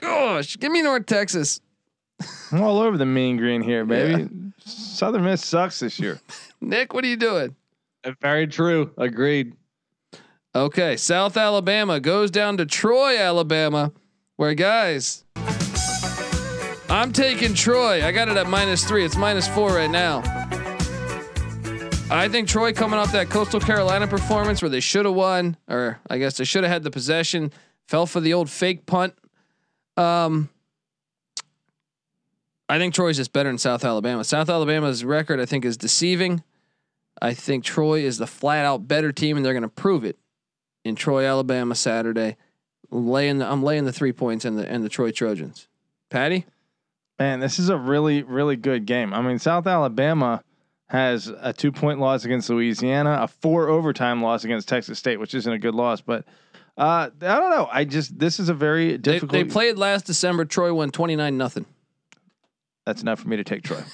gosh, 0.00 0.58
give 0.58 0.72
me 0.72 0.82
North 0.82 1.06
Texas. 1.06 1.60
I'm 2.50 2.60
all 2.60 2.80
over 2.80 2.98
the 2.98 3.06
mean 3.06 3.36
green 3.36 3.62
here, 3.62 3.84
baby. 3.84 4.28
Southern 4.64 5.22
Miss 5.22 5.44
sucks 5.44 5.78
this 5.78 6.00
year. 6.00 6.20
Nick, 6.60 6.92
what 6.92 7.04
are 7.04 7.06
you 7.06 7.16
doing? 7.16 7.54
Very 8.20 8.48
true. 8.48 8.90
Agreed. 8.98 9.54
Okay, 10.56 10.96
South 10.96 11.36
Alabama 11.36 12.00
goes 12.00 12.32
down 12.32 12.56
to 12.56 12.66
Troy, 12.66 13.16
Alabama, 13.16 13.92
where 14.36 14.54
guys, 14.54 15.24
I'm 16.88 17.12
taking 17.12 17.54
Troy. 17.54 18.04
I 18.04 18.10
got 18.10 18.28
it 18.28 18.36
at 18.36 18.48
minus 18.48 18.84
three. 18.84 19.04
It's 19.04 19.16
minus 19.16 19.46
four 19.46 19.70
right 19.72 19.90
now. 19.90 20.43
I 22.10 22.28
think 22.28 22.48
Troy 22.48 22.72
coming 22.72 22.98
off 22.98 23.12
that 23.12 23.30
Coastal 23.30 23.60
Carolina 23.60 24.06
performance 24.06 24.62
where 24.62 24.68
they 24.68 24.80
should 24.80 25.04
have 25.06 25.14
won, 25.14 25.56
or 25.68 26.00
I 26.08 26.18
guess 26.18 26.36
they 26.36 26.44
should 26.44 26.62
have 26.62 26.72
had 26.72 26.82
the 26.82 26.90
possession, 26.90 27.52
fell 27.88 28.06
for 28.06 28.20
the 28.20 28.34
old 28.34 28.50
fake 28.50 28.86
punt. 28.86 29.14
Um, 29.96 30.48
I 32.68 32.78
think 32.78 32.94
Troy's 32.94 33.16
just 33.16 33.32
better 33.32 33.48
than 33.48 33.58
South 33.58 33.84
Alabama. 33.84 34.24
South 34.24 34.48
Alabama's 34.48 35.04
record, 35.04 35.40
I 35.40 35.46
think, 35.46 35.64
is 35.64 35.76
deceiving. 35.76 36.42
I 37.20 37.34
think 37.34 37.64
Troy 37.64 38.00
is 38.00 38.18
the 38.18 38.26
flat 38.26 38.64
out 38.64 38.86
better 38.88 39.12
team, 39.12 39.36
and 39.36 39.44
they're 39.44 39.52
going 39.52 39.62
to 39.62 39.68
prove 39.68 40.04
it 40.04 40.18
in 40.84 40.94
Troy, 40.96 41.24
Alabama, 41.24 41.74
Saturday. 41.74 42.36
Laying, 42.90 43.38
the, 43.38 43.50
I'm 43.50 43.62
laying 43.62 43.84
the 43.84 43.92
three 43.92 44.12
points 44.12 44.44
in 44.44 44.56
the 44.56 44.70
and 44.70 44.84
the 44.84 44.88
Troy 44.88 45.10
Trojans. 45.10 45.68
Patty, 46.10 46.46
Man, 47.18 47.38
this 47.38 47.58
is 47.58 47.68
a 47.68 47.76
really, 47.76 48.22
really 48.22 48.56
good 48.56 48.86
game. 48.86 49.14
I 49.14 49.22
mean, 49.22 49.38
South 49.38 49.66
Alabama 49.66 50.42
has 50.88 51.28
a 51.40 51.52
two 51.52 51.72
point 51.72 51.98
loss 51.98 52.24
against 52.24 52.50
Louisiana, 52.50 53.18
a 53.22 53.28
four 53.28 53.68
overtime 53.68 54.22
loss 54.22 54.44
against 54.44 54.68
Texas 54.68 54.98
State, 54.98 55.18
which 55.18 55.34
isn't 55.34 55.52
a 55.52 55.58
good 55.58 55.74
loss, 55.74 56.00
but 56.00 56.24
uh, 56.76 57.10
I 57.20 57.36
don't 57.36 57.50
know. 57.50 57.68
I 57.70 57.84
just 57.84 58.18
this 58.18 58.40
is 58.40 58.48
a 58.48 58.54
very 58.54 58.92
they, 58.92 58.98
difficult. 58.98 59.32
they 59.32 59.44
played 59.44 59.78
last 59.78 60.06
December. 60.06 60.44
Troy 60.44 60.74
won 60.74 60.90
29 60.90 61.36
nothing. 61.36 61.66
That's 62.84 63.00
enough 63.00 63.20
for 63.20 63.28
me 63.28 63.36
to 63.36 63.44
take 63.44 63.62
Troy. 63.62 63.82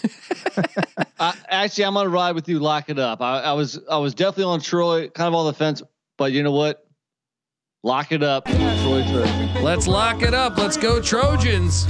Uh, 1.20 1.34
actually, 1.50 1.84
I'm 1.84 1.92
gonna 1.92 2.08
ride 2.08 2.34
with 2.34 2.48
you. 2.48 2.58
Lock 2.58 2.88
it 2.88 2.98
up. 2.98 3.20
I, 3.20 3.40
I 3.42 3.52
was 3.52 3.78
I 3.90 3.98
was 3.98 4.14
definitely 4.14 4.44
on 4.44 4.60
Troy, 4.62 5.10
kind 5.10 5.28
of 5.28 5.34
on 5.34 5.44
the 5.44 5.52
fence, 5.52 5.82
but 6.16 6.32
you 6.32 6.42
know 6.42 6.52
what? 6.52 6.86
Lock 7.82 8.10
it 8.10 8.22
up. 8.22 8.46
Troy 8.46 9.04
Trojans. 9.06 9.62
Let's 9.62 9.86
lock 9.86 10.22
it 10.22 10.32
up. 10.32 10.56
Let's 10.56 10.78
go 10.78 10.98
Trojans. 11.02 11.86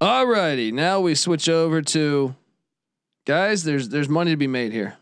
Alrighty, 0.00 0.72
now 0.72 1.00
we 1.00 1.14
switch 1.14 1.48
over 1.48 1.82
to 1.82 2.34
guys. 3.26 3.64
There's 3.64 3.88
there's 3.90 4.08
money 4.08 4.30
to 4.30 4.36
be 4.36 4.46
made 4.46 4.72
here. 4.72 4.96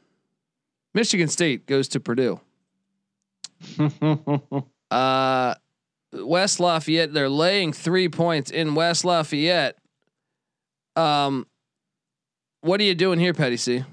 Michigan 0.94 1.28
State 1.28 1.66
goes 1.66 1.88
to 1.88 2.01
Purdue. 2.01 2.40
Uh, 4.90 5.55
West 6.14 6.61
Lafayette. 6.61 7.12
They're 7.12 7.28
laying 7.28 7.74
three 7.74 8.09
points 8.09 8.51
in 8.51 8.74
West 8.74 9.05
Lafayette. 9.05 9.76
Um, 10.96 11.46
what 12.62 12.80
are 12.80 12.84
you 12.84 12.94
doing 12.94 13.18
here, 13.18 13.34
Patty 13.34 13.59
C? 13.59 13.84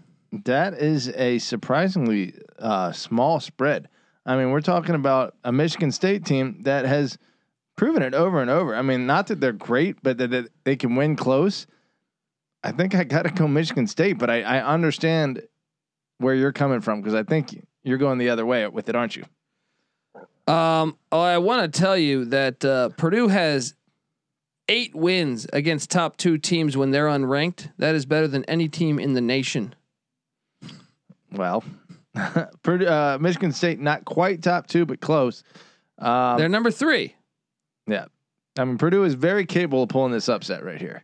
that 0.43 0.73
is 0.73 1.09
a 1.09 1.37
surprisingly 1.39 2.33
uh, 2.59 2.91
small 2.91 3.39
spread. 3.39 3.89
I 4.25 4.35
mean, 4.35 4.51
we're 4.51 4.61
talking 4.61 4.95
about 4.95 5.35
a 5.43 5.51
Michigan 5.51 5.91
State 5.91 6.25
team 6.25 6.63
that 6.63 6.85
has 6.85 7.17
proven 7.75 8.01
it 8.01 8.13
over 8.13 8.41
and 8.41 8.49
over. 8.49 8.75
I 8.75 8.81
mean, 8.81 9.05
not 9.05 9.27
that 9.27 9.39
they're 9.39 9.51
great, 9.51 9.97
but 10.01 10.17
that, 10.17 10.31
that 10.31 10.49
they 10.63 10.75
can 10.75 10.95
win 10.95 11.15
close. 11.15 11.67
I 12.63 12.71
think 12.71 12.95
I 12.95 13.03
got 13.03 13.23
to 13.23 13.29
go 13.29 13.47
Michigan 13.47 13.87
State, 13.87 14.13
but 14.13 14.29
I, 14.29 14.41
I 14.41 14.73
understand 14.73 15.43
where 16.17 16.33
you're 16.33 16.51
coming 16.51 16.81
from 16.81 17.01
because 17.01 17.13
I 17.13 17.23
think 17.23 17.65
you're 17.83 17.97
going 17.97 18.17
the 18.17 18.29
other 18.29 18.45
way 18.45 18.67
with 18.67 18.89
it, 18.89 18.95
aren't 18.95 19.15
you? 19.15 19.25
Um, 20.47 20.97
oh, 21.11 21.21
I 21.21 21.37
want 21.37 21.71
to 21.71 21.79
tell 21.79 21.97
you 21.97 22.25
that 22.25 22.63
uh, 22.63 22.89
Purdue 22.89 23.27
has 23.27 23.75
eight 24.67 24.95
wins 24.95 25.47
against 25.53 25.91
top 25.91 26.17
two 26.17 26.37
teams 26.37 26.77
when 26.77 26.91
they're 26.91 27.07
unranked. 27.07 27.71
That 27.77 27.95
is 27.95 28.05
better 28.05 28.27
than 28.27 28.43
any 28.45 28.67
team 28.67 28.99
in 28.99 29.13
the 29.13 29.21
nation. 29.21 29.75
Well, 31.31 31.63
Purdue, 32.63 32.87
uh, 32.87 33.17
Michigan 33.19 33.51
State 33.51 33.79
not 33.79 34.05
quite 34.05 34.41
top 34.41 34.67
two, 34.67 34.85
but 34.85 35.01
close. 35.01 35.43
Um, 35.99 36.37
they're 36.37 36.49
number 36.49 36.71
three. 36.71 37.15
Yeah, 37.87 38.05
I 38.57 38.65
mean 38.65 38.77
Purdue 38.77 39.03
is 39.03 39.13
very 39.15 39.45
capable 39.45 39.83
of 39.83 39.89
pulling 39.89 40.11
this 40.11 40.29
upset 40.29 40.63
right 40.63 40.79
here. 40.79 41.03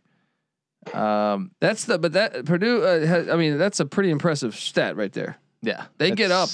Um, 0.92 1.52
That's 1.60 1.84
the 1.84 1.98
but 1.98 2.12
that 2.14 2.44
Purdue. 2.44 2.82
Uh, 2.82 3.06
has, 3.06 3.28
I 3.28 3.36
mean, 3.36 3.56
that's 3.58 3.78
a 3.80 3.86
pretty 3.86 4.10
impressive 4.10 4.56
stat 4.56 4.96
right 4.96 5.12
there. 5.12 5.38
yeah, 5.62 5.86
They 5.98 6.10
get 6.10 6.30
up. 6.32 6.48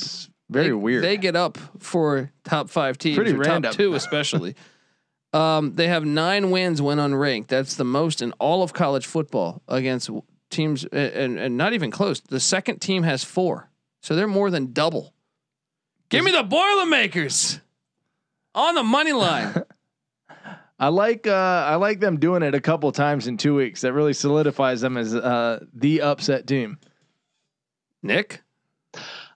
Very 0.51 0.67
They- 0.69 0.73
weird. 0.75 1.03
They 1.05 1.17
get 1.17 1.35
up 1.37 1.57
for 1.79 2.31
top 2.45 2.69
five 2.69 2.99
teams, 2.99 3.17
Pretty 3.17 3.33
or 3.33 3.39
random. 3.39 3.63
top 3.63 3.75
two 3.75 3.95
especially. 3.95 4.55
um, 5.33 5.75
they 5.77 5.89
have 5.89 6.05
nine 6.05 6.51
wins 6.51 6.83
when 6.83 6.99
unranked. 6.99 7.47
That's 7.49 7.75
the 7.77 7.85
most 7.85 8.21
in 8.21 8.33
all 8.33 8.63
of 8.63 8.73
college 8.75 9.07
football 9.07 9.63
against 9.67 10.11
teams, 10.51 10.85
and 10.85 11.39
and 11.39 11.57
not 11.57 11.73
even 11.73 11.91
close. 11.91 12.21
The 12.21 12.41
second 12.41 12.81
team 12.81 13.03
has 13.05 13.25
four, 13.25 13.71
so 14.03 14.15
they're 14.15 14.27
more 14.29 14.51
than 14.51 14.73
double. 14.75 15.15
Give 16.11 16.23
me 16.25 16.33
the 16.33 16.43
Boilermakers 16.43 17.61
on 18.55 18.75
the 18.75 18.83
money 18.83 19.13
line. 19.13 19.55
I 20.79 20.89
like 20.89 21.27
uh, 21.27 21.33
I 21.67 21.75
like 21.75 21.99
them 21.99 22.19
doing 22.21 22.43
it 22.43 22.55
a 22.55 22.61
couple 22.61 22.91
times 22.93 23.27
in 23.27 23.37
two 23.37 23.55
weeks. 23.55 23.81
That 23.81 23.93
really 23.93 24.13
solidifies 24.13 24.81
them 24.81 24.97
as 24.97 25.15
uh, 25.15 25.65
the 25.75 26.03
upset 26.03 26.47
team. 26.47 26.79
Nick, 28.03 28.43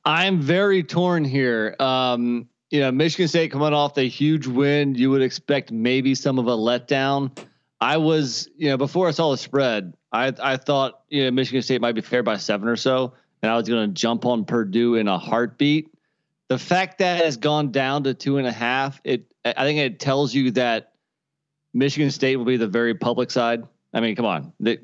I'm 0.05 0.40
very 0.40 0.85
torn 0.85 1.24
here. 1.24 1.74
Um, 1.81 2.48
you 2.70 2.81
know, 2.81 2.93
Michigan 2.93 3.27
State 3.27 3.51
coming 3.51 3.73
off 3.73 3.94
the 3.94 4.05
huge 4.05 4.47
win, 4.47 4.94
you 4.94 5.10
would 5.10 5.23
expect 5.23 5.73
maybe 5.73 6.14
some 6.14 6.39
of 6.39 6.47
a 6.47 6.56
letdown. 6.56 7.36
I 7.81 7.97
was, 7.97 8.48
you 8.56 8.69
know, 8.69 8.77
before 8.77 9.09
I 9.09 9.10
saw 9.10 9.32
the 9.32 9.36
spread, 9.36 9.94
I 10.12 10.32
I 10.40 10.56
thought 10.56 11.01
you 11.09 11.24
know 11.24 11.32
Michigan 11.32 11.62
State 11.62 11.81
might 11.81 11.97
be 11.97 12.02
fair 12.02 12.23
by 12.23 12.36
seven 12.36 12.69
or 12.69 12.77
so, 12.77 13.14
and 13.43 13.51
I 13.51 13.56
was 13.56 13.69
going 13.69 13.89
to 13.89 13.93
jump 13.93 14.24
on 14.24 14.44
Purdue 14.44 14.94
in 14.94 15.09
a 15.09 15.19
heartbeat. 15.19 15.89
The 16.47 16.59
fact 16.59 16.98
that 16.98 17.20
it 17.20 17.24
has 17.24 17.36
gone 17.36 17.73
down 17.73 18.05
to 18.05 18.14
two 18.14 18.39
and 18.39 18.47
a 18.47 18.52
half, 18.52 19.01
it 19.02 19.24
I 19.44 19.64
think 19.64 19.81
it 19.81 19.98
tells 19.98 20.32
you 20.32 20.52
that 20.52 20.91
Michigan 21.74 22.11
State 22.11 22.36
will 22.36 22.44
be 22.44 22.57
the 22.57 22.69
very 22.69 22.94
public 22.94 23.31
side. 23.31 23.62
I 23.94 24.01
mean, 24.01 24.16
come 24.16 24.27
on, 24.27 24.53
they 24.61 24.78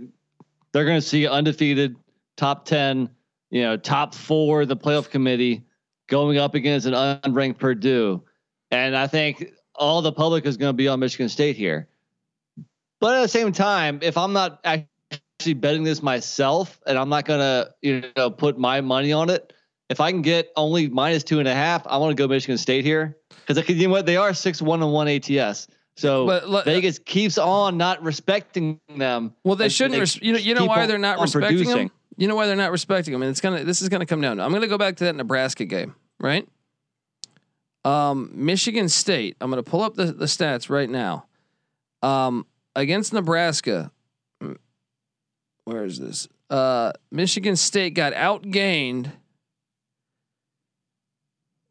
they're 0.73 0.85
going 0.85 1.01
to 1.01 1.07
see 1.07 1.27
undefeated, 1.27 1.97
top 2.37 2.65
ten, 2.65 3.11
you 3.51 3.63
know, 3.63 3.77
top 3.77 4.15
four, 4.15 4.67
the 4.67 4.77
playoff 4.77 5.11
committee 5.11 5.65
going 6.09 6.39
up 6.39 6.55
against 6.55 6.87
an 6.87 6.95
unranked 6.95 7.59
Purdue, 7.59 8.23
and 8.71 8.97
I 8.97 9.07
think 9.07 9.53
all 9.75 10.03
the 10.03 10.13
public 10.13 10.47
is 10.47 10.57
going 10.57 10.71
to 10.71 10.77
be 10.77 10.89
on 10.89 11.01
Michigan 11.01 11.29
State 11.29 11.57
here. 11.57 11.89
But 13.01 13.15
at 13.15 13.23
the 13.23 13.29
same 13.29 13.53
time, 13.53 14.01
if 14.03 14.19
I'm 14.19 14.33
not 14.33 14.61
actually 14.65 15.55
betting 15.55 15.85
this 15.85 16.03
myself 16.03 16.81
and 16.87 16.99
I'm 16.99 17.09
not 17.09 17.25
going 17.25 17.41
to, 17.41 17.71
you 17.81 18.05
know, 18.17 18.31
put 18.31 18.59
my 18.59 18.81
money 18.81 19.13
on 19.13 19.31
it, 19.31 19.53
if 19.89 20.01
I 20.01 20.11
can 20.11 20.23
get 20.23 20.51
only 20.57 20.89
minus 20.89 21.23
two 21.23 21.39
and 21.39 21.49
a 21.49 21.55
half, 21.55 21.87
I 21.87 21.97
want 21.99 22.17
to 22.17 22.21
go 22.21 22.29
Michigan 22.29 22.59
State 22.59 22.85
here 22.85 23.17
because 23.47 23.69
you 23.69 23.87
know 23.87 23.93
what 23.93 24.07
they 24.07 24.17
are 24.17 24.35
six 24.35 24.61
one 24.61 24.83
and 24.83 24.93
one 24.93 25.09
ATS. 25.09 25.69
So 25.99 26.27
But 26.27 26.65
Vegas 26.65 27.01
keeps 27.01 27.39
on 27.39 27.77
not 27.77 28.05
respecting 28.05 28.79
them. 28.97 29.35
Well, 29.43 29.57
they 29.57 29.69
shouldn't. 29.69 29.99
res- 29.99 30.23
you 30.23 30.33
know, 30.33 30.39
you 30.39 30.55
know 30.55 30.65
why 30.65 30.87
they're 30.87 30.97
not 30.97 31.19
respecting 31.19 31.59
producing. 31.59 31.77
them. 31.89 31.91
You 32.17 32.29
know 32.29 32.37
why 32.37 32.47
they're 32.47 32.55
not 32.55 32.71
respecting 32.71 33.13
them, 33.13 33.23
and 33.23 33.31
it's 33.31 33.41
gonna. 33.41 33.65
This 33.65 33.83
is 33.83 33.89
gonna 33.89 34.07
come 34.07 34.21
down. 34.21 34.39
I'm 34.39 34.53
gonna 34.53 34.69
go 34.69 34.79
back 34.79 34.97
to 34.97 35.05
that 35.05 35.17
Nebraska 35.17 35.65
game, 35.65 35.97
right? 36.21 36.49
Um, 37.85 38.31
Michigan 38.33 38.89
State. 38.89 39.37
I'm 39.41 39.51
gonna 39.51 39.63
pull 39.65 39.83
up 39.83 39.95
the 39.97 40.07
the 40.07 40.27
stats 40.27 40.71
right 40.71 40.89
now. 40.89 41.27
Um, 42.03 42.47
against 42.77 43.13
Nebraska. 43.13 43.91
mm, 44.41 44.57
Where 45.65 45.85
is 45.85 45.99
this? 45.99 46.29
Uh, 46.49 46.93
Michigan 47.11 47.57
State 47.57 47.95
got 47.95 48.13
outgained. 48.13 49.11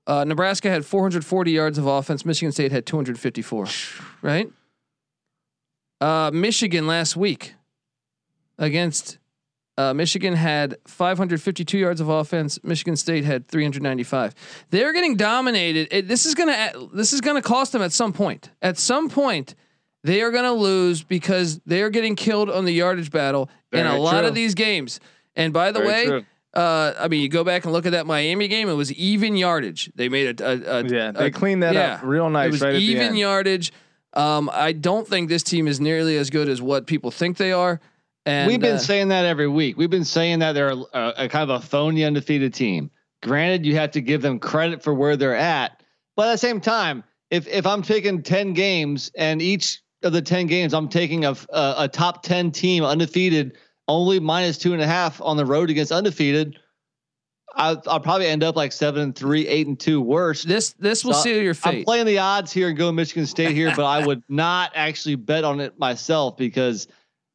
Uh, 0.07 0.23
Nebraska 0.23 0.69
had 0.69 0.85
440 0.85 1.51
yards 1.51 1.77
of 1.77 1.85
offense. 1.85 2.25
Michigan 2.25 2.53
State 2.53 2.71
had 2.71 2.85
254. 2.85 3.67
Right. 4.21 4.49
Uh, 5.99 6.31
Michigan 6.33 6.87
last 6.87 7.17
week 7.17 7.55
against 8.57 9.17
uh, 9.77 9.93
Michigan 9.93 10.33
had 10.33 10.77
552 10.87 11.77
yards 11.77 12.01
of 12.01 12.09
offense. 12.09 12.63
Michigan 12.63 12.95
State 12.95 13.23
had 13.25 13.47
395. 13.47 14.33
They're 14.71 14.93
getting 14.93 15.15
dominated. 15.17 15.87
It, 15.91 16.07
this 16.07 16.25
is 16.25 16.33
gonna 16.33 16.71
this 16.93 17.13
is 17.13 17.21
gonna 17.21 17.43
cost 17.43 17.73
them 17.73 17.81
at 17.81 17.91
some 17.91 18.11
point. 18.11 18.49
At 18.61 18.77
some 18.77 19.09
point, 19.09 19.53
they 20.03 20.21
are 20.21 20.31
gonna 20.31 20.53
lose 20.53 21.03
because 21.03 21.59
they 21.65 21.83
are 21.83 21.91
getting 21.91 22.15
killed 22.15 22.49
on 22.49 22.65
the 22.65 22.73
yardage 22.73 23.11
battle 23.11 23.49
in 23.71 23.85
a 23.85 23.89
Very 23.89 23.99
lot 23.99 24.25
of 24.25 24.33
these 24.33 24.55
games. 24.55 24.99
And 25.35 25.53
by 25.53 25.71
the 25.71 25.79
Very 25.79 25.91
way, 25.91 26.05
true. 26.05 26.25
Uh, 26.57 26.95
I 26.99 27.07
mean, 27.07 27.21
you 27.21 27.29
go 27.29 27.43
back 27.43 27.65
and 27.65 27.71
look 27.71 27.85
at 27.85 27.91
that 27.91 28.07
Miami 28.07 28.47
game. 28.47 28.67
It 28.67 28.73
was 28.73 28.91
even 28.93 29.37
yardage. 29.37 29.91
They 29.93 30.09
made 30.09 30.41
a, 30.41 30.45
a, 30.49 30.79
a 30.79 30.83
Yeah, 30.83 31.11
they 31.11 31.27
a- 31.27 31.31
cleaned 31.31 31.61
that 31.61 31.75
up 31.75 32.03
real 32.03 32.29
nice 32.31 32.47
It 32.47 32.51
was 32.51 32.61
right 32.61 32.73
at 32.73 32.77
the 32.79 32.83
even 32.83 33.15
yardage. 33.15 33.71
Um, 34.13 34.49
I 34.51 34.71
don't 34.71 35.07
think 35.07 35.29
this 35.29 35.43
team 35.43 35.67
is 35.67 35.79
nearly 35.79 36.17
as 36.17 36.31
good 36.31 36.49
as 36.49 36.59
what 36.59 36.87
people 36.87 37.11
think 37.11 37.37
they 37.37 37.51
are. 37.51 37.79
And 38.25 38.47
We've 38.47 38.59
been 38.59 38.77
uh, 38.77 38.79
saying 38.79 39.09
that 39.09 39.25
every 39.25 39.47
week. 39.47 39.77
We've 39.77 39.89
been 39.89 40.03
saying 40.03 40.39
that 40.39 40.53
they're 40.53 40.71
a, 40.71 41.13
a 41.17 41.29
kind 41.29 41.49
of 41.49 41.61
a 41.61 41.65
phony 41.65 42.03
undefeated 42.03 42.53
team. 42.55 42.89
Granted, 43.21 43.63
you 43.65 43.75
have 43.75 43.91
to 43.91 44.01
give 44.01 44.23
them 44.23 44.39
credit 44.39 44.81
for 44.81 44.93
where 44.95 45.15
they're 45.15 45.35
at, 45.35 45.83
but 46.15 46.27
at 46.27 46.31
the 46.33 46.37
same 46.39 46.59
time, 46.59 47.03
if 47.29 47.47
if 47.47 47.67
I'm 47.67 47.83
taking 47.83 48.23
ten 48.23 48.53
games 48.53 49.11
and 49.15 49.41
each 49.41 49.81
of 50.03 50.11
the 50.13 50.21
ten 50.21 50.47
games 50.47 50.73
I'm 50.73 50.89
taking 50.89 51.25
a 51.25 51.35
a, 51.49 51.75
a 51.77 51.87
top 51.87 52.23
ten 52.23 52.51
team 52.51 52.83
undefeated, 52.83 53.57
only 53.87 54.19
minus 54.19 54.57
two 54.57 54.73
and 54.73 54.81
a 54.81 54.87
half 54.87 55.21
on 55.21 55.37
the 55.37 55.45
road 55.45 55.69
against 55.69 55.91
undefeated, 55.91 56.57
I'll, 57.55 57.81
I'll 57.87 57.99
probably 57.99 58.27
end 58.27 58.43
up 58.43 58.55
like 58.55 58.71
seven 58.71 59.01
and 59.01 59.15
three, 59.15 59.47
eight 59.47 59.67
and 59.67 59.79
two 59.79 59.99
worse. 60.01 60.43
this 60.43 60.73
this 60.73 61.03
will 61.03 61.13
So, 61.13 61.21
seal 61.21 61.41
your 61.41 61.53
fate. 61.53 61.79
I'm 61.79 61.83
playing 61.85 62.05
the 62.05 62.19
odds 62.19 62.51
here 62.51 62.69
and 62.69 62.77
go 62.77 62.91
Michigan 62.91 63.25
State 63.25 63.51
here, 63.55 63.73
but 63.75 63.85
I 63.85 64.05
would 64.05 64.21
not 64.29 64.71
actually 64.75 65.15
bet 65.15 65.43
on 65.43 65.59
it 65.59 65.79
myself 65.79 66.37
because 66.37 66.87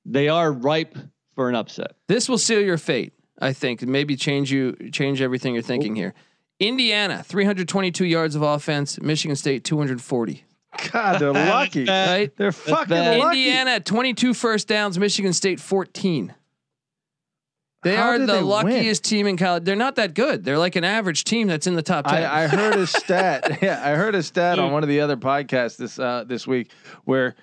they 0.05 0.29
are 0.29 0.53
ripe 0.53 0.97
for 1.35 1.49
an 1.49 1.55
upset. 1.55 1.93
This 2.09 2.29
will 2.29 2.39
seal 2.39 2.61
your 2.61 2.79
fate. 2.79 3.15
I 3.41 3.53
think 3.53 3.83
maybe 3.83 4.15
change 4.15 4.53
you 4.53 4.75
change 4.93 5.21
everything 5.21 5.55
you're 5.55 5.63
thinking 5.63 5.97
here. 5.97 6.15
Indiana, 6.61 7.25
322 7.25 8.05
yards 8.05 8.37
of 8.37 8.43
offense. 8.43 9.01
Michigan 9.01 9.35
State, 9.35 9.65
240. 9.65 10.45
God, 10.93 11.19
they're 11.19 11.33
lucky. 11.33 11.85
Right. 11.87 12.31
They're 12.37 12.53
fucking 12.53 12.97
lucky. 12.97 13.21
Indiana, 13.49 13.81
22 13.81 14.33
first 14.35 14.69
downs. 14.69 14.97
Michigan 14.97 15.33
State, 15.33 15.59
14. 15.59 16.33
They 17.83 17.97
How 17.97 18.09
are 18.11 18.19
the 18.19 18.27
they 18.27 18.33
win? 18.35 18.47
luckiest 18.47 19.05
team 19.05 19.27
in 19.27 19.37
college. 19.37 19.65
They're 19.65 19.75
not 19.75 19.97
that 19.97 20.15
good. 20.15 20.45
They're 20.45 20.59
like 20.59 20.77
an 20.77 20.85
average 20.85 21.25
team 21.25 21.49
that's 21.49 21.67
in 21.67 21.75
the 21.75 21.83
top 21.83 22.07
10. 22.07 22.15
I, 22.23 22.45
I 22.45 22.47
heard 22.47 22.77
a 22.77 22.87
stat. 22.99 23.59
Yeah, 23.63 23.81
I 23.85 23.97
heard 23.97 24.15
a 24.15 24.23
stat 24.23 24.59
on 24.59 24.73
one 24.73 24.83
of 24.83 24.89
the 24.89 25.01
other 25.01 25.17
podcasts 25.17 25.77
this 25.77 25.99
uh, 25.99 26.25
this 26.27 26.47
week 26.47 26.71
where 27.05 27.35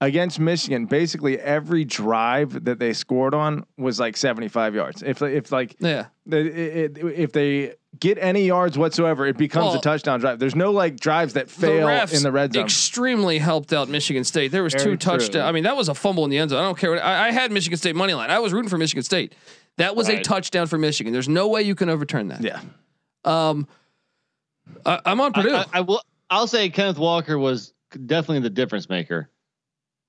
against 0.00 0.38
Michigan, 0.38 0.86
basically 0.86 1.38
every 1.40 1.84
drive 1.84 2.64
that 2.64 2.78
they 2.78 2.92
scored 2.92 3.34
on 3.34 3.64
was 3.76 3.98
like 3.98 4.16
seventy 4.16 4.46
five 4.48 4.74
yards. 4.74 5.02
If 5.02 5.20
if 5.22 5.50
like 5.50 5.74
yeah. 5.80 6.06
the- 6.26 6.38
it, 6.46 6.98
it, 6.98 7.04
if 7.16 7.32
they 7.32 7.74
get 7.98 8.18
any 8.20 8.44
yards 8.46 8.78
whatsoever, 8.78 9.26
it 9.26 9.36
becomes 9.36 9.66
Well, 9.70 9.78
a 9.78 9.80
touchdown 9.80 10.20
drive. 10.20 10.38
There's 10.38 10.54
no 10.54 10.70
like 10.70 11.00
drives 11.00 11.32
that 11.32 11.50
fail 11.50 11.86
refs 11.88 12.14
in 12.16 12.22
the 12.22 12.30
red 12.30 12.52
zone. 12.52 12.62
extremely 12.64 13.38
helped 13.38 13.72
out 13.72 13.88
Michigan 13.88 14.22
State. 14.22 14.52
There 14.52 14.62
was 14.62 14.74
Very 14.74 14.84
two 14.84 14.96
touchdowns. 14.96 15.44
I 15.48 15.50
mean, 15.52 15.64
that 15.64 15.76
was 15.76 15.88
a 15.88 15.94
fumble 15.94 16.22
in 16.24 16.30
the 16.30 16.38
end 16.38 16.50
zone. 16.50 16.60
I 16.60 16.62
don't 16.62 16.78
care. 16.78 16.90
What, 16.90 17.02
I, 17.02 17.28
I 17.28 17.30
had 17.32 17.50
Michigan 17.50 17.76
State 17.78 17.96
money 17.96 18.14
line. 18.14 18.30
I 18.30 18.38
was 18.38 18.52
rooting 18.52 18.68
for 18.68 18.78
Michigan 18.78 19.02
State. 19.02 19.34
That 19.78 19.96
was 19.96 20.08
a 20.08 20.20
touchdown 20.22 20.66
for 20.66 20.78
Michigan. 20.78 21.12
There's 21.12 21.28
no 21.28 21.48
way 21.48 21.62
you 21.62 21.74
can 21.74 21.88
overturn 21.88 22.28
that. 22.28 22.42
yeah, 22.42 22.60
Um, 23.24 23.66
I, 24.84 25.00
I'm 25.06 25.20
on 25.20 25.32
Purdue. 25.32 25.54
I, 25.54 25.60
I, 25.60 25.66
I 25.74 25.80
will. 25.80 26.02
I'll 26.30 26.46
say 26.46 26.68
Kenneth 26.68 26.98
Walker 26.98 27.38
was 27.38 27.72
definitely 28.06 28.40
the 28.40 28.50
difference 28.50 28.88
maker. 28.88 29.30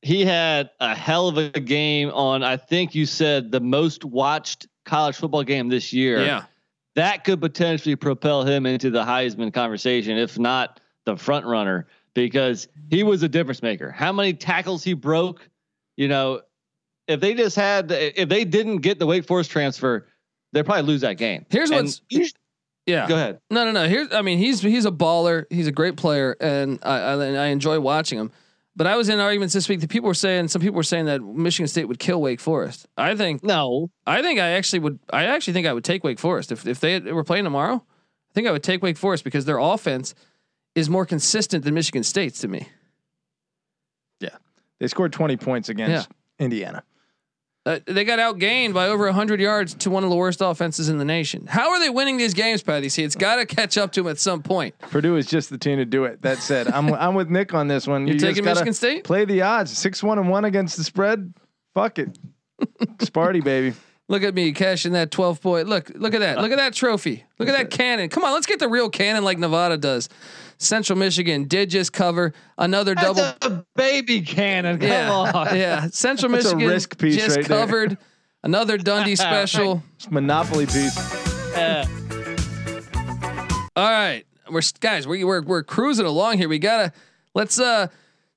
He 0.01 0.25
had 0.25 0.69
a 0.79 0.95
hell 0.95 1.27
of 1.27 1.37
a 1.37 1.59
game 1.59 2.09
on. 2.09 2.43
I 2.43 2.57
think 2.57 2.95
you 2.95 3.05
said 3.05 3.51
the 3.51 3.59
most 3.59 4.03
watched 4.05 4.67
college 4.85 5.15
football 5.15 5.43
game 5.43 5.69
this 5.69 5.93
year. 5.93 6.25
yeah. 6.25 6.43
that 6.95 7.23
could 7.23 7.39
potentially 7.39 7.95
propel 7.95 8.43
him 8.43 8.65
into 8.65 8.89
the 8.89 9.03
Heisman 9.03 9.53
conversation, 9.53 10.17
if 10.17 10.39
not 10.39 10.79
the 11.05 11.15
front 11.15 11.45
runner, 11.45 11.87
because 12.13 12.67
he 12.89 13.03
was 13.03 13.23
a 13.23 13.29
difference 13.29 13.61
maker. 13.61 13.91
How 13.91 14.11
many 14.11 14.33
tackles 14.33 14.83
he 14.83 14.93
broke? 14.93 15.47
You 15.95 16.07
know, 16.07 16.41
if 17.09 17.19
they 17.19 17.33
just 17.33 17.55
had, 17.55 17.91
if 17.91 18.29
they 18.29 18.45
didn't 18.45 18.77
get 18.77 18.99
the 18.99 19.05
Wake 19.05 19.25
Forest 19.25 19.51
transfer, 19.51 20.07
they'd 20.53 20.65
probably 20.65 20.83
lose 20.83 21.01
that 21.01 21.17
game. 21.17 21.45
Here's 21.49 21.69
And 21.71 21.81
what's 21.87 22.01
you- 22.09 22.27
yeah. 22.85 23.07
Go 23.07 23.15
ahead. 23.15 23.39
No, 23.51 23.65
no, 23.65 23.71
no. 23.71 23.87
Here's 23.87 24.11
I 24.13 24.21
mean 24.21 24.37
he's 24.39 24.61
he's 24.61 24.85
a 24.85 24.91
baller. 24.91 25.45
He's 25.49 25.67
a 25.67 25.71
great 25.71 25.95
player, 25.97 26.35
and 26.39 26.79
I 26.81 26.97
I, 26.99 27.25
and 27.25 27.37
I 27.37 27.47
enjoy 27.47 27.79
watching 27.79 28.17
him. 28.17 28.31
But 28.75 28.87
I 28.87 28.95
was 28.95 29.09
in 29.09 29.19
arguments 29.19 29.53
this 29.53 29.67
week 29.67 29.81
that 29.81 29.89
people 29.89 30.07
were 30.07 30.13
saying 30.13 30.47
some 30.47 30.61
people 30.61 30.77
were 30.77 30.83
saying 30.83 31.05
that 31.05 31.21
Michigan 31.21 31.67
State 31.67 31.85
would 31.85 31.99
kill 31.99 32.21
Wake 32.21 32.39
Forest. 32.39 32.87
I 32.97 33.15
think 33.15 33.43
No, 33.43 33.91
I 34.07 34.21
think 34.21 34.39
I 34.39 34.51
actually 34.51 34.79
would. 34.79 34.99
I 35.11 35.25
actually 35.25 35.53
think 35.53 35.67
I 35.67 35.73
would 35.73 35.83
take 35.83 36.03
Wake 36.03 36.17
Forest 36.19 36.51
if 36.51 36.65
if 36.65 36.79
they 36.79 36.99
were 36.99 37.23
playing 37.25 37.43
tomorrow. 37.43 37.75
I 37.75 38.33
think 38.33 38.47
I 38.47 38.51
would 38.51 38.63
take 38.63 38.81
Wake 38.81 38.97
Forest 38.97 39.23
because 39.23 39.45
their 39.45 39.57
offense 39.59 40.15
is 40.75 40.89
more 40.89 41.05
consistent 41.05 41.65
than 41.65 41.73
Michigan 41.73 42.03
State's 42.03 42.39
to 42.39 42.47
me. 42.47 42.67
Yeah, 44.19 44.29
they 44.79 44.87
scored 44.87 45.13
twenty 45.13 45.37
points 45.37 45.69
against 45.69 46.09
Indiana. 46.39 46.83
Uh, 47.69 47.77
they 47.85 48.03
got 48.03 48.17
outgained 48.17 48.73
by 48.73 48.87
over 48.87 49.05
100 49.05 49.39
yards 49.39 49.75
to 49.75 49.91
one 49.91 50.03
of 50.03 50.09
the 50.09 50.15
worst 50.15 50.41
offenses 50.41 50.89
in 50.89 50.97
the 50.97 51.05
nation. 51.05 51.45
How 51.45 51.69
are 51.69 51.79
they 51.79 51.91
winning 51.91 52.17
these 52.17 52.33
games, 52.33 52.63
Patty? 52.63 52.89
See, 52.89 53.03
it's 53.03 53.15
got 53.15 53.35
to 53.35 53.45
catch 53.45 53.77
up 53.77 53.91
to 53.91 54.01
them 54.01 54.09
at 54.09 54.17
some 54.17 54.41
point. 54.41 54.73
Purdue 54.79 55.17
is 55.17 55.27
just 55.27 55.51
the 55.51 55.57
team 55.59 55.77
to 55.77 55.85
do 55.85 56.05
it. 56.05 56.19
That 56.23 56.39
said, 56.39 56.67
I'm 56.67 56.91
I'm 56.95 57.13
with 57.13 57.29
Nick 57.29 57.53
on 57.53 57.67
this 57.67 57.85
one. 57.85 58.07
You're 58.07 58.15
You 58.15 58.19
taking 58.19 58.43
Michigan 58.43 58.73
State? 58.73 59.03
Play 59.03 59.25
the 59.25 59.43
odds. 59.43 59.77
Six 59.77 60.01
one 60.01 60.17
and 60.17 60.27
one 60.29 60.45
against 60.45 60.77
the 60.77 60.83
spread. 60.83 61.31
Fuck 61.75 61.99
it. 61.99 62.17
Sparty 62.97 63.43
baby. 63.43 63.75
Look 64.09 64.23
at 64.23 64.33
me 64.33 64.51
cashing 64.53 64.93
that 64.93 65.11
12 65.11 65.39
point. 65.39 65.69
Look, 65.69 65.91
look 65.93 66.15
at 66.15 66.19
that. 66.21 66.39
Look 66.39 66.51
at 66.51 66.57
that 66.57 66.73
trophy. 66.73 67.23
Look 67.37 67.47
at 67.47 67.55
that 67.55 67.69
cannon. 67.69 68.09
Come 68.09 68.23
on, 68.23 68.33
let's 68.33 68.47
get 68.47 68.57
the 68.57 68.67
real 68.67 68.89
cannon 68.89 69.23
like 69.23 69.37
Nevada 69.37 69.77
does. 69.77 70.09
Central 70.57 70.97
Michigan 70.97 71.45
did 71.45 71.69
just 71.69 71.93
cover 71.93 72.33
another 72.57 72.95
double. 72.95 73.21
That's 73.21 73.45
a 73.45 73.65
baby 73.75 74.21
cannon. 74.21 74.79
Come 74.79 74.89
yeah, 74.89 75.11
on. 75.11 75.55
yeah. 75.55 75.87
Central 75.91 76.31
That's 76.31 76.45
a 76.45 76.55
Michigan 76.55 76.67
risk 76.67 76.97
piece 76.97 77.15
just 77.17 77.37
right 77.37 77.47
there. 77.47 77.59
covered 77.59 77.97
another 78.43 78.79
Dundee 78.79 79.15
special. 79.15 79.83
It's 79.95 80.09
Monopoly 80.09 80.65
piece. 80.65 80.97
All 83.75 83.89
right, 83.89 84.23
we're 84.49 84.61
guys. 84.79 85.07
We're 85.07 85.25
we're 85.25 85.41
we're 85.43 85.63
cruising 85.63 86.07
along 86.07 86.39
here. 86.39 86.49
We 86.49 86.57
gotta 86.57 86.91
let's 87.35 87.59
uh 87.59 87.87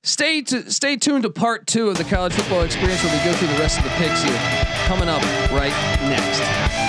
stay 0.03 0.41
to 0.41 0.71
stay 0.71 0.97
tuned 0.97 1.23
to 1.23 1.29
part 1.29 1.65
two 1.65 1.89
of 1.89 1.97
the 1.97 2.03
college 2.03 2.33
football 2.33 2.61
experience 2.61 3.03
where 3.03 3.17
we 3.17 3.23
go 3.23 3.33
through 3.33 3.47
the 3.47 3.59
rest 3.59 3.77
of 3.77 3.85
the 3.85 3.89
picks 3.91 4.21
here. 4.21 4.37
Coming 4.85 5.09
up 5.09 5.21
right 5.51 5.73
next. 6.01 6.82